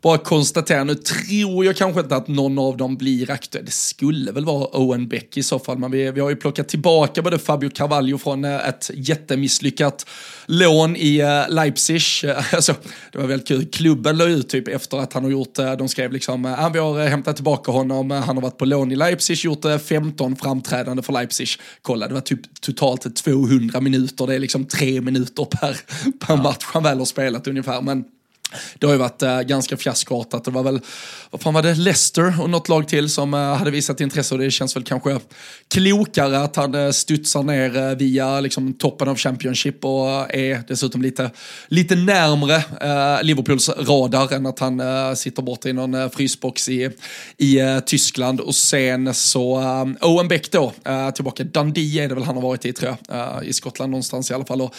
bara 0.00 0.18
konstatera, 0.18 0.84
nu 0.84 0.94
tror 0.94 1.64
jag 1.64 1.76
kanske 1.76 2.00
inte 2.00 2.16
att 2.16 2.28
någon 2.28 2.58
av 2.58 2.76
dem 2.76 2.96
blir 2.96 3.30
aktuell. 3.30 3.64
Det 3.64 3.70
skulle 3.70 4.32
väl 4.32 4.44
vara 4.44 4.64
Owen 4.64 5.08
Beck 5.08 5.36
i 5.36 5.42
så 5.42 5.58
fall, 5.58 5.78
men 5.78 5.90
vi, 5.90 6.10
vi 6.10 6.20
har 6.20 6.30
ju 6.30 6.36
plockat 6.36 6.68
tillbaka 6.68 7.22
både 7.22 7.38
Fabio 7.38 7.70
Carvalho 7.70 8.18
från 8.18 8.44
uh, 8.44 8.68
ett 8.68 8.90
jättemisslyckat 8.94 10.06
lån 10.46 10.96
i 10.96 11.22
uh, 11.22 11.54
Leipzig. 11.54 12.02
alltså, 12.52 12.74
det 13.12 13.18
var 13.18 13.26
väldigt 13.26 13.48
kul. 13.48 13.66
Klubben 13.66 14.16
la 14.16 14.24
ut 14.24 14.48
typ 14.48 14.68
efter 14.68 14.98
att 14.98 15.12
han 15.12 15.24
har 15.24 15.30
gjort, 15.30 15.54
de 15.54 15.88
skrev 15.88 16.12
liksom, 16.12 16.42
vi 16.72 16.78
har 16.78 17.08
hämtat 17.08 17.36
tillbaka 17.36 17.72
honom, 17.72 18.10
han 18.10 18.36
har 18.36 18.42
varit 18.42 18.58
på 18.58 18.64
lån 18.64 18.92
i 18.92 18.96
Leipzig, 18.96 19.44
gjort 19.44 19.64
15 19.88 20.36
framträdande 20.36 21.02
för 21.02 21.12
Leipzig. 21.12 21.48
Kolla, 21.82 22.08
det 22.08 22.14
var 22.14 22.20
typ 22.20 22.60
totalt 22.60 23.16
200 23.16 23.80
minuter, 23.80 24.26
det 24.26 24.34
är 24.34 24.38
liksom 24.38 24.64
tre 24.64 25.00
minuter 25.00 25.44
per, 25.44 25.76
per 26.26 26.36
match 26.36 26.64
han 26.72 26.82
väl 26.82 26.98
har 26.98 27.04
spelat 27.04 27.46
ungefär 27.46 27.77
här. 27.78 27.84
Men 27.84 28.04
det 28.78 28.86
har 28.86 28.94
ju 28.94 28.98
varit 28.98 29.22
äh, 29.22 29.40
ganska 29.40 29.76
fiaskoartat. 29.76 30.44
Det 30.44 30.50
var 30.50 30.62
väl, 30.62 30.80
vad 31.30 31.40
fan 31.40 31.54
var 31.54 31.62
det, 31.62 31.74
Leicester 31.74 32.40
och 32.40 32.50
något 32.50 32.68
lag 32.68 32.88
till 32.88 33.08
som 33.08 33.34
äh, 33.34 33.40
hade 33.40 33.70
visat 33.70 34.00
intresse 34.00 34.34
och 34.34 34.40
det 34.40 34.50
känns 34.50 34.76
väl 34.76 34.82
kanske 34.82 35.18
klokare 35.70 36.40
att 36.40 36.56
han 36.56 36.74
äh, 36.74 36.90
studsar 36.90 37.42
ner 37.42 37.76
äh, 37.76 37.96
via 37.96 38.40
liksom, 38.40 38.74
toppen 38.74 39.08
av 39.08 39.16
Championship 39.16 39.84
och 39.84 40.34
är 40.34 40.62
dessutom 40.68 41.02
lite, 41.02 41.30
lite 41.68 41.96
närmre 41.96 42.56
äh, 42.56 43.22
Liverpools 43.22 43.68
radar 43.68 44.32
än 44.32 44.46
att 44.46 44.58
han 44.58 44.80
äh, 44.80 45.14
sitter 45.14 45.42
borta 45.42 45.68
i 45.68 45.72
någon 45.72 45.94
äh, 45.94 46.08
frysbox 46.08 46.68
i, 46.68 46.90
i 47.36 47.80
Tyskland. 47.86 48.40
Och 48.40 48.54
sen 48.54 49.14
så 49.14 49.56
Owen 50.00 50.28
Beck 50.28 50.50
då, 50.50 50.72
tillbaka. 51.14 51.44
Dundee 51.44 52.04
är 52.04 52.08
det 52.08 52.14
väl 52.14 52.24
han 52.24 52.34
har 52.34 52.42
varit 52.42 52.64
i 52.64 52.72
tror 52.72 52.96
jag, 53.08 53.44
i 53.44 53.52
Skottland 53.52 53.90
någonstans 53.90 54.30
i 54.30 54.34
alla 54.34 54.44
fall. 54.44 54.60
Och, 54.60 54.74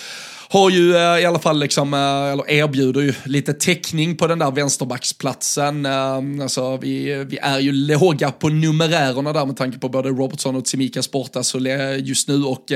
har 0.52 0.70
ju 0.70 0.96
eh, 0.96 1.20
i 1.20 1.26
alla 1.26 1.40
fall 1.40 1.60
liksom, 1.60 1.94
eh, 1.94 2.00
eller 2.00 2.52
erbjuder 2.52 3.02
ju 3.02 3.14
lite 3.26 3.54
täckning 3.54 4.18
på 4.18 4.28
den 4.28 4.40
där 4.40 4.52
vänsterbacksplatsen. 4.52 5.86
Eh, 5.86 6.16
alltså, 6.42 6.78
vi, 6.78 7.24
vi 7.24 7.38
är 7.38 7.60
ju 7.60 7.72
låga 7.72 8.32
på 8.32 8.50
numerärerna 8.50 9.34
där 9.34 9.46
med 9.46 9.58
tanke 9.58 9.80
på 9.80 9.90
både 9.90 10.10
Robertson 10.10 10.56
och 10.56 10.66
Tsimikas 10.66 11.12
borta 11.12 11.44
så 11.44 11.60
just 12.00 12.28
nu. 12.28 12.44
Och 12.44 12.72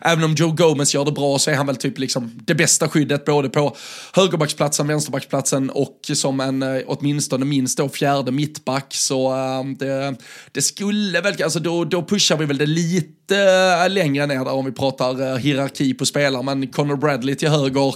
även 0.00 0.24
om 0.24 0.34
Joe 0.34 0.50
Gomez 0.50 0.94
gör 0.94 1.04
det 1.04 1.12
bra 1.12 1.38
så 1.38 1.50
är 1.50 1.54
han 1.54 1.66
väl 1.66 1.76
typ 1.76 1.98
liksom 1.98 2.40
det 2.44 2.54
bästa 2.54 2.88
skyddet 2.88 3.24
både 3.24 3.48
på 3.48 3.76
högerbacksplatsen, 4.12 4.86
vänsterbacksplatsen 4.86 5.70
och 5.70 6.10
som 6.14 6.40
en 6.40 6.64
åtminstone 6.86 7.44
minst 7.44 7.78
då 7.78 7.88
fjärde 7.88 8.32
mittback. 8.32 8.94
Så 8.94 9.34
det, 9.78 10.16
det 10.52 10.62
skulle 10.62 11.20
väl, 11.20 11.42
alltså 11.42 11.58
då, 11.58 11.84
då 11.84 12.02
pushar 12.02 12.36
vi 12.36 12.44
väl 12.44 12.58
det 12.58 12.66
lite 12.66 13.88
längre 13.88 14.26
ner 14.26 14.44
där 14.44 14.52
om 14.52 14.64
vi 14.64 14.72
pratar 14.72 15.38
hierarki 15.38 15.94
på 15.94 16.06
spelare 16.06 16.42
men 16.42 16.66
Conor 16.66 17.09
Bradley 17.10 17.34
till 17.34 17.48
höger 17.48 17.94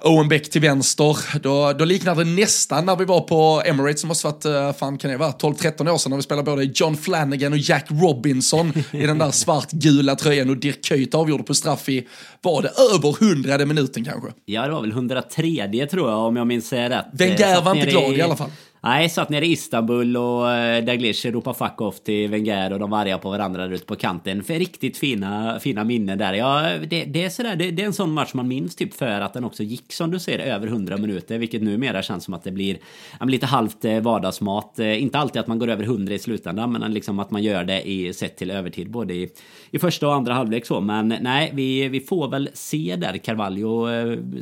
Owen 0.00 0.28
Beck 0.28 0.50
till 0.50 0.60
vänster. 0.60 1.16
Då, 1.42 1.72
då 1.72 1.84
liknar 1.84 2.14
det 2.14 2.24
nästan 2.24 2.86
när 2.86 2.96
vi 2.96 3.04
var 3.04 3.20
på 3.20 3.62
Emirates, 3.66 4.00
som 4.00 4.08
måste 4.08 4.26
varit, 4.26 4.44
eh, 4.44 4.72
fan 4.72 4.98
kan 4.98 5.10
det 5.10 5.16
vara, 5.16 5.30
12-13 5.30 5.88
år 5.88 5.98
sedan 5.98 6.10
när 6.10 6.16
vi 6.16 6.22
spelade 6.22 6.50
både 6.50 6.70
John 6.74 6.96
Flanagan 6.96 7.52
och 7.52 7.58
Jack 7.58 7.86
Robinson 7.88 8.72
i 8.90 9.06
den 9.06 9.18
där 9.18 9.30
svartgula 9.30 10.16
tröjan 10.16 10.50
och 10.50 10.56
Dirk 10.56 10.84
Kuyt 10.84 11.14
avgjorde 11.14 11.42
på 11.42 11.54
straff 11.54 11.88
i, 11.88 12.08
var 12.40 12.62
det 12.62 12.68
över 12.68 13.20
hundrade 13.20 13.66
minuten 13.66 14.04
kanske? 14.04 14.28
Ja, 14.44 14.66
det 14.66 14.72
var 14.72 14.80
väl 14.80 14.90
103 14.90 15.86
tror 15.90 16.10
jag 16.10 16.18
om 16.18 16.36
jag 16.36 16.46
minns 16.46 16.72
rätt. 16.72 17.06
Wenger 17.12 17.62
var 17.62 17.74
inte 17.74 17.90
glad 17.90 18.12
i, 18.12 18.16
i 18.16 18.22
alla 18.22 18.36
fall. 18.36 18.50
Nej, 18.84 19.08
satt 19.08 19.28
nere 19.28 19.46
i 19.46 19.52
Istanbul 19.52 20.16
och 20.16 20.50
eh, 20.50 20.84
Daglish 20.84 21.26
ropade 21.26 21.58
fuck 21.58 21.80
off 21.80 22.00
till 22.00 22.30
Wenger 22.30 22.72
och 22.72 22.78
de 22.78 22.90
var 22.90 22.98
arga 22.98 23.18
på 23.18 23.30
varandra 23.30 23.66
där 23.66 23.74
ute 23.74 23.86
på 23.86 23.96
kanten. 23.96 24.44
För 24.44 24.54
riktigt 24.54 24.96
fina, 24.96 25.58
fina 25.60 25.84
minnen 25.84 26.18
där. 26.18 26.34
Ja, 26.34 26.78
det, 26.90 27.04
det 27.04 27.24
är 27.24 27.28
sådär, 27.28 27.56
det, 27.56 27.70
det, 27.70 27.82
är 27.82 27.86
en 27.86 27.92
sån 27.92 28.12
match 28.12 28.34
man 28.34 28.48
minns 28.48 28.76
typ 28.76 28.94
för 28.94 29.20
att 29.20 29.32
den 29.32 29.44
också 29.44 29.62
gick 29.62 29.92
som 29.92 30.10
du 30.10 30.18
ser 30.18 30.38
över 30.38 30.66
100 30.66 30.96
minuter. 30.96 31.38
Vilket 31.38 31.62
numera 31.62 32.02
känns 32.02 32.24
som 32.24 32.34
att 32.34 32.44
det 32.44 32.50
blir 32.50 32.78
ja, 33.20 33.26
lite 33.26 33.46
halvt 33.46 33.84
eh, 33.84 34.00
vardagsmat. 34.00 34.78
Eh, 34.78 35.02
inte 35.02 35.18
alltid 35.18 35.40
att 35.40 35.46
man 35.46 35.58
går 35.58 35.68
över 35.68 35.84
100 35.84 36.14
i 36.14 36.18
slutändan, 36.18 36.72
men 36.72 36.94
liksom 36.94 37.18
att 37.18 37.30
man 37.30 37.42
gör 37.42 37.64
det 37.64 37.88
i 37.88 38.12
sett 38.12 38.36
till 38.36 38.50
övertid. 38.50 38.90
Både 38.90 39.14
i, 39.14 39.28
i 39.70 39.78
första 39.78 40.08
och 40.08 40.14
andra 40.14 40.34
halvlek 40.34 40.66
så. 40.66 40.80
Men 40.80 41.14
nej, 41.20 41.50
vi, 41.54 41.88
vi 41.88 42.00
får 42.00 42.28
väl 42.28 42.48
se 42.54 42.96
där. 42.96 43.18
Carvalho 43.18 43.86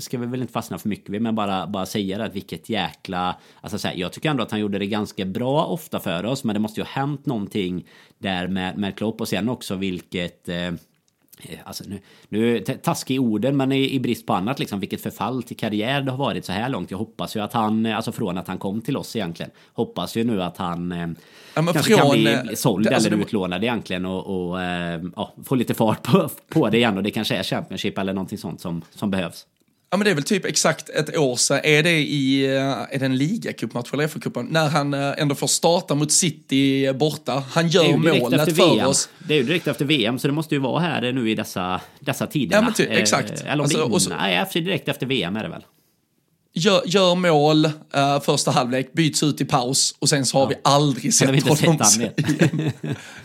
ska 0.01 0.19
vi 0.19 0.27
väl 0.27 0.41
inte 0.41 0.53
fastna 0.53 0.79
för 0.79 0.89
mycket 0.89 1.09
vid, 1.09 1.23
men 1.23 1.35
bara, 1.35 1.67
bara 1.67 1.87
säga 1.87 2.19
det 2.19 2.25
att 2.25 2.37
vilket 2.37 2.69
jäkla... 2.69 3.37
Alltså 3.61 3.79
så 3.79 3.89
här, 3.89 3.95
jag 3.95 4.13
tycker 4.13 4.30
ändå 4.31 4.43
att 4.43 4.51
han 4.51 4.61
gjorde 4.61 4.79
det 4.79 4.87
ganska 4.87 5.25
bra 5.25 5.65
ofta 5.65 6.01
för 6.01 6.25
oss. 6.25 6.45
Men 6.45 6.55
det 6.55 6.61
måste 6.61 6.81
ju 6.81 6.85
ha 6.85 6.91
hänt 6.91 7.27
någonting 7.27 7.87
där 8.19 8.49
med, 8.49 8.79
med 8.79 8.97
Klopp 8.97 9.21
och 9.21 9.29
sen 9.29 9.49
också 9.49 9.75
vilket 9.75 10.49
eh, 10.49 10.73
Alltså 11.65 11.85
nu, 11.87 12.01
nu 12.29 12.61
taskig 12.61 13.15
i 13.15 13.19
orden 13.19 13.57
men 13.57 13.73
i, 13.73 13.95
i, 13.95 14.01
brist 14.01 14.27
på 14.27 14.33
annat 14.33 14.59
liksom 14.59 14.81
vilket 14.81 15.01
förfall 15.01 15.43
till 15.43 15.57
karriär 15.57 16.03
det 16.03 16.11
har 16.11 16.19
varit 16.19 16.45
så 16.45 16.53
här 16.53 16.69
långt. 16.69 16.91
Jag 16.91 16.99
hoppas 16.99 17.37
ju 17.37 17.41
att 17.41 17.53
han, 17.53 17.87
alltså 17.87 18.13
från 18.13 18.39
att 18.39 18.49
han 18.49 18.59
kom 18.59 18.81
till 18.81 18.97
oss 18.97 19.17
egentligen. 19.17 19.51
Hoppas 19.73 20.17
ju 20.17 20.25
nu 20.25 20.43
att 20.43 20.57
han 20.57 20.93
eh, 20.93 21.09
ja, 21.55 21.73
kanske 21.73 21.83
från, 21.83 21.99
kan 21.99 22.11
bli 22.11 22.33
eh, 22.33 22.43
såld 22.55 22.87
det, 22.87 22.95
alltså 22.95 23.09
eller 23.09 23.17
det, 23.17 23.23
utlånad 23.23 23.65
egentligen 23.65 24.07
och, 24.07 24.51
och 24.51 24.63
eh, 24.63 25.03
ja, 25.17 25.35
få 25.45 25.55
lite 25.55 25.75
fart 25.75 26.03
på, 26.03 26.29
på 26.49 26.69
det 26.69 26.77
igen 26.77 26.97
och 26.97 27.03
det 27.03 27.11
kanske 27.11 27.37
är 27.37 27.43
Championship 27.43 27.99
eller 27.99 28.13
någonting 28.13 28.39
sånt 28.39 28.61
som, 28.61 28.83
som 28.91 29.11
behövs. 29.11 29.47
Ja 29.93 29.97
men 29.97 30.05
det 30.05 30.11
är 30.11 30.15
väl 30.15 30.25
typ 30.25 30.45
exakt 30.45 30.89
ett 30.89 31.17
år 31.17 31.37
sedan, 31.37 31.61
är 31.65 31.83
det 31.83 31.99
i, 31.99 32.57
eh, 32.57 32.63
är 32.63 32.99
det 32.99 33.05
en 33.05 33.17
ligacupmatch 33.17 33.93
eller 33.93 34.09
FA-cupen? 34.09 34.47
När 34.51 34.69
han 34.69 34.95
eh, 34.95 35.13
ändå 35.17 35.35
får 35.35 35.47
starta 35.47 35.95
mot 35.95 36.13
City 36.13 36.93
borta. 36.93 37.45
Han 37.51 37.69
gör 37.69 37.97
målet 37.97 38.57
för 38.57 38.87
oss. 38.87 39.09
Det 39.19 39.35
är 39.35 39.39
ju 39.39 39.45
direkt 39.45 39.67
efter 39.67 39.85
VM 39.85 40.19
så 40.19 40.27
det 40.27 40.33
måste 40.33 40.55
ju 40.55 40.61
vara 40.61 40.81
här 40.81 41.13
nu 41.13 41.31
i 41.31 41.35
dessa, 41.35 41.81
dessa 42.01 42.27
tiderna. 42.27 42.57
Ja 42.57 42.65
men 42.65 42.75
typ, 42.75 42.91
exakt. 42.91 43.31
Eller 43.31 43.55
om 43.55 43.61
alltså, 43.61 43.79
det 43.79 43.85
är 43.85 44.07
innan, 44.07 44.19
nej 44.19 44.47
direkt 44.55 44.89
efter 44.89 45.07
VM 45.07 45.37
är 45.37 45.43
det 45.43 45.49
väl. 45.49 45.63
Gör, 46.53 46.83
gör 46.87 47.15
mål 47.15 47.65
uh, 47.67 48.21
första 48.21 48.51
halvlek, 48.51 48.93
byts 48.93 49.23
ut 49.23 49.41
i 49.41 49.45
paus 49.45 49.95
och 49.99 50.09
sen 50.09 50.27
så 50.27 50.39
har 50.39 50.45
ja. 50.45 50.49
vi 50.49 50.55
aldrig 50.65 51.15
sett 51.15 51.31
vi 51.31 51.41
honom 51.41 51.57
igen. 51.67 52.73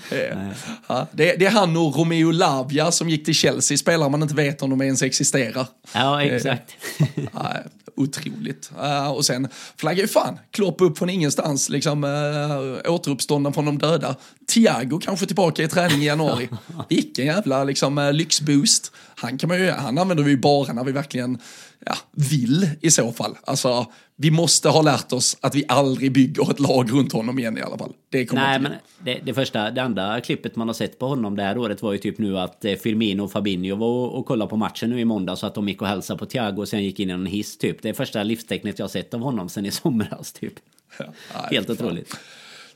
ja, 0.87 1.07
det, 1.11 1.35
det, 1.35 1.45
är 1.45 1.51
han 1.51 1.77
och 1.77 1.95
Romeo 1.95 2.31
Lavia 2.31 2.91
som 2.91 3.09
gick 3.09 3.25
till 3.25 3.33
Chelsea, 3.33 3.77
spelare 3.77 4.09
man 4.09 4.21
inte 4.21 4.35
vet 4.35 4.61
om 4.61 4.69
de 4.69 4.81
ens 4.81 5.01
existerar. 5.01 5.67
Ja, 5.93 6.23
exakt. 6.23 6.71
Uh, 7.17 7.49
otroligt. 7.97 8.71
Uh, 8.81 9.07
och 9.07 9.25
sen 9.25 9.47
flaggar 9.77 10.01
ju 10.01 10.07
fan 10.07 10.39
Klopp 10.51 10.81
upp 10.81 10.97
från 10.97 11.09
ingenstans, 11.09 11.69
liksom 11.69 12.03
uh, 12.03 12.91
återuppstånden 12.93 13.53
från 13.53 13.65
de 13.65 13.77
döda. 13.77 14.15
Thiago 14.53 14.99
kanske 14.99 15.25
tillbaka 15.25 15.63
i 15.63 15.67
träning 15.67 16.01
i 16.01 16.05
januari. 16.05 16.49
Vilken 16.89 17.25
jävla 17.25 17.63
liksom, 17.63 17.97
uh, 17.97 18.13
lyxboost. 18.13 18.91
Han, 19.15 19.37
kan 19.37 19.47
man 19.47 19.59
ju, 19.59 19.71
han 19.71 19.97
använder 19.97 20.23
vi 20.23 20.31
ju 20.31 20.37
bara 20.37 20.73
när 20.73 20.83
vi 20.83 20.91
verkligen 20.91 21.39
ja, 21.85 21.95
vill 22.11 22.69
i 22.81 22.91
så 22.91 23.11
fall. 23.11 23.37
Alltså, 23.43 23.85
vi 24.15 24.31
måste 24.31 24.69
ha 24.69 24.81
lärt 24.81 25.13
oss 25.13 25.37
att 25.41 25.55
vi 25.55 25.65
aldrig 25.67 26.11
bygger 26.11 26.51
ett 26.51 26.59
lag 26.59 26.91
runt 26.91 27.13
honom 27.13 27.39
igen 27.39 27.57
i 27.57 27.61
alla 27.61 27.77
fall. 27.77 27.93
Det 28.09 28.25
kommer 28.25 28.41
Nej, 28.41 28.59
men 28.59 28.71
det, 28.99 29.19
det, 29.23 29.33
första, 29.33 29.71
det 29.71 29.83
andra 29.83 30.21
klippet 30.21 30.55
man 30.55 30.67
har 30.67 30.73
sett 30.73 30.99
på 30.99 31.07
honom 31.07 31.35
det 31.35 31.43
här 31.43 31.57
året 31.57 31.81
var 31.81 31.91
ju 31.91 31.97
typ 31.97 32.17
nu 32.17 32.39
att 32.39 32.65
eh, 32.65 32.75
Firmino 32.75 33.23
och 33.23 33.31
Fabinho 33.31 33.75
var 33.75 33.87
och, 33.87 34.19
och 34.19 34.25
kollade 34.25 34.49
på 34.49 34.57
matchen 34.57 34.89
nu 34.89 34.99
i 34.99 35.05
måndag 35.05 35.35
så 35.35 35.47
att 35.47 35.55
de 35.55 35.69
gick 35.69 35.81
och 35.81 35.87
hälsade 35.87 36.19
på 36.19 36.25
Thiago 36.25 36.61
och 36.61 36.67
sen 36.67 36.83
gick 36.83 36.99
in 36.99 37.09
i 37.09 37.13
en 37.13 37.25
hiss 37.25 37.57
typ. 37.57 37.81
Det 37.81 37.89
är 37.89 37.93
första 37.93 38.23
livstecknet 38.23 38.79
jag 38.79 38.83
har 38.83 38.89
sett 38.89 39.13
av 39.13 39.19
honom 39.19 39.49
sen 39.49 39.65
i 39.65 39.71
somras 39.71 40.33
typ. 40.33 40.53
Ja, 40.99 41.05
Helt 41.51 41.69
otroligt. 41.69 42.15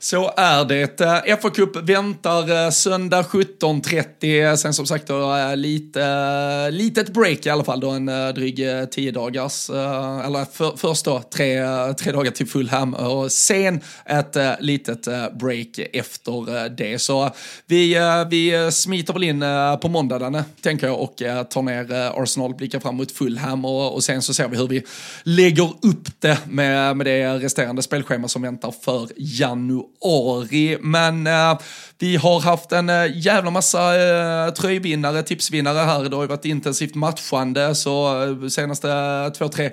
Så 0.02 0.32
är 0.36 0.64
det. 0.64 1.00
Eh, 1.00 1.36
FA 1.36 1.50
Cup 1.50 1.76
väntar 1.76 2.64
eh, 2.64 2.70
söndag 2.70 3.22
17.30. 3.22 4.56
Sen 4.56 4.74
som 4.74 4.86
sagt 4.86 5.06
då 5.06 5.36
eh, 5.36 5.56
lite, 5.56 6.70
litet 6.70 7.08
break 7.08 7.46
i 7.46 7.50
alla 7.50 7.64
fall 7.64 7.80
då 7.80 7.90
en 7.90 8.06
dryg 8.06 8.66
10 8.90 9.12
dagars, 9.12 9.70
eller 9.70 10.44
för, 10.52 10.76
först 10.76 11.04
då 11.04 11.22
tre, 11.34 11.64
tre 11.94 12.12
dagar 12.12 12.30
till 12.30 12.46
Fulham 12.46 12.94
och 12.94 13.32
sen 13.32 13.80
ett 14.04 14.36
litet 14.60 15.08
break 15.40 15.78
efter 15.92 16.68
det. 16.68 16.98
Så 16.98 17.30
vi, 17.66 17.96
vi 18.30 18.70
smiter 18.72 19.12
väl 19.12 19.24
in 19.24 19.44
på 19.82 19.88
måndag 19.88 20.18
Danne, 20.18 20.44
tänker 20.60 20.86
jag 20.86 21.00
och 21.00 21.16
tar 21.50 21.62
ner 21.62 22.12
Arsenal, 22.22 22.54
blickar 22.54 22.80
fram 22.80 22.96
mot 22.96 23.12
Fulham 23.12 23.64
och, 23.64 23.94
och 23.94 24.04
sen 24.04 24.22
så 24.22 24.34
ser 24.34 24.48
vi 24.48 24.56
hur 24.56 24.68
vi 24.68 24.82
lägger 25.22 25.70
upp 25.82 26.08
det 26.18 26.38
med, 26.48 26.96
med 26.96 27.06
det 27.06 27.38
resterande 27.38 27.82
spelschema 27.82 28.28
som 28.28 28.42
väntar 28.42 28.74
för 28.84 29.08
januari 29.16 29.89
januari. 29.98 30.78
Men 30.80 31.26
eh, 31.26 31.58
vi 32.00 32.16
har 32.16 32.40
haft 32.40 32.72
en 32.72 32.88
eh, 32.88 33.16
jävla 33.16 33.50
massa 33.50 33.96
eh, 33.96 34.52
tröjvinnare, 34.52 35.22
tipsvinnare 35.22 35.78
här. 35.78 36.08
Det 36.08 36.16
har 36.16 36.22
ju 36.22 36.28
varit 36.28 36.44
intensivt 36.44 36.94
matchande 36.94 37.74
så 37.74 38.22
eh, 38.22 38.48
senaste 38.48 38.90
eh, 38.90 39.32
två, 39.32 39.48
tre 39.48 39.70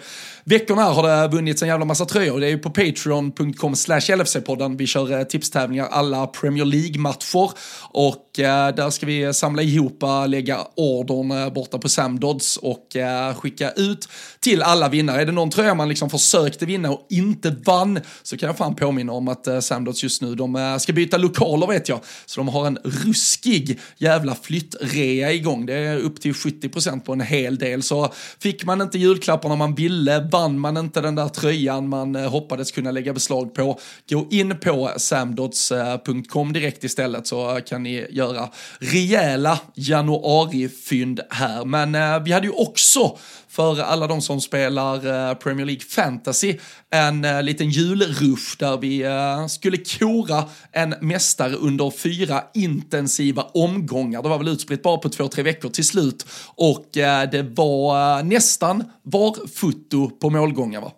veckorna 0.50 0.84
har 0.84 1.08
det 1.08 1.28
vunnits 1.28 1.62
en 1.62 1.68
jävla 1.68 1.86
massa 1.86 2.06
tröjor. 2.06 2.40
Det 2.40 2.48
är 2.48 2.50
ju 2.50 2.58
på 2.58 2.70
patreon.com 2.70 3.76
slash 3.76 4.00
LFC-podden 4.00 4.78
vi 4.78 4.88
kör 4.88 5.20
eh, 5.20 5.24
tipstävlingar 5.24 5.88
alla 5.92 6.28
Premier 6.28 6.66
League-matcher. 6.66 7.52
Och 7.82 8.40
eh, 8.40 8.76
där 8.76 8.90
ska 8.90 9.06
vi 9.06 9.34
samla 9.34 9.62
ihop, 9.62 10.04
eh, 10.04 10.28
lägga 10.28 10.60
ordern 10.76 11.54
borta 11.54 11.78
på 11.78 11.90
Samdods 11.90 12.58
och 12.58 12.88
skicka 13.36 13.72
ut 13.72 14.10
till 14.40 14.64
alla 14.64 14.90
vinnare. 14.90 15.22
Är 15.22 15.26
det 15.26 15.32
någon 15.32 15.50
tröja 15.50 15.76
man 15.76 15.90
liksom 15.90 16.10
försökte 16.10 16.66
vinna 16.66 16.92
och 16.92 17.08
inte 17.10 17.56
vann 17.66 18.00
så 18.24 18.38
kan 18.38 18.48
jag 18.48 18.58
fan 18.58 18.76
påminna 18.76 19.14
om 19.14 19.28
att 19.28 19.64
Samdods 19.64 20.04
just 20.04 20.22
nu, 20.22 20.36
de 20.36 20.78
ska 20.80 20.94
byta 20.94 21.18
lokaler 21.18 21.68
vet 21.68 21.90
jag. 21.90 22.00
Så 22.26 22.40
de 22.40 22.48
har 22.48 22.68
en 22.68 22.78
ruskig 22.84 23.80
jävla 23.98 24.36
flyttrea 24.36 25.34
igång. 25.34 25.66
Det 25.66 25.74
är 25.74 25.98
upp 25.98 26.22
till 26.22 26.34
70% 26.34 27.00
på 27.00 27.14
en 27.14 27.22
hel 27.22 27.58
del. 27.58 27.84
Så 27.84 28.14
fick 28.40 28.66
man 28.66 28.82
inte 28.82 28.98
julklapparna 28.98 29.56
man 29.56 29.76
ville, 29.76 30.20
vann 30.32 30.60
man 30.60 30.78
inte 30.78 31.02
den 31.02 31.16
där 31.16 31.28
tröjan 31.28 31.90
man 31.90 32.16
eh, 32.16 32.30
hoppades 32.30 32.72
kunna 32.72 32.92
lägga 32.92 33.14
beslag 33.14 33.54
på, 33.54 33.80
gå 34.10 34.28
in 34.32 34.60
på 34.60 34.92
samdots.com 34.98 36.48
eh, 36.48 36.54
direkt 36.54 36.84
istället 36.84 37.28
så 37.28 37.60
kan 37.66 37.84
ni 37.84 38.08
göra 38.10 38.50
rejäla 38.80 39.60
januarifynd 39.76 41.20
här. 41.30 41.66
Men 41.66 41.96
eh, 41.96 42.24
vi 42.24 42.32
hade 42.32 42.48
ju 42.48 42.54
också 42.54 43.18
för 43.50 43.82
alla 43.82 44.08
de 44.08 44.22
som 44.22 44.42
spelar 44.42 44.96
eh, 44.96 45.34
Premier 45.34 45.66
League 45.66 45.86
Fantasy 45.90 46.58
en 46.90 47.26
eh, 47.26 47.44
liten 47.44 47.70
julrush 47.70 48.58
där 48.60 48.78
vi 48.78 49.02
eh, 49.02 49.48
skulle 49.48 49.78
kora 49.78 50.44
en 50.72 50.96
mästare 51.02 51.56
under 51.56 51.92
fyra 51.92 52.44
intensiva 52.54 53.42
omgångar. 53.42 54.24
Det 54.24 54.30
var 54.30 54.38
väl 54.38 54.48
utspritt 54.48 54.84
bara 54.84 54.98
på 54.98 55.10
två, 55.10 55.28
tre 55.28 55.44
veckor 55.44 55.70
till 55.70 55.86
slut 55.86 56.26
och 56.56 56.90
det 57.32 57.46
var 57.56 58.24
nästan 58.24 58.84
var 59.04 59.48
foto 59.48 60.10
på 60.10 60.30
målgångar 60.30 60.82
va? 60.82 60.92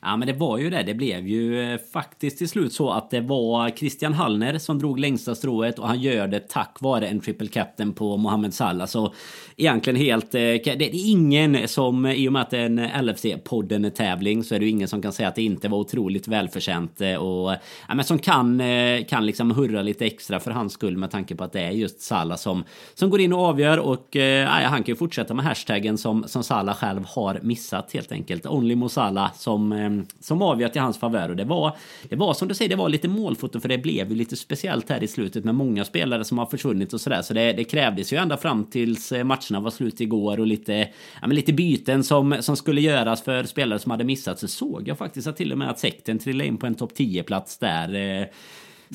Ja 0.00 0.16
men 0.16 0.28
det 0.28 0.32
var 0.32 0.58
ju 0.58 0.70
det. 0.70 0.82
Det 0.82 0.94
blev 0.94 1.26
ju 1.26 1.72
eh, 1.72 1.80
faktiskt 1.92 2.38
till 2.38 2.48
slut 2.48 2.72
så 2.72 2.90
att 2.90 3.10
det 3.10 3.20
var 3.20 3.70
Christian 3.70 4.14
Hallner 4.14 4.58
som 4.58 4.78
drog 4.78 4.98
längsta 4.98 5.34
strået 5.34 5.78
och 5.78 5.88
han 5.88 6.00
gör 6.00 6.28
det 6.28 6.48
tack 6.48 6.76
vare 6.80 7.08
en 7.08 7.20
triple 7.20 7.48
captain 7.48 7.92
på 7.92 8.16
Mohamed 8.16 8.54
Salah. 8.54 8.86
Så 8.86 9.14
egentligen 9.56 9.96
helt... 9.96 10.34
Eh, 10.34 10.40
det 10.40 10.82
är 10.82 11.10
ingen 11.10 11.68
som, 11.68 12.06
i 12.06 12.28
och 12.28 12.32
med 12.32 12.42
att 12.42 12.50
det 12.50 12.58
är 12.58 12.66
en 12.66 12.80
LFC-podden 12.80 13.84
eh, 13.84 13.90
tävling 13.90 14.44
så 14.44 14.54
är 14.54 14.58
det 14.58 14.64
ju 14.64 14.70
ingen 14.70 14.88
som 14.88 15.02
kan 15.02 15.12
säga 15.12 15.28
att 15.28 15.34
det 15.34 15.42
inte 15.42 15.68
var 15.68 15.78
otroligt 15.78 16.28
välförtjänt 16.28 17.00
och 17.00 17.50
ja, 17.88 17.94
men 17.94 18.04
som 18.04 18.18
kan, 18.18 18.62
kan 19.08 19.26
liksom 19.26 19.50
hurra 19.50 19.82
lite 19.82 20.06
extra 20.06 20.40
för 20.40 20.50
hans 20.50 20.72
skull 20.72 20.96
med 20.96 21.10
tanke 21.10 21.34
på 21.34 21.44
att 21.44 21.52
det 21.52 21.60
är 21.60 21.70
just 21.70 22.00
Salah 22.00 22.36
som, 22.36 22.64
som 22.94 23.10
går 23.10 23.20
in 23.20 23.32
och 23.32 23.40
avgör 23.40 23.78
och 23.78 24.16
ja, 24.16 24.46
han 24.46 24.82
kan 24.82 24.92
ju 24.92 24.96
fortsätta 24.96 25.34
med 25.34 25.44
hashtaggen 25.44 25.98
som, 25.98 26.24
som 26.26 26.42
Salah 26.44 26.74
själv 26.74 27.04
har 27.06 27.40
missat 27.42 27.92
helt 27.92 28.12
enkelt. 28.12 28.46
Only 28.46 28.74
Mo 28.74 28.88
Salah 28.88 29.32
som 29.34 29.87
som 30.20 30.42
avgör 30.42 30.68
till 30.68 30.80
hans 30.80 30.98
favör. 30.98 31.28
Och 31.28 31.36
det 31.36 31.44
var, 31.44 31.76
det 32.08 32.16
var 32.16 32.34
som 32.34 32.48
du 32.48 32.54
säger, 32.54 32.68
det 32.68 32.76
var 32.76 32.88
lite 32.88 33.08
målfoto 33.08 33.60
för 33.60 33.68
det 33.68 33.78
blev 33.78 34.10
ju 34.10 34.16
lite 34.16 34.36
speciellt 34.36 34.90
här 34.90 35.02
i 35.02 35.08
slutet 35.08 35.44
med 35.44 35.54
många 35.54 35.84
spelare 35.84 36.24
som 36.24 36.38
har 36.38 36.46
försvunnit 36.46 36.92
och 36.92 37.00
sådär. 37.00 37.22
Så 37.22 37.34
det, 37.34 37.52
det 37.52 37.64
krävdes 37.64 38.12
ju 38.12 38.16
ända 38.16 38.36
fram 38.36 38.64
tills 38.64 39.12
eh, 39.12 39.24
matcherna 39.24 39.60
var 39.60 39.70
slut 39.70 40.00
igår 40.00 40.40
och 40.40 40.46
lite, 40.46 40.72
ja, 41.20 41.26
men 41.26 41.36
lite 41.36 41.52
byten 41.52 42.04
som, 42.04 42.36
som 42.40 42.56
skulle 42.56 42.80
göras 42.80 43.22
för 43.22 43.44
spelare 43.44 43.78
som 43.78 43.90
hade 43.90 44.04
missat. 44.04 44.38
Så 44.38 44.48
såg 44.48 44.88
jag 44.88 44.98
faktiskt 44.98 45.26
att 45.26 45.36
till 45.36 45.52
och 45.52 45.58
med 45.58 45.70
att 45.70 45.78
sekten 45.78 46.18
trillade 46.18 46.48
in 46.48 46.56
på 46.56 46.66
en 46.66 46.74
topp 46.74 46.92
10-plats 46.96 47.58
där. 47.58 47.94
Eh, 47.94 48.26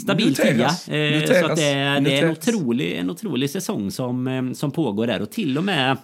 stabil 0.01 0.35
tia. 0.35 0.65
Eh, 0.65 1.25
så 1.25 1.45
att 1.45 1.55
det, 1.55 1.99
det 1.99 2.17
är 2.17 2.23
en 2.23 2.31
otrolig, 2.31 2.97
en 2.97 3.09
otrolig 3.09 3.49
säsong 3.49 3.91
som, 3.91 4.51
som 4.55 4.71
pågår 4.71 5.07
där. 5.07 5.21
Och 5.21 5.31
till 5.31 5.57
och 5.57 5.63
med 5.63 5.97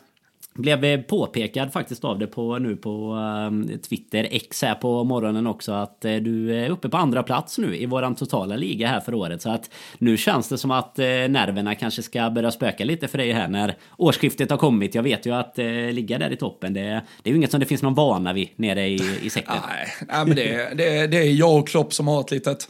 blev 0.53 1.03
påpekad 1.03 1.73
faktiskt 1.73 2.05
av 2.05 2.19
det 2.19 2.27
på 2.27 2.57
nu 2.57 2.75
på 2.75 3.11
ehm, 3.13 3.79
Twitter 3.79 4.27
X 4.31 4.61
här 4.61 4.75
på 4.75 5.03
morgonen 5.03 5.47
också 5.47 5.71
att 5.71 6.05
eh, 6.05 6.15
du 6.15 6.55
är 6.55 6.69
uppe 6.69 6.89
på 6.89 6.97
andra 6.97 7.23
plats 7.23 7.57
nu 7.57 7.77
i 7.77 7.85
våran 7.85 8.15
totala 8.15 8.55
liga 8.55 8.87
här 8.87 8.99
för 8.99 9.13
året 9.13 9.41
så 9.41 9.49
att 9.49 9.69
nu 9.97 10.17
känns 10.17 10.49
det 10.49 10.57
som 10.57 10.71
att 10.71 10.99
eh, 10.99 11.05
nerverna 11.05 11.75
kanske 11.75 12.01
ska 12.01 12.29
börja 12.29 12.51
spöka 12.51 12.85
lite 12.85 13.07
för 13.07 13.17
dig 13.17 13.31
här 13.31 13.47
när 13.47 13.75
årsskiftet 13.97 14.49
har 14.49 14.57
kommit. 14.57 14.95
Jag 14.95 15.03
vet 15.03 15.25
ju 15.25 15.35
att 15.35 15.59
eh, 15.59 15.65
ligga 15.65 16.17
där 16.17 16.31
i 16.31 16.37
toppen 16.37 16.73
det, 16.73 16.81
det 17.23 17.29
är 17.29 17.31
ju 17.31 17.35
inget 17.35 17.51
som 17.51 17.59
det 17.59 17.65
finns 17.65 17.81
någon 17.81 17.93
vana 17.93 18.33
vid 18.33 18.49
nere 18.55 18.87
i, 18.87 19.19
i 19.21 19.29
sektorn. 19.29 19.57
Nej, 19.69 19.87
nej 20.07 20.25
men 20.25 20.35
det, 20.35 20.77
det, 20.77 21.07
det 21.07 21.17
är 21.17 21.33
jag 21.33 21.59
och 21.59 21.67
Klopp 21.67 21.93
som 21.93 22.07
har 22.07 22.19
ett 22.21 22.31
litet 22.31 22.67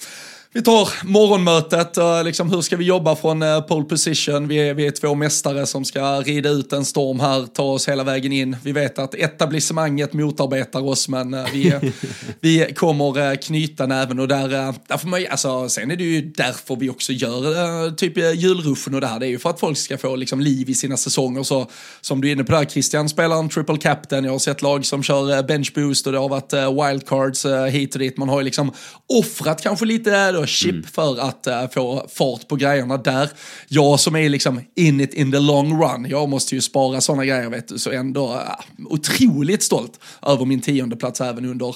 vi 0.54 0.62
tar 0.62 1.06
morgonmötet, 1.06 1.98
liksom, 2.26 2.52
hur 2.52 2.62
ska 2.62 2.78
vi 2.78 2.86
jobba 2.86 3.16
från 3.16 3.44
uh, 3.44 3.62
pole 3.62 3.86
position? 3.86 4.48
Vi 4.48 4.56
är, 4.56 4.74
vi 4.74 4.88
är 4.88 4.92
två 4.92 5.16
mästare 5.16 5.66
som 5.66 5.86
ska 5.86 6.22
rida 6.22 6.50
ut 6.50 6.74
en 6.74 6.86
storm 6.86 7.20
här, 7.20 7.46
ta 7.46 7.64
oss 7.64 7.90
hela 7.90 8.04
vägen 8.04 8.32
in. 8.32 8.58
Vi 8.64 8.72
vet 8.72 9.00
att 9.00 9.16
etablissemanget 9.16 10.14
motarbetar 10.14 10.88
oss, 10.88 11.10
men 11.10 11.34
uh, 11.34 11.46
vi, 11.54 11.74
vi 12.40 12.74
kommer 12.76 13.36
knyta 13.36 13.86
näven 13.86 14.20
och 14.20 14.28
där, 14.28 14.48
där 14.88 14.98
får 14.98 15.08
man, 15.08 15.26
alltså, 15.30 15.70
sen 15.70 15.92
är 15.92 15.96
det 15.96 16.04
ju 16.04 16.22
därför 16.22 16.76
vi 16.76 16.90
också 16.90 17.12
gör 17.12 17.92
typ 17.92 18.18
julruschen 18.18 18.96
och 18.96 19.02
det 19.02 19.08
här. 19.08 19.20
Det 19.20 19.26
är 19.26 19.30
ju 19.30 19.40
för 19.40 19.50
att 19.50 19.60
folk 19.60 19.78
ska 19.78 19.98
få 19.98 20.16
liksom, 20.16 20.40
liv 20.40 20.70
i 20.70 20.76
sina 20.76 20.98
säsonger. 20.98 21.44
Så, 21.44 21.70
som 22.02 22.22
du 22.22 22.28
är 22.28 22.32
inne 22.32 22.44
på 22.44 22.52
där, 22.52 22.66
Christian 22.66 23.10
spelar 23.10 23.40
en 23.40 23.50
triple 23.50 23.78
captain. 23.78 24.24
Jag 24.24 24.32
har 24.32 24.40
sett 24.40 24.62
lag 24.62 24.86
som 24.86 25.04
kör 25.04 25.44
bench 25.44 25.74
boost 25.76 26.08
och 26.08 26.14
det 26.14 26.20
har 26.20 26.30
varit 26.30 26.54
wildcards 26.54 27.46
hit 27.72 27.96
och 27.96 28.00
dit. 28.00 28.18
Man 28.18 28.30
har 28.30 28.40
ju 28.40 28.46
liksom 28.46 28.72
offrat 29.08 29.64
kanske 29.64 29.86
lite 29.86 30.39
då 30.40 30.46
chip 30.46 30.72
mm. 30.72 30.84
för 30.84 31.20
att 31.20 31.48
uh, 31.48 31.70
få 31.70 32.08
fart 32.10 32.48
på 32.48 32.56
grejerna 32.56 32.98
där. 32.98 33.30
Jag 33.68 34.00
som 34.00 34.16
är 34.16 34.30
liksom 34.30 34.62
in 34.76 35.02
it 35.02 35.14
in 35.14 35.32
the 35.32 35.40
long 35.40 35.82
run, 35.84 36.06
jag 36.10 36.30
måste 36.30 36.56
ju 36.56 36.62
spara 36.62 37.02
sådana 37.02 37.26
grejer 37.26 37.50
vet 37.50 37.68
du, 37.68 37.80
så 37.80 37.92
ändå 37.92 38.34
uh, 38.34 38.86
otroligt 38.86 39.64
stolt 39.64 40.00
över 40.22 40.46
min 40.46 40.62
tionde 40.62 40.96
plats 40.96 41.22
även 41.22 41.46
under 41.46 41.76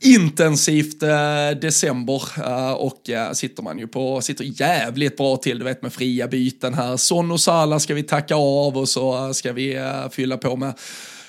intensivt 0.00 1.02
uh, 1.02 1.60
december. 1.60 2.22
och 2.76 3.10
sitter 3.32 3.62
man 3.62 3.78
ju 3.78 3.86
på, 3.86 4.20
sitter 4.20 4.60
jävligt 4.60 5.16
bra 5.16 5.36
till, 5.36 5.58
du 5.58 5.64
vet 5.64 5.82
med 5.82 5.92
fria 5.92 6.28
byten 6.28 6.74
här. 6.74 6.96
Son 6.96 7.30
och 7.30 7.40
Sala 7.40 7.80
ska 7.80 7.94
vi 7.94 8.02
tacka 8.02 8.34
av 8.34 8.78
och 8.78 8.88
så 8.88 9.34
ska 9.34 9.52
vi 9.52 9.78
fylla 10.10 10.36
på 10.36 10.56
med 10.56 10.74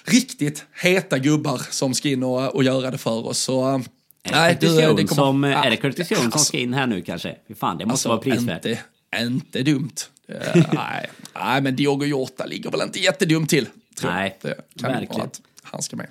riktigt 0.06 0.66
heta 0.82 1.18
gubbar 1.20 1.62
som 1.70 1.94
ska 1.94 2.10
in 2.10 2.24
och, 2.24 2.56
och 2.56 2.64
göra 2.64 2.92
det 2.92 2.98
för 2.98 3.28
oss. 3.28 3.40
Så 3.40 3.82
Nej, 4.32 4.58
du, 4.62 4.82
Jones, 4.82 5.10
kommer, 5.10 5.16
som, 5.16 5.44
är 5.44 5.70
det 5.70 5.78
Curtis 5.78 6.12
Jones 6.12 6.32
som 6.34 6.42
ska 6.42 6.58
in 6.58 6.74
här 6.74 6.88
nu 6.88 7.02
kanske? 7.02 7.36
Fy 7.48 7.56
fan, 7.56 7.78
det 7.78 7.86
måste 7.86 8.10
alltså, 8.10 8.10
vara 8.10 8.38
prisvärt. 8.38 8.66
Inte, 8.66 8.80
inte 9.20 9.64
dumt. 9.64 9.96
Uh, 10.30 10.64
nej. 10.74 11.10
nej, 11.36 11.62
men 11.62 11.76
Diogo 11.76 12.06
Jota 12.06 12.46
ligger 12.46 12.72
väl 12.72 12.82
inte 12.82 13.00
jättedumt 13.00 13.50
till. 13.50 13.68
Nej, 14.04 14.38
verkligen 14.74 15.30
han 15.72 15.82
ska 15.82 15.96
med. 15.96 16.08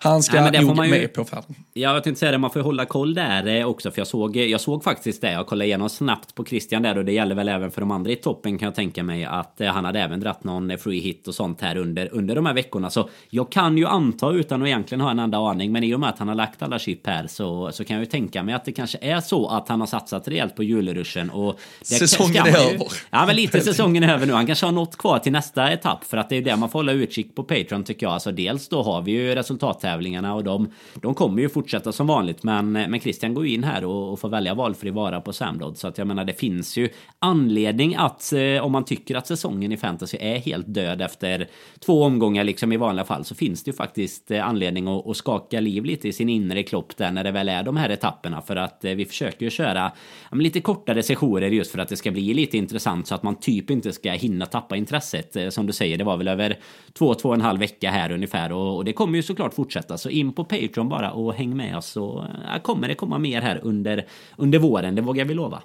Han 0.00 0.22
ska 0.22 0.50
Nej, 0.50 0.64
nog 0.64 0.84
ju, 0.86 0.90
med 0.90 1.12
på 1.12 1.24
färden. 1.24 1.54
Ja, 1.72 1.94
jag 1.94 2.04
tänkte 2.04 2.20
säga 2.20 2.32
det, 2.32 2.38
man 2.38 2.50
får 2.50 2.60
hålla 2.60 2.84
koll 2.84 3.14
där 3.14 3.46
eh, 3.46 3.66
också. 3.66 3.90
För 3.90 4.00
jag 4.00 4.06
såg, 4.06 4.36
jag 4.36 4.60
såg 4.60 4.84
faktiskt 4.84 5.20
det. 5.20 5.32
Jag 5.32 5.46
kollade 5.46 5.66
igenom 5.66 5.88
snabbt 5.88 6.34
på 6.34 6.44
Christian 6.44 6.82
där 6.82 6.98
och 6.98 7.04
det 7.04 7.12
gäller 7.12 7.34
väl 7.34 7.48
även 7.48 7.70
för 7.70 7.80
de 7.80 7.90
andra 7.90 8.10
i 8.10 8.16
toppen 8.16 8.58
kan 8.58 8.66
jag 8.66 8.74
tänka 8.74 9.02
mig. 9.02 9.24
Att 9.24 9.60
eh, 9.60 9.68
han 9.68 9.84
hade 9.84 10.00
även 10.00 10.20
dratt 10.20 10.44
någon 10.44 10.78
free 10.78 11.00
hit 11.00 11.28
och 11.28 11.34
sånt 11.34 11.60
här 11.60 11.76
under, 11.76 12.08
under 12.12 12.34
de 12.34 12.46
här 12.46 12.54
veckorna. 12.54 12.90
Så 12.90 13.08
jag 13.30 13.52
kan 13.52 13.78
ju 13.78 13.86
anta 13.86 14.30
utan 14.30 14.62
att 14.62 14.68
egentligen 14.68 15.00
ha 15.00 15.10
en 15.10 15.18
enda 15.18 15.38
aning. 15.38 15.72
Men 15.72 15.84
i 15.84 15.94
och 15.94 16.00
med 16.00 16.08
att 16.08 16.18
han 16.18 16.28
har 16.28 16.34
lagt 16.34 16.62
alla 16.62 16.78
chip 16.78 17.06
här 17.06 17.26
så, 17.26 17.72
så 17.72 17.84
kan 17.84 17.96
jag 17.96 18.02
ju 18.02 18.10
tänka 18.10 18.42
mig 18.42 18.54
att 18.54 18.64
det 18.64 18.72
kanske 18.72 18.98
är 19.00 19.20
så 19.20 19.48
att 19.48 19.68
han 19.68 19.80
har 19.80 19.86
satsat 19.86 20.28
rejält 20.28 20.56
på 20.56 20.62
julruschen. 20.62 21.30
Och 21.30 21.60
säsongen 21.82 22.46
är 22.46 22.72
över. 22.72 22.86
Ja, 23.10 23.26
men 23.26 23.36
lite 23.36 23.60
säsongen 23.70 24.02
är 24.02 24.14
över 24.14 24.26
nu. 24.26 24.32
Han 24.32 24.46
kanske 24.46 24.66
har 24.66 24.72
något 24.72 24.96
kvar 24.96 25.18
till 25.18 25.32
nästa 25.32 25.72
etapp. 25.72 26.04
För 26.04 26.16
att 26.16 26.28
det 26.28 26.36
är 26.36 26.42
det 26.42 26.56
man 26.56 26.68
får 26.68 26.78
hålla 26.78 26.92
utkik 26.92 27.34
på 27.34 27.42
Patreon 27.44 27.84
tycker 27.84 28.06
jag. 28.06 28.12
Alltså 28.12 28.32
dels 28.32 28.68
då 28.68 28.82
har 29.00 29.04
vi 29.04 29.12
ju 29.12 29.34
resultattävlingarna 29.34 30.34
och 30.34 30.44
de, 30.44 30.70
de 30.94 31.14
kommer 31.14 31.42
ju 31.42 31.48
fortsätta 31.48 31.92
som 31.92 32.06
vanligt. 32.06 32.42
Men, 32.42 32.72
men 32.72 33.00
Christian 33.00 33.34
går 33.34 33.46
ju 33.46 33.54
in 33.54 33.64
här 33.64 33.84
och, 33.84 34.12
och 34.12 34.20
får 34.20 34.28
välja 34.28 34.54
valfri 34.54 34.90
vara 34.90 35.20
på 35.20 35.32
Samdodd. 35.32 35.78
Så 35.78 35.88
att 35.88 35.98
jag 35.98 36.06
menar 36.06 36.24
det 36.24 36.32
finns 36.32 36.76
ju 36.76 36.88
anledning 37.18 37.94
att 37.94 38.32
eh, 38.32 38.64
om 38.64 38.72
man 38.72 38.84
tycker 38.84 39.14
att 39.14 39.26
säsongen 39.26 39.72
i 39.72 39.76
fantasy 39.76 40.16
är 40.20 40.38
helt 40.38 40.74
död 40.74 41.02
efter 41.02 41.48
två 41.78 42.02
omgångar 42.04 42.44
liksom 42.44 42.72
i 42.72 42.76
vanliga 42.76 43.04
fall 43.04 43.24
så 43.24 43.34
finns 43.34 43.64
det 43.64 43.68
ju 43.68 43.76
faktiskt 43.76 44.30
eh, 44.30 44.46
anledning 44.46 44.88
att, 44.88 45.06
att 45.06 45.16
skaka 45.16 45.60
liv 45.60 45.84
lite 45.84 46.08
i 46.08 46.12
sin 46.12 46.28
inre 46.28 46.62
klopp 46.62 46.96
där 46.96 47.10
när 47.10 47.24
det 47.24 47.30
väl 47.30 47.48
är 47.48 47.62
de 47.62 47.76
här 47.76 47.90
etapperna. 47.90 48.42
För 48.42 48.56
att 48.56 48.84
eh, 48.84 48.92
vi 48.92 49.04
försöker 49.04 49.44
ju 49.44 49.50
köra 49.50 49.92
ja, 50.30 50.36
lite 50.36 50.60
kortare 50.60 51.02
sessioner 51.02 51.48
just 51.48 51.72
för 51.72 51.78
att 51.78 51.88
det 51.88 51.96
ska 51.96 52.10
bli 52.10 52.34
lite 52.34 52.58
intressant 52.58 53.06
så 53.06 53.14
att 53.14 53.22
man 53.22 53.36
typ 53.40 53.70
inte 53.70 53.92
ska 53.92 54.10
hinna 54.10 54.46
tappa 54.46 54.76
intresset. 54.76 55.36
Som 55.54 55.66
du 55.66 55.72
säger, 55.72 55.98
det 55.98 56.04
var 56.04 56.16
väl 56.16 56.28
över 56.28 56.58
två, 56.92 57.14
två 57.14 57.28
och 57.28 57.34
en 57.34 57.40
halv 57.40 57.60
vecka 57.60 57.90
här 57.90 58.12
ungefär 58.12 58.52
och, 58.52 58.76
och 58.76 58.84
det 58.84 58.89
det 58.90 58.94
kommer 58.94 59.16
ju 59.16 59.22
såklart 59.22 59.54
fortsätta. 59.54 59.98
Så 59.98 60.10
in 60.10 60.32
på 60.32 60.44
Patreon 60.44 60.88
bara 60.88 61.10
och 61.10 61.34
häng 61.34 61.56
med 61.56 61.76
oss 61.76 61.86
så 61.86 62.26
eh, 62.54 62.62
kommer 62.62 62.88
det 62.88 62.94
komma 62.94 63.18
mer 63.18 63.40
här 63.40 63.60
under, 63.62 64.06
under 64.36 64.58
våren, 64.58 64.94
det 64.94 65.02
vågar 65.02 65.24
vi 65.24 65.34
lova. 65.34 65.62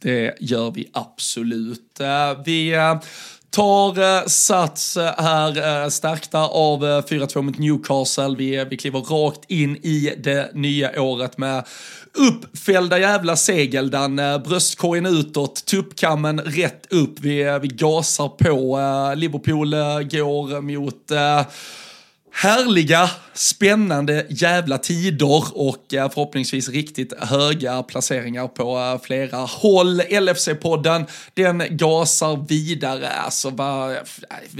Det 0.00 0.34
gör 0.40 0.70
vi 0.70 0.90
absolut. 0.92 2.00
Eh, 2.00 2.42
vi 2.44 2.74
eh, 2.74 3.00
tar 3.50 4.28
sats 4.28 4.96
här, 4.96 5.90
stärkta 5.90 6.38
av 6.38 6.82
4-2 6.84 7.42
mot 7.42 7.58
Newcastle. 7.58 8.34
Vi, 8.38 8.64
vi 8.70 8.76
kliver 8.76 9.00
rakt 9.00 9.50
in 9.50 9.76
i 9.76 10.14
det 10.18 10.50
nya 10.54 11.02
året 11.02 11.38
med 11.38 11.64
uppfällda 12.14 12.98
jävla 12.98 13.36
segel, 13.36 13.90
den 13.90 14.16
bröstkorgen 14.16 15.06
utåt, 15.06 15.64
tuppkammen 15.64 16.40
rätt 16.40 16.92
upp. 16.92 17.20
Vi, 17.20 17.58
vi 17.62 17.68
gasar 17.68 18.28
på. 18.28 18.78
Liverpool 19.16 19.70
går 20.10 20.60
mot 20.60 21.12
härliga, 22.32 23.10
spännande 23.34 24.26
jävla 24.28 24.78
tider 24.78 25.58
och 25.58 25.94
eh, 25.94 26.10
förhoppningsvis 26.10 26.68
riktigt 26.68 27.12
höga 27.18 27.82
placeringar 27.82 28.48
på 28.48 28.78
eh, 28.78 29.06
flera 29.06 29.36
håll. 29.36 30.00
LFC-podden, 30.00 31.06
den 31.34 31.62
gasar 31.70 32.46
vidare. 32.48 33.08
Alltså, 33.08 33.50
va, 33.50 33.96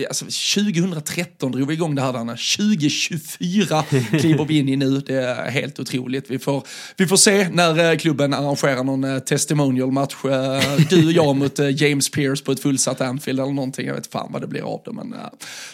alltså 0.08 0.24
2013 0.24 1.52
drog 1.52 1.68
vi 1.68 1.74
igång 1.74 1.94
det 1.94 2.02
här, 2.02 2.12
Danne. 2.12 2.36
2024 2.56 3.82
kliver 4.20 4.44
vi 4.44 4.58
in 4.58 4.68
i 4.68 4.76
nu. 4.76 5.00
Det 5.00 5.14
är 5.14 5.50
helt 5.50 5.80
otroligt. 5.80 6.30
Vi 6.30 6.38
får, 6.38 6.66
vi 6.96 7.06
får 7.06 7.16
se 7.16 7.48
när 7.48 7.90
eh, 7.90 7.98
klubben 7.98 8.34
arrangerar 8.34 8.84
någon 8.84 9.20
testimonial-match. 9.20 10.14
Du 10.90 11.06
och 11.06 11.12
jag 11.12 11.36
mot 11.36 11.58
James 11.58 12.10
Pierce 12.10 12.44
på 12.44 12.52
ett 12.52 12.60
fullsatt 12.60 13.00
Anfield 13.00 13.40
eller 13.40 13.52
någonting. 13.52 13.86
Jag 13.86 13.94
vet 13.94 14.06
fan 14.06 14.32
vad 14.32 14.42
det 14.42 14.46
blir 14.46 14.62
av 14.62 14.82
det, 14.84 14.92
men 14.92 15.14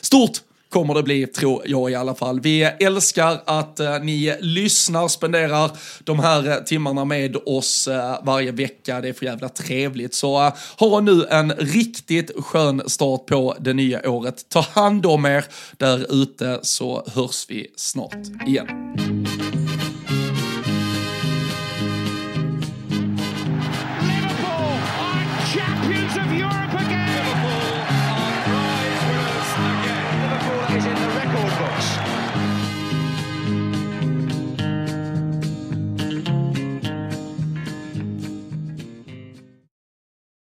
stort 0.01 0.41
kommer 0.75 0.95
det 0.95 1.03
bli, 1.03 1.27
tror 1.27 1.63
jag 1.65 1.91
i 1.91 1.95
alla 1.95 2.15
fall. 2.15 2.41
Vi 2.41 2.63
älskar 2.63 3.41
att 3.45 3.81
eh, 3.81 3.99
ni 4.03 4.37
lyssnar, 4.41 5.09
spenderar 5.09 5.71
de 6.05 6.19
här 6.19 6.49
eh, 6.49 6.57
timmarna 6.57 7.05
med 7.05 7.37
oss 7.47 7.89
eh, 7.89 8.19
varje 8.23 8.53
vecka. 8.53 9.01
Det 9.01 9.09
är 9.09 9.13
för 9.13 9.27
jävla 9.27 9.49
trevligt. 9.49 10.15
Så 10.15 10.47
eh, 10.47 10.53
ha 10.79 11.01
nu 11.01 11.27
en 11.31 11.53
riktigt 11.53 12.31
skön 12.45 12.83
start 12.87 13.27
på 13.27 13.57
det 13.61 13.73
nya 13.73 14.11
året. 14.11 14.49
Ta 14.49 14.61
hand 14.61 15.07
om 15.07 15.25
er 15.25 15.45
där 15.77 16.23
ute 16.23 16.59
så 16.63 17.05
hörs 17.15 17.47
vi 17.49 17.67
snart 17.77 18.47
igen. 18.47 19.24